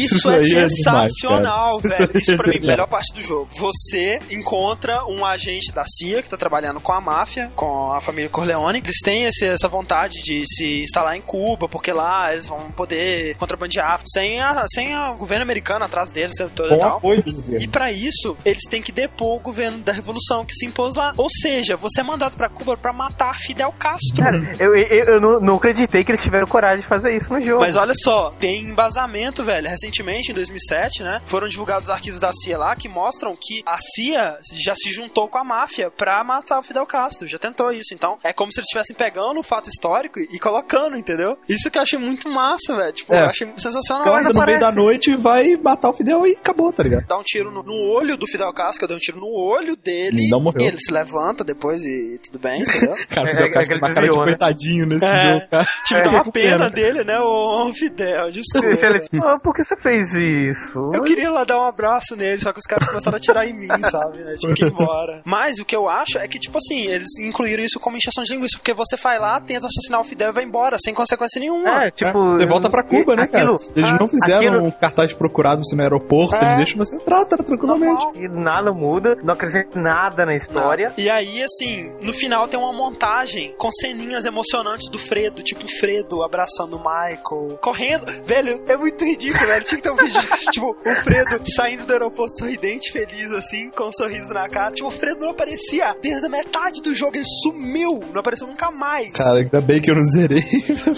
Isso, 0.00 0.16
Isso 0.16 0.30
é 0.30 0.36
aí 0.36 0.42
é 0.42 0.66
demais, 0.66 0.72
sensacional, 0.72 1.78
velho. 1.80 2.10
Isso 2.14 2.36
pra 2.36 2.46
mim 2.46 2.54
é 2.54 2.56
a 2.56 2.60
Isso 2.60 2.66
é 2.66 2.70
melhor 2.70 2.86
parte 2.88 3.12
do 3.14 3.20
jogo. 3.20 3.48
Você 3.58 4.18
encontra 4.30 5.04
um 5.06 5.24
agente 5.24 5.72
da 5.72 5.84
CIA 5.86 6.22
que 6.22 6.28
tá 6.28 6.36
trabalhando 6.36 6.80
com 6.80 6.92
a 6.92 7.00
máfia, 7.00 7.50
com 7.54 7.92
a 7.92 8.00
família 8.00 8.30
Corleone. 8.30 8.78
Eles 8.84 8.98
têm 9.04 9.24
esse- 9.24 9.46
essa 9.46 9.68
vontade 9.68 10.14
de 10.22 10.42
se 10.46 10.82
instalar 10.82 11.16
em 11.16 11.20
Cuba, 11.20 11.68
porque 11.68 11.92
lá 11.92 12.32
eles 12.32 12.46
vão 12.48 12.59
poder 12.72 13.36
contrabandear 13.36 14.00
sem 14.06 14.40
a, 14.40 14.64
sem 14.72 14.94
a- 14.94 15.12
o 15.12 15.16
governo 15.16 15.42
americano 15.42 15.84
atrás 15.84 16.10
deles 16.10 16.34
todo 16.54 16.74
e 16.74 16.78
tal. 16.78 16.96
apoio 16.98 17.22
do 17.22 17.32
governo. 17.32 17.62
E 17.64 17.68
pra 17.68 17.92
isso, 17.92 18.36
eles 18.44 18.62
têm 18.68 18.82
que 18.82 18.92
depor 18.92 19.36
o 19.36 19.40
governo 19.40 19.78
da 19.78 19.92
revolução 19.92 20.44
que 20.44 20.54
se 20.54 20.66
impôs 20.66 20.94
lá. 20.94 21.12
Ou 21.16 21.28
seja, 21.30 21.76
você 21.76 22.00
é 22.00 22.04
mandado 22.04 22.36
pra 22.36 22.48
Cuba 22.48 22.76
pra 22.76 22.92
matar 22.92 23.38
Fidel 23.38 23.72
Castro. 23.78 24.24
Eu, 24.58 24.74
eu, 24.76 25.04
eu 25.14 25.20
não, 25.20 25.40
não 25.40 25.56
acreditei 25.56 26.04
que 26.04 26.10
eles 26.10 26.22
tiveram 26.22 26.46
coragem 26.46 26.80
de 26.80 26.86
fazer 26.86 27.14
isso 27.16 27.32
no 27.32 27.40
jogo. 27.40 27.60
Mas 27.60 27.76
olha 27.76 27.94
só, 27.94 28.30
tem 28.38 28.62
embasamento, 28.62 29.44
velho. 29.44 29.68
Recentemente, 29.68 30.30
em 30.30 30.34
2007, 30.34 31.02
né, 31.02 31.20
foram 31.26 31.48
divulgados 31.48 31.84
os 31.84 31.90
arquivos 31.90 32.20
da 32.20 32.32
CIA 32.32 32.58
lá 32.58 32.74
que 32.76 32.88
mostram 32.88 33.36
que 33.40 33.62
a 33.66 33.76
CIA 33.78 34.38
já 34.62 34.74
se 34.74 34.90
juntou 34.92 35.28
com 35.28 35.38
a 35.38 35.44
máfia 35.44 35.90
pra 35.90 36.22
matar 36.24 36.58
o 36.58 36.62
Fidel 36.62 36.86
Castro. 36.86 37.26
Já 37.28 37.38
tentou 37.38 37.70
isso. 37.72 37.94
Então, 37.94 38.18
é 38.24 38.32
como 38.32 38.52
se 38.52 38.58
eles 38.60 38.66
estivessem 38.66 38.96
pegando 38.96 39.38
o 39.40 39.42
fato 39.42 39.68
histórico 39.68 40.18
e 40.18 40.38
colocando, 40.38 40.96
entendeu? 40.96 41.38
Isso 41.48 41.70
que 41.70 41.78
eu 41.78 41.82
achei 41.82 41.98
muito 41.98 42.28
massa, 42.28 42.49
velho. 42.76 42.92
Tipo, 42.92 43.14
É. 43.14 43.22
eu 43.22 43.26
achei 43.26 43.48
sensacional. 43.56 44.14
Ainda 44.16 44.32
no 44.32 44.44
meio 44.46 44.58
da 44.60 44.72
noite, 44.72 45.14
vai 45.16 45.56
matar 45.56 45.90
o 45.90 45.92
Fidel 45.92 46.26
e 46.26 46.32
acabou, 46.32 46.72
tá 46.72 46.82
ligado? 46.82 47.06
dá 47.06 47.18
um 47.18 47.22
tiro 47.22 47.50
no, 47.50 47.62
no 47.62 47.74
olho 47.92 48.16
do 48.16 48.26
Fidel 48.26 48.52
Castro, 48.52 48.84
eu 48.84 48.88
dei 48.88 48.96
um 48.96 49.00
tiro 49.00 49.18
no 49.20 49.26
olho 49.28 49.76
dele. 49.76 50.28
Não 50.28 50.40
morreu. 50.40 50.62
E 50.62 50.66
ele 50.66 50.78
se 50.78 50.92
levanta 50.92 51.42
depois 51.44 51.82
e 51.84 52.18
tudo 52.24 52.38
bem, 52.38 52.62
entendeu? 52.62 52.94
Cara, 53.08 53.26
o 53.26 53.30
É, 53.30 53.32
Fidel 53.32 53.46
é 53.46 53.50
Castro 53.50 53.62
que 53.62 53.68
tem 53.68 53.76
ele 53.76 53.78
uma 53.80 53.94
cara 53.94 54.06
de 54.08 54.18
né? 54.18 54.24
coitadinho 54.24 54.86
nesse 54.86 55.04
É. 55.04 55.18
jogo, 55.34 55.48
cara. 55.50 55.66
Tipo, 55.86 56.02
dá 56.02 56.10
uma 56.10 56.32
pena 56.32 56.70
dele, 56.70 57.04
né? 57.04 57.18
Ô, 57.20 57.72
Fidel, 57.74 58.30
desculpa. 58.30 58.66
Ele, 58.86 59.00
ah, 59.22 59.36
por 59.42 59.54
que 59.54 59.64
você 59.64 59.76
fez 59.76 60.14
isso? 60.14 60.78
Eu 60.94 61.02
queria 61.02 61.30
lá 61.30 61.44
dar 61.44 61.58
um 61.58 61.64
abraço 61.66 62.14
nele, 62.16 62.40
só 62.40 62.52
que 62.52 62.58
os 62.58 62.66
caras 62.66 62.86
começaram 62.88 63.16
a 63.16 63.20
tirar 63.20 63.46
em 63.46 63.52
mim, 63.52 63.68
sabe? 63.90 64.18
Tive 64.38 64.54
que 64.54 64.64
ir 64.64 64.68
embora. 64.68 65.22
Mas 65.24 65.58
o 65.58 65.64
que 65.64 65.74
eu 65.76 65.88
acho 65.88 66.18
é 66.18 66.26
que, 66.28 66.38
tipo 66.38 66.58
assim, 66.58 66.82
eles 66.86 67.06
incluíram 67.20 67.64
isso 67.64 67.78
como 67.80 67.96
injeção 67.96 68.22
de 68.24 68.32
linguiça, 68.34 68.56
porque 68.58 68.72
você 68.74 68.96
vai 68.96 69.18
lá, 69.18 69.40
tenta 69.40 69.66
assassinar 69.66 70.00
o 70.00 70.04
Fidel 70.04 70.30
e 70.30 70.32
vai 70.32 70.44
embora, 70.44 70.76
sem 70.82 70.94
consequência 70.94 71.40
nenhuma. 71.40 71.84
É, 71.84 71.90
tipo. 71.90 72.39
Você 72.40 72.46
volta 72.46 72.70
pra 72.70 72.82
Cuba, 72.82 73.14
né, 73.16 73.26
cara? 73.26 73.44
aquilo- 73.54 73.60
Eles 73.76 73.90
ah, 73.90 73.96
não 74.00 74.08
fizeram 74.08 74.38
aquilo- 74.54 74.64
um 74.64 74.70
cartaz 74.70 75.12
procurado 75.12 75.62
você 75.64 75.76
no 75.76 75.82
aeroporto, 75.82 76.34
É. 76.36 76.44
eles 76.44 76.56
deixam 76.56 76.78
você 76.78 76.94
entrar, 76.96 77.24
tá, 77.24 77.36
tranquilamente. 77.36 78.06
E 78.16 78.28
nada 78.28 78.72
muda, 78.72 79.16
não 79.22 79.34
acrescenta 79.34 79.80
nada 79.80 80.24
na 80.26 80.34
história. 80.34 80.92
E 80.96 81.08
aí, 81.10 81.42
assim, 81.42 81.90
no 82.02 82.12
final 82.12 82.48
tem 82.48 82.58
uma 82.58 82.72
montagem 82.72 83.54
com 83.58 83.70
ceninhas 83.70 84.24
emocionantes 84.24 84.88
do 84.90 84.98
Fredo, 84.98 85.42
tipo 85.42 85.64
o 85.66 85.78
Fredo 85.78 86.22
abraçando 86.22 86.76
o 86.76 86.78
Michael, 86.78 87.58
correndo. 87.60 88.06
Velho, 88.24 88.62
é 88.68 88.76
muito 88.76 89.04
ridículo, 89.04 89.46
velho. 89.46 89.64
Tinha 89.64 89.76
que 89.80 89.82
ter 89.82 89.90
um 89.92 89.96
vídeo, 89.96 90.20
tipo, 90.50 90.66
o 90.70 90.94
Fredo 91.02 91.40
saindo 91.54 91.86
do 91.86 91.92
aeroporto 91.92 92.38
sorridente, 92.38 92.92
feliz, 92.92 93.30
assim, 93.32 93.70
com 93.70 93.88
um 93.88 93.92
sorriso 93.92 94.32
na 94.32 94.48
cara. 94.48 94.72
Tipo, 94.72 94.88
o 94.88 94.92
Fredo 94.92 95.20
não 95.20 95.30
aparecia 95.30 95.94
desde 96.02 96.26
a 96.26 96.28
metade 96.28 96.80
do 96.82 96.94
jogo, 96.94 97.16
ele 97.16 97.24
sumiu, 97.42 98.00
não 98.12 98.20
apareceu 98.20 98.46
nunca 98.46 98.70
mais. 98.70 99.12
Cara, 99.12 99.40
ainda 99.40 99.60
bem 99.60 99.80
que 99.80 99.90
eu 99.90 99.94
não 99.94 100.04
zerei. 100.04 100.40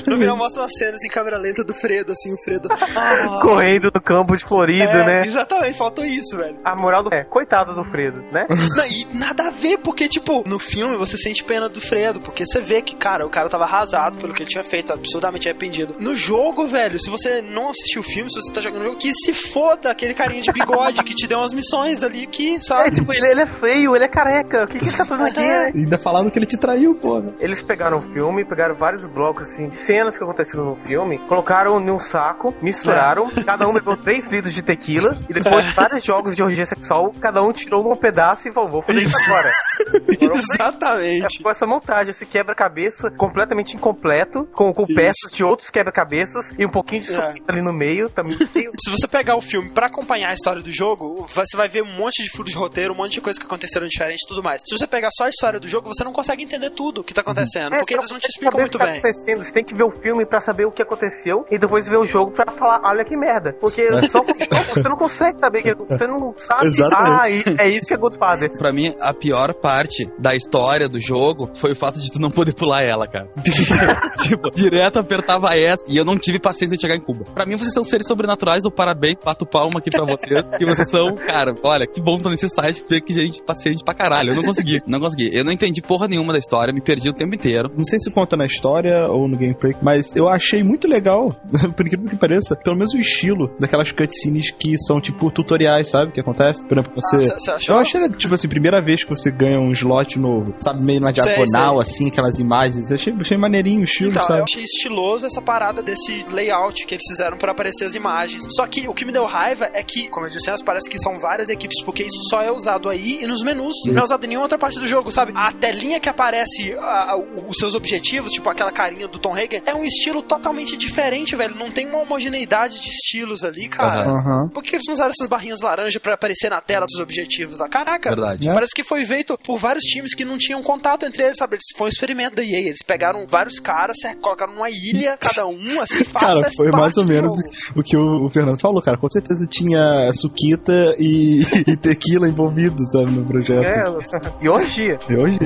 No 0.07 0.19
final 0.19 0.37
mostra 0.37 0.63
umas 0.63 0.73
cenas 0.77 1.03
em 1.05 1.09
câmera 1.09 1.32
lenta 1.37 1.65
do 1.65 1.75
Fredo, 1.75 2.13
assim, 2.13 2.33
o 2.33 2.37
Fredo. 2.45 2.69
Ah, 2.71 3.41
Correndo 3.43 3.91
no 3.95 4.01
campo 4.01 4.37
de 4.37 4.45
Florido, 4.45 4.83
é, 4.91 5.07
né? 5.07 5.23
Exatamente, 5.27 5.79
faltou 5.79 6.05
isso, 6.05 6.37
velho. 6.37 6.57
A 6.65 6.75
moral 6.77 7.03
do. 7.05 7.15
É, 7.15 7.25
coitado 7.25 7.75
do 7.75 7.85
Fredo, 7.85 8.23
né? 8.33 8.47
Não, 8.77 8.87
e 8.87 9.07
nada 9.15 9.49
a 9.49 9.51
ver, 9.51 9.79
porque, 9.79 10.09
tipo, 10.09 10.43
no 10.47 10.59
filme 10.59 10.97
você 10.97 11.17
sente 11.17 11.43
pena 11.45 11.69
do 11.69 11.81
Fredo, 11.81 12.21
porque 12.21 12.45
você 12.47 12.61
vê 12.61 12.83
que, 12.83 12.97
cara, 12.97 13.27
o 13.27 13.31
cara 13.31 13.49
tava 13.49 13.65
arrasado 13.65 14.19
pelo 14.19 14.33
que 14.33 14.43
ele 14.43 14.51
tinha 14.51 14.65
feito, 14.65 14.93
absurdamente 14.93 15.49
arrependido. 15.49 15.97
No 15.99 16.15
jogo, 16.15 16.67
velho, 16.67 16.99
se 16.99 17.11
você 17.11 17.41
não 17.43 17.71
assistiu 17.71 18.03
o 18.03 18.05
filme, 18.05 18.31
se 18.31 18.41
você 18.41 18.53
tá 18.53 18.61
jogando 18.61 18.83
o 18.83 18.85
jogo, 18.87 18.99
que 18.99 19.13
se 19.15 19.33
foda 19.35 19.91
aquele 19.91 20.15
carinha 20.15 20.41
de 20.43 20.53
bigode 20.53 21.03
que 21.03 21.15
te 21.15 21.27
deu 21.27 21.39
umas 21.39 21.53
missões 21.53 22.03
ali 22.03 22.27
que, 22.27 22.55
É, 22.55 22.61
sabe? 22.61 22.91
tipo, 22.93 23.13
ele, 23.13 23.27
ele 23.27 23.41
é 23.43 23.47
feio, 23.47 23.95
ele 23.97 24.05
é 24.05 24.09
careca. 24.09 24.65
O 24.65 24.67
que, 24.67 24.79
que 24.79 24.85
ele 24.87 24.97
tá 24.97 25.05
fazendo 25.05 25.27
aqui? 25.27 25.41
É. 25.41 25.67
Ainda 25.75 25.99
falaram 25.99 26.31
que 26.31 26.39
ele 26.39 26.47
te 26.47 26.59
traiu, 26.59 26.95
porra. 26.95 27.35
Eles 27.41 27.63
pegaram 27.63 27.99
o 27.99 28.13
filme, 28.13 28.45
pegaram 28.45 28.75
vários 28.75 29.05
blocos 29.07 29.51
assim, 29.51 29.69
de 29.69 29.77
cenas 29.77 30.17
que 30.17 30.25
aconteceram 30.25 30.65
no 30.65 30.77
filme, 30.77 31.19
colocaram 31.29 31.81
num 31.81 31.99
saco, 31.99 32.55
misturaram, 32.63 33.29
cada 33.45 33.67
um 33.69 33.73
bebeu 33.73 33.97
3 33.97 34.31
litros 34.33 34.55
de 34.55 34.63
tequila, 34.63 35.19
e 35.29 35.33
depois 35.33 35.65
de 35.67 35.73
vários 35.73 36.05
jogos 36.05 36.37
de 36.37 36.43
orgia 36.43 36.67
sexual, 36.67 37.13
cada 37.21 37.43
um 37.43 37.53
tirou 37.53 37.91
um 37.91 37.97
pedaço 37.97 38.49
e 38.49 38.53
falou, 38.53 38.69
vou 38.71 38.83
fazer 38.83 39.01
isso 39.03 39.17
agora. 39.27 39.51
Exatamente. 40.21 41.39
É, 41.39 41.43
com 41.43 41.51
essa 41.51 41.67
montagem, 41.67 42.11
esse 42.11 42.27
quebra-cabeça 42.27 43.11
completamente 43.11 43.77
incompleto, 43.77 44.45
com, 44.53 44.73
com 44.73 44.85
peças 44.87 45.33
de 45.33 45.45
outros 45.45 45.71
quebra-cabeças 45.71 46.53
e 46.59 46.65
um 46.67 46.71
pouquinho 46.71 47.03
de 47.03 47.13
É. 47.15 47.35
ali 47.49 47.63
no 47.63 47.73
meio, 47.73 48.09
também. 48.11 48.37
Se 48.83 48.91
você 48.91 49.07
pegar 49.07 49.37
o 49.37 49.41
filme 49.41 49.71
pra 49.71 49.87
acompanhar 49.87 50.31
a 50.31 50.33
história 50.33 50.63
do 50.63 50.71
jogo, 50.73 51.27
você 51.33 51.57
vai 51.57 51.69
ver 51.69 51.83
um 51.83 51.97
monte 51.97 52.23
de 52.23 52.31
furos 52.31 52.53
de 52.53 52.59
roteiro, 52.59 52.93
um 52.95 52.97
monte 52.97 53.13
de 53.13 53.21
coisa 53.21 53.39
que 53.39 53.47
aconteceram 53.47 53.87
diferente 53.87 54.21
e 54.25 54.29
tudo 54.29 54.43
mais. 54.43 54.63
Se 54.67 54.77
você 54.77 54.87
pegar 54.87 55.09
só 55.17 55.25
a 55.25 55.29
história 55.29 55.61
do 55.61 55.69
jogo, 55.69 55.89
você 55.89 56.05
não 56.05 56.13
consegue 56.13 56.43
entender 56.43 56.71
tudo 56.71 57.01
o 57.01 57.05
que 57.05 57.15
tá 57.15 57.21
acontecendo, 57.21 57.75
É, 57.75 57.79
porque 57.79 57.95
eles 57.95 58.11
não 58.11 58.19
te 58.19 58.27
explicam 58.29 58.61
muito 58.61 58.75
o 58.75 58.79
que 58.79 58.85
bem. 58.85 59.01
Tá 59.01 59.09
acontecendo. 59.09 59.45
Você 59.45 59.53
tem 59.53 59.65
que 59.65 59.75
ver 59.75 59.85
o 59.85 59.91
filme 59.91 60.27
pra 60.27 60.41
saber 60.41 60.67
o 60.67 60.71
que 60.71 60.83
aconteceu 60.83 61.12
e 61.51 61.59
depois 61.59 61.89
ver 61.89 61.99
o 61.99 62.07
jogo 62.07 62.33
pra 62.33 62.51
falar, 62.53 62.81
olha 62.85 63.05
que 63.05 63.17
merda. 63.17 63.55
Porque 63.61 63.87
só 64.09 64.23
com 64.23 64.33
o 64.33 64.39
jogo 64.39 64.75
você 64.75 64.89
não 64.89 64.97
consegue 64.97 65.39
saber 65.39 65.63
que 65.63 65.75
você 65.75 66.07
não 66.07 66.35
sabe. 66.37 66.67
Exatamente. 66.67 67.55
Ah, 67.59 67.65
é 67.65 67.69
isso 67.69 67.87
que 67.87 67.95
é 67.95 67.97
Godfather. 67.97 68.51
Pra 68.59 68.73
mim, 68.73 68.95
a 69.01 69.13
pior 69.13 69.55
parte 69.55 70.11
da 70.19 70.35
história 70.35 70.89
do 70.89 71.01
jogo 71.01 71.51
foi 71.55 71.73
o 71.73 71.77
fato 71.77 72.01
de 72.01 72.11
tu 72.11 72.21
não 72.21 72.31
poder 72.31 72.55
pular 72.55 72.83
ela, 72.83 73.07
cara. 73.07 73.29
tipo, 74.23 74.51
direto 74.51 74.99
apertava 74.99 75.51
essa 75.55 75.85
e 75.89 75.97
eu 75.97 76.05
não 76.05 76.19
tive 76.19 76.39
paciência 76.39 76.77
de 76.77 76.83
chegar 76.83 76.97
em 76.97 77.01
Cuba. 77.01 77.25
Pra 77.35 77.47
mim, 77.47 77.57
vocês 77.57 77.73
são 77.73 77.85
seres 77.85 78.07
sobrenaturais 78.07 78.63
do 78.63 78.71
parabéns, 78.71 79.17
bato 79.25 79.47
palma 79.47 79.79
aqui 79.79 79.91
pra 79.91 80.05
vocês. 80.05 80.45
que 80.59 80.65
vocês 80.65 80.89
são, 80.89 81.15
cara, 81.15 81.55
olha, 81.63 81.87
que 81.87 82.01
bom 82.01 82.19
tô 82.19 82.29
nesse 82.29 82.49
site, 82.49 82.85
ver 82.89 83.01
que 83.01 83.13
gente 83.13 83.43
paciente 83.43 83.85
pra 83.85 83.95
caralho. 83.95 84.31
Eu 84.31 84.37
não 84.37 84.43
consegui, 84.43 84.81
não 84.87 85.01
consegui. 85.01 85.31
Eu 85.33 85.45
não 85.45 85.53
entendi 85.53 85.81
porra 85.83 86.09
nenhuma 86.09 86.33
da 86.33 86.39
história, 86.39 86.73
me 86.73 86.81
perdi 86.81 87.09
o 87.09 87.13
tempo 87.13 87.35
inteiro. 87.35 87.71
Não 87.77 87.85
sei 87.85 87.99
se 88.01 88.11
conta 88.11 88.37
na 88.37 88.47
história 88.47 89.09
ou 89.09 89.29
no 89.29 89.37
gameplay, 89.37 89.75
mas 89.83 90.15
eu 90.17 90.29
achei 90.29 90.63
muito 90.63 90.87
legal, 90.93 91.31
por 91.77 91.87
incrível 91.87 92.09
que 92.09 92.17
pareça, 92.17 92.55
pelo 92.57 92.77
menos 92.77 92.93
o 92.95 92.99
estilo 92.99 93.55
daquelas 93.59 93.91
cutscenes 93.93 94.51
que 94.51 94.79
são 94.79 95.01
tipo 95.01 95.31
tutoriais, 95.31 95.89
sabe? 95.89 96.13
Que 96.13 96.21
acontece. 96.21 96.65
Por 96.65 96.79
exemplo, 96.79 96.93
você. 96.95 97.17
Ah, 97.33 97.39
você 97.39 97.51
achou? 97.51 97.75
Eu 97.77 97.81
achei, 97.81 98.09
tipo 98.11 98.35
assim, 98.35 98.49
primeira 98.49 98.81
vez 98.81 99.05
que 99.05 99.11
você 99.11 99.31
ganha 99.31 99.59
um 99.59 99.73
slot 99.73 100.19
novo, 100.19 100.55
sabe? 100.59 100.83
Meio 100.85 101.01
na 101.01 101.13
Sei, 101.13 101.23
diagonal, 101.25 101.81
assim, 101.81 102.09
aquelas 102.09 102.39
imagens. 102.39 102.91
Eu 102.91 102.95
achei, 102.97 103.13
achei 103.19 103.37
maneirinho 103.39 103.81
o 103.81 103.85
estilo, 103.85 104.11
Então, 104.11 104.23
sabe? 104.23 104.41
eu 104.41 104.45
achei 104.45 104.63
estiloso 104.63 105.27
essa 105.27 105.41
parada 105.41 105.83
desse 105.83 106.25
layout 106.31 106.87
que 106.87 106.95
eles 106.95 107.05
fizeram 107.09 107.37
pra 107.37 107.53
aparecer 107.53 107.85
as 107.87 107.95
imagens. 107.95 108.45
Só 108.57 108.67
que 108.67 108.89
o 108.89 108.95
que 108.95 109.05
me 109.05 109.13
deu 109.13 109.25
raiva 109.25 109.71
é 109.73 109.83
que, 109.83 110.09
como 110.09 110.27
eu 110.27 110.31
disse 110.31 110.51
antes, 110.51 110.63
parece 110.63 110.89
que 110.89 110.99
são 110.99 111.19
várias 111.19 111.49
equipes, 111.49 111.83
porque 111.85 112.03
isso 112.03 112.21
só 112.29 112.43
é 112.43 112.51
usado 112.53 112.89
aí 112.89 113.19
e 113.23 113.27
nos 113.27 113.43
menus. 113.43 113.75
Não 113.87 114.01
é 114.03 114.05
usado 114.05 114.25
em 114.25 114.29
nenhuma 114.29 114.45
outra 114.45 114.59
parte 114.59 114.79
do 114.79 114.87
jogo, 114.87 115.11
sabe? 115.11 115.33
A 115.35 115.53
telinha 115.53 115.99
que 116.01 116.09
aparece 116.09 116.75
a- 116.75 117.13
a- 117.13 117.17
os 117.17 117.57
seus 117.59 117.75
objetivos, 117.75 118.33
tipo 118.33 118.49
aquela 118.51 118.71
carinha 118.73 119.09
do 119.09 119.19
Tom 119.19 119.33
Hagen, 119.35 119.63
é 119.67 119.75
um 119.75 119.85
estilo 119.85 120.23
totalmente 120.23 120.77
diferente, 120.87 121.37
velho. 121.37 121.55
Não 121.55 121.71
tem 121.71 121.87
uma 121.89 122.03
homogeneidade 122.03 122.81
de 122.81 122.89
estilos 122.89 123.45
ali, 123.45 123.69
cara. 123.69 124.09
Aham. 124.09 124.49
Por 124.49 124.63
que 124.63 124.77
eles 124.77 124.85
não 124.87 124.95
usaram 124.95 125.11
essas 125.11 125.29
barrinhas 125.29 125.61
laranja 125.61 125.99
pra 126.01 126.15
aparecer 126.15 126.51
na 126.51 126.61
tela 126.61 126.87
dos 126.87 127.01
objetivos 127.01 127.59
lá? 127.59 127.69
Caraca, 127.69 128.11
Verdade. 128.11 128.49
É. 128.49 128.53
Parece 128.53 128.75
que 128.75 128.85
foi 128.85 129.05
feito 129.05 129.37
por 129.39 129.59
vários 129.59 129.85
times 129.85 130.15
que 130.15 130.25
não 130.25 130.37
tinham 130.37 130.63
contato 130.63 131.05
entre 131.05 131.25
eles, 131.25 131.39
sabe? 131.39 131.55
Eles 131.55 131.65
foi 131.77 131.87
um 131.87 131.89
experimento 131.89 132.37
da 132.37 132.43
EA. 132.43 132.61
Eles 132.61 132.83
pegaram 132.85 133.27
vários 133.27 133.59
caras, 133.59 133.97
colocaram 134.21 134.55
numa 134.55 134.71
ilha, 134.71 135.17
cada 135.19 135.47
um, 135.47 135.81
assim, 135.81 136.05
faça 136.05 136.27
Cara, 136.27 136.41
essa 136.41 136.51
foi 136.57 136.71
mais 136.71 136.97
ou 136.97 137.05
menos 137.05 137.35
o 137.75 137.83
que 137.83 137.97
o, 137.97 138.27
o 138.27 138.29
Fernando 138.29 138.59
falou, 138.61 138.83
cara. 138.83 138.99
Com 138.99 139.11
certeza 139.11 139.47
tinha 139.49 140.11
suquita 140.13 140.95
e, 140.99 141.43
e 141.67 141.77
tequila 141.77 142.29
envolvido, 142.29 142.77
sabe, 142.91 143.11
no 143.11 143.25
projeto. 143.25 143.65
É, 143.65 143.85
e 144.45 144.49
orgia. 144.49 144.99
E 145.09 145.17
hoje, 145.17 145.39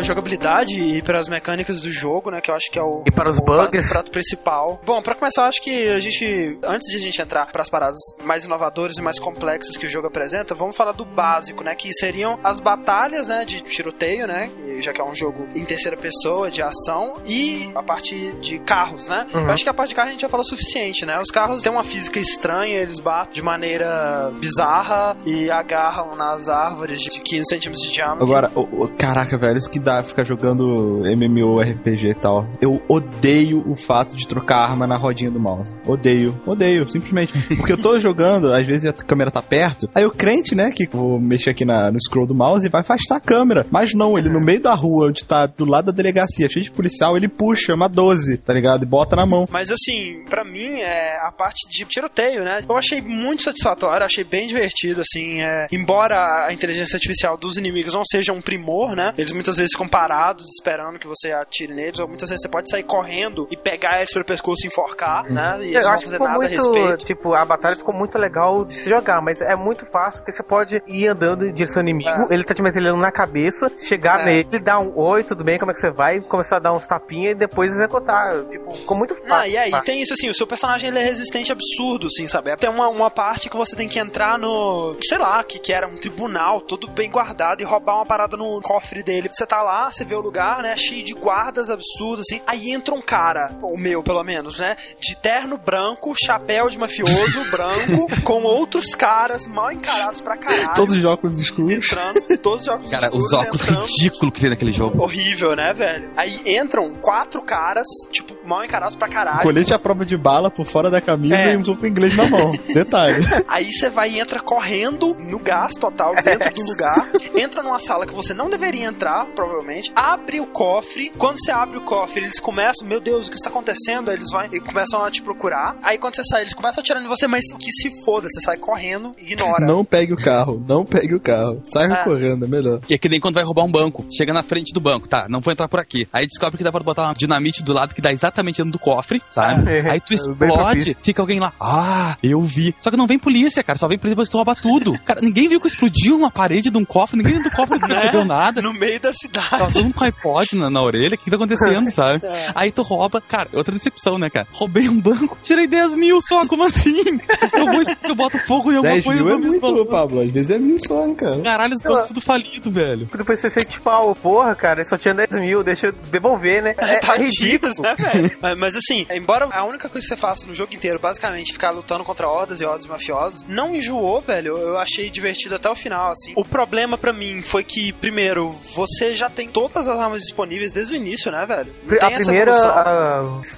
pra 0.00 0.06
jogabilidade 0.14 0.78
e 0.80 1.02
para 1.02 1.18
as 1.18 1.28
mecânicas 1.28 1.80
do 1.80 1.90
jogo, 1.90 2.30
né? 2.30 2.40
Que 2.40 2.50
eu 2.50 2.54
acho 2.54 2.70
que 2.70 2.78
é 2.78 2.82
o, 2.82 3.02
E 3.06 3.10
para 3.10 3.28
os 3.28 3.38
o 3.38 3.42
prato- 3.44 3.70
bugs. 3.70 3.90
o 3.90 3.92
prato 3.92 4.10
principal. 4.10 4.80
Bom, 4.84 5.02
pra 5.02 5.14
começar, 5.14 5.42
eu 5.42 5.46
acho 5.48 5.62
que 5.62 5.88
a 5.88 6.00
gente, 6.00 6.58
antes 6.64 6.90
de 6.90 6.96
a 6.96 7.00
gente 7.00 7.20
entrar 7.20 7.46
pras 7.52 7.68
paradas 7.68 7.98
mais 8.24 8.44
inovadoras 8.44 8.96
e 8.96 9.02
mais 9.02 9.18
complexas 9.18 9.76
que 9.76 9.86
o 9.86 9.90
jogo 9.90 10.06
apresenta, 10.08 10.54
vamos 10.54 10.76
falar 10.76 10.92
do 10.92 11.04
básico, 11.04 11.62
né? 11.64 11.74
Que 11.74 11.92
seriam 11.92 12.38
as 12.42 12.60
batalhas, 12.60 13.28
né? 13.28 13.44
De 13.44 13.60
tiroteio, 13.62 14.26
né? 14.26 14.50
Já 14.80 14.92
que 14.92 15.00
é 15.00 15.04
um 15.04 15.14
jogo 15.14 15.46
em 15.54 15.64
terceira 15.64 15.96
pessoa, 15.96 16.50
de 16.50 16.62
ação, 16.62 17.16
e 17.26 17.70
a 17.74 17.82
parte 17.82 18.32
de 18.40 18.58
carros, 18.60 19.08
né? 19.08 19.26
Uhum. 19.34 19.42
Eu 19.42 19.50
acho 19.50 19.64
que 19.64 19.70
a 19.70 19.74
parte 19.74 19.90
de 19.90 19.94
carro 19.94 20.08
a 20.08 20.12
gente 20.12 20.22
já 20.22 20.28
falou 20.28 20.44
o 20.44 20.48
suficiente, 20.48 21.04
né? 21.04 21.18
Os 21.20 21.30
carros 21.30 21.62
têm 21.62 21.72
uma 21.72 21.84
física 21.84 22.18
estranha, 22.18 22.78
eles 22.80 23.00
batem 23.00 23.34
de 23.34 23.42
maneira 23.42 24.30
bizarra 24.40 25.16
e 25.24 25.50
agarram 25.50 26.16
nas 26.16 26.48
árvores 26.48 27.00
de 27.00 27.20
15 27.20 27.44
centímetros 27.48 27.86
de 27.86 27.92
diâmetro. 27.92 28.24
Agora, 28.24 28.50
o- 28.54 28.84
o- 28.84 28.88
caraca, 28.96 29.36
velho, 29.38 29.56
isso 29.58 29.70
que 29.70 29.78
dá 29.78 29.89
ficar 30.04 30.24
jogando 30.24 31.02
MMORPG 31.04 32.10
e 32.10 32.14
tal. 32.14 32.46
Eu 32.60 32.80
odeio 32.88 33.62
o 33.68 33.74
fato 33.74 34.16
de 34.16 34.26
trocar 34.26 34.68
arma 34.68 34.86
na 34.86 34.96
rodinha 34.96 35.30
do 35.30 35.40
mouse. 35.40 35.74
Odeio, 35.86 36.40
odeio, 36.46 36.88
simplesmente. 36.88 37.32
Porque 37.56 37.72
eu 37.72 37.78
tô 37.78 37.98
jogando, 38.00 38.52
às 38.52 38.66
vezes 38.66 38.86
a 38.86 38.92
câmera 38.92 39.30
tá 39.30 39.42
perto, 39.42 39.88
aí 39.94 40.04
o 40.04 40.10
crente, 40.10 40.54
né, 40.54 40.70
que 40.70 40.86
vou 40.86 41.20
mexer 41.20 41.50
aqui 41.50 41.64
na, 41.64 41.90
no 41.90 42.00
scroll 42.00 42.26
do 42.26 42.34
mouse 42.34 42.66
e 42.66 42.70
vai 42.70 42.80
afastar 42.80 43.16
a 43.16 43.20
câmera. 43.20 43.66
Mas 43.70 43.94
não, 43.94 44.18
ele 44.18 44.28
no 44.28 44.40
meio 44.40 44.60
da 44.60 44.74
rua, 44.74 45.08
onde 45.08 45.24
tá 45.24 45.46
do 45.46 45.64
lado 45.64 45.86
da 45.86 45.92
delegacia, 45.92 46.48
cheio 46.48 46.64
de 46.64 46.70
policial, 46.70 47.16
ele 47.16 47.28
puxa 47.28 47.74
uma 47.74 47.88
12, 47.88 48.38
tá 48.38 48.52
ligado? 48.52 48.82
E 48.82 48.86
bota 48.86 49.16
na 49.16 49.26
mão. 49.26 49.46
Mas 49.50 49.70
assim, 49.70 50.24
pra 50.28 50.44
mim, 50.44 50.80
é 50.80 51.16
a 51.20 51.32
parte 51.32 51.68
de 51.68 51.84
tiroteio, 51.84 52.44
né? 52.44 52.62
Eu 52.68 52.76
achei 52.76 53.00
muito 53.00 53.42
satisfatório, 53.42 54.04
achei 54.04 54.24
bem 54.24 54.46
divertido, 54.46 55.00
assim. 55.00 55.40
É, 55.40 55.66
embora 55.72 56.46
a 56.46 56.52
inteligência 56.52 56.96
artificial 56.96 57.36
dos 57.36 57.56
inimigos 57.56 57.94
não 57.94 58.04
seja 58.04 58.32
um 58.32 58.40
primor, 58.40 58.94
né? 58.94 59.12
Eles 59.16 59.32
muitas 59.32 59.56
vezes 59.56 59.74
ficam 59.80 59.88
parados 59.88 60.44
esperando 60.58 60.98
que 60.98 61.06
você 61.06 61.32
atire 61.32 61.72
neles, 61.72 61.98
ou 62.00 62.06
muitas 62.06 62.28
vezes 62.28 62.42
você 62.42 62.48
pode 62.48 62.68
sair 62.68 62.82
correndo 62.82 63.48
e 63.50 63.56
pegar 63.56 63.98
eles 63.98 64.12
pelo 64.12 64.24
pescoço 64.24 64.64
e 64.64 64.68
enforcar, 64.68 65.24
né? 65.24 65.56
E 65.60 65.64
eles 65.70 65.76
Eu 65.76 65.82
não 65.82 65.90
acho 65.92 66.04
que 66.04 66.10
ficou 66.10 66.26
nada 66.26 66.38
a 66.38 66.40
muito, 66.42 66.54
respeito. 66.56 67.04
tipo, 67.06 67.34
a 67.34 67.44
batalha 67.44 67.76
ficou 67.76 67.94
muito 67.94 68.18
legal 68.18 68.64
de 68.64 68.74
se 68.74 68.88
jogar, 68.90 69.22
mas 69.22 69.40
é 69.40 69.56
muito 69.56 69.86
fácil, 69.86 70.20
porque 70.20 70.32
você 70.32 70.42
pode 70.42 70.82
ir 70.86 71.08
andando 71.08 71.46
em 71.46 71.52
direção 71.52 71.82
ao 71.82 71.88
inimigo, 71.88 72.26
ele 72.30 72.44
tá 72.44 72.54
te 72.54 72.60
metendo 72.62 72.96
na 72.96 73.10
cabeça, 73.10 73.70
chegar 73.78 74.20
É. 74.20 74.24
nele, 74.24 74.58
dar 74.58 74.78
um 74.80 74.92
oi, 74.98 75.24
tudo 75.24 75.42
bem, 75.44 75.58
como 75.58 75.70
é 75.70 75.74
que 75.74 75.80
você 75.80 75.90
vai, 75.90 76.20
começar 76.20 76.56
a 76.56 76.60
dar 76.60 76.72
uns 76.72 76.86
tapinhas 76.86 77.32
e 77.32 77.34
depois 77.36 77.70
executar. 77.70 78.44
Tipo, 78.50 78.74
ficou 78.74 78.96
muito 78.98 79.14
fácil. 79.14 79.34
Ah, 79.34 79.48
e 79.48 79.56
aí 79.56 79.70
tá? 79.70 79.80
tem 79.80 80.02
isso 80.02 80.12
assim, 80.12 80.28
o 80.28 80.34
seu 80.34 80.46
personagem 80.46 80.90
ele 80.90 80.98
é 80.98 81.02
resistente 81.04 81.50
absurdo, 81.52 82.08
assim, 82.08 82.26
sabe? 82.26 82.54
Tem 82.56 82.68
uma, 82.68 82.88
uma 82.88 83.10
parte 83.10 83.48
que 83.48 83.56
você 83.56 83.74
tem 83.74 83.88
que 83.88 83.98
entrar 83.98 84.38
no, 84.38 84.94
sei 85.08 85.18
lá, 85.18 85.42
que, 85.42 85.58
que 85.58 85.72
era 85.74 85.86
um 85.88 85.94
tribunal, 85.96 86.60
todo 86.60 86.88
bem 86.90 87.10
guardado, 87.10 87.62
e 87.62 87.64
roubar 87.64 87.94
uma 87.96 88.06
parada 88.06 88.36
no 88.36 88.60
cofre 88.60 89.02
dele. 89.02 89.30
Você 89.32 89.46
tá 89.46 89.62
lá, 89.62 89.69
você 89.90 90.04
vê 90.04 90.14
o 90.14 90.20
lugar, 90.20 90.62
né, 90.62 90.76
cheio 90.76 91.02
de 91.04 91.12
guardas 91.14 91.70
absurdos, 91.70 92.26
assim. 92.28 92.40
Aí 92.46 92.70
entra 92.70 92.94
um 92.94 93.00
cara, 93.02 93.56
o 93.62 93.76
meu 93.76 94.02
pelo 94.02 94.22
menos, 94.24 94.58
né, 94.58 94.76
de 94.98 95.16
terno 95.16 95.56
branco, 95.58 96.12
chapéu 96.14 96.68
de 96.68 96.78
mafioso 96.78 97.50
branco, 97.50 98.22
com 98.22 98.42
outros 98.42 98.94
caras 98.94 99.46
mal 99.46 99.70
encarados 99.72 100.20
pra 100.20 100.36
caralho. 100.36 100.74
Todos 100.74 100.96
os 100.96 101.04
óculos 101.04 101.38
escuros. 101.38 101.72
entrando, 101.72 102.20
todos 102.42 102.62
os 102.62 102.68
óculos 102.68 102.90
Cara, 102.90 103.06
os 103.08 103.24
escuros 103.24 103.32
óculos 103.32 103.62
entrando. 103.62 103.86
ridículos 103.86 104.32
que 104.34 104.40
tem 104.40 104.50
naquele 104.50 104.72
jogo. 104.72 105.02
Horrível, 105.02 105.54
né, 105.56 105.72
velho? 105.76 106.10
Aí 106.16 106.40
entram 106.46 106.92
quatro 107.00 107.42
caras, 107.42 107.86
tipo, 108.10 108.34
mal 108.46 108.64
encarados 108.64 108.96
pra 108.96 109.08
caralho. 109.08 109.42
Colete 109.42 109.72
à 109.74 109.78
prova 109.78 110.04
de 110.04 110.16
bala 110.16 110.50
por 110.50 110.64
fora 110.66 110.90
da 110.90 111.00
camisa 111.00 111.36
É. 111.36 111.54
e 111.54 111.56
um 111.56 111.64
soco 111.64 111.86
inglês 111.86 112.16
na 112.16 112.26
mão. 112.28 112.52
Detalhe. 112.72 113.24
Aí 113.48 113.70
você 113.72 113.90
vai 113.90 114.10
e 114.10 114.18
entra 114.20 114.40
correndo 114.42 115.14
no 115.14 115.38
gás 115.38 115.74
total 115.74 116.14
dentro 116.22 116.52
do 116.52 116.62
lugar, 116.66 117.10
entra 117.36 117.62
numa 117.62 117.78
sala 117.78 118.06
que 118.06 118.14
você 118.14 118.32
não 118.34 118.48
deveria 118.48 118.86
entrar, 118.86 119.26
provavelmente, 119.50 119.90
abre 119.94 120.40
o 120.40 120.46
cofre. 120.46 121.10
Quando 121.18 121.38
você 121.38 121.50
abre 121.50 121.78
o 121.78 121.82
cofre, 121.82 122.20
eles 122.22 122.38
começam, 122.38 122.86
meu 122.86 123.00
Deus, 123.00 123.26
o 123.26 123.30
que 123.30 123.36
está 123.36 123.50
acontecendo? 123.50 124.08
Aí 124.10 124.16
eles 124.16 124.26
vão 124.30 124.44
e 124.44 124.60
começam 124.60 125.02
a 125.04 125.10
te 125.10 125.20
procurar. 125.22 125.76
Aí 125.82 125.98
quando 125.98 126.14
você 126.14 126.22
sai, 126.24 126.42
eles 126.42 126.54
começam 126.54 126.80
atirando 126.80 127.04
em 127.04 127.08
você, 127.08 127.26
mas 127.26 127.44
que 127.58 127.70
se 127.72 128.04
foda, 128.04 128.28
você 128.30 128.40
sai 128.40 128.56
correndo, 128.56 129.12
ignora. 129.18 129.66
Não 129.66 129.84
pegue 129.84 130.12
o 130.12 130.16
carro, 130.16 130.62
não 130.66 130.84
pegue 130.84 131.14
o 131.14 131.20
carro. 131.20 131.60
Sai 131.64 131.86
É. 131.90 132.04
correndo, 132.04 132.44
é 132.44 132.48
melhor. 132.48 132.80
E 132.88 132.94
é 132.94 132.98
que 132.98 133.08
nem 133.08 133.20
quando 133.20 133.34
vai 133.34 133.44
roubar 133.44 133.64
um 133.64 133.70
banco. 133.70 134.04
Chega 134.16 134.32
na 134.32 134.42
frente 134.42 134.72
do 134.72 134.80
banco, 134.80 135.08
tá? 135.08 135.26
Não 135.28 135.40
vou 135.40 135.52
entrar 135.52 135.68
por 135.68 135.80
aqui. 135.80 136.06
Aí 136.12 136.26
descobre 136.26 136.56
que 136.56 136.64
dá 136.64 136.70
pra 136.70 136.82
botar 136.82 137.02
uma 137.04 137.14
dinamite 137.14 137.62
do 137.62 137.72
lado 137.72 137.94
que 137.94 138.00
dá 138.00 138.12
exatamente 138.12 138.58
dentro 138.58 138.72
do 138.72 138.78
cofre, 138.78 139.20
sabe? 139.30 139.68
É, 139.70 139.80
Aí 139.90 140.00
tu 140.00 140.14
explode, 140.14 140.96
fica 141.02 141.20
alguém 141.20 141.40
lá. 141.40 141.52
Ah, 141.60 142.16
eu 142.22 142.40
vi. 142.42 142.74
Só 142.78 142.90
que 142.90 142.96
não 142.96 143.06
vem 143.06 143.18
polícia, 143.18 143.62
cara. 143.62 143.78
Só 143.78 143.88
vem 143.88 143.98
polícia 143.98 144.14
depois 144.14 144.28
que 144.28 144.32
tu 144.32 144.36
rouba 144.36 144.54
tudo. 144.54 144.98
Cara, 145.04 145.20
ninguém 145.20 145.48
viu 145.48 145.60
que 145.60 145.68
explodiu 145.68 146.16
uma 146.16 146.30
parede 146.30 146.70
de 146.70 146.78
um 146.78 146.84
cofre. 146.84 147.16
Ninguém 147.16 147.34
dentro 147.34 147.50
do 147.50 147.56
cofre 147.56 147.78
não 147.80 147.88
percebeu 147.88 148.24
nada. 148.24 148.62
No 148.62 148.72
meio 148.72 149.00
da 149.00 149.12
Tava 149.42 149.56
cidade. 149.56 149.72
todo 149.74 149.82
mundo 149.84 149.94
com 149.94 150.04
iPod 150.04 150.56
na, 150.56 150.70
na 150.70 150.82
orelha. 150.82 151.14
O 151.14 151.18
que 151.18 151.30
tá 151.30 151.36
acontecendo, 151.36 151.90
sabe? 151.92 152.24
É. 152.24 152.50
Aí 152.54 152.72
tu 152.72 152.82
rouba. 152.82 153.20
Cara, 153.20 153.48
outra 153.52 153.74
decepção, 153.74 154.18
né, 154.18 154.28
cara? 154.30 154.46
Roubei 154.52 154.88
um 154.88 155.00
banco, 155.00 155.36
tirei 155.42 155.66
10 155.66 155.94
mil 155.94 156.20
só. 156.20 156.46
Como 156.46 156.64
assim? 156.64 156.96
Eu 157.52 157.66
vou, 157.66 157.84
se 157.84 157.96
eu 158.10 158.14
boto 158.14 158.38
fogo 158.40 158.72
em 158.72 158.76
alguma 158.76 158.92
10 158.94 159.04
coisa, 159.04 159.20
mil 159.20 159.28
eu 159.28 159.36
é 159.36 159.38
dou 159.38 159.38
mesmo 159.40 159.60
muito, 159.60 159.62
valor. 159.62 159.86
Pablo. 159.86 160.20
Às 160.20 160.30
vezes 160.30 160.50
é 160.50 160.58
mil 160.58 160.76
só, 160.78 161.04
hein, 161.06 161.14
cara. 161.14 161.40
Caralho, 161.42 161.74
os 161.74 161.82
bancos 161.82 162.08
tudo 162.08 162.20
falido, 162.20 162.70
velho. 162.70 163.08
Depois 163.14 163.40
você 163.40 163.50
sente 163.50 163.80
pau, 163.80 164.14
porra, 164.14 164.54
cara, 164.54 164.82
só 164.84 164.96
tinha 164.96 165.14
10 165.14 165.30
mil, 165.32 165.62
deixa 165.62 165.88
eu 165.88 165.92
devolver, 165.92 166.62
né? 166.62 166.74
É, 166.80 166.94
é 166.94 167.00
Tadinhos, 167.00 167.38
ridículo. 167.40 167.72
né, 167.80 167.94
velho? 167.94 168.30
mas, 168.40 168.58
mas 168.58 168.76
assim, 168.76 169.06
embora 169.12 169.46
a 169.52 169.64
única 169.64 169.88
coisa 169.88 170.06
que 170.06 170.14
você 170.14 170.20
faça 170.20 170.46
no 170.46 170.54
jogo 170.54 170.74
inteiro, 170.74 170.98
basicamente, 170.98 171.52
ficar 171.52 171.70
lutando 171.70 172.04
contra 172.04 172.28
hordas 172.28 172.60
e 172.60 172.64
hordas 172.64 172.86
mafiosos, 172.86 173.44
não 173.48 173.74
enjoou, 173.74 174.20
velho. 174.20 174.56
Eu 174.56 174.78
achei 174.78 175.10
divertido 175.10 175.54
até 175.56 175.68
o 175.70 175.74
final, 175.74 176.10
assim. 176.10 176.32
O 176.36 176.44
problema 176.44 176.96
pra 176.98 177.12
mim 177.12 177.42
foi 177.42 177.62
que, 177.64 177.92
primeiro, 177.92 178.50
você 178.74 179.14
já 179.14 179.29
tem 179.30 179.48
todas 179.48 179.88
as 179.88 179.98
armas 179.98 180.22
disponíveis 180.22 180.72
desde 180.72 180.92
o 180.92 180.96
início, 180.96 181.30
né, 181.30 181.44
velho? 181.46 181.72
Não 181.84 182.08
A 182.08 182.10
primeira 182.10 182.52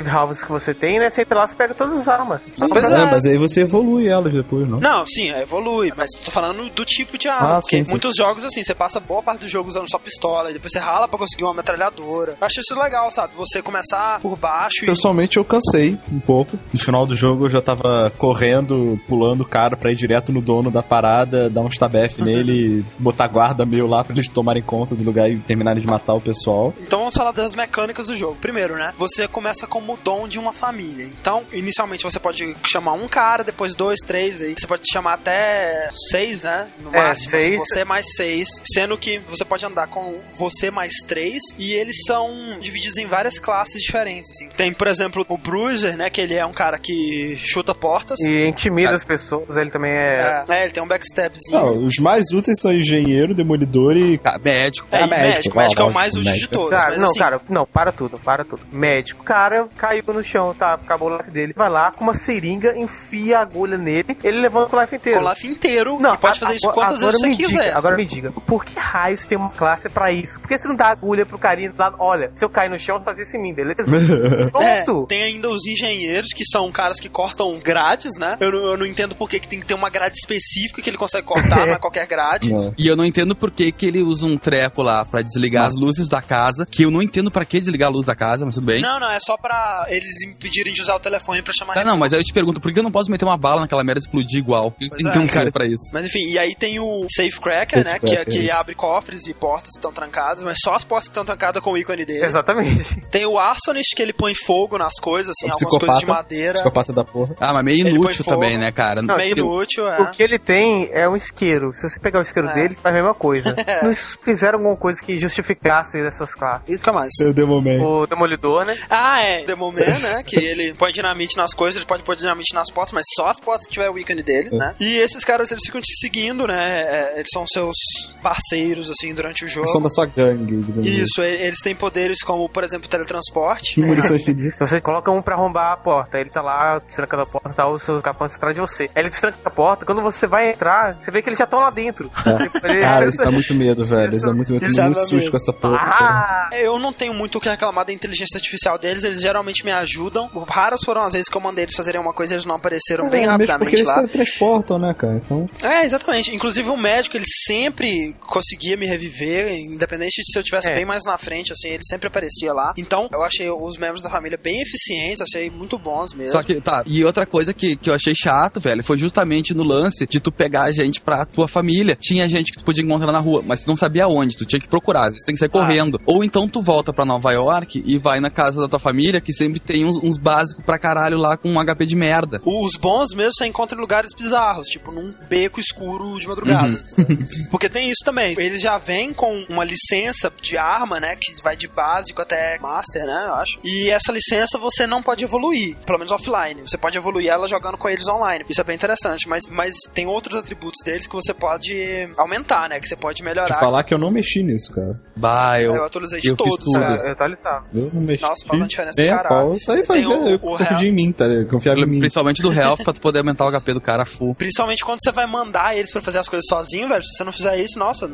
house 0.05 0.43
que 0.43 0.51
você 0.51 0.75
tem, 0.75 0.99
né? 0.99 1.11
Você 1.11 1.23
entra 1.23 1.39
lá, 1.39 1.47
você 1.47 1.57
pega 1.57 1.75
todas 1.75 1.99
as 1.99 2.09
armas. 2.09 2.41
Pois 2.59 2.91
É, 2.91 3.03
é. 3.03 3.05
mas 3.11 3.27
aí 3.27 3.37
você 3.39 3.63
evolui 3.63 4.09
elas 4.09 4.33
depois, 4.33 4.69
não? 4.69 4.81
Não, 4.81 5.05
sim, 5.07 5.31
é, 5.31 5.43
evolui, 5.43 5.93
mas 5.97 6.11
tô 6.25 6.31
falando 6.31 6.69
do 6.71 6.85
tipo 6.85 7.19
de 7.19 7.29
arma. 7.29 7.59
Ah, 7.59 7.63
sim, 7.63 7.83
sim. 7.85 7.91
muitos 7.91 8.15
jogos, 8.17 8.45
assim, 8.45 8.63
você 8.63 8.75
passa 8.75 9.01
boa 9.01 9.23
parte 9.23 9.41
do 9.41 9.49
jogo 9.49 9.69
usando 9.69 9.89
só 9.89 9.99
pistola, 9.99 10.51
e 10.51 10.55
depois 10.55 10.73
você 10.73 10.79
rala 10.79 11.09
pra 11.09 11.19
conseguir 11.19 11.45
uma 11.45 11.55
metralhadora. 11.55 12.37
Eu 12.41 12.47
acho 12.47 12.61
isso 12.61 12.79
legal, 12.79 13.11
sabe? 13.11 13.35
Você 13.37 13.63
começar 13.63 14.21
por 14.21 14.37
baixo 14.37 14.85
e. 14.85 14.87
Pessoalmente 14.87 15.37
eu 15.37 15.45
cansei 15.45 15.99
um 16.11 16.21
pouco. 16.21 16.59
No 16.73 16.79
final 16.79 17.07
do 17.07 17.17
jogo 17.17 17.47
eu 17.47 17.51
já 17.51 17.61
tava 17.61 18.13
correndo, 18.19 18.99
pulando 19.09 19.43
o 19.43 19.47
cara 19.47 19.77
pra 19.77 19.91
ir 19.91 19.97
direto 19.97 20.33
no 20.33 20.41
dono 20.41 20.71
da 20.71 20.83
parada, 20.83 21.49
dar 21.51 21.61
um 21.61 21.69
stabef 21.69 22.21
nele, 22.23 22.85
botar 22.99 23.29
guarda 23.29 23.65
meio 23.65 23.87
lá 23.87 24.03
pra 24.05 24.15
eles 24.15 24.29
tomarem 24.29 24.63
conta 24.63 24.95
do 24.95 25.05
lugar 25.05 25.31
e 25.31 25.37
terminarem 25.63 25.81
de 25.83 25.87
matar 25.89 26.15
o 26.15 26.21
pessoal. 26.21 26.75
Então 26.81 26.99
vamos 27.01 27.15
falar 27.15 27.31
das 27.33 27.55
mecânicas 27.55 28.07
do 28.07 28.17
jogo. 28.17 28.37
Primeiro, 28.41 28.75
né? 28.75 28.93
Você 28.99 29.27
começa 29.29 29.67
como 29.67 29.97
dom 30.03 30.27
de 30.29 30.39
uma 30.39 30.53
família. 30.53 31.07
Então, 31.07 31.45
inicialmente 31.53 32.03
você 32.03 32.19
pode 32.19 32.55
chamar 32.67 32.93
um 32.95 33.09
cara, 33.09 33.45
depois 33.45 33.75
dois, 33.75 33.99
três, 34.01 34.43
aí 34.43 34.55
você 34.59 34.67
pode 34.67 34.83
chamar 34.93 35.15
até 35.15 35.89
seis, 36.11 36.43
né? 36.43 36.69
No 36.81 36.91
É, 36.91 36.97
máximo. 37.09 37.31
seis. 37.31 37.59
Você 37.61 37.85
mais 37.85 38.07
seis. 38.15 38.49
Sendo 38.75 38.99
que 38.99 39.19
você 39.21 39.45
pode 39.45 39.65
andar 39.65 39.87
com 39.89 40.19
você 40.39 40.71
mais 40.71 40.93
três. 41.07 41.41
E 41.59 41.73
eles 41.73 41.97
são 42.07 42.27
divididos 42.61 42.99
em 42.99 43.07
várias 43.09 43.39
classes 43.39 43.81
diferentes. 43.83 44.31
Assim. 44.31 44.49
Tem, 44.57 44.73
por 44.73 44.89
exemplo, 44.89 45.25
o 45.29 45.39
Bruiser, 45.39 45.97
né? 45.97 46.11
Que 46.11 46.21
ele 46.21 46.35
é 46.35 46.45
um 46.45 46.53
cara 46.53 46.79
que 46.79 47.37
chuta 47.37 47.75
portas. 47.75 48.19
E 48.21 48.47
intimida 48.47 48.93
as 48.95 49.05
pessoas, 49.05 49.57
ele 49.57 49.71
também 49.71 49.93
é. 49.93 50.45
É, 50.49 50.55
é, 50.59 50.63
ele 50.65 50.73
tem 50.73 50.83
um 50.83 50.89
backstabzinho. 50.89 51.53
Não, 51.61 51.85
os 51.85 51.97
mais 52.01 52.31
úteis 52.33 52.61
são 52.61 52.73
engenheiro, 52.73 53.35
demolidor 53.35 53.97
e. 53.97 54.19
Cara, 54.19 54.39
médico. 54.43 54.89
É, 54.91 55.03
É, 55.03 55.07
e 55.07 55.11
médico. 55.11 55.52
Médico, 55.57 55.83
Médico 55.83 55.83
é 55.83 55.85
o 55.91 55.95
mais 55.95 56.15
útil 56.15 56.33
de 56.35 56.49
todos. 56.49 56.71
Cara, 56.71 56.97
não, 56.97 57.05
assim, 57.05 57.19
cara, 57.19 57.41
não, 57.49 57.67
para 57.67 57.93
tudo, 57.93 58.19
para 58.19 58.45
tudo. 58.45 58.63
Médico. 58.73 59.25
Cara 59.25 59.67
caiu 59.77 60.03
no 60.09 60.23
chão, 60.23 60.55
tá? 60.55 60.75
Acabou 60.75 61.11
o 61.11 61.17
life 61.17 61.31
dele. 61.31 61.53
Vai 61.57 61.71
lá 61.71 61.91
com 61.93 62.05
uma 62.05 62.15
seringa, 62.15 62.77
enfia 62.77 63.39
a 63.39 63.43
agulha 63.43 63.77
nele, 63.79 64.17
ele 64.23 64.41
levanta 64.41 64.77
o 64.77 64.81
life 64.81 64.95
inteiro. 64.97 65.21
O 65.25 65.29
life 65.29 65.47
inteiro. 65.47 65.99
Não, 66.01 66.15
e 66.15 66.19
pode 66.19 66.37
a- 66.39 66.41
fazer 66.41 66.55
isso 66.57 66.69
agora- 66.69 66.87
quantas 66.89 67.03
agora 67.03 67.13
vezes 67.19 67.21
você 67.21 67.29
me 67.29 67.37
quiser. 67.37 67.63
Diga, 67.65 67.79
agora 67.79 67.97
me 67.97 68.05
diga, 68.05 68.33
por 68.33 68.65
que 68.65 68.79
raios 68.79 69.25
tem 69.25 69.39
uma 69.39 69.51
classe 69.51 69.89
pra 69.89 70.11
isso? 70.13 70.41
Por 70.41 70.49
que 70.49 70.59
você 70.59 70.69
não 70.69 70.77
dá 70.77 70.89
agulha 70.89 71.25
pro 71.27 71.39
carinha 71.39 71.71
do 71.71 71.79
lado? 71.79 71.97
Olha, 71.99 72.31
se 72.35 72.45
eu 72.45 72.51
cair 72.51 72.71
no 72.71 72.79
chão, 72.79 73.03
faz 73.05 73.19
isso 73.19 73.37
em 73.37 73.43
mim, 73.43 73.55
beleza? 73.55 73.83
Pronto! 74.51 75.05
É, 75.05 75.07
tem 75.09 75.23
ainda 75.23 75.49
os 75.49 75.67
engenheiros, 75.67 76.31
que 76.35 76.45
são 76.45 76.71
caras 76.71 76.99
que 77.01 77.09
cortam 77.09 77.59
grades, 77.59 78.13
né? 78.19 78.37
Eu, 78.41 78.51
não- 78.53 78.65
eu 78.65 78.77
não 78.77 78.87
entendo 78.87 79.15
por 79.15 79.29
que, 79.29 79.39
que 79.41 79.49
tem 79.49 79.61
que 79.61 79.67
ter 79.67 79.75
uma 79.75 79.91
grade 79.91 80.15
específica 80.17 80.81
que 80.83 80.89
ele 80.91 80.97
consegue 80.97 81.27
cortar, 81.27 81.67
não 81.67 81.75
é 81.75 81.79
qualquer 81.79 82.07
grade. 82.07 82.51
Não. 82.53 82.73
E 82.79 82.87
eu 82.87 82.97
não 82.97 83.05
entendo 83.05 83.35
por 83.35 83.51
que, 83.51 83.71
que 83.73 83.87
ele 83.87 84.03
usa 84.03 84.27
um 84.27 84.37
treco 84.37 84.83
lá 84.83 85.05
pra 85.05 85.23
desligar 85.23 85.42
as 85.67 85.75
luzes 85.77 86.09
da 86.09 86.21
casa. 86.23 86.67
Que 86.71 86.85
eu 86.85 86.91
não 86.91 87.03
entendo 87.03 87.31
pra 87.31 87.45
que 87.45 87.61
desligar 87.61 87.89
a 87.89 87.93
luz 87.93 88.05
da 88.07 88.15
casa, 88.15 88.45
mas 88.45 88.55
tudo 88.55 88.67
bem. 88.67 88.81
Não, 88.81 88.99
não, 89.01 89.11
é 89.11 89.19
só 89.21 89.37
pra 89.37 89.87
eles 89.89 90.11
impedirem 90.27 90.73
de 90.73 90.83
usar 90.83 90.97
o 90.97 91.01
telefone 91.01 91.43
pra 91.43 91.53
chamar 91.57 91.75
Tá, 91.75 91.85
não, 91.85 91.97
mas 91.99 92.13
aí 92.13 92.21
eu 92.21 92.25
te 92.25 92.33
pergunto, 92.33 92.61
por 92.61 92.73
que 92.73 92.79
eu 92.79 92.83
não 92.83 92.91
posso 92.93 93.11
meter 93.11 93.25
uma 93.25 93.37
bala 93.37 93.61
naquela 93.63 93.85
merda 93.85 93.99
e 94.01 94.03
explodir 94.03 94.39
igual? 94.39 94.71
Por 94.71 94.79
que 94.79 94.89
Pois 94.89 95.03
tem 95.03 95.11
que 95.13 95.19
é. 95.19 95.21
ter 95.21 95.27
um 95.27 95.35
cara 95.35 95.51
pra 95.51 95.67
isso? 95.67 95.91
Mas 95.93 96.05
enfim, 96.07 96.21
e 96.31 96.39
aí 96.39 96.55
tem 96.59 96.79
o 96.81 97.07
Safecracker, 97.15 97.85
né? 97.85 97.99
Que, 97.99 98.07
Safecracker, 98.09 98.47
que 98.47 98.51
abre 98.53 98.75
cofres 98.75 99.27
e 99.27 99.35
portas 99.35 99.71
que 99.73 99.79
estão 99.79 99.93
trancadas, 99.93 100.43
mas 100.43 100.57
só 100.63 100.75
as 100.75 100.85
portas 100.85 101.09
que 101.09 101.13
estão 101.13 101.25
trancadas 101.25 101.63
com 101.63 101.73
o 101.73 101.79
ícone 101.79 102.05
dele. 102.05 102.25
Exatamente. 102.25 103.01
Tem 103.11 103.27
o 103.27 103.39
Arsonist, 103.39 103.95
que 103.95 104.03
ele 104.03 104.13
põe 104.13 104.35
fogo 104.35 104.79
nas 104.79 104.95
coisas, 105.01 105.33
assim, 105.39 105.51
algumas 105.51 105.79
coisas 105.79 105.99
de 106.01 106.07
madeira. 106.07 106.53
Psicopata 106.55 106.93
da 106.93 107.05
porra. 107.05 107.35
Ah, 107.41 107.53
mas 107.53 107.65
meio 107.65 107.89
inútil 107.89 108.25
também, 108.25 108.57
né, 108.59 108.71
cara? 108.73 109.03
Não, 109.03 109.17
meio 109.17 109.29
tipo, 109.29 109.41
inútil, 109.41 109.87
é. 109.87 110.01
O 110.03 110.11
que 110.11 110.23
ele 110.23 110.39
tem 110.39 110.89
é 110.93 111.09
um 111.09 111.17
isqueiro. 111.17 111.73
Se 111.73 111.89
você 111.89 112.01
pegar 112.01 112.19
o 112.19 112.23
isqueiro 112.23 112.49
É. 112.49 112.55
dele, 112.55 112.75
faz 112.75 112.95
a 112.95 112.99
mesma 112.99 113.15
coisa. 113.15 113.55
Não 113.83 113.95
fizeram 113.95 114.59
alguma 114.59 114.77
coisa 114.77 115.01
que 115.03 115.19
justificasse 115.37 115.99
essas 115.99 116.35
classes. 116.35 116.69
Isso 116.69 116.83
que 116.85 116.91
é 116.91 116.93
mais. 116.93 117.11
Seu 117.17 117.33
Demoman. 117.33 117.81
O 117.83 118.07
Demolidor, 118.07 118.65
né? 118.65 118.77
Ah, 118.89 119.21
é. 119.23 119.45
Demoman, 119.45 119.81
né? 120.01 120.23
Que 120.25 120.37
ele 120.37 120.75
põe 120.75 120.93
dinamite 120.93 121.37
nas 121.37 121.55
coisas, 121.55 121.77
ele 121.77 121.87
pode 121.87 122.03
pôr 122.03 122.15
dinamite 122.17 122.55
nas 122.55 122.71
portas, 122.71 122.93
mas 122.93 123.05
só 123.17 123.29
as 123.29 123.41
portas 123.41 123.67
que 123.67 123.73
tiver 123.73 123.91
o 123.91 123.99
ícone 123.99 124.23
dele, 124.23 124.51
né? 124.57 124.75
E 124.81 124.97
esses 124.99 125.25
caras, 125.25 125.51
eles 125.51 125.65
ficam 125.65 125.81
te 125.81 125.93
seguindo, 126.01 126.47
né? 126.47 126.59
É, 126.63 127.15
eles 127.17 127.29
são 127.33 127.45
seus 127.47 127.75
parceiros, 128.23 128.91
assim, 128.91 129.15
durante 129.15 129.45
o 129.45 129.49
jogo. 129.49 129.69
São 129.69 129.81
da 129.83 129.91
sua 129.91 130.07
gangue, 130.07 130.59
assim. 130.79 130.87
Isso, 130.87 131.23
eles 131.23 131.61
têm 131.61 131.75
poderes 131.75 132.23
como, 132.23 132.49
por 132.49 132.65
exemplo, 132.65 132.89
teletransporte. 132.89 133.81
Munição 133.81 134.15
infinita. 134.17 134.65
Você 134.67 134.81
coloca 134.81 135.11
um 135.11 135.23
pra 135.23 135.35
arrombar 135.35 135.73
a 135.73 135.77
porta, 135.77 136.19
ele 136.19 136.31
tá 136.31 136.41
lá 136.43 136.79
destrancando 136.79 137.23
a 137.23 137.27
porta 137.27 137.51
e 137.51 137.55
tá 137.55 137.69
os 137.69 137.83
seus 137.83 138.03
capantes 138.03 138.37
atrás 138.37 138.55
de 138.55 138.61
você. 138.61 138.85
Aí 138.85 139.03
ele 139.03 139.09
destranca 139.11 139.39
a 139.45 139.51
porta, 139.51 139.85
quando 139.87 140.03
você 140.03 140.27
vai 140.27 140.51
entrar, 140.51 140.95
você 140.95 141.11
vê 141.11 141.23
que 141.23 141.29
eles 141.29 141.39
já 141.39 141.45
estão 141.45 141.61
lá 141.61 141.71
dentro. 141.71 142.09
Tipo, 142.43 142.67
ele- 142.67 142.81
Cara, 142.81 143.07
isso 143.09 143.19
dá 143.19 143.31
muito 143.31 143.55
medo, 143.55 143.85
velho. 143.85 144.15
Isso 144.17 144.27
dá 144.27 144.33
muito 144.33 144.53
medo. 144.53 144.65
Isso 144.65 144.75
dá 144.77 144.89
com 145.31 145.37
essa 145.37 145.53
porra. 145.53 145.77
Ah! 145.81 146.51
Eu 146.53 146.79
não 146.79 146.93
tenho 146.93 147.15
muito 147.15 147.39
o 147.39 147.41
que 147.41 147.49
reclamar 147.49 147.85
da 147.85 147.93
inteligência 147.93 148.37
artificial 148.37 148.79
deles, 148.79 149.05
eles 149.05 149.21
geralmente 149.21 149.65
me 149.65 149.73
ajudam. 149.73 150.29
Raras 150.49 150.81
foram 150.85 151.03
as 151.03 151.13
vezes 151.13 151.29
que 151.29 151.37
eu 151.37 151.41
mandei 151.41 151.65
eles 151.65 151.75
fazerem 151.77 152.01
uma 152.01 152.13
coisa 152.13 152.33
e 152.33 152.37
eles 152.37 152.47
não 152.47 152.57
apareceram 152.57 153.09
bem 153.09 153.25
É, 153.25 153.29
porque 153.29 153.45
rapidamente 153.45 153.77
eles 153.77 153.89
lá. 153.89 154.07
transportam, 154.09 154.79
né, 154.79 154.95
cara? 154.95 155.17
Então, 155.25 155.49
É, 155.63 155.85
exatamente. 155.85 156.35
Inclusive 156.35 156.69
o 156.69 156.77
médico, 156.77 157.17
ele 157.17 157.25
sempre 157.47 158.15
conseguia 158.21 158.77
me 158.77 158.87
reviver, 158.87 159.53
independente 159.55 160.21
de 160.23 160.33
se 160.33 160.39
eu 160.39 160.43
tivesse 160.43 160.71
É. 160.71 160.75
bem 160.75 160.85
mais 160.87 161.03
na 161.07 161.17
frente, 161.19 161.53
assim, 161.53 161.69
ele 161.69 161.83
sempre 161.89 162.09
aparecia 162.09 162.53
lá. 162.53 162.73
Então, 162.79 163.09
eu 163.13 163.23
achei 163.23 163.49
os 163.51 163.77
membros 163.79 164.03
da 164.03 164.11
família 164.11 164.39
bem 164.43 164.61
eficientes, 164.63 165.21
achei 165.21 165.51
muito 165.51 165.79
bons 165.79 166.13
mesmo. 166.15 166.33
Só 166.33 166.43
que, 166.43 166.61
tá, 166.61 166.83
e 166.87 167.05
outra 167.05 167.27
coisa 167.27 167.53
que, 167.53 167.77
que 167.77 167.91
eu 167.91 167.95
achei 167.95 168.15
chato, 168.15 168.61
velho, 168.61 168.83
foi 168.85 168.99
justamente 168.99 169.55
no 169.55 169.63
lance 169.65 170.07
de 170.07 170.21
tu 170.21 170.31
pegar 170.33 170.65
a 170.65 170.73
gente 170.73 171.01
pra 171.01 171.25
tua 171.25 171.49
família. 171.49 171.97
Tinha 172.01 172.29
gente 172.29 172.53
que 172.53 172.59
tu 172.59 172.65
podia 172.65 172.85
encontrar 172.85 173.13
na 173.13 173.19
rua, 173.19 173.43
mas 173.45 173.61
tu 173.65 173.69
não 173.69 173.77
sabia 173.77 174.07
onde, 174.09 174.37
tu 174.37 174.45
tinha 174.47 174.61
que 174.61 174.69
procurar, 174.69 175.02
às 175.05 175.11
vezes 175.11 175.25
tem 175.25 175.35
que 175.35 175.39
sair 175.39 175.49
Ah. 175.49 175.53
correndo. 175.53 176.01
Ou 176.07 176.25
então 176.25 176.49
tu 176.49 176.63
volta 176.63 176.93
pra 176.93 177.05
Nova 177.05 177.33
York 177.33 177.83
e 177.85 177.99
vai 177.99 178.21
na 178.21 178.31
casa 178.31 178.61
da 178.61 178.69
tua 178.69 178.79
família, 178.79 179.21
que 179.21 179.33
sempre 179.33 179.61
tem 179.61 179.85
uns, 179.85 179.97
uns 180.03 180.19
básicos 180.19 180.65
pra 180.65 180.79
caralho 180.79 181.17
lá 181.19 181.37
com 181.37 181.51
um 181.51 181.59
HP 181.65 181.87
de 181.87 181.97
merda. 181.97 182.41
Os 182.45 182.77
bons 182.77 183.15
mesmo 183.15 183.33
você 183.37 183.47
encontra 183.47 183.77
em 183.77 183.81
lugares 183.81 184.11
bizarros, 184.17 184.67
tipo 184.69 184.91
num 184.93 185.13
beco 185.29 185.61
escuro 185.61 186.19
de 186.19 186.27
madrugada. 186.29 186.69
Uhum. 186.69 187.19
Porque 187.51 187.69
tem 187.69 187.89
isso 187.89 188.05
também. 188.05 188.35
Eles 188.39 188.61
já 188.61 188.79
vêm 188.79 189.13
com 189.13 189.45
uma 189.49 189.65
licença 189.65 190.31
de 190.41 190.57
arma, 190.57 190.99
né? 191.01 191.17
Que 191.17 191.33
vai 191.43 191.57
de 191.57 191.69
básico 191.69 192.21
até 192.23 192.59
master, 192.59 193.05
né? 193.07 193.27
Eu 193.29 193.35
acho. 193.35 193.59
E 193.65 193.91
essa 193.91 194.13
licença 194.13 194.59
você 194.59 194.87
não 194.87 195.03
pode 195.03 195.25
evoluir, 195.25 195.77
pelo 195.87 195.99
menos 195.99 196.13
offline. 196.13 196.61
Você 196.63 196.77
pode 196.79 196.97
evoluir 196.97 197.29
ela 197.29 197.47
jogando 197.47 197.77
com 197.77 197.89
eles 197.89 198.07
online. 198.09 198.45
Isso 198.49 198.61
é 198.61 198.65
bem 198.65 198.77
interessante. 198.77 199.29
Mas, 199.29 199.43
mas 199.49 199.75
tem 199.95 200.07
outros 200.07 200.37
atributos 200.37 200.81
deles 200.85 201.07
que 201.07 201.15
você 201.15 201.33
pode 201.35 201.73
aumentar, 202.17 202.69
né? 202.69 202.81
Que 202.81 202.89
você 202.89 202.97
pode 202.97 203.17
te 203.19 203.25
melhorar. 203.25 203.59
falar 203.59 203.83
que 203.85 203.93
eu 203.95 203.99
não 203.99 204.11
mexi 204.11 204.43
nisso, 204.43 204.73
cara. 204.75 204.92
Bah, 205.17 205.61
eu. 205.61 205.75
Eu 205.77 205.85
atualizei 205.85 206.21
de 206.21 206.29
eu 206.29 206.37
fiz 206.37 206.45
todos, 206.49 206.65
tudo. 206.65 206.81
cara. 206.81 207.09
Eu 207.09 207.17
tô 207.17 207.25
alisado. 207.25 207.67
Eu 207.75 207.91
não 207.93 208.01
mexi. 208.03 208.23
Nossa, 208.23 208.45
faz 208.47 208.61
uma 208.61 208.67
diferença 208.69 209.07
caralho. 209.07 209.55
Isso 209.55 209.73
aí 209.73 209.85
fazia. 209.87 210.03
Eu 210.05 210.35
o 210.37 210.39
confiava 210.39 210.71
real- 210.71 210.83
em 210.85 210.93
mim, 210.93 211.13
tá? 211.13 211.25
Eu 211.27 211.47
confiava 211.47 211.81
em 211.81 211.87
mim. 211.87 211.99
Principalmente 211.99 212.43
do 212.43 212.53
health 212.53 212.79
pra 212.83 212.93
tu 212.93 213.01
poder 213.01 213.19
aumentar 213.19 213.45
o 213.47 213.51
HP 213.51 213.75
do 213.75 213.81
cara 213.81 214.05
full. 214.05 214.35
Principalmente 214.35 214.85
quando 214.85 214.99
você 215.03 215.13
vai 215.13 215.27
mandar 215.27 215.77
eles 215.77 215.93
pra 215.93 216.01
fazer 216.01 216.19
as 216.19 216.29
coisas 216.29 216.47
sozinho, 216.49 216.89
velho. 216.89 217.03
Se 217.03 217.17
você 217.17 217.25
não 217.25 217.33
fizer 217.33 217.59
isso, 217.59 217.79
nossa, 217.79 218.07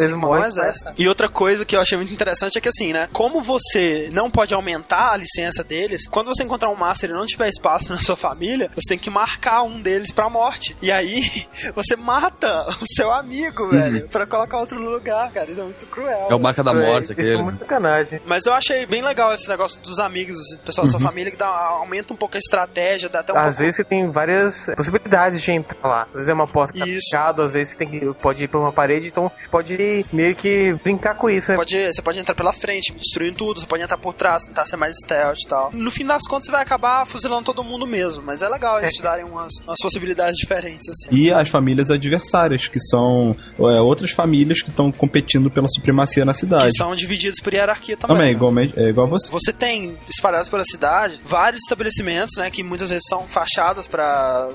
eles 0.00 0.12
um 0.12 0.18
morrem, 0.18 0.44
exército. 0.46 0.92
E 0.96 1.08
outra 1.08 1.28
coisa 1.28 1.64
que 1.64 1.76
eu 1.76 1.80
achei 1.80 1.96
muito 1.98 2.12
interessante 2.12 2.56
é 2.56 2.60
que 2.60 2.68
assim, 2.68 2.92
né? 2.92 3.08
Como 3.12 3.42
você 3.42 4.08
não 4.12 4.30
pode 4.30 4.54
aumentar 4.54 5.12
a 5.12 5.16
licença 5.16 5.62
deles, 5.64 6.06
quando 6.08 6.28
você 6.28 6.44
encontrar 6.44 6.70
um 6.70 6.76
Master 6.76 7.10
e 7.10 7.12
não 7.12 7.26
tiver 7.26 7.48
espaço 7.48 7.90
na 7.92 7.98
sua 7.98 8.16
família, 8.16 8.70
você 8.74 8.88
tem 8.88 8.98
que 8.98 9.10
marcar 9.10 9.62
um 9.62 9.80
deles 9.80 10.12
pra 10.12 10.30
morte. 10.30 10.76
E 10.80 10.90
aí, 10.92 11.46
você 11.74 11.96
mata 11.96 12.66
o 12.80 12.84
seu 12.96 13.12
amigo, 13.12 13.68
velho, 13.68 14.08
pra 14.08 14.26
colocar 14.26 14.58
outro 14.58 14.78
no 14.80 14.90
lugar, 14.90 15.30
cara. 15.32 15.50
Isso 15.50 15.60
é 15.60 15.64
muito 15.64 15.84
cruel. 15.86 16.23
É 16.30 16.34
o 16.34 16.40
marca 16.40 16.62
da 16.62 16.72
morte 16.72 17.04
Isso 17.04 17.12
é 17.12 17.14
aquele. 17.14 17.42
muito 17.42 17.58
sacanagem. 17.58 18.20
Mas 18.24 18.46
eu 18.46 18.52
achei 18.52 18.86
bem 18.86 19.02
legal 19.02 19.32
esse 19.34 19.48
negócio 19.48 19.80
dos 19.80 19.98
amigos, 19.98 20.36
o 20.54 20.58
pessoal 20.58 20.86
da 20.86 20.90
sua 20.90 21.00
família, 21.00 21.30
que 21.30 21.38
dá, 21.38 21.46
aumenta 21.46 22.12
um 22.12 22.16
pouco 22.16 22.36
a 22.36 22.38
estratégia, 22.38 23.08
dá 23.08 23.20
até 23.20 23.32
um 23.32 23.36
Às 23.36 23.44
pouco... 23.44 23.58
vezes 23.58 23.76
você 23.76 23.84
tem 23.84 24.10
várias 24.10 24.66
possibilidades 24.76 25.40
de 25.42 25.52
entrar 25.52 25.88
lá. 25.88 26.02
Às 26.02 26.12
vezes 26.12 26.28
é 26.28 26.34
uma 26.34 26.46
porta 26.46 26.72
que 26.72 26.78
tá 26.78 26.86
fechada, 26.86 27.44
às 27.44 27.52
vezes 27.52 27.70
você 27.70 27.76
tem 27.76 27.88
que, 27.88 28.14
pode 28.14 28.44
ir 28.44 28.48
por 28.48 28.60
uma 28.60 28.72
parede, 28.72 29.08
então 29.08 29.30
você 29.38 29.48
pode 29.48 30.04
meio 30.12 30.34
que 30.34 30.74
brincar 30.82 31.14
com 31.16 31.28
isso, 31.28 31.50
né? 31.50 31.56
Pode, 31.56 31.92
você 31.92 32.02
pode 32.02 32.18
entrar 32.18 32.34
pela 32.34 32.52
frente, 32.52 32.92
destruindo 32.94 33.36
tudo, 33.36 33.60
você 33.60 33.66
pode 33.66 33.82
entrar 33.82 33.98
por 33.98 34.14
trás, 34.14 34.42
tentar 34.44 34.66
ser 34.66 34.76
mais 34.76 34.94
stealth 35.02 35.38
e 35.44 35.48
tal. 35.48 35.70
No 35.72 35.90
fim 35.90 36.04
das 36.04 36.22
contas, 36.28 36.46
você 36.46 36.52
vai 36.52 36.62
acabar 36.62 37.06
fuzilando 37.06 37.44
todo 37.44 37.62
mundo 37.64 37.86
mesmo, 37.86 38.22
mas 38.22 38.42
é 38.42 38.48
legal 38.48 38.78
eles 38.78 38.94
te 38.94 39.02
darem 39.02 39.24
umas, 39.24 39.52
umas 39.66 39.78
possibilidades 39.82 40.36
diferentes, 40.36 40.88
assim. 40.88 41.14
E 41.14 41.32
as 41.32 41.48
famílias 41.48 41.90
adversárias, 41.90 42.68
que 42.68 42.80
são 42.80 43.36
é, 43.58 43.80
outras 43.80 44.10
famílias 44.10 44.62
que 44.62 44.70
estão 44.70 44.92
competindo 44.92 45.50
pela 45.50 45.68
supremacia 45.68 46.13
na 46.22 46.34
cidade. 46.34 46.66
Que 46.66 46.76
são 46.76 46.94
divididos 46.94 47.40
por 47.40 47.54
hierarquia 47.54 47.96
também. 47.96 48.14
Também, 48.14 48.30
né? 48.30 48.36
igualmente, 48.36 48.78
é 48.78 48.88
igual 48.88 49.06
você. 49.06 49.32
Você 49.32 49.52
tem 49.52 49.96
espalhados 50.08 50.50
pela 50.50 50.64
cidade 50.64 51.20
vários 51.24 51.62
estabelecimentos, 51.62 52.36
né, 52.36 52.50
que 52.50 52.62
muitas 52.62 52.90
vezes 52.90 53.04
são 53.08 53.22
fachadas 53.22 53.86
para 53.86 54.48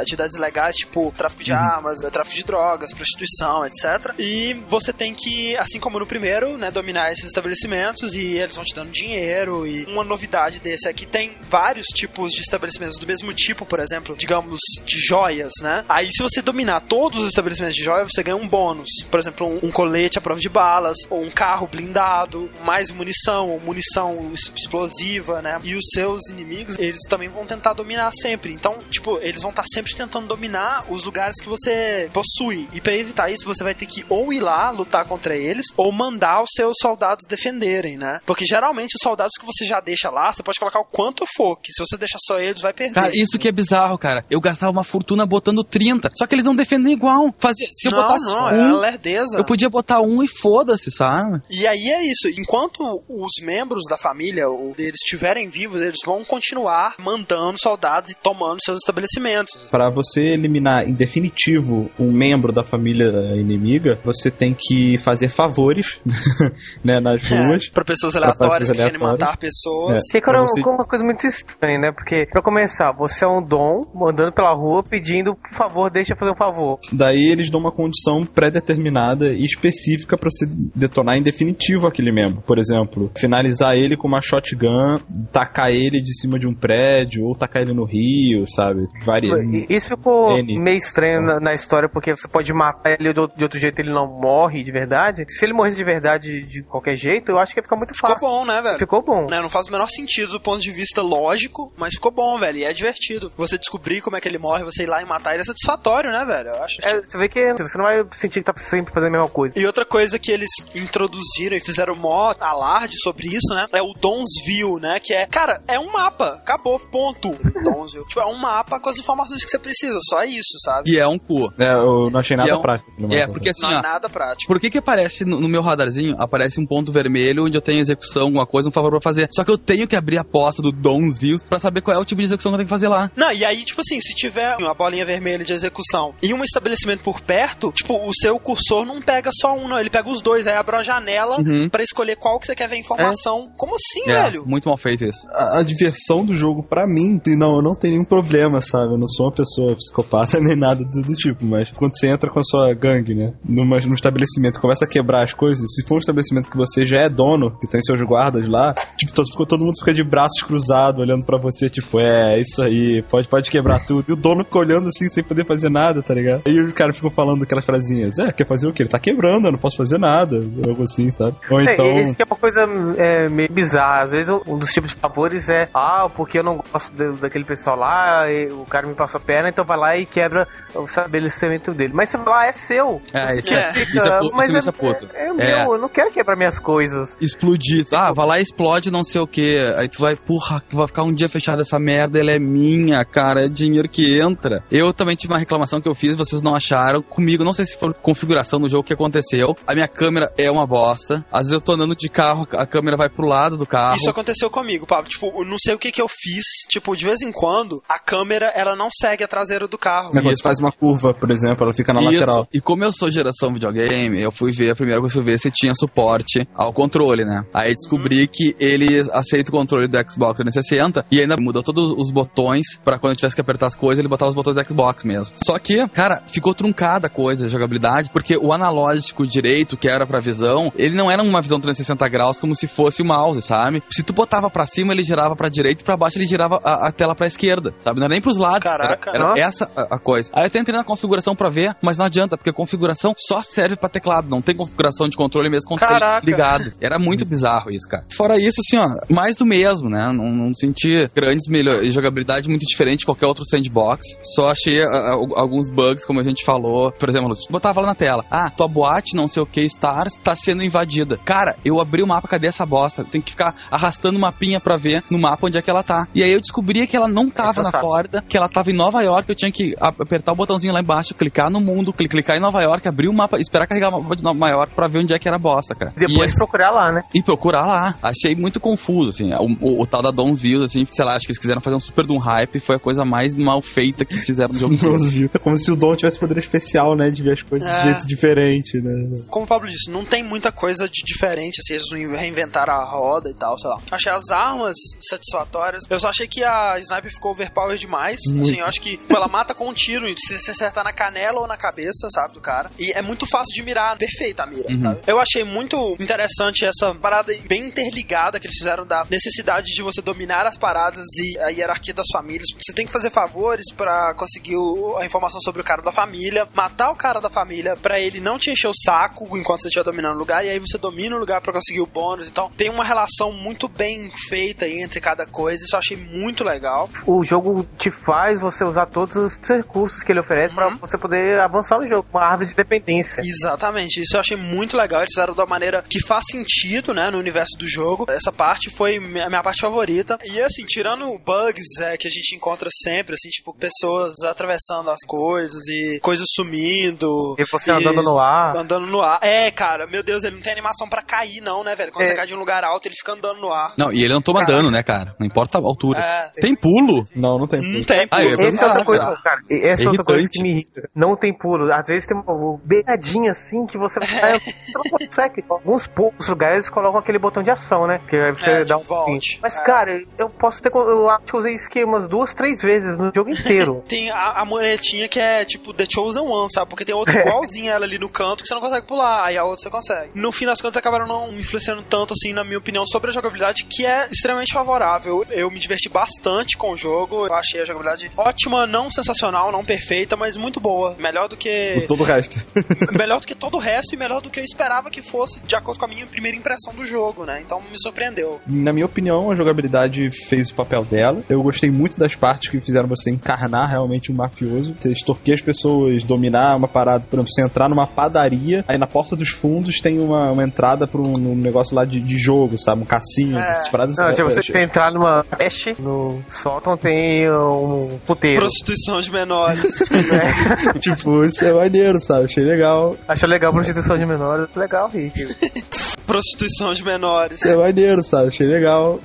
atividades 0.00 0.34
ilegais, 0.34 0.76
tipo 0.76 1.12
tráfico 1.16 1.44
de 1.44 1.52
armas, 1.52 2.02
eh, 2.02 2.10
tráfico 2.10 2.36
de 2.36 2.44
drogas, 2.44 2.92
prostituição, 2.92 3.64
etc. 3.66 4.14
E 4.18 4.54
você 4.68 4.92
tem 4.92 5.14
que, 5.14 5.56
assim 5.56 5.78
como 5.78 5.98
no 5.98 6.06
primeiro, 6.06 6.56
né, 6.56 6.70
dominar 6.70 7.12
esses 7.12 7.26
estabelecimentos 7.26 8.14
e 8.14 8.38
eles 8.38 8.54
vão 8.54 8.64
te 8.64 8.74
dando 8.74 8.90
dinheiro. 8.90 9.66
E 9.66 9.84
uma 9.84 10.04
novidade 10.04 10.60
desse 10.60 10.88
é 10.88 10.92
que 10.92 11.06
tem 11.06 11.36
vários 11.48 11.86
tipos 11.86 12.32
de 12.32 12.40
estabelecimentos 12.40 12.98
do 12.98 13.06
mesmo 13.06 13.32
tipo, 13.32 13.66
por 13.66 13.80
exemplo, 13.80 14.16
digamos, 14.16 14.60
de 14.84 14.98
joias, 14.98 15.52
né? 15.62 15.84
Aí 15.88 16.08
se 16.10 16.22
você 16.22 16.40
dominar 16.40 16.80
todos 16.80 17.22
os 17.22 17.28
estabelecimentos 17.28 17.76
de 17.76 17.84
joia, 17.84 18.04
você 18.04 18.22
ganha 18.22 18.36
um 18.36 18.48
bônus. 18.48 18.88
Por 19.10 19.18
exemplo, 19.20 19.46
um, 19.46 19.68
um 19.68 19.70
colete 19.70 20.18
à 20.18 20.20
prova 20.20 20.40
de 20.40 20.48
balas, 20.48 20.96
ou 21.10 21.22
um 21.22 21.30
carro 21.30 21.66
blindado, 21.66 22.50
mais 22.64 22.90
munição, 22.90 23.50
ou 23.50 23.60
munição 23.60 24.32
explosiva, 24.56 25.40
né? 25.42 25.58
E 25.62 25.74
os 25.74 25.84
seus 25.92 26.28
inimigos, 26.30 26.78
eles 26.78 27.00
também 27.08 27.28
vão 27.28 27.44
tentar 27.46 27.72
dominar 27.72 28.10
sempre. 28.12 28.52
Então, 28.52 28.78
tipo, 28.90 29.18
eles 29.18 29.42
vão 29.42 29.50
estar 29.50 29.64
sempre 29.72 29.94
tentando 29.94 30.26
dominar 30.26 30.84
os 30.88 31.04
lugares 31.04 31.40
que 31.40 31.48
você 31.48 32.10
possui. 32.12 32.68
E 32.72 32.80
para 32.80 32.96
evitar 32.96 33.30
isso, 33.30 33.44
você 33.44 33.62
vai 33.64 33.74
ter 33.74 33.86
que 33.86 34.04
ou 34.08 34.32
ir 34.32 34.40
lá 34.40 34.70
lutar 34.70 35.04
contra 35.06 35.36
eles, 35.36 35.66
ou 35.76 35.92
mandar 35.92 36.42
os 36.42 36.50
seus 36.54 36.76
soldados 36.80 37.26
defenderem, 37.28 37.96
né? 37.96 38.20
Porque 38.26 38.44
geralmente 38.44 38.94
os 38.94 39.02
soldados 39.02 39.32
que 39.38 39.46
você 39.46 39.64
já 39.64 39.80
deixa 39.80 40.10
lá, 40.10 40.32
você 40.32 40.42
pode 40.42 40.58
colocar 40.58 40.80
o 40.80 40.84
quanto 40.84 41.24
for, 41.36 41.56
que 41.56 41.72
se 41.72 41.82
você 41.82 41.96
deixar 41.96 42.18
só 42.20 42.38
eles, 42.38 42.60
vai 42.60 42.72
perder. 42.72 42.94
Cara, 42.94 43.12
isso 43.14 43.38
que 43.38 43.48
é 43.48 43.52
bizarro, 43.52 43.98
cara. 43.98 44.24
Eu 44.30 44.40
gastava 44.40 44.72
uma 44.72 44.84
fortuna 44.84 45.26
botando 45.26 45.64
30. 45.64 46.10
Só 46.16 46.26
que 46.26 46.34
eles 46.34 46.44
não 46.44 46.54
defendem 46.54 46.92
igual. 46.92 47.34
Fazia, 47.38 47.66
se 47.66 47.88
eu 47.88 47.92
não, 47.92 48.00
botasse 48.02 48.30
não, 48.30 48.48
é 48.48 48.54
um, 48.54 48.76
lerdeza. 48.76 49.38
eu 49.38 49.44
podia 49.44 49.68
botar 49.68 50.00
um 50.00 50.22
e 50.22 50.28
foda-se, 50.28 50.90
sabe? 50.96 51.40
E 51.50 51.66
aí 51.66 51.88
é 51.90 52.02
isso. 52.04 52.28
Enquanto 52.38 52.80
os 53.08 53.30
membros 53.42 53.84
da 53.88 53.96
família 53.96 54.48
ou 54.48 54.72
deles 54.74 54.96
estiverem 55.04 55.48
vivos, 55.48 55.82
eles 55.82 55.98
vão 56.04 56.24
continuar 56.24 56.94
mandando 56.98 57.58
soldados 57.60 58.10
e 58.10 58.14
tomando 58.14 58.58
seus 58.64 58.78
estabelecimentos. 58.78 59.66
Pra 59.70 59.90
você 59.90 60.20
eliminar 60.34 60.88
em 60.88 60.92
definitivo 60.94 61.90
um 61.98 62.10
membro 62.12 62.52
da 62.52 62.62
família 62.64 63.06
inimiga, 63.36 63.98
você 64.04 64.30
tem 64.30 64.54
que 64.58 64.98
fazer 64.98 65.28
favores, 65.30 65.98
né, 66.84 67.00
nas 67.00 67.22
ruas. 67.24 67.68
Para 67.68 67.84
pessoas 67.84 68.12
Pra 68.12 68.22
aleatórias 68.22 68.58
pessoas 68.58 68.70
que 68.70 68.76
querem 68.76 68.96
aleatórias. 68.96 69.20
matar 69.20 69.36
pessoas. 69.38 70.00
É 70.14 70.30
uma, 70.30 70.48
você- 70.48 70.60
uma 70.62 70.84
coisa 70.86 71.04
muito 71.04 71.26
estranha, 71.26 71.78
né? 71.78 71.92
Porque, 71.92 72.26
pra 72.26 72.42
começar, 72.42 72.92
você 72.92 73.24
é 73.24 73.28
um 73.28 73.42
dom 73.42 73.82
andando 74.08 74.32
pela 74.32 74.54
rua 74.54 74.82
pedindo, 74.82 75.34
por 75.34 75.52
favor, 75.52 75.90
deixa 75.90 76.12
eu 76.12 76.16
fazer 76.16 76.32
um 76.32 76.36
favor. 76.36 76.78
Daí 76.92 77.28
eles 77.28 77.50
dão 77.50 77.60
uma 77.60 77.72
condição 77.72 78.24
pré-determinada 78.26 79.32
e 79.32 79.44
específica 79.44 80.16
pra 80.16 80.28
você 80.30 80.46
detonar 80.88 81.16
em 81.16 81.22
definitivo 81.22 81.86
aquele 81.86 82.12
membro. 82.12 82.42
Por 82.42 82.58
exemplo, 82.58 83.10
finalizar 83.18 83.76
ele 83.76 83.96
com 83.96 84.06
uma 84.08 84.20
shotgun, 84.22 84.98
tacar 85.32 85.70
ele 85.70 86.00
de 86.00 86.14
cima 86.18 86.38
de 86.38 86.46
um 86.46 86.54
prédio 86.54 87.24
ou 87.24 87.34
tacar 87.34 87.62
ele 87.62 87.72
no 87.72 87.84
rio, 87.84 88.44
sabe? 88.48 88.86
Varia. 89.02 89.32
Isso 89.68 89.88
ficou 89.88 90.36
N. 90.36 90.58
meio 90.58 90.78
estranho 90.78 91.20
na, 91.22 91.40
na 91.40 91.54
história, 91.54 91.88
porque 91.88 92.10
você 92.16 92.28
pode 92.28 92.52
matar 92.52 92.96
ele 93.00 93.12
do- 93.12 93.30
de 93.36 93.42
outro 93.44 93.58
jeito 93.58 93.78
ele 93.80 93.92
não 93.92 94.06
morre 94.06 94.62
de 94.62 94.70
verdade. 94.72 95.24
Se 95.28 95.44
ele 95.44 95.52
morresse 95.52 95.76
de 95.76 95.84
verdade 95.84 96.40
de 96.40 96.62
qualquer 96.62 96.96
jeito, 96.96 97.30
eu 97.30 97.38
acho 97.38 97.52
que 97.54 97.60
ia 97.60 97.62
ficar 97.64 97.76
muito 97.76 97.94
Ficou 97.94 98.10
fácil. 98.10 98.28
bom, 98.28 98.44
né, 98.44 98.60
velho? 98.62 98.78
Ficou 98.78 99.02
bom. 99.02 99.26
Né, 99.28 99.40
não 99.40 99.50
faz 99.50 99.66
o 99.68 99.70
menor 99.72 99.88
sentido 99.88 100.32
do 100.32 100.40
ponto 100.40 100.60
de 100.60 100.72
vista 100.72 101.02
lógico, 101.02 101.72
mas 101.76 101.94
ficou 101.94 102.12
bom, 102.12 102.38
velho. 102.38 102.58
E 102.58 102.64
é 102.64 102.72
divertido. 102.72 103.32
Você 103.36 103.58
descobrir 103.58 104.00
como 104.00 104.16
é 104.16 104.20
que 104.20 104.28
ele 104.28 104.38
morre, 104.38 104.64
você 104.64 104.82
ir 104.84 104.86
lá 104.86 105.02
e 105.02 105.06
matar 105.06 105.32
ele 105.32 105.42
é 105.42 105.44
satisfatório, 105.44 106.10
né, 106.10 106.24
velho? 106.24 106.50
Eu 106.50 106.62
acho. 106.62 106.76
É, 106.82 107.00
você 107.02 107.18
vê 107.18 107.28
que 107.28 107.52
você 107.54 107.78
não 107.78 107.84
vai 107.84 108.04
sentir 108.12 108.40
que 108.40 108.44
tá 108.52 108.54
sempre 108.56 108.92
fazendo 108.92 109.08
a 109.08 109.12
mesma 109.18 109.28
coisa. 109.28 109.58
E 109.58 109.66
outra 109.66 109.84
coisa 109.84 110.18
que 110.18 110.30
eles 110.32 110.50
introduziram 110.74 111.56
e 111.56 111.60
fizeram 111.60 111.94
mó 111.94 112.32
alarde 112.40 112.96
sobre 113.02 113.28
isso, 113.28 113.54
né? 113.54 113.66
É 113.74 113.82
o 113.82 113.92
Donsville, 114.00 114.80
né? 114.80 114.98
Que 115.02 115.14
é, 115.14 115.26
cara, 115.26 115.62
é 115.68 115.78
um 115.78 115.90
mapa. 115.92 116.38
Acabou, 116.42 116.78
ponto. 116.78 117.30
Donsville. 117.64 118.06
tipo, 118.06 118.20
é 118.20 118.26
um 118.26 118.38
mapa 118.38 118.78
com 118.80 118.88
as 118.90 118.98
informações 118.98 119.44
que 119.44 119.50
você 119.50 119.58
precisa. 119.58 119.98
Só 120.08 120.22
isso, 120.24 120.58
sabe? 120.64 120.90
E 120.90 120.98
é 120.98 121.06
um 121.06 121.18
cu. 121.18 121.50
É, 121.58 121.72
eu 121.74 122.10
não 122.10 122.20
achei 122.20 122.36
nada 122.36 122.50
é 122.50 122.54
um- 122.54 122.62
prático. 122.62 122.90
no 122.98 123.12
É, 123.12 123.26
porque 123.26 123.50
assim, 123.50 123.62
Não 123.62 123.72
é 123.72 123.78
ó, 123.78 123.82
nada 123.82 124.08
prático. 124.08 124.46
Por 124.52 124.60
que 124.60 124.70
que 124.70 124.78
aparece 124.78 125.24
no, 125.24 125.40
no 125.40 125.48
meu 125.48 125.62
radarzinho, 125.62 126.16
aparece 126.18 126.60
um 126.60 126.66
ponto 126.66 126.92
vermelho 126.92 127.44
onde 127.44 127.56
eu 127.56 127.62
tenho 127.62 127.80
execução, 127.80 128.22
alguma 128.24 128.46
coisa, 128.46 128.68
um 128.68 128.72
favor 128.72 128.90
pra 128.90 129.00
fazer. 129.00 129.28
Só 129.32 129.44
que 129.44 129.50
eu 129.50 129.58
tenho 129.58 129.86
que 129.88 129.96
abrir 129.96 130.18
a 130.18 130.24
posta 130.24 130.60
do 130.62 130.70
Dons 130.72 131.18
Views 131.18 131.42
pra 131.44 131.58
saber 131.58 131.80
qual 131.80 131.96
é 131.96 132.00
o 132.00 132.04
tipo 132.04 132.20
de 132.20 132.26
execução 132.26 132.50
que 132.52 132.54
eu 132.54 132.58
tenho 132.58 132.66
que 132.66 132.74
fazer 132.74 132.88
lá. 132.88 133.10
Não, 133.16 133.30
e 133.32 133.44
aí, 133.44 133.64
tipo 133.64 133.80
assim, 133.80 134.00
se 134.00 134.14
tiver 134.14 134.56
uma 134.58 134.74
bolinha 134.74 135.04
vermelha 135.04 135.44
de 135.44 135.52
execução 135.52 136.14
e 136.22 136.32
um 136.32 136.42
estabelecimento 136.42 137.02
por 137.02 137.20
perto, 137.20 137.72
tipo, 137.72 137.94
o 137.96 138.12
seu 138.14 138.38
cursor 138.38 138.84
não 138.84 139.00
pega 139.00 139.30
só 139.32 139.54
um, 139.54 139.68
não. 139.68 139.78
Ele 139.78 139.90
pega 139.90 140.08
os 140.10 140.20
dois. 140.22 140.46
Aí 140.54 140.60
abre 140.60 140.76
uma 140.76 140.84
janela 140.84 141.38
Uhum. 141.40 141.68
pra 141.68 141.82
escolher 141.82 142.16
qual 142.16 142.38
que 142.38 142.46
você 142.46 142.54
quer 142.54 142.68
ver 142.68 142.76
a 142.76 142.78
informação. 142.78 143.50
Como 143.56 143.74
assim, 143.74 144.08
É, 144.10 144.22
velho? 144.24 144.44
muito 144.46 144.68
mal 144.68 144.78
feito 144.78 145.04
isso. 145.04 145.26
a, 145.30 145.58
a 145.58 145.62
diversão 145.62 146.24
do 146.24 146.36
jogo, 146.36 146.62
pra 146.62 146.86
mim, 146.86 147.20
não, 147.36 147.56
eu 147.56 147.62
não 147.62 147.74
tenho 147.74 147.94
nenhum 147.94 148.04
problema, 148.04 148.60
sabe? 148.60 148.92
Eu 148.94 148.98
não 148.98 149.08
sou 149.08 149.26
uma 149.26 149.32
pessoa 149.32 149.74
psicopata 149.74 150.38
nem 150.40 150.56
nada 150.56 150.84
do, 150.84 151.02
do 151.02 151.12
tipo, 151.14 151.44
mas 151.44 151.70
quando 151.72 151.96
você 151.98 152.06
entra 152.06 152.30
com 152.30 152.38
a 152.38 152.44
sua 152.44 152.72
gangue, 152.74 153.14
né? 153.14 153.32
Numa, 153.44 153.78
num 153.80 153.94
estabelecimento, 153.94 154.60
começa 154.60 154.84
a 154.84 154.88
quebrar 154.88 155.22
as 155.24 155.34
coisas, 155.34 155.66
se 155.74 155.86
for 155.86 155.96
um 155.96 155.98
estabelecimento 155.98 156.48
que 156.50 156.56
você 156.56 156.86
já 156.86 157.00
é 157.00 157.08
dono, 157.08 157.50
que 157.58 157.68
tem 157.68 157.80
seus 157.82 158.00
guardas 158.02 158.48
lá, 158.48 158.74
tipo, 158.96 159.12
todo, 159.12 159.28
ficou- 159.30 159.46
todo 159.46 159.64
mundo 159.64 159.78
fica 159.78 159.92
de 159.92 160.04
braços 160.04 160.42
cruzados, 160.42 161.00
olhando 161.00 161.24
pra 161.24 161.38
você, 161.38 161.68
tipo, 161.68 161.98
é, 162.00 162.38
isso 162.38 162.62
aí, 162.62 163.02
pode, 163.02 163.28
pode 163.28 163.50
quebrar 163.50 163.84
tudo. 163.84 164.04
E 164.08 164.12
o 164.12 164.16
dono 164.16 164.44
fica 164.44 164.58
olhando 164.58 164.88
assim, 164.88 165.08
sem 165.08 165.24
poder 165.24 165.46
fazer 165.46 165.68
nada, 165.70 166.02
tá 166.02 166.14
ligado? 166.14 166.42
Aí 166.46 166.58
o 166.60 166.72
cara 166.72 166.92
ficou 166.92 167.10
falando 167.10 167.42
aquelas 167.42 167.64
frasinhas, 167.64 168.18
é, 168.18 168.30
quer 168.32 168.46
fazer 168.46 168.68
o 168.68 168.72
quê? 168.72 168.82
Ele 168.82 168.90
tá 168.90 168.98
quebrando, 168.98 169.46
eu 169.48 169.52
não 169.52 169.58
posso 169.58 169.76
fazer 169.76 169.98
nada. 169.98 170.43
Algo 170.66 170.82
assim, 170.82 171.10
sabe? 171.10 171.36
Ou 171.50 171.60
É, 171.60 171.72
então. 171.74 171.86
esse 172.00 172.16
que 172.16 172.22
é 172.22 172.26
uma 172.26 172.36
coisa 172.36 172.66
é, 172.96 173.28
meio 173.28 173.50
bizarra. 173.52 174.04
Às 174.04 174.10
vezes 174.10 174.28
um 174.46 174.58
dos 174.58 174.70
tipos 174.72 174.90
de 174.90 174.96
favores 174.96 175.48
é, 175.48 175.68
ah, 175.74 176.08
porque 176.14 176.38
eu 176.38 176.42
não 176.42 176.62
gosto 176.72 176.94
de- 176.94 177.20
daquele 177.20 177.44
pessoal 177.44 177.76
lá, 177.76 178.30
e 178.30 178.46
o 178.52 178.64
cara 178.66 178.86
me 178.86 178.94
passou 178.94 179.18
a 179.20 179.24
perna, 179.24 179.48
então 179.48 179.64
vai 179.64 179.78
lá 179.78 179.96
e 179.96 180.06
quebra 180.06 180.46
o 180.74 180.84
estabelecimento 180.84 181.72
dele. 181.72 181.92
Mas 181.94 182.08
você 182.10 182.18
vai 182.18 182.26
lá, 182.26 182.46
é 182.46 182.52
seu. 182.52 183.00
É, 183.12 183.38
isso 183.38 183.54
É. 183.54 183.70
é, 183.74 183.82
isso 183.82 183.98
é, 183.98 184.20
mas 184.34 184.50
isso 184.50 184.68
é 184.68 184.72
puto. 184.72 185.08
É, 185.14 185.28
é 185.28 185.32
meu, 185.32 185.46
É. 185.46 185.64
eu 185.66 185.78
não 185.78 185.88
quero 185.88 186.10
quebrar 186.10 186.36
minhas 186.36 186.58
coisas. 186.58 187.16
explodir. 187.20 187.84
Ah, 187.92 188.12
vai 188.12 188.26
lá 188.26 188.38
e 188.38 188.42
explode 188.42 188.90
não 188.90 189.02
sei 189.04 189.20
o 189.20 189.26
que. 189.26 189.56
Aí 189.76 189.88
tu 189.88 190.00
vai, 190.00 190.16
porra, 190.16 190.62
vai 190.72 190.86
ficar 190.86 191.02
um 191.02 191.12
dia 191.12 191.28
fechado 191.28 191.62
essa 191.62 191.78
merda, 191.78 192.18
ela 192.18 192.30
é 192.32 192.38
minha, 192.38 193.04
cara, 193.04 193.44
é 193.44 193.48
dinheiro 193.48 193.88
que 193.88 194.18
entra. 194.20 194.62
Eu 194.70 194.92
também 194.92 195.16
tive 195.16 195.32
uma 195.32 195.38
reclamação 195.38 195.80
que 195.80 195.88
eu 195.88 195.94
fiz, 195.94 196.14
vocês 196.14 196.42
não 196.42 196.54
acharam. 196.54 197.02
Comigo, 197.02 197.44
não 197.44 197.52
sei 197.52 197.64
se 197.64 197.76
foi 197.78 197.92
configuração 197.94 198.58
do 198.60 198.68
jogo 198.68 198.84
que 198.84 198.92
aconteceu. 198.92 199.54
A 199.66 199.74
minha 199.74 199.88
câmera 199.88 200.32
é 200.36 200.50
uma 200.50 200.66
bosta. 200.66 201.24
Às 201.30 201.44
vezes 201.44 201.52
eu 201.52 201.60
tô 201.60 201.72
andando 201.72 201.94
de 201.94 202.08
carro, 202.08 202.46
a 202.52 202.66
câmera 202.66 202.96
vai 202.96 203.08
pro 203.08 203.26
lado 203.26 203.56
do 203.56 203.66
carro. 203.66 203.96
Isso 203.96 204.10
aconteceu 204.10 204.50
comigo, 204.50 204.86
Pablo. 204.86 205.08
Tipo, 205.08 205.26
eu 205.26 205.44
não 205.44 205.56
sei 205.58 205.74
o 205.74 205.78
que 205.78 205.92
que 205.92 206.02
eu 206.02 206.08
fiz. 206.08 206.44
Tipo, 206.68 206.96
de 206.96 207.04
vez 207.04 207.20
em 207.22 207.32
quando, 207.32 207.82
a 207.88 207.98
câmera, 207.98 208.52
ela 208.54 208.74
não 208.76 208.88
segue 208.90 209.24
a 209.24 209.28
traseira 209.28 209.66
do 209.68 209.78
carro. 209.78 210.12
né, 210.14 210.20
quando 210.20 210.36
você 210.36 210.42
faz 210.42 210.58
uma 210.60 210.72
curva, 210.72 211.14
por 211.14 211.30
exemplo, 211.30 211.64
ela 211.64 211.72
fica 211.72 211.92
na 211.92 212.00
Isso. 212.00 212.12
lateral. 212.12 212.48
E 212.52 212.60
como 212.60 212.84
eu 212.84 212.92
sou 212.92 213.10
geração 213.10 213.52
videogame, 213.52 214.20
eu 214.20 214.32
fui 214.32 214.52
ver, 214.52 214.70
a 214.70 214.76
primeira 214.76 215.00
coisa 215.00 215.14
que 215.14 215.20
eu 215.20 215.24
vi 215.24 215.38
se 215.38 215.50
tinha 215.50 215.72
suporte 215.74 216.46
ao 216.54 216.72
controle, 216.72 217.24
né? 217.24 217.44
Aí 217.52 217.72
descobri 217.74 218.26
que 218.26 218.54
ele 218.58 219.00
aceita 219.12 219.50
o 219.50 219.52
controle 219.52 219.88
do 219.88 219.98
Xbox 220.10 220.38
360 220.38 221.06
e 221.10 221.20
ainda 221.20 221.36
mudou 221.38 221.62
todos 221.62 221.92
os 221.96 222.10
botões 222.10 222.78
pra 222.84 222.98
quando 222.98 223.12
eu 223.12 223.16
tivesse 223.16 223.34
que 223.34 223.40
apertar 223.40 223.66
as 223.66 223.76
coisas, 223.76 223.98
ele 223.98 224.08
botava 224.08 224.28
os 224.28 224.34
botões 224.34 224.56
do 224.56 224.68
Xbox 224.68 225.04
mesmo. 225.04 225.34
Só 225.36 225.58
que, 225.58 225.86
cara, 225.88 226.22
ficou 226.26 226.54
truncada 226.54 227.06
a 227.06 227.10
coisa, 227.10 227.46
a 227.46 227.48
jogabilidade, 227.48 228.10
porque 228.10 228.36
o 228.36 228.52
analógico 228.52 229.26
direito, 229.26 229.76
que 229.76 229.88
era 229.88 230.06
pra 230.06 230.20
visão, 230.24 230.72
ele 230.76 230.94
não 230.94 231.10
era 231.10 231.22
uma 231.22 231.40
visão 231.40 231.60
360 231.60 232.08
graus 232.08 232.40
como 232.40 232.54
se 232.56 232.66
fosse 232.66 233.02
o 233.02 233.04
mouse, 233.04 233.40
sabe? 233.42 233.82
Se 233.90 234.02
tu 234.02 234.12
botava 234.12 234.50
pra 234.50 234.66
cima, 234.66 234.92
ele 234.92 235.04
girava 235.04 235.36
pra 235.36 235.48
direita 235.48 235.82
e 235.82 235.84
pra 235.84 235.96
baixo 235.96 236.18
ele 236.18 236.26
girava 236.26 236.60
a, 236.64 236.88
a 236.88 236.92
tela 236.92 237.14
pra 237.14 237.26
esquerda, 237.26 237.74
sabe? 237.80 238.00
Não 238.00 238.06
era 238.06 238.14
nem 238.14 238.22
pros 238.22 238.38
lados. 238.38 238.60
Caraca. 238.60 239.10
Era, 239.10 239.32
era 239.32 239.34
essa 239.38 239.70
a, 239.76 239.96
a 239.96 239.98
coisa. 239.98 240.30
Aí 240.32 240.44
eu 240.44 240.46
até 240.46 240.58
entrei 240.58 240.76
na 240.76 240.84
configuração 240.84 241.36
pra 241.36 241.50
ver, 241.50 241.74
mas 241.82 241.98
não 241.98 242.06
adianta, 242.06 242.36
porque 242.36 242.50
a 242.50 242.54
configuração 242.54 243.12
só 243.16 243.42
serve 243.42 243.76
pra 243.76 243.88
teclado, 243.88 244.28
não 244.28 244.40
tem 244.40 244.54
configuração 244.54 245.08
de 245.08 245.16
controle 245.16 245.50
mesmo 245.50 245.68
com 245.68 245.76
Caraca. 245.76 246.24
ligado. 246.24 246.72
Era 246.80 246.98
muito 246.98 247.24
bizarro 247.24 247.70
isso, 247.70 247.88
cara. 247.88 248.04
Fora 248.16 248.38
isso, 248.38 248.60
assim, 248.60 248.76
ó, 248.78 248.88
mais 249.12 249.36
do 249.36 249.44
mesmo, 249.44 249.88
né? 249.88 250.06
Não, 250.12 250.30
não 250.30 250.54
senti 250.54 251.08
grandes 251.14 251.48
melhor 251.48 251.84
jogabilidade 251.84 252.48
muito 252.48 252.66
diferente 252.66 253.00
de 253.00 253.06
qualquer 253.06 253.26
outro 253.26 253.44
sandbox. 253.44 254.18
Só 254.22 254.50
achei 254.50 254.82
ah, 254.82 255.12
alguns 255.36 255.70
bugs, 255.70 256.04
como 256.04 256.20
a 256.20 256.22
gente 256.22 256.44
falou. 256.44 256.92
Por 256.92 257.08
exemplo, 257.08 257.34
tu 257.34 257.50
botava 257.52 257.80
lá 257.80 257.88
na 257.88 257.94
tela, 257.94 258.24
ah, 258.30 258.50
tua 258.50 258.68
boate, 258.68 259.16
não 259.16 259.28
sei 259.28 259.42
o 259.42 259.46
que, 259.46 259.62
Stars, 259.62 260.13
tá 260.22 260.34
sendo 260.36 260.62
invadida. 260.62 261.18
Cara, 261.24 261.56
eu 261.64 261.80
abri 261.80 262.02
o 262.02 262.06
mapa, 262.06 262.28
cadê 262.28 262.46
essa 262.46 262.64
bosta? 262.66 263.04
Tem 263.04 263.20
que 263.20 263.30
ficar 263.32 263.54
arrastando 263.70 264.18
uma 264.18 264.32
pinha 264.32 264.60
pra 264.60 264.76
ver 264.76 265.02
no 265.10 265.18
mapa 265.18 265.46
onde 265.46 265.58
é 265.58 265.62
que 265.62 265.70
ela 265.70 265.82
tá. 265.82 266.06
E 266.14 266.22
aí 266.22 266.30
eu 266.32 266.40
descobri 266.40 266.86
que 266.86 266.96
ela 266.96 267.08
não 267.08 267.30
tava 267.30 267.62
na 267.62 267.70
sabe. 267.70 267.84
Flórida, 267.84 268.24
que 268.28 268.36
ela 268.36 268.48
tava 268.48 268.70
em 268.70 268.74
Nova 268.74 269.02
York, 269.02 269.28
eu 269.28 269.34
tinha 269.34 269.50
que 269.52 269.74
apertar 269.80 270.32
o 270.32 270.36
botãozinho 270.36 270.72
lá 270.72 270.80
embaixo, 270.80 271.14
clicar 271.14 271.50
no 271.50 271.60
mundo, 271.60 271.92
cli- 271.92 272.08
clicar 272.08 272.36
em 272.36 272.40
Nova 272.40 272.62
York, 272.62 272.86
abrir 272.86 273.08
o 273.08 273.12
mapa, 273.12 273.38
esperar 273.38 273.66
carregar 273.66 273.88
o 273.90 274.02
mapa 274.02 274.16
de 274.16 274.22
Nova 274.22 274.48
York 274.48 274.74
pra 274.74 274.88
ver 274.88 275.00
onde 275.00 275.12
é 275.12 275.18
que 275.18 275.28
era 275.28 275.36
a 275.36 275.40
bosta, 275.40 275.74
cara. 275.74 275.92
Depois 275.96 276.32
E, 276.32 276.34
procurar 276.34 276.70
lá, 276.70 276.92
né? 276.92 277.02
e 277.14 277.22
procurar 277.22 277.66
lá. 277.66 277.94
Achei 278.02 278.34
muito 278.34 278.58
confuso, 278.60 279.10
assim. 279.10 279.32
O, 279.34 279.56
o- 279.60 279.82
o 279.82 279.86
tal 279.86 280.02
da 280.02 280.10
Dons 280.10 280.40
Views, 280.40 280.64
assim, 280.64 280.84
sei 280.90 281.04
lá, 281.04 281.12
acho 281.16 281.26
que 281.26 281.32
eles 281.32 281.38
quiseram 281.38 281.60
fazer 281.60 281.76
um 281.76 281.80
super 281.80 282.06
de 282.06 282.12
um 282.12 282.18
hype, 282.18 282.60
foi 282.60 282.76
a 282.76 282.78
coisa 282.78 283.04
mais 283.04 283.34
mal 283.34 283.60
feita 283.62 284.04
que 284.04 284.14
fizeram 284.16 284.52
no 284.52 284.58
jogo. 284.58 284.74
viu. 285.08 285.30
É 285.32 285.38
como 285.38 285.56
se 285.56 285.70
o 285.70 285.76
Dom 285.76 285.94
tivesse 285.96 286.18
poder 286.18 286.38
especial, 286.38 286.94
né? 286.96 287.10
De 287.10 287.22
ver 287.22 287.32
as 287.34 287.42
coisas 287.42 287.68
É. 287.68 287.76
de 287.76 287.82
jeito 287.84 288.06
diferente, 288.06 288.78
né? 288.80 289.20
Como 289.28 289.44
o 289.44 289.48
Pablo 289.48 289.68
disse, 289.68 289.90
não 289.90 290.03
tem 290.04 290.22
muita 290.22 290.50
coisa 290.52 290.88
de 290.88 291.02
diferente, 291.04 291.58
assim, 291.60 291.74
eles 291.74 291.90
não 291.90 292.16
reinventaram 292.18 292.74
a 292.74 292.84
roda 292.84 293.30
e 293.30 293.34
tal, 293.34 293.58
sei 293.58 293.70
lá. 293.70 293.76
Achei 293.90 294.12
as 294.12 294.28
armas 294.30 294.74
satisfatórias. 295.08 295.84
Eu 295.88 295.98
só 296.00 296.08
achei 296.08 296.26
que 296.26 296.44
a 296.44 296.78
sniper 296.78 297.10
ficou 297.10 297.32
overpower 297.32 297.76
demais. 297.76 298.18
Assim, 298.42 298.58
eu 298.58 298.66
acho 298.66 298.80
que 298.80 298.96
tipo, 298.96 299.14
ela 299.16 299.28
mata 299.28 299.54
com 299.54 299.68
um 299.68 299.72
tiro, 299.72 300.06
se 300.18 300.38
você 300.38 300.50
acertar 300.50 300.84
na 300.84 300.92
canela 300.92 301.40
ou 301.40 301.46
na 301.46 301.56
cabeça, 301.56 302.08
sabe, 302.10 302.34
do 302.34 302.40
cara. 302.40 302.70
E 302.78 302.92
é 302.92 303.02
muito 303.02 303.26
fácil 303.26 303.54
de 303.54 303.62
mirar, 303.62 303.96
perfeita 303.96 304.42
a 304.42 304.46
mira, 304.46 304.64
Uhum. 304.68 304.98
Eu 305.06 305.20
achei 305.20 305.44
muito 305.44 305.76
interessante 306.00 306.64
essa 306.64 306.94
parada 306.94 307.34
bem 307.46 307.66
interligada 307.68 308.40
que 308.40 308.46
eles 308.46 308.56
fizeram 308.58 308.86
da 308.86 309.04
necessidade 309.10 309.66
de 309.66 309.82
você 309.82 310.00
dominar 310.02 310.46
as 310.46 310.56
paradas 310.58 311.04
e 311.18 311.38
a 311.38 311.48
hierarquia 311.48 311.94
das 311.94 312.06
famílias. 312.12 312.46
Você 312.60 312.72
tem 312.72 312.86
que 312.86 312.92
fazer 312.92 313.10
favores 313.10 313.66
pra 313.76 314.14
conseguir 314.14 314.56
o- 314.56 314.96
a 314.96 315.04
informação 315.06 315.40
sobre 315.40 315.60
o 315.60 315.64
cara 315.64 315.82
da 315.82 315.92
família, 315.92 316.46
matar 316.54 316.90
o 316.90 316.96
cara 316.96 317.20
da 317.20 317.30
família 317.30 317.76
pra 317.76 318.00
ele 318.00 318.20
não 318.20 318.38
te 318.38 318.50
encher 318.50 318.68
o 318.68 318.74
saco 318.74 319.36
enquanto 319.36 319.62
você 319.62 319.68
estiver 319.68 319.84
dominando 319.94 320.16
o 320.16 320.18
lugar, 320.18 320.44
e 320.44 320.50
aí 320.50 320.58
você 320.58 320.76
domina 320.76 321.14
o 321.14 321.18
lugar 321.18 321.40
pra 321.40 321.52
conseguir 321.52 321.80
o 321.80 321.86
bônus. 321.86 322.28
Então 322.28 322.50
tem 322.56 322.68
uma 322.70 322.84
relação 322.84 323.32
muito 323.32 323.68
bem 323.68 324.10
feita 324.28 324.64
aí 324.64 324.82
entre 324.82 325.00
cada 325.00 325.24
coisa, 325.24 325.62
isso 325.64 325.74
eu 325.74 325.78
achei 325.78 325.96
muito 325.96 326.42
legal. 326.42 326.90
O 327.06 327.22
jogo 327.24 327.64
te 327.78 327.90
faz 327.90 328.40
você 328.40 328.64
usar 328.64 328.86
todos 328.86 329.14
os 329.16 329.38
recursos 329.48 330.02
que 330.02 330.10
ele 330.12 330.20
oferece 330.20 330.54
pra 330.54 330.64
Uhum. 330.68 330.76
você 330.78 330.98
poder 330.98 331.38
avançar 331.40 331.78
no 331.78 331.88
jogo. 331.88 332.08
Uma 332.12 332.24
árvore 332.24 332.48
de 332.48 332.56
dependência. 332.56 333.22
Exatamente, 333.24 334.00
isso 334.00 334.16
eu 334.16 334.20
achei 334.20 334.36
muito 334.36 334.76
legal. 334.76 335.00
Eles 335.00 335.12
fizeram 335.14 335.34
da 335.34 335.46
maneira 335.46 335.82
que 335.82 336.00
faz 336.06 336.24
sentido, 336.30 336.92
né, 336.92 337.10
no 337.10 337.18
universo 337.18 337.56
do 337.58 337.68
jogo. 337.68 338.06
Essa 338.10 338.32
parte 338.32 338.70
foi 338.70 338.98
minha, 338.98 339.28
minha 339.28 339.42
parte 339.42 339.60
favorita. 339.60 340.18
E 340.24 340.40
assim, 340.40 340.64
tirando 340.64 341.06
bugs 341.24 341.64
é, 341.82 341.96
que 341.96 342.08
a 342.08 342.10
gente 342.10 342.34
encontra 342.34 342.68
sempre, 342.82 343.14
assim, 343.14 343.28
tipo, 343.28 343.54
pessoas 343.54 344.14
atravessando 344.26 344.90
as 344.90 345.00
coisas 345.06 345.62
e 345.68 345.98
coisas 346.02 346.26
sumindo. 346.34 347.36
E 347.38 347.44
você 347.44 347.70
andando 347.70 348.02
no 348.02 348.18
ar. 348.18 348.56
Andando 348.56 348.86
no 348.86 349.00
ar. 349.00 349.18
É, 349.22 349.50
cara, 349.50 349.83
meu 349.90 350.02
Deus, 350.02 350.22
ele 350.24 350.36
não 350.36 350.42
tem 350.42 350.52
animação 350.52 350.88
pra 350.88 351.02
cair, 351.02 351.40
não, 351.40 351.62
né, 351.64 351.74
velho? 351.74 351.92
Quando 351.92 352.04
É. 352.04 352.08
você 352.08 352.14
cai 352.14 352.26
de 352.26 352.34
um 352.34 352.38
lugar 352.38 352.64
alto, 352.64 352.86
ele 352.86 352.94
fica 352.94 353.12
andando 353.12 353.40
no 353.40 353.52
ar. 353.52 353.74
Não, 353.78 353.92
e 353.92 354.02
ele 354.02 354.12
não 354.12 354.22
toma 354.22 354.40
Caraca. 354.40 354.56
dano, 354.58 354.70
né, 354.70 354.82
cara? 354.82 355.14
Não 355.18 355.26
importa 355.26 355.58
a 355.58 355.60
altura. 355.60 356.00
É. 356.00 356.30
Tem 356.40 356.54
pulo? 356.54 357.04
Não, 357.14 357.38
não 357.38 357.46
tem. 357.46 357.60
Não 357.60 357.82
tem. 357.82 358.06
Ah, 358.10 358.20
eu 358.22 358.40
ia 358.40 358.48
Essa 358.48 358.64
é 358.64 358.68
outra 358.68 358.84
coisa, 358.84 359.16
cara. 359.22 359.40
Essa 359.50 359.82
é 359.82 359.86
É 359.86 359.88
outra 359.88 360.04
coisa 360.04 360.28
que 360.30 360.42
me 360.42 360.50
irrita. 360.50 360.88
Não 360.94 361.16
tem 361.16 361.36
pulo. 361.36 361.72
Às 361.72 361.86
vezes 361.86 362.06
tem 362.06 362.16
uma 362.16 362.58
beiradinha 362.64 363.32
assim 363.32 363.66
que 363.66 363.78
você 363.78 364.00
vai. 364.00 364.38
Você 364.64 364.72
não 364.78 364.98
consegue. 364.98 365.44
Alguns 365.48 365.86
poucos 365.86 366.28
lugares 366.28 366.54
eles 366.58 366.70
colocam 366.70 366.98
aquele 366.98 367.18
botão 367.18 367.42
de 367.42 367.50
ação, 367.50 367.86
né? 367.86 367.98
Que 368.08 368.16
aí 368.16 368.32
você 368.32 368.50
É, 368.50 368.64
dá 368.64 368.76
um 368.76 368.82
volte. 368.82 369.38
Mas, 369.42 369.58
É. 369.58 369.62
cara, 369.64 370.02
eu 370.18 370.28
posso 370.30 370.62
ter. 370.62 370.70
Eu 370.74 371.08
acho 371.10 371.24
que 371.24 371.34
eu 371.36 371.40
usei 371.40 371.54
isso 371.54 371.66
aqui 371.68 371.84
umas 371.84 372.08
duas, 372.08 372.34
três 372.34 372.60
vezes 372.62 372.96
no 372.98 373.10
jogo 373.14 373.30
inteiro. 373.30 373.82
Tem 373.88 374.10
a, 374.10 374.42
a 374.42 374.44
muretinha 374.44 375.08
que 375.08 375.20
é 375.20 375.44
tipo 375.44 375.72
The 375.72 375.84
Chosen 375.90 376.22
One, 376.26 376.50
sabe? 376.52 376.68
Porque 376.68 376.84
tem 376.84 376.94
outra 376.94 377.14
É. 377.14 377.26
igualzinha 377.28 377.72
ela 377.72 377.84
ali 377.84 377.98
no 377.98 378.08
canto 378.08 378.42
que 378.42 378.48
você 378.48 378.54
não 378.54 378.60
consegue 378.60 378.86
pular, 378.86 379.26
aí 379.26 379.36
a 379.36 379.44
outra 379.44 379.62
você 379.62 379.70
consegue. 379.74 380.10
No 380.14 380.30
fim 380.30 380.46
das 380.46 380.60
contas, 380.60 380.76
acabaram 380.76 381.06
não 381.06 381.32
influenciando 381.36 381.82
tanto, 381.82 382.14
assim, 382.14 382.32
na 382.32 382.44
minha 382.44 382.58
opinião, 382.58 382.86
sobre 382.86 383.10
a 383.10 383.12
jogabilidade, 383.12 383.64
que 383.64 383.84
é 383.84 384.06
extremamente 384.10 384.52
favorável. 384.52 385.24
Eu 385.30 385.50
me 385.50 385.58
diverti 385.58 385.88
bastante 385.88 386.56
com 386.56 386.70
o 386.70 386.76
jogo, 386.76 387.26
eu 387.26 387.34
achei 387.34 387.60
a 387.60 387.64
jogabilidade 387.64 388.10
ótima, 388.16 388.66
não 388.66 388.90
sensacional, 388.90 389.50
não 389.50 389.64
perfeita, 389.64 390.16
mas 390.16 390.36
muito 390.36 390.60
boa. 390.60 390.96
Melhor 390.98 391.28
do 391.28 391.36
que. 391.36 391.84
Todo 391.88 392.02
o 392.02 392.04
resto. 392.04 392.36
melhor 392.96 393.20
do 393.20 393.26
que 393.26 393.34
todo 393.34 393.56
o 393.56 393.60
resto 393.60 393.94
e 393.94 393.98
melhor 393.98 394.20
do 394.20 394.30
que 394.30 394.38
eu 394.38 394.44
esperava 394.44 394.90
que 394.90 395.02
fosse, 395.02 395.40
de 395.40 395.56
acordo 395.56 395.78
com 395.78 395.86
a 395.86 395.88
minha 395.88 396.06
primeira 396.06 396.36
impressão 396.36 396.72
do 396.72 396.84
jogo, 396.84 397.24
né? 397.24 397.40
Então 397.44 397.60
me 397.60 397.80
surpreendeu. 397.80 398.40
Na 398.46 398.72
minha 398.72 398.86
opinião, 398.86 399.30
a 399.30 399.34
jogabilidade 399.34 400.10
fez 400.10 400.50
o 400.50 400.54
papel 400.54 400.84
dela. 400.84 401.22
Eu 401.28 401.42
gostei 401.42 401.70
muito 401.70 401.98
das 401.98 402.14
partes 402.14 402.50
que 402.50 402.60
fizeram 402.60 402.88
você 402.88 403.10
encarnar 403.10 403.70
realmente 403.70 404.12
um 404.12 404.14
mafioso. 404.14 404.76
Você 404.78 404.92
extorquir 404.92 405.34
as 405.34 405.42
pessoas, 405.42 406.04
dominar 406.04 406.56
uma 406.56 406.68
parada. 406.68 407.06
Por 407.06 407.16
exemplo, 407.16 407.32
você 407.32 407.42
entrar 407.42 407.68
numa 407.68 407.86
padaria, 407.86 408.64
aí 408.68 408.78
na 408.78 408.86
porta 408.86 409.16
dos 409.16 409.30
fundos 409.30 409.53
tem 409.82 409.98
uma, 410.00 410.30
uma 410.32 410.42
entrada 410.44 410.86
pra 410.86 411.00
um, 411.00 411.12
um 411.32 411.34
negócio 411.34 411.74
lá 411.74 411.84
de, 411.84 412.00
de 412.00 412.18
jogo, 412.18 412.58
sabe? 412.58 412.82
Um 412.82 412.86
cassino. 412.86 413.38
É. 413.38 413.62
Paradas 413.70 413.96
Não, 413.98 414.10
tipo, 414.10 414.22
eu 414.22 414.30
você 414.30 414.38
achei- 414.40 414.52
tem 414.54 414.62
entrar 414.64 414.92
numa 414.92 415.24
creche, 415.24 415.74
no 415.78 416.22
sótão 416.30 416.76
tem 416.76 417.30
um 417.30 417.98
puteiro. 418.06 418.40
Prostituição 418.40 419.00
de 419.00 419.10
menores. 419.10 419.72
tipo, 420.80 421.24
isso 421.24 421.44
é 421.44 421.52
maneiro, 421.52 422.00
sabe? 422.00 422.24
Achei 422.26 422.44
legal. 422.44 422.96
Acho 423.08 423.26
legal 423.26 423.52
prostituição 423.52 423.98
de 423.98 424.06
menores. 424.06 424.48
Legal, 424.54 424.88
Rick. 424.88 425.26
Prostituição 426.06 426.74
de 426.74 426.84
menores. 426.84 427.38
Isso 427.40 427.48
é 427.48 427.56
maneiro, 427.56 428.02
sabe? 428.02 428.28
Achei 428.28 428.46
legal. 428.46 429.00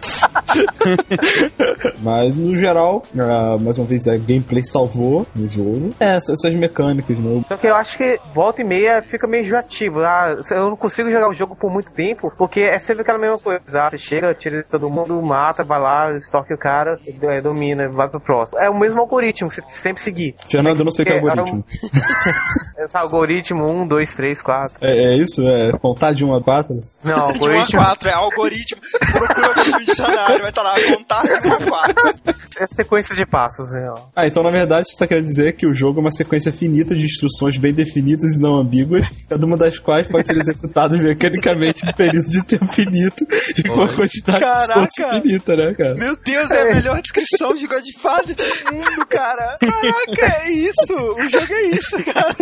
Mas 2.02 2.36
no 2.36 2.56
geral, 2.56 3.04
ah, 3.18 3.58
mais 3.60 3.78
uma 3.78 3.86
vez, 3.88 4.06
a 4.08 4.18
gameplay 4.18 4.62
salvou 4.64 5.26
no 5.34 5.48
jogo. 5.48 5.92
É, 6.00 6.18
essas, 6.18 6.44
essas 6.44 6.54
mecânicas, 6.54 7.18
né? 7.18 7.42
Só 7.48 7.56
que 7.56 7.68
eu 7.68 7.76
acho 7.76 7.98
que 7.98 8.20
volta 8.34 8.62
e 8.62 8.66
meia 8.66 9.02
fica 9.02 9.28
meio 9.28 9.46
enjoativo. 9.46 10.02
Ah, 10.02 10.39
eu 10.52 10.70
não 10.70 10.76
consigo 10.76 11.10
jogar 11.10 11.30
o 11.30 11.34
jogo 11.34 11.56
por 11.56 11.72
muito 11.72 11.92
tempo, 11.92 12.32
porque 12.38 12.62
é 12.62 12.80
sempre 12.80 13.02
aquela 13.02 13.20
mesma 13.20 13.38
coisa. 13.38 13.90
Você 13.90 13.98
chega, 13.98 14.34
tira 14.34 14.64
todo 14.70 14.90
mundo, 14.90 15.22
mata, 15.22 15.64
vai 15.64 15.80
lá, 15.80 16.18
estorque 16.18 16.54
o 16.54 16.58
cara, 16.58 17.00
eh, 17.06 17.42
domina, 17.42 17.90
vai 17.90 18.10
pro 18.10 18.20
próximo. 18.20 18.60
É 18.60 18.70
o 18.70 18.78
mesmo 18.78 19.00
algoritmo, 19.00 19.52
você 19.52 19.62
que 19.62 19.74
sempre 19.74 20.02
seguir. 20.02 20.36
Fernando, 20.48 20.80
eu 20.80 20.86
não 20.86 20.92
sei 20.92 21.06
que 21.06 21.12
é 21.12 21.20
algoritmo. 21.20 21.64
Esse 22.80 22.98
algoritmo 22.98 23.70
1, 23.84 23.88
2, 23.88 24.14
3, 24.16 24.42
4. 24.42 24.78
É, 24.82 25.14
é 25.14 25.16
isso? 25.16 25.46
É 25.48 25.72
contar 25.74 26.14
de 26.14 26.24
1 26.24 26.34
a 26.36 26.42
4? 26.42 26.82
Não, 27.04 27.14
De 27.14 27.20
1 27.20 27.24
a 27.24 27.28
algoritmo. 27.28 27.82
4, 27.82 28.10
é 28.10 28.14
algoritmo. 28.14 28.82
Você 28.82 29.12
procura 29.12 29.48
algoritmo 29.48 29.82
em 29.82 29.86
dicionário. 29.86 30.40
vai 30.40 30.50
estar 30.50 30.62
lá 30.62 30.74
a 30.74 30.96
contar 30.96 31.20
até 31.20 31.66
quatro. 31.66 32.14
É 32.60 32.68
sequência 32.68 33.16
de 33.16 33.26
passos, 33.26 33.72
né? 33.72 33.94
Ah, 34.16 34.28
então 34.28 34.44
na 34.44 34.52
verdade 34.52 34.90
você 34.90 34.98
tá 34.98 35.08
querendo 35.08 35.26
dizer 35.26 35.54
que 35.54 35.68
o 35.68 35.74
jogo 35.74 36.00
é 36.00 36.02
uma 36.02 36.12
sequência 36.12 36.52
finita 36.52 36.96
de 36.96 37.06
instruções 37.06 37.58
bem 37.58 37.74
definidas 37.74 38.36
e 38.36 38.40
não 38.40 38.56
ambíguas, 38.56 39.10
cada 39.30 39.46
uma 39.46 39.58
das 39.58 39.80
quais 39.80 40.08
pode 40.08 40.26
ser 40.34 40.42
executada 40.42 40.98
mecanicamente 40.98 41.86
no 41.86 41.94
período 41.94 42.28
de 42.28 42.44
tempo 42.44 42.68
finito 42.72 43.26
e 43.58 43.64
com 43.64 43.82
a 43.82 43.88
quantidade 43.88 44.40
Caraca! 44.40 44.90
de 44.90 45.18
infinita, 45.18 45.56
né, 45.56 45.74
cara? 45.74 45.96
Meu 45.96 46.16
Deus, 46.16 46.52
é 46.52 46.62
a 46.62 46.76
melhor 46.76 47.02
descrição 47.02 47.56
de 47.56 47.68
Godfather 47.68 48.36
do 48.36 48.74
mundo, 48.74 49.06
cara. 49.08 49.58
Caraca, 49.60 50.44
é 50.44 50.52
isso. 50.52 50.94
O 50.94 51.30
jogo 51.30 51.54
é 51.54 51.64
isso, 51.64 52.04
cara. 52.04 52.36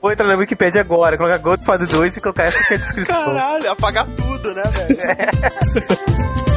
Vou 0.00 0.12
entrar 0.12 0.26
na 0.26 0.36
Wikipedia 0.36 0.80
agora, 0.80 1.16
colocar 1.16 1.38
Godfather 1.38 1.88
2 1.88 2.16
e 2.16 2.20
colocar 2.20 2.44
essa 2.44 2.64
que 2.64 2.74
é 2.74 2.76
a 2.76 2.80
descrição. 2.80 3.24
Caralho, 3.24 3.70
apagar 3.70 4.06
tudo, 4.06 4.54
né, 4.54 4.62
velho? 4.62 6.38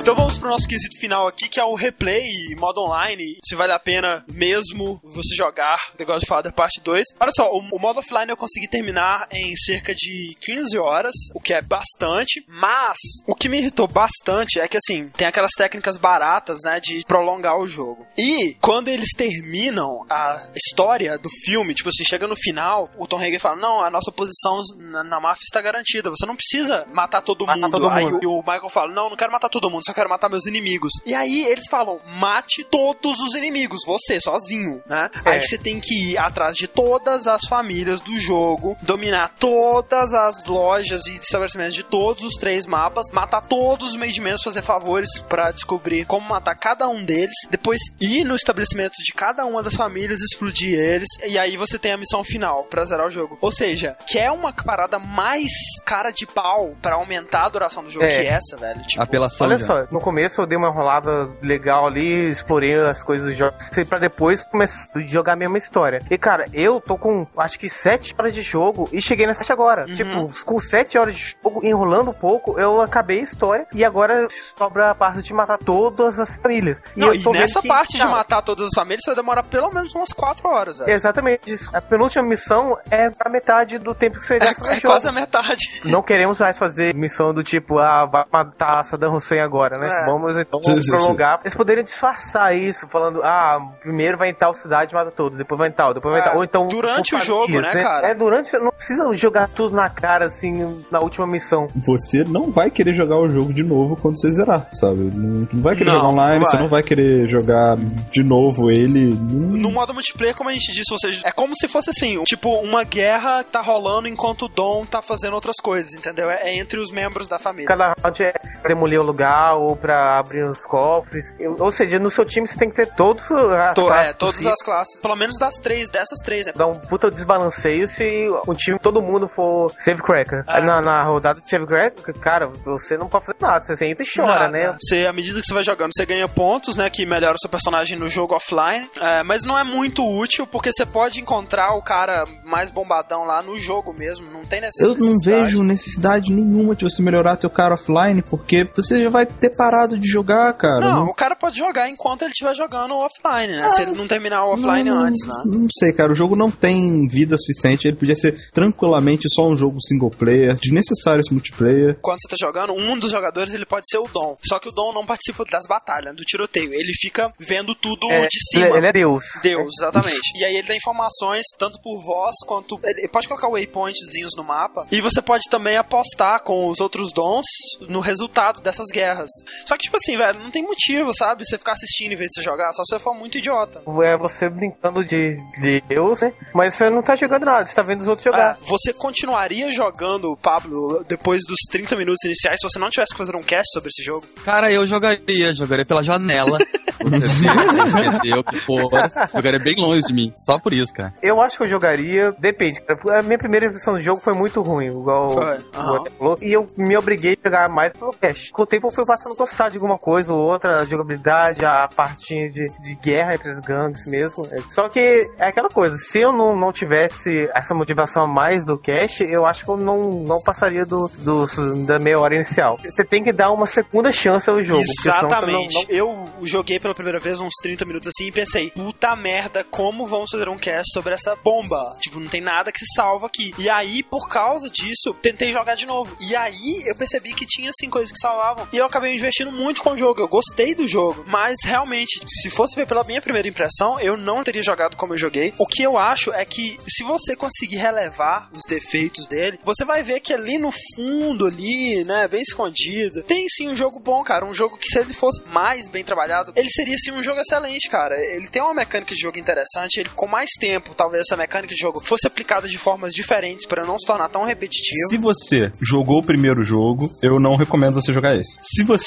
Então 0.00 0.14
vamos 0.16 0.38
pro 0.38 0.48
nosso 0.48 0.66
quesito 0.66 0.98
final 0.98 1.28
aqui, 1.28 1.46
que 1.46 1.60
é 1.60 1.64
o 1.64 1.74
replay 1.74 2.24
modo 2.58 2.80
online. 2.80 3.36
Se 3.44 3.54
vale 3.54 3.72
a 3.72 3.78
pena 3.78 4.24
mesmo 4.32 4.98
você 5.04 5.34
jogar 5.36 5.78
The 5.96 6.04
Godfather 6.06 6.52
Parte 6.54 6.80
2. 6.82 7.04
Olha 7.20 7.30
só, 7.36 7.44
o, 7.50 7.58
o 7.58 7.78
modo 7.78 7.98
offline 8.00 8.30
eu 8.30 8.36
consegui 8.36 8.66
terminar 8.66 9.28
em 9.30 9.54
cerca 9.56 9.94
de 9.94 10.34
15 10.40 10.78
horas, 10.78 11.12
o 11.34 11.40
que 11.40 11.52
é 11.52 11.60
bastante. 11.60 12.42
Mas 12.48 12.96
o 13.26 13.34
que 13.34 13.48
me 13.48 13.58
irritou 13.58 13.86
bastante 13.86 14.58
é 14.58 14.66
que 14.66 14.78
assim, 14.78 15.10
tem 15.10 15.26
aquelas 15.28 15.52
técnicas 15.56 15.98
baratas, 15.98 16.60
né, 16.64 16.80
de 16.80 17.02
prolongar 17.06 17.58
o 17.58 17.66
jogo. 17.66 18.06
E 18.18 18.54
quando 18.60 18.88
eles 18.88 19.10
terminam 19.14 19.86
a 20.10 20.48
história 20.56 21.18
do 21.18 21.28
filme, 21.44 21.74
tipo 21.74 21.90
assim, 21.90 22.04
chega 22.04 22.26
no 22.26 22.36
final, 22.36 22.88
o 22.98 23.06
Tom 23.06 23.18
Hagen 23.18 23.38
fala: 23.38 23.56
Não, 23.60 23.82
a 23.84 23.90
nossa 23.90 24.10
posição 24.10 24.60
na, 24.78 25.04
na 25.04 25.20
máfia 25.20 25.42
está 25.44 25.60
garantida. 25.60 26.08
Você 26.10 26.24
não 26.26 26.34
precisa 26.36 26.86
matar 26.92 27.20
todo 27.20 27.44
Matar 27.46 27.60
mundo. 27.60 27.70
todo 27.72 27.88
Aí 27.90 28.04
mundo. 28.06 28.16
o- 28.16 28.24
e 28.24 28.26
o 28.26 28.38
Michael 28.38 28.70
fala: 28.70 28.92
Não, 28.92 29.10
não 29.10 29.16
quero 29.16 29.30
matar 29.30 29.50
todo 29.50 29.70
mundo, 29.70 29.84
só 29.90 29.94
quero 29.94 30.08
matar 30.08 30.28
meus 30.28 30.46
inimigos. 30.46 30.92
E 31.04 31.14
aí 31.14 31.44
eles 31.46 31.64
falam: 31.70 32.00
Mate 32.06 32.64
todos 32.64 33.18
os 33.20 33.34
inimigos, 33.34 33.80
você 33.86 34.20
sozinho, 34.20 34.82
né? 34.86 35.10
É. 35.24 35.30
Aí 35.30 35.42
você 35.42 35.58
tem 35.58 35.80
que 35.80 36.12
ir 36.12 36.18
atrás 36.18 36.56
de 36.56 36.66
todas 36.66 37.26
as 37.26 37.44
famílias 37.46 38.00
do 38.00 38.18
jogo, 38.18 38.76
dominar 38.82 39.34
todas 39.38 40.12
as 40.14 40.44
lojas 40.46 41.06
e 41.06 41.16
estabelecimentos 41.16 41.74
de 41.74 41.82
todos 41.82 42.24
os 42.24 42.34
três 42.34 42.66
mapas, 42.66 43.06
matar 43.12 43.42
todos 43.42 43.90
os 43.90 43.96
meios 43.96 44.42
fazer 44.42 44.62
favores 44.62 45.08
pra 45.28 45.50
descobrir 45.50 46.04
como 46.06 46.28
matar 46.28 46.54
cada 46.54 46.88
um 46.88 47.04
deles, 47.04 47.34
depois 47.50 47.80
ir 48.00 48.24
no 48.24 48.34
estabelecimento 48.36 48.94
de 49.02 49.12
cada 49.12 49.44
uma 49.44 49.62
das 49.62 49.74
famílias, 49.74 50.20
explodir 50.20 50.78
eles, 50.78 51.08
e 51.26 51.38
aí 51.38 51.56
você 51.56 51.78
tem 51.78 51.92
a 51.92 51.96
missão 51.96 52.22
final 52.22 52.64
pra 52.64 52.84
zerar 52.84 53.06
o 53.06 53.10
jogo. 53.10 53.38
Ou 53.40 53.50
seja, 53.52 53.96
quer 54.08 54.30
uma 54.30 54.52
parada 54.52 54.98
mais 54.98 55.50
cara 55.84 56.10
de 56.10 56.26
pau 56.26 56.74
pra 56.80 56.94
aumentar 56.96 57.46
a 57.46 57.48
duração 57.48 57.82
do 57.82 57.90
jogo 57.90 58.04
É. 58.04 58.20
que 58.22 58.28
essa, 58.28 58.56
velho? 58.56 58.82
Tipo, 58.82 59.02
Apelação. 59.02 59.46
Olha 59.46 59.58
já. 59.58 59.66
só, 59.66 59.79
no 59.90 60.00
começo 60.00 60.40
eu 60.40 60.46
dei 60.46 60.56
uma 60.56 60.68
enrolada 60.68 61.28
legal 61.42 61.86
ali, 61.86 62.30
explorei 62.30 62.74
as 62.80 63.02
coisas 63.02 63.26
do 63.26 63.32
jogo, 63.34 63.54
pra 63.88 63.98
depois 63.98 64.44
começar 64.44 64.88
a 64.94 65.00
jogar 65.00 65.32
a 65.32 65.36
mesma 65.36 65.58
história. 65.58 66.00
E 66.10 66.16
cara, 66.18 66.44
eu 66.52 66.80
tô 66.80 66.96
com 66.96 67.26
acho 67.36 67.58
que 67.58 67.68
7 67.68 68.14
horas 68.18 68.34
de 68.34 68.42
jogo 68.42 68.88
e 68.92 69.00
cheguei 69.00 69.26
nessa 69.26 69.40
parte 69.40 69.52
agora. 69.52 69.86
Uhum. 69.86 69.94
Tipo, 69.94 70.44
com 70.44 70.60
7 70.60 70.98
horas 70.98 71.14
de 71.14 71.36
jogo, 71.42 71.64
enrolando 71.64 72.10
um 72.10 72.14
pouco, 72.14 72.58
eu 72.58 72.80
acabei 72.80 73.20
a 73.20 73.22
história 73.22 73.66
e 73.74 73.84
agora 73.84 74.26
sobra 74.56 74.90
a 74.90 74.94
parte 74.94 75.22
de 75.22 75.32
matar 75.32 75.58
todas 75.58 76.18
as 76.18 76.28
famílias. 76.36 76.78
Não, 76.96 77.12
e 77.14 77.22
tô 77.22 77.32
vendo 77.32 77.40
nessa 77.42 77.60
que, 77.60 77.68
parte 77.68 77.92
de 77.92 77.98
cara, 77.98 78.10
matar 78.10 78.42
todas 78.42 78.66
as 78.66 78.74
famílias, 78.74 79.00
você 79.04 79.10
vai 79.10 79.16
demorar 79.16 79.42
pelo 79.44 79.70
menos 79.72 79.94
umas 79.94 80.12
4 80.12 80.48
horas, 80.48 80.78
velho. 80.78 80.90
Exatamente. 80.90 81.56
A 81.72 81.80
penúltima 81.80 82.22
missão 82.24 82.76
é 82.90 83.10
a 83.20 83.28
metade 83.28 83.78
do 83.78 83.94
tempo 83.94 84.18
que 84.18 84.24
você 84.24 84.38
gasta 84.38 84.62
no 84.62 84.70
É, 84.70 84.76
é 84.76 84.80
jogo. 84.80 84.94
quase 84.94 85.08
a 85.08 85.12
metade. 85.12 85.60
Não 85.84 86.02
queremos 86.02 86.38
mais 86.38 86.58
fazer 86.58 86.94
missão 86.94 87.32
do 87.32 87.42
tipo, 87.42 87.78
ah, 87.78 88.06
vai 88.06 88.24
matar 88.32 88.84
Saddam 88.84 89.14
Hussein 89.14 89.40
agora, 89.40 89.69
né? 89.78 89.86
É. 89.88 90.06
Vamos 90.06 90.36
então 90.38 90.60
Sim, 90.62 90.70
vamos 90.70 90.86
sim, 90.86 90.92
prolongar. 90.92 91.40
Eles 91.42 91.54
poderiam 91.54 91.84
disfarçar 91.84 92.56
isso, 92.56 92.86
falando, 92.88 93.22
ah, 93.22 93.58
primeiro 93.80 94.16
vai 94.18 94.30
em 94.30 94.34
tal 94.34 94.54
cidade 94.54 94.92
e 94.92 94.94
mata 94.94 95.10
todos, 95.10 95.36
depois 95.38 95.58
vai 95.58 95.68
em 95.68 95.72
tal, 95.72 95.94
depois 95.94 96.12
vai 96.12 96.20
em 96.20 96.24
É, 96.24 96.28
tal. 96.28 96.36
Ou 96.38 96.44
então. 96.44 96.68
durante 96.68 97.14
o 97.14 97.18
jogo, 97.18 97.46
dias, 97.48 97.62
né, 97.62 97.82
cara? 97.82 98.08
É, 98.08 98.14
durante. 98.14 98.52
Não 98.58 98.70
precisa 98.72 99.14
jogar 99.16 99.48
tudo 99.48 99.74
na 99.74 99.88
cara, 99.88 100.26
assim, 100.26 100.82
na 100.90 101.00
última 101.00 101.26
missão. 101.26 101.66
Você 101.74 102.24
não 102.24 102.50
vai 102.50 102.70
querer 102.70 102.94
jogar 102.94 103.18
o 103.18 103.28
jogo 103.28 103.52
de 103.52 103.62
novo 103.62 103.96
quando 103.96 104.18
você 104.20 104.30
zerar, 104.32 104.68
sabe? 104.72 105.10
Não, 105.14 105.48
não 105.52 105.62
vai 105.62 105.74
querer 105.76 105.90
Não, 105.90 105.96
jogar 105.96 106.08
online, 106.08 106.38
não 106.40 106.44
você 106.46 106.56
vai. 106.56 106.62
não 106.62 106.70
vai 106.70 106.82
querer 106.82 107.26
jogar 107.26 107.76
de 108.10 108.22
novo 108.22 108.70
ele. 108.70 109.14
Não- 109.14 109.56
No 109.60 109.70
modo 109.72 109.92
multiplayer, 109.94 110.34
como 110.36 110.48
a 110.50 110.52
gente 110.52 110.72
disse, 110.72 110.92
ou 110.92 110.98
seja, 110.98 111.22
é 111.26 111.32
como 111.32 111.54
se 111.54 111.68
fosse 111.68 111.90
assim, 111.90 112.22
tipo, 112.24 112.50
uma 112.60 112.82
guerra 112.84 113.44
tá 113.44 113.60
rolando 113.60 114.08
enquanto 114.08 114.46
o 114.46 114.48
Dom 114.48 114.84
tá 114.84 115.00
fazendo 115.02 115.34
outras 115.34 115.56
coisas, 115.62 115.92
entendeu? 115.94 116.30
É, 116.30 116.50
é 116.50 116.56
entre 116.58 116.80
os 116.80 116.90
membros 116.90 117.28
da 117.28 117.38
família. 117.38 117.66
Cada 117.68 117.94
round 118.02 118.22
é 118.22 118.32
demolir 118.66 119.00
o 119.00 119.02
lugar 119.04 119.56
ou 119.60 119.76
pra 119.76 120.18
abrir 120.18 120.44
os 120.44 120.64
cofres. 120.64 121.34
Eu- 121.38 121.56
Ou 121.58 121.70
seja, 121.70 121.98
no 121.98 122.10
seu 122.10 122.24
time 122.24 122.46
você 122.46 122.56
tem 122.56 122.68
que 122.70 122.76
ter 122.76 122.86
todos 122.94 123.30
as 123.30 123.74
To- 123.74 123.86
classes 123.86 124.10
é, 124.12 124.14
todas 124.14 124.46
as 124.46 124.62
classes. 124.62 125.00
Pelo 125.00 125.16
menos 125.16 125.36
das 125.38 125.54
três, 125.56 125.88
dessas 125.90 126.18
três, 126.24 126.46
né? 126.46 126.52
dá 126.56 126.66
um 126.66 126.74
puta 126.78 127.10
desbalanceio 127.10 127.86
se 127.88 128.28
o 128.46 128.54
time, 128.54 128.78
todo 128.78 129.02
mundo 129.02 129.28
for 129.28 129.72
save 129.76 130.02
cracker. 130.02 130.44
Ah. 130.46 130.60
Na, 130.60 130.80
na 130.80 131.04
rodada 131.04 131.40
de 131.40 131.48
save 131.48 131.66
cracker, 131.66 132.14
cara, 132.18 132.48
você 132.64 132.96
não 132.96 133.08
pode 133.08 133.26
fazer 133.26 133.38
nada, 133.40 133.62
você 133.64 133.86
entra 133.86 134.04
e 134.04 134.06
chora, 134.08 134.28
Nada. 134.28 134.50
né? 134.50 134.76
Você, 134.80 135.06
à 135.06 135.12
medida 135.12 135.40
que 135.40 135.46
você 135.46 135.54
vai 135.54 135.62
jogando, 135.62 135.90
você 135.94 136.04
ganha 136.06 136.28
pontos, 136.28 136.76
né? 136.76 136.88
Que 136.90 137.04
melhora 137.06 137.34
o 137.34 137.38
seu 137.40 137.50
personagem 137.50 137.98
no 137.98 138.08
jogo 138.08 138.34
offline. 138.34 138.88
É, 138.96 139.22
mas 139.24 139.44
não 139.44 139.58
é 139.58 139.64
muito 139.64 140.04
útil, 140.06 140.46
porque 140.46 140.70
você 140.72 140.84
pode 140.86 141.20
encontrar 141.20 141.74
o 141.76 141.82
cara 141.82 142.24
mais 142.44 142.70
bombadão 142.70 143.24
lá 143.24 143.42
no 143.42 143.56
jogo 143.56 143.92
mesmo. 143.92 144.30
Não 144.30 144.42
tem 144.42 144.58
Eu 144.60 144.66
necessidade. 144.94 145.00
não 145.00 145.16
vejo 145.24 145.62
necessidade 145.62 146.32
nenhuma 146.32 146.74
de 146.74 146.84
você 146.84 147.02
melhorar 147.02 147.36
teu 147.36 147.50
cara 147.50 147.74
offline, 147.74 148.22
porque 148.22 148.68
você 148.74 149.02
já 149.02 149.10
vai 149.10 149.26
ter 149.26 149.49
parado 149.56 149.98
de 149.98 150.08
jogar, 150.08 150.52
cara. 150.54 150.80
Não, 150.94 151.04
o 151.06 151.14
cara 151.14 151.34
pode 151.36 151.58
jogar 151.58 151.88
enquanto 151.88 152.22
ele 152.22 152.30
estiver 152.30 152.54
jogando 152.54 152.94
offline, 152.94 153.56
né? 153.56 153.68
Se 153.70 153.82
ele 153.82 153.92
não 153.92 154.06
terminar 154.06 154.42
o 154.44 154.52
offline 154.52 154.88
não, 154.90 155.02
antes, 155.02 155.26
né? 155.26 155.42
Não 155.44 155.66
sei, 155.78 155.92
cara. 155.92 156.12
O 156.12 156.14
jogo 156.14 156.34
não 156.36 156.50
tem 156.50 157.06
vida 157.08 157.36
suficiente. 157.38 157.86
Ele 157.88 157.96
podia 157.96 158.16
ser 158.16 158.50
tranquilamente 158.52 159.28
só 159.28 159.46
um 159.48 159.56
jogo 159.56 159.80
single 159.80 160.10
player, 160.10 160.54
desnecessário 160.56 161.20
esse 161.20 161.32
multiplayer. 161.32 161.96
quando 162.02 162.18
você 162.20 162.28
tá 162.28 162.36
jogando, 162.38 162.72
um 162.72 162.98
dos 162.98 163.10
jogadores 163.10 163.54
ele 163.54 163.66
pode 163.66 163.86
ser 163.88 163.98
o 163.98 164.08
Dom. 164.08 164.34
Só 164.46 164.58
que 164.58 164.68
o 164.68 164.72
Dom 164.72 164.92
não 164.92 165.04
participa 165.04 165.44
das 165.50 165.66
batalhas, 165.68 166.14
do 166.14 166.22
tiroteio. 166.24 166.72
Ele 166.72 166.92
fica 167.00 167.32
vendo 167.38 167.74
tudo 167.74 168.06
É, 168.10 168.26
de 168.26 168.38
cima. 168.50 168.66
Ele, 168.66 168.78
ele 168.78 168.86
é 168.86 168.92
Deus. 168.92 169.24
Deus, 169.42 169.74
exatamente. 169.78 170.38
e 170.38 170.44
aí 170.44 170.56
ele 170.56 170.66
dá 170.68 170.74
informações 170.76 171.44
tanto 171.58 171.80
por 171.82 172.02
voz 172.02 172.34
quanto. 172.46 172.78
Ele 172.84 173.08
pode 173.08 173.28
colocar 173.28 173.48
waypointzinhos 173.48 174.32
no 174.36 174.44
mapa. 174.44 174.86
E 174.90 175.00
você 175.00 175.20
pode 175.22 175.44
também 175.50 175.76
apostar 175.76 176.42
com 176.42 176.70
os 176.70 176.80
outros 176.80 177.12
dons 177.12 177.46
no 177.88 178.00
resultado 178.00 178.60
dessas 178.60 178.86
guerras. 178.92 179.30
Só 179.66 179.76
que, 179.76 179.84
tipo 179.84 179.96
assim, 179.96 180.16
velho, 180.16 180.38
não 180.40 180.50
tem 180.50 180.62
motivo, 180.62 181.10
sabe? 181.16 181.44
Você 181.44 181.58
ficar 181.58 181.72
assistindo 181.72 182.12
em 182.12 182.16
vez 182.16 182.28
de 182.30 182.34
você 182.34 182.42
jogar, 182.42 182.72
só 182.72 182.82
se 182.84 182.96
você 182.96 182.98
for 183.02 183.14
muito 183.14 183.38
idiota. 183.38 183.82
É 184.02 184.16
você 184.16 184.48
brincando 184.48 185.04
de, 185.04 185.36
de 185.60 185.82
Deus, 185.88 186.20
né? 186.20 186.32
Mas 186.54 186.74
você 186.74 186.90
não 186.90 187.02
tá 187.02 187.16
jogando 187.16 187.44
nada, 187.44 187.64
você 187.64 187.74
tá 187.74 187.82
vendo 187.82 188.00
os 188.00 188.08
outros 188.08 188.24
jogar. 188.24 188.52
Ah, 188.52 188.56
você 188.66 188.92
continuaria 188.92 189.70
jogando, 189.70 190.36
Pablo, 190.36 191.04
depois 191.08 191.42
dos 191.46 191.58
30 191.70 191.96
minutos 191.96 192.24
iniciais, 192.24 192.58
se 192.60 192.68
você 192.68 192.78
não 192.78 192.88
tivesse 192.88 193.12
que 193.12 193.18
fazer 193.18 193.36
um 193.36 193.42
cast 193.42 193.72
sobre 193.72 193.88
esse 193.88 194.02
jogo? 194.02 194.26
Cara, 194.44 194.70
eu 194.72 194.86
jogaria, 194.86 195.54
jogaria 195.54 195.84
pela 195.84 196.02
janela. 196.02 196.58
Você 197.00 197.46
entendeu 198.06 198.40
o 198.40 198.44
que 198.44 198.56
for. 198.56 198.90
Jogaria 199.34 199.60
bem 199.60 199.74
longe 199.76 200.02
de 200.02 200.12
mim. 200.12 200.32
Só 200.36 200.58
por 200.58 200.72
isso, 200.72 200.92
cara. 200.92 201.14
Eu 201.22 201.40
acho 201.40 201.56
que 201.56 201.64
eu 201.64 201.68
jogaria, 201.68 202.32
depende. 202.38 202.80
cara. 202.80 203.18
A 203.18 203.22
minha 203.22 203.38
primeira 203.38 203.68
versão 203.68 203.94
do 203.94 204.00
jogo 204.00 204.20
foi 204.20 204.34
muito 204.34 204.60
ruim, 204.60 204.86
igual 204.88 205.30
Foi, 205.30 205.44
o. 205.44 205.48
André 205.48 206.10
falou. 206.18 206.38
E 206.42 206.52
eu 206.52 206.66
me 206.76 206.96
obriguei 206.96 207.38
a 207.42 207.48
jogar 207.48 207.68
mais 207.68 207.92
pelo 207.96 208.12
cash. 208.12 208.50
Com 208.52 208.62
o 208.62 208.66
tempo 208.66 208.88
eu 208.88 208.92
fui 208.92 209.04
passando 209.06 209.29
a 209.32 209.36
gostar 209.36 209.68
de 209.70 209.76
alguma 209.78 209.98
coisa 209.98 210.32
ou 210.32 210.40
outra, 210.40 210.80
a 210.80 210.84
jogabilidade, 210.86 211.64
a 211.64 211.88
partinha 211.88 212.48
de, 212.48 212.66
de 212.80 212.94
guerra 212.96 213.34
entre 213.34 213.50
as 213.50 213.60
gangues 213.60 214.06
mesmo. 214.06 214.46
Só 214.70 214.88
que 214.88 215.28
é 215.38 215.46
aquela 215.48 215.68
coisa, 215.68 215.96
se 215.96 216.20
eu 216.20 216.32
não, 216.32 216.56
não 216.56 216.72
tivesse 216.72 217.48
essa 217.54 217.74
motivação 217.74 218.24
a 218.24 218.28
mais 218.28 218.64
do 218.64 218.78
cash, 218.78 219.20
eu 219.22 219.46
acho 219.46 219.64
que 219.64 219.70
eu 219.70 219.76
não, 219.76 220.10
não 220.10 220.40
passaria 220.42 220.84
do, 220.84 221.08
dos- 221.18 221.56
da 221.86 221.98
meia 221.98 222.18
hora 222.18 222.34
inicial. 222.34 222.76
Você 222.82 223.04
tem 223.04 223.22
que 223.22 223.32
dar 223.32 223.50
uma 223.52 223.66
segunda 223.66 224.10
chance 224.12 224.48
ao 224.48 224.62
jogo. 224.62 224.82
você 224.86 225.08
não- 225.08 225.16
Exatamente. 225.16 225.74
não- 225.74 225.84
Eu 225.90 226.24
joguei 226.42 226.78
pela 226.78 226.94
primeira 226.94 227.18
vez 227.18 227.40
uns 227.40 227.52
30 227.62 227.84
minutos 227.84 228.08
assim 228.08 228.28
e 228.28 228.32
pensei, 228.32 228.70
puta 228.70 229.14
merda, 229.16 229.64
como 229.64 230.06
vamos 230.06 230.30
fazer 230.30 230.48
um 230.48 230.56
cast 230.56 230.92
sobre 230.92 231.14
essa 231.14 231.36
bomba? 231.42 231.96
Tipo, 232.00 232.20
não 232.20 232.28
tem 232.28 232.40
nada 232.40 232.70
que 232.72 232.78
se 232.78 232.86
salva 232.94 233.26
aqui. 233.26 233.52
E 233.58 233.68
aí, 233.68 234.02
por 234.02 234.28
causa 234.28 234.68
disso, 234.70 235.14
tentei 235.22 235.52
jogar 235.52 235.74
de 235.74 235.86
novo. 235.86 236.16
E 236.20 236.34
aí 236.36 236.82
eu 236.86 236.96
percebi 236.96 237.32
que 237.34 237.46
tinha 237.46 237.70
assim 237.70 237.88
coisas 237.90 238.10
que 238.12 238.18
salvavam. 238.18 238.66
E 238.72 238.76
eu 238.76 238.86
acabei 238.86 239.14
investindo 239.20 239.52
muito 239.52 239.82
com 239.82 239.92
o 239.92 239.96
jogo, 239.96 240.20
eu 240.20 240.28
gostei 240.28 240.74
do 240.74 240.86
jogo, 240.86 241.24
mas 241.28 241.56
realmente, 241.64 242.20
se 242.28 242.50
fosse 242.50 242.74
ver 242.74 242.86
pela 242.86 243.04
minha 243.04 243.20
primeira 243.20 243.48
impressão, 243.48 244.00
eu 244.00 244.16
não 244.16 244.42
teria 244.42 244.62
jogado 244.62 244.96
como 244.96 245.14
eu 245.14 245.18
joguei. 245.18 245.52
O 245.58 245.66
que 245.66 245.82
eu 245.82 245.96
acho 245.98 246.32
é 246.32 246.44
que 246.44 246.78
se 246.88 247.04
você 247.04 247.36
conseguir 247.36 247.76
relevar 247.76 248.48
os 248.52 248.62
defeitos 248.68 249.26
dele, 249.26 249.58
você 249.62 249.84
vai 249.84 250.02
ver 250.02 250.20
que 250.20 250.32
ali 250.32 250.58
no 250.58 250.72
fundo, 250.94 251.46
ali, 251.46 252.04
né, 252.04 252.28
bem 252.28 252.42
escondido, 252.42 253.22
tem 253.22 253.48
sim 253.48 253.68
um 253.68 253.76
jogo 253.76 253.98
bom, 253.98 254.22
cara. 254.22 254.44
Um 254.44 254.54
jogo 254.54 254.76
que 254.76 254.88
se 254.90 254.98
ele 254.98 255.12
fosse 255.12 255.42
mais 255.52 255.88
bem 255.88 256.04
trabalhado, 256.04 256.52
ele 256.56 256.68
seria 256.70 256.96
sim 256.98 257.12
um 257.12 257.22
jogo 257.22 257.40
excelente, 257.40 257.88
cara. 257.88 258.14
Ele 258.34 258.48
tem 258.48 258.62
uma 258.62 258.74
mecânica 258.74 259.14
de 259.14 259.20
jogo 259.20 259.38
interessante, 259.38 260.00
ele 260.00 260.10
com 260.10 260.26
mais 260.26 260.50
tempo, 260.58 260.94
talvez 260.94 261.24
essa 261.26 261.36
mecânica 261.36 261.74
de 261.74 261.80
jogo 261.80 262.00
fosse 262.00 262.26
aplicada 262.26 262.68
de 262.68 262.78
formas 262.78 263.12
diferentes 263.12 263.66
para 263.66 263.86
não 263.86 263.98
se 263.98 264.06
tornar 264.06 264.28
tão 264.28 264.44
repetitivo. 264.44 265.08
Se 265.08 265.18
você 265.18 265.70
jogou 265.80 266.18
o 266.18 266.24
primeiro 266.24 266.64
jogo, 266.64 267.10
eu 267.22 267.38
não 267.38 267.56
recomendo 267.56 267.94
você 267.94 268.12
jogar 268.12 268.36
esse. 268.36 268.58
Se 268.62 268.84
você 268.84 268.99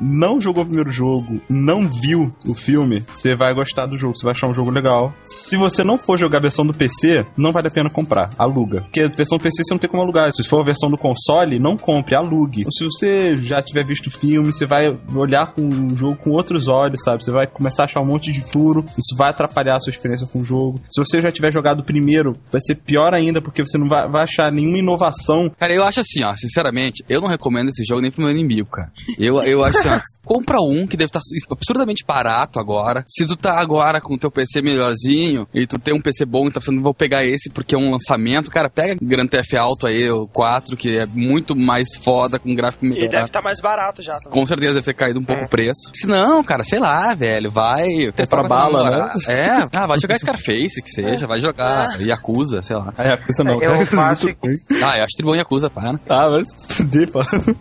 não 0.00 0.40
jogou 0.40 0.62
o 0.62 0.66
primeiro 0.66 0.90
jogo, 0.90 1.40
não 1.48 1.88
viu 1.88 2.28
o 2.46 2.54
filme, 2.54 3.04
você 3.12 3.34
vai 3.34 3.54
gostar 3.54 3.86
do 3.86 3.96
jogo, 3.96 4.16
você 4.16 4.24
vai 4.24 4.32
achar 4.32 4.48
um 4.48 4.54
jogo 4.54 4.70
legal. 4.70 5.12
Se 5.24 5.56
você 5.56 5.82
não 5.84 5.98
for 5.98 6.18
jogar 6.18 6.38
a 6.38 6.42
versão 6.42 6.66
do 6.66 6.74
PC, 6.74 7.26
não 7.36 7.52
vale 7.52 7.68
a 7.68 7.70
pena 7.70 7.90
comprar, 7.90 8.30
aluga. 8.38 8.82
Porque 8.82 9.02
a 9.02 9.08
versão 9.08 9.38
do 9.38 9.42
PC 9.42 9.64
você 9.64 9.74
não 9.74 9.78
tem 9.78 9.90
como 9.90 10.02
alugar. 10.02 10.32
Se 10.32 10.46
for 10.46 10.60
a 10.60 10.64
versão 10.64 10.90
do 10.90 10.98
console, 10.98 11.58
não 11.58 11.76
compre, 11.76 12.14
alugue. 12.14 12.64
Se 12.70 12.84
você 12.84 13.36
já 13.36 13.62
tiver 13.62 13.84
visto 13.84 14.06
o 14.06 14.10
filme, 14.10 14.52
você 14.52 14.66
vai 14.66 14.96
olhar 15.14 15.52
com 15.52 15.68
o 15.68 15.96
jogo 15.96 16.16
com 16.16 16.30
outros 16.30 16.68
olhos, 16.68 17.02
sabe? 17.02 17.24
Você 17.24 17.30
vai 17.30 17.46
começar 17.46 17.82
a 17.82 17.84
achar 17.84 18.00
um 18.00 18.06
monte 18.06 18.32
de 18.32 18.40
furo, 18.40 18.84
isso 18.98 19.16
vai 19.16 19.30
atrapalhar 19.30 19.76
a 19.76 19.80
sua 19.80 19.90
experiência 19.90 20.26
com 20.26 20.40
o 20.40 20.44
jogo. 20.44 20.80
Se 20.90 21.00
você 21.00 21.20
já 21.20 21.30
tiver 21.32 21.52
jogado 21.52 21.80
o 21.80 21.84
primeiro, 21.84 22.36
vai 22.52 22.60
ser 22.60 22.76
pior 22.76 23.14
ainda, 23.14 23.40
porque 23.40 23.64
você 23.64 23.78
não 23.78 23.88
vai, 23.88 24.08
vai 24.08 24.22
achar 24.22 24.52
nenhuma 24.52 24.78
inovação. 24.78 25.50
Cara, 25.58 25.74
eu 25.74 25.84
acho 25.84 26.00
assim, 26.00 26.22
ó, 26.22 26.34
sinceramente, 26.36 27.04
eu 27.08 27.20
não 27.20 27.28
recomendo 27.28 27.68
esse 27.68 27.84
jogo 27.84 28.00
nem 28.00 28.10
pro 28.10 28.22
meu 28.22 28.30
inimigo, 28.30 28.68
cara. 28.68 28.92
Eu, 29.18 29.29
eu 29.42 29.64
acho 29.64 29.78
assim, 29.78 29.88
ó, 29.88 30.00
compra 30.24 30.58
um 30.60 30.86
que 30.86 30.96
deve 30.96 31.06
estar 31.08 31.20
absurdamente 31.50 32.04
barato 32.06 32.58
agora. 32.58 33.02
Se 33.06 33.26
tu 33.26 33.36
tá 33.36 33.58
agora 33.58 34.00
com 34.00 34.14
o 34.14 34.18
teu 34.18 34.30
PC 34.30 34.62
melhorzinho 34.62 35.46
e 35.54 35.66
tu 35.66 35.78
tem 35.78 35.94
um 35.94 36.00
PC 36.00 36.24
bom 36.24 36.46
e 36.48 36.50
tá 36.50 36.60
pensando, 36.60 36.82
vou 36.82 36.94
pegar 36.94 37.24
esse 37.24 37.50
porque 37.50 37.74
é 37.74 37.78
um 37.78 37.90
lançamento, 37.90 38.50
cara, 38.50 38.68
pega 38.70 38.96
Grand 39.00 39.26
Theft 39.26 39.54
Auto 39.54 39.86
aí, 39.86 40.08
o 40.10 40.26
4, 40.28 40.76
que 40.76 40.94
é 41.00 41.06
muito 41.06 41.56
mais 41.56 41.88
foda, 42.02 42.38
com 42.38 42.54
gráfico 42.54 42.84
melhor. 42.84 43.04
E 43.04 43.08
deve 43.08 43.24
estar 43.24 43.42
mais 43.42 43.60
barato 43.60 44.02
já 44.02 44.14
também. 44.18 44.30
Com 44.30 44.46
certeza 44.46 44.74
deve 44.74 44.84
ter 44.84 44.94
caído 44.94 45.20
um 45.20 45.24
pouco 45.24 45.44
o 45.44 45.48
preço. 45.48 45.90
Se 45.94 46.06
não, 46.06 46.42
cara, 46.42 46.64
sei 46.64 46.78
lá, 46.78 47.14
velho, 47.14 47.50
vai. 47.52 47.86
Ter 48.14 48.26
pra 48.26 48.46
bala, 48.46 48.90
né? 48.90 49.12
É, 49.28 49.50
ah, 49.76 49.86
vai 49.86 49.98
jogar 50.00 50.18
Scarface, 50.18 50.82
que 50.82 50.90
seja, 50.90 51.26
vai 51.26 51.40
jogar 51.40 51.88
Yakuza, 52.00 52.62
sei 52.62 52.76
lá. 52.76 52.92
A 52.96 53.08
Yakuza 53.08 53.44
não, 53.44 53.54
Eu 53.54 53.60
cara. 53.60 53.86
faço-. 53.86 54.28
Ah, 54.84 54.98
eu 54.98 55.04
acho 55.04 55.16
tribom 55.16 55.34
Yakuza, 55.36 55.68
para. 55.70 55.98
Tá, 55.98 56.30
mas. 56.30 56.46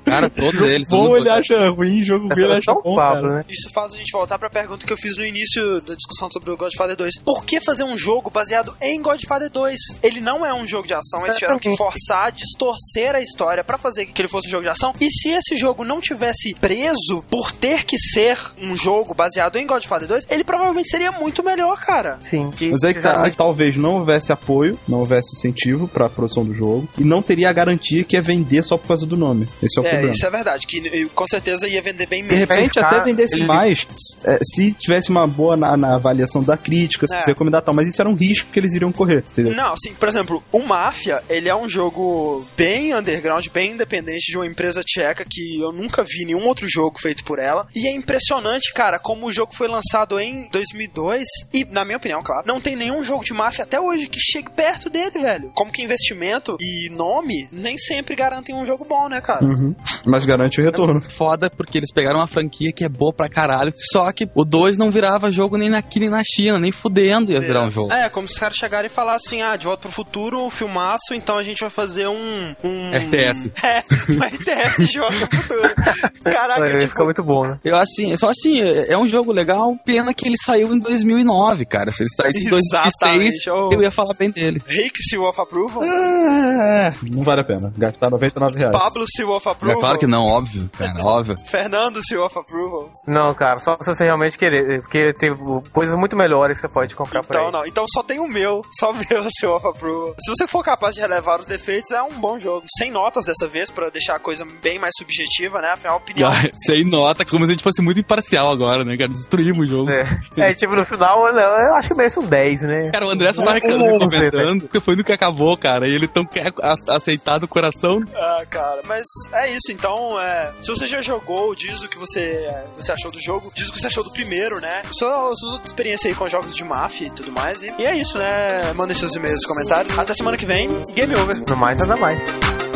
Cara, 0.05 0.29
todos 0.29 0.61
eles. 0.61 0.87
são 0.87 0.99
Bom 0.99 1.17
ele 1.17 1.29
acha 1.29 1.53
ruim, 1.67 2.03
jogo 2.03 2.27
ruim 2.27 2.43
ele 2.43 2.53
É 2.53 2.55
acha 2.57 2.63
só 2.65 2.75
bom, 2.81 2.95
Pablo, 2.95 3.23
cara. 3.23 3.35
né? 3.35 3.45
Isso 3.49 3.69
faz 3.73 3.93
a 3.93 3.97
gente 3.97 4.11
voltar 4.11 4.39
pra 4.39 4.49
pergunta 4.49 4.85
que 4.85 4.93
eu 4.93 4.97
fiz 4.97 5.17
no 5.17 5.25
início 5.25 5.81
da 5.81 5.93
discussão 5.95 6.29
sobre 6.31 6.51
o 6.51 6.57
Godfather 6.57 6.95
2. 6.95 7.19
Por 7.23 7.43
que 7.45 7.59
fazer 7.61 7.83
um 7.83 7.97
jogo 7.97 8.29
baseado 8.29 8.75
em 8.81 9.01
Godfather 9.01 9.49
2? 9.49 9.77
Ele 10.01 10.21
não 10.21 10.45
é 10.45 10.53
um 10.53 10.65
jogo 10.65 10.87
de 10.87 10.93
ação, 10.93 11.23
eles 11.25 11.35
tiveram 11.37 11.59
que 11.59 11.75
forçar, 11.75 12.31
distorcer 12.31 13.15
a 13.15 13.19
história 13.21 13.63
pra 13.63 13.77
fazer 13.77 14.05
que 14.05 14.21
ele 14.21 14.29
fosse 14.29 14.47
um 14.47 14.51
jogo 14.51 14.63
de 14.63 14.69
ação. 14.69 14.93
E 15.01 15.09
se 15.11 15.29
esse 15.29 15.55
jogo 15.57 15.83
não 15.83 15.99
tivesse 15.99 16.53
preso 16.55 17.23
por 17.29 17.51
ter 17.51 17.83
que 17.85 17.97
ser 17.97 18.39
um 18.61 18.75
jogo 18.75 19.13
baseado 19.13 19.57
em 19.57 19.65
Godfather 19.67 20.07
2, 20.07 20.27
ele 20.29 20.43
provavelmente 20.43 20.89
seria 20.89 21.11
muito 21.11 21.43
melhor, 21.43 21.77
cara. 21.79 22.19
Sim. 22.21 22.51
Que, 22.51 22.69
Mas 22.69 22.83
é 22.83 22.93
que 22.93 23.01
tá, 23.01 23.29
talvez 23.31 23.75
não 23.75 23.95
houvesse 23.99 24.31
apoio, 24.31 24.77
não 24.87 24.99
houvesse 24.99 25.35
incentivo 25.35 25.87
pra 25.87 26.09
produção 26.09 26.43
do 26.45 26.53
jogo, 26.53 26.87
e 26.97 27.03
não 27.03 27.21
teria 27.21 27.49
a 27.49 27.53
garantia 27.53 28.03
que 28.03 28.15
é 28.15 28.21
vender 28.21 28.63
só 28.63 28.77
por 28.77 28.87
causa 28.87 29.05
do 29.05 29.17
nome. 29.17 29.47
Esse 29.61 29.79
é 29.79 29.83
o 29.83 29.85
É, 29.85 29.89
problema. 29.89 30.13
isso 30.13 30.25
é 30.25 30.29
verdade, 30.29 30.67
que 30.67 31.07
com 31.15 31.25
certeza 31.27 31.48
ia 31.63 31.81
vender 31.81 32.07
bem 32.07 32.23
De 32.23 32.33
menos. 32.33 32.49
repente, 32.49 32.73
Cara, 32.79 32.87
até 32.87 33.03
vendesse 33.05 33.35
ele- 33.37 33.45
mais 33.45 33.85
é, 34.25 34.37
se 34.43 34.73
tivesse 34.73 35.09
uma 35.09 35.27
boa 35.27 35.55
na, 35.57 35.75
na 35.77 35.95
avaliação 35.95 36.43
da 36.43 36.57
crítica, 36.57 37.07
se 37.07 37.15
É. 37.15 37.21
recomendar 37.25 37.61
tal, 37.61 37.73
mas 37.73 37.87
isso 37.87 38.01
era 38.01 38.09
um 38.09 38.15
risco 38.15 38.49
que 38.51 38.59
eles 38.59 38.73
iriam 38.73 38.91
correr. 38.91 39.23
Entendeu? 39.31 39.53
Não, 39.55 39.73
assim, 39.73 39.93
por 39.93 40.07
exemplo, 40.07 40.43
o 40.51 40.59
Mafia, 40.59 41.21
ele 41.29 41.49
é 41.49 41.55
um 41.55 41.67
jogo 41.67 42.45
bem 42.57 42.93
underground, 42.95 43.45
bem 43.53 43.71
independente 43.71 44.31
de 44.31 44.37
uma 44.37 44.47
empresa 44.47 44.81
tcheca 44.81 45.25
que 45.27 45.59
eu 45.61 45.71
nunca 45.71 46.03
vi 46.03 46.25
nenhum 46.25 46.47
outro 46.47 46.67
jogo 46.69 46.99
feito 46.99 47.23
por 47.23 47.39
ela. 47.39 47.67
E 47.75 47.87
é 47.87 47.91
impressionante, 47.91 48.73
cara, 48.73 48.99
como 48.99 49.27
o 49.27 49.31
jogo 49.31 49.53
foi 49.55 49.67
lançado 49.67 50.19
em 50.19 50.47
2002 50.51 51.23
e, 51.53 51.65
na 51.65 51.83
minha 51.85 51.97
opinião, 51.97 52.21
claro, 52.23 52.43
não 52.47 52.59
tem 52.61 52.75
nenhum 52.75 53.03
jogo 53.03 53.23
de 53.23 53.33
máfia 53.33 53.63
até 53.63 53.79
hoje 53.79 54.07
que 54.07 54.19
chegue 54.19 54.49
perto 54.51 54.89
dele, 54.89 55.11
velho. 55.21 55.51
Como 55.55 55.71
que 55.71 55.81
investimento 55.83 56.57
e 56.59 56.89
nome 56.89 57.47
nem 57.51 57.77
sempre 57.77 58.15
garantem 58.15 58.55
um 58.55 58.65
jogo 58.65 58.85
bom, 58.85 59.07
né, 59.09 59.21
cara? 59.21 59.43
Uhum. 59.45 59.75
Mas 60.05 60.25
garante 60.25 60.59
o 60.59 60.63
retorno. 60.63 61.01
Foda 61.01 61.38
porque 61.47 61.77
eles 61.77 61.91
pegaram 61.93 62.19
uma 62.19 62.25
franquia 62.27 62.71
que 62.73 62.83
é 62.83 62.89
boa 62.89 63.13
pra 63.13 63.29
caralho. 63.29 63.71
Só 63.75 64.11
que 64.11 64.27
o 64.33 64.43
2 64.43 64.77
não 64.77 64.89
virava 64.89 65.31
jogo 65.31 65.57
nem 65.57 65.73
aqui 65.75 65.99
nem 65.99 66.09
na 66.09 66.23
China, 66.23 66.57
nem 66.59 66.71
fudendo 66.71 67.31
ia 67.31 67.39
virar 67.39 67.67
um 67.67 67.69
jogo. 67.69 67.93
É, 67.93 68.09
como 68.09 68.27
se 68.27 68.33
os 68.33 68.39
caras 68.39 68.57
chegarem 68.57 68.89
e 68.89 68.93
falassem, 68.93 69.43
ah, 69.43 69.55
de 69.55 69.65
volta 69.65 69.83
pro 69.83 69.91
futuro, 69.95 70.43
um 70.43 70.49
filmaço, 70.49 71.13
então 71.13 71.37
a 71.37 71.43
gente 71.43 71.59
vai 71.61 71.69
fazer 71.69 72.07
um. 72.07 72.55
um... 72.63 72.89
RTS. 72.89 73.51
É, 73.69 73.83
uma 74.11 74.25
RTS 74.27 74.87
de 74.87 74.99
volta 74.99 75.27
pro 75.27 75.37
futuro. 75.41 75.73
Caraca, 76.23 76.61
Vai 76.61 76.77
tipo, 76.77 76.87
ficar 76.89 77.03
muito 77.03 77.23
bom, 77.23 77.45
né? 77.45 77.59
Eu 77.63 77.75
acho 77.75 77.91
assim, 77.91 78.17
só 78.17 78.29
assim, 78.29 78.61
é 78.61 78.89
é 78.89 78.97
um 78.97 79.07
jogo 79.07 79.31
legal, 79.31 79.75
pena 79.85 80.13
que 80.13 80.27
ele 80.27 80.37
saiu 80.37 80.73
em 80.73 80.79
2009, 80.79 81.65
cara. 81.65 81.91
Se 81.91 82.03
ele 82.03 82.09
saísse 82.09 82.39
em 82.39 82.49
2006, 82.49 82.93
Exatamente, 83.01 83.49
ô. 83.49 83.71
eu 83.73 83.81
ia 83.81 83.91
falar 83.91 84.13
bem 84.15 84.31
dele. 84.31 84.59
Rick 84.65 85.01
Seal 85.03 85.21
of 85.23 85.39
Approval? 85.39 85.83
É, 85.83 86.93
não 87.03 87.21
vale 87.23 87.41
a 87.41 87.43
pena. 87.43 87.71
Gastar 87.77 88.09
99 88.09 88.57
reais. 88.57 88.71
Pablo 88.71 89.05
Seal 89.15 89.29
of 89.29 89.47
É 89.47 89.51
Approval? 89.51 89.79
claro 89.79 89.97
que 89.99 90.07
não, 90.07 90.23
óbvio, 90.23 90.69
cara, 90.77 91.03
óbvio. 91.03 91.28
Fernando 91.45 91.99
Seal 92.07 92.23
of 92.25 92.37
Approval? 92.37 92.89
Não, 93.07 93.33
cara, 93.33 93.59
só 93.59 93.75
se 93.81 93.93
você 93.93 94.05
realmente 94.05 94.37
querer. 94.37 94.81
Porque 94.81 95.13
tem 95.13 95.31
coisas 95.71 95.95
muito 95.97 96.15
melhores 96.15 96.59
que 96.59 96.67
você 96.67 96.73
pode 96.73 96.95
comprar 96.95 97.21
por 97.23 97.29
Então 97.35 97.47
aí. 97.47 97.51
não, 97.51 97.65
então 97.65 97.83
só 97.93 98.03
tem 98.03 98.19
o 98.19 98.27
meu, 98.27 98.61
só 98.79 98.91
o 98.91 98.93
meu 98.93 99.27
Seal 99.39 99.55
of 99.55 99.67
Approval. 99.67 100.15
Se 100.19 100.29
você 100.31 100.47
for 100.47 100.63
capaz 100.63 100.95
de 100.95 101.01
relevar 101.01 101.39
os 101.39 101.47
defeitos, 101.47 101.91
é 101.91 102.01
um 102.01 102.13
bom 102.19 102.39
jogo. 102.39 102.63
Sem 102.77 102.91
notas 102.91 103.25
dessa 103.25 103.47
vez, 103.47 103.69
pra 103.69 103.89
deixar 103.89 104.15
a 104.15 104.19
coisa 104.19 104.45
bem 104.61 104.79
mais 104.79 104.91
subjetiva, 104.97 105.59
né? 105.61 105.73
Afinal, 105.73 105.95
a 105.95 105.97
opinião. 105.97 106.29
Sem 106.65 106.85
nota, 106.85 107.25
como 107.25 107.45
se 107.45 107.51
a 107.51 107.53
gente 107.53 107.63
fosse 107.63 107.81
muito 107.81 107.99
imparcial 107.99 108.51
agora, 108.51 108.83
né, 108.83 108.95
cara? 108.97 109.09
Destruímos 109.09 109.69
o 109.69 109.69
jogo. 109.69 109.91
É. 109.91 110.03
é, 110.49 110.53
tipo, 110.53 110.75
no 110.75 110.85
final, 110.85 111.27
eu, 111.27 111.75
acho 111.75 111.89
que 111.89 111.95
merece 111.95 112.19
um 112.19 112.25
10, 112.25 112.61
né? 112.63 112.91
Cara, 112.91 113.05
o 113.05 113.09
André 113.09 113.31
só 113.33 113.43
tá 113.43 113.59
comentando, 113.59 114.61
porque 114.61 114.79
foi 114.79 114.95
no 114.95 115.03
que 115.03 115.13
acabou, 115.13 115.57
cara. 115.57 115.87
E 115.87 115.93
ele 115.93 116.07
tão 116.07 116.25
quer 116.25 116.51
aceitar 116.89 117.39
do 117.39 117.47
coração. 117.47 117.99
Ah, 118.15 118.43
cara, 118.49 118.81
mas 118.87 119.03
é 119.33 119.49
isso, 119.51 119.71
então, 119.71 120.19
é, 120.21 120.53
se 120.61 120.69
você 120.69 120.85
já 120.85 121.01
jogou, 121.01 121.18
diz 121.55 121.81
o 121.81 121.87
que 121.87 121.97
você, 121.97 122.47
você 122.75 122.91
achou 122.91 123.11
do 123.11 123.21
jogo, 123.21 123.51
diz 123.55 123.69
o 123.69 123.71
que 123.71 123.79
você 123.79 123.87
achou 123.87 124.03
do 124.03 124.11
primeiro, 124.11 124.59
né? 124.59 124.81
Sua, 124.91 125.33
suas 125.35 125.53
outras 125.53 125.67
experiências 125.67 126.11
aí 126.11 126.17
com 126.17 126.27
jogos 126.27 126.55
de 126.55 126.63
máfia 126.63 127.07
e 127.07 127.11
tudo 127.11 127.31
mais. 127.31 127.61
E, 127.61 127.67
e 127.77 127.85
é 127.85 127.95
isso, 127.95 128.17
né? 128.17 128.73
Mandem 128.75 128.95
seus 128.95 129.15
e-mails 129.15 129.45
comentários. 129.45 129.97
Até 129.97 130.13
semana 130.13 130.37
que 130.37 130.45
vem. 130.45 130.67
Game 130.93 131.13
over. 131.17 131.35
No 131.47 131.57
mais, 131.57 131.77
nada 131.79 131.95
mais. 131.99 132.68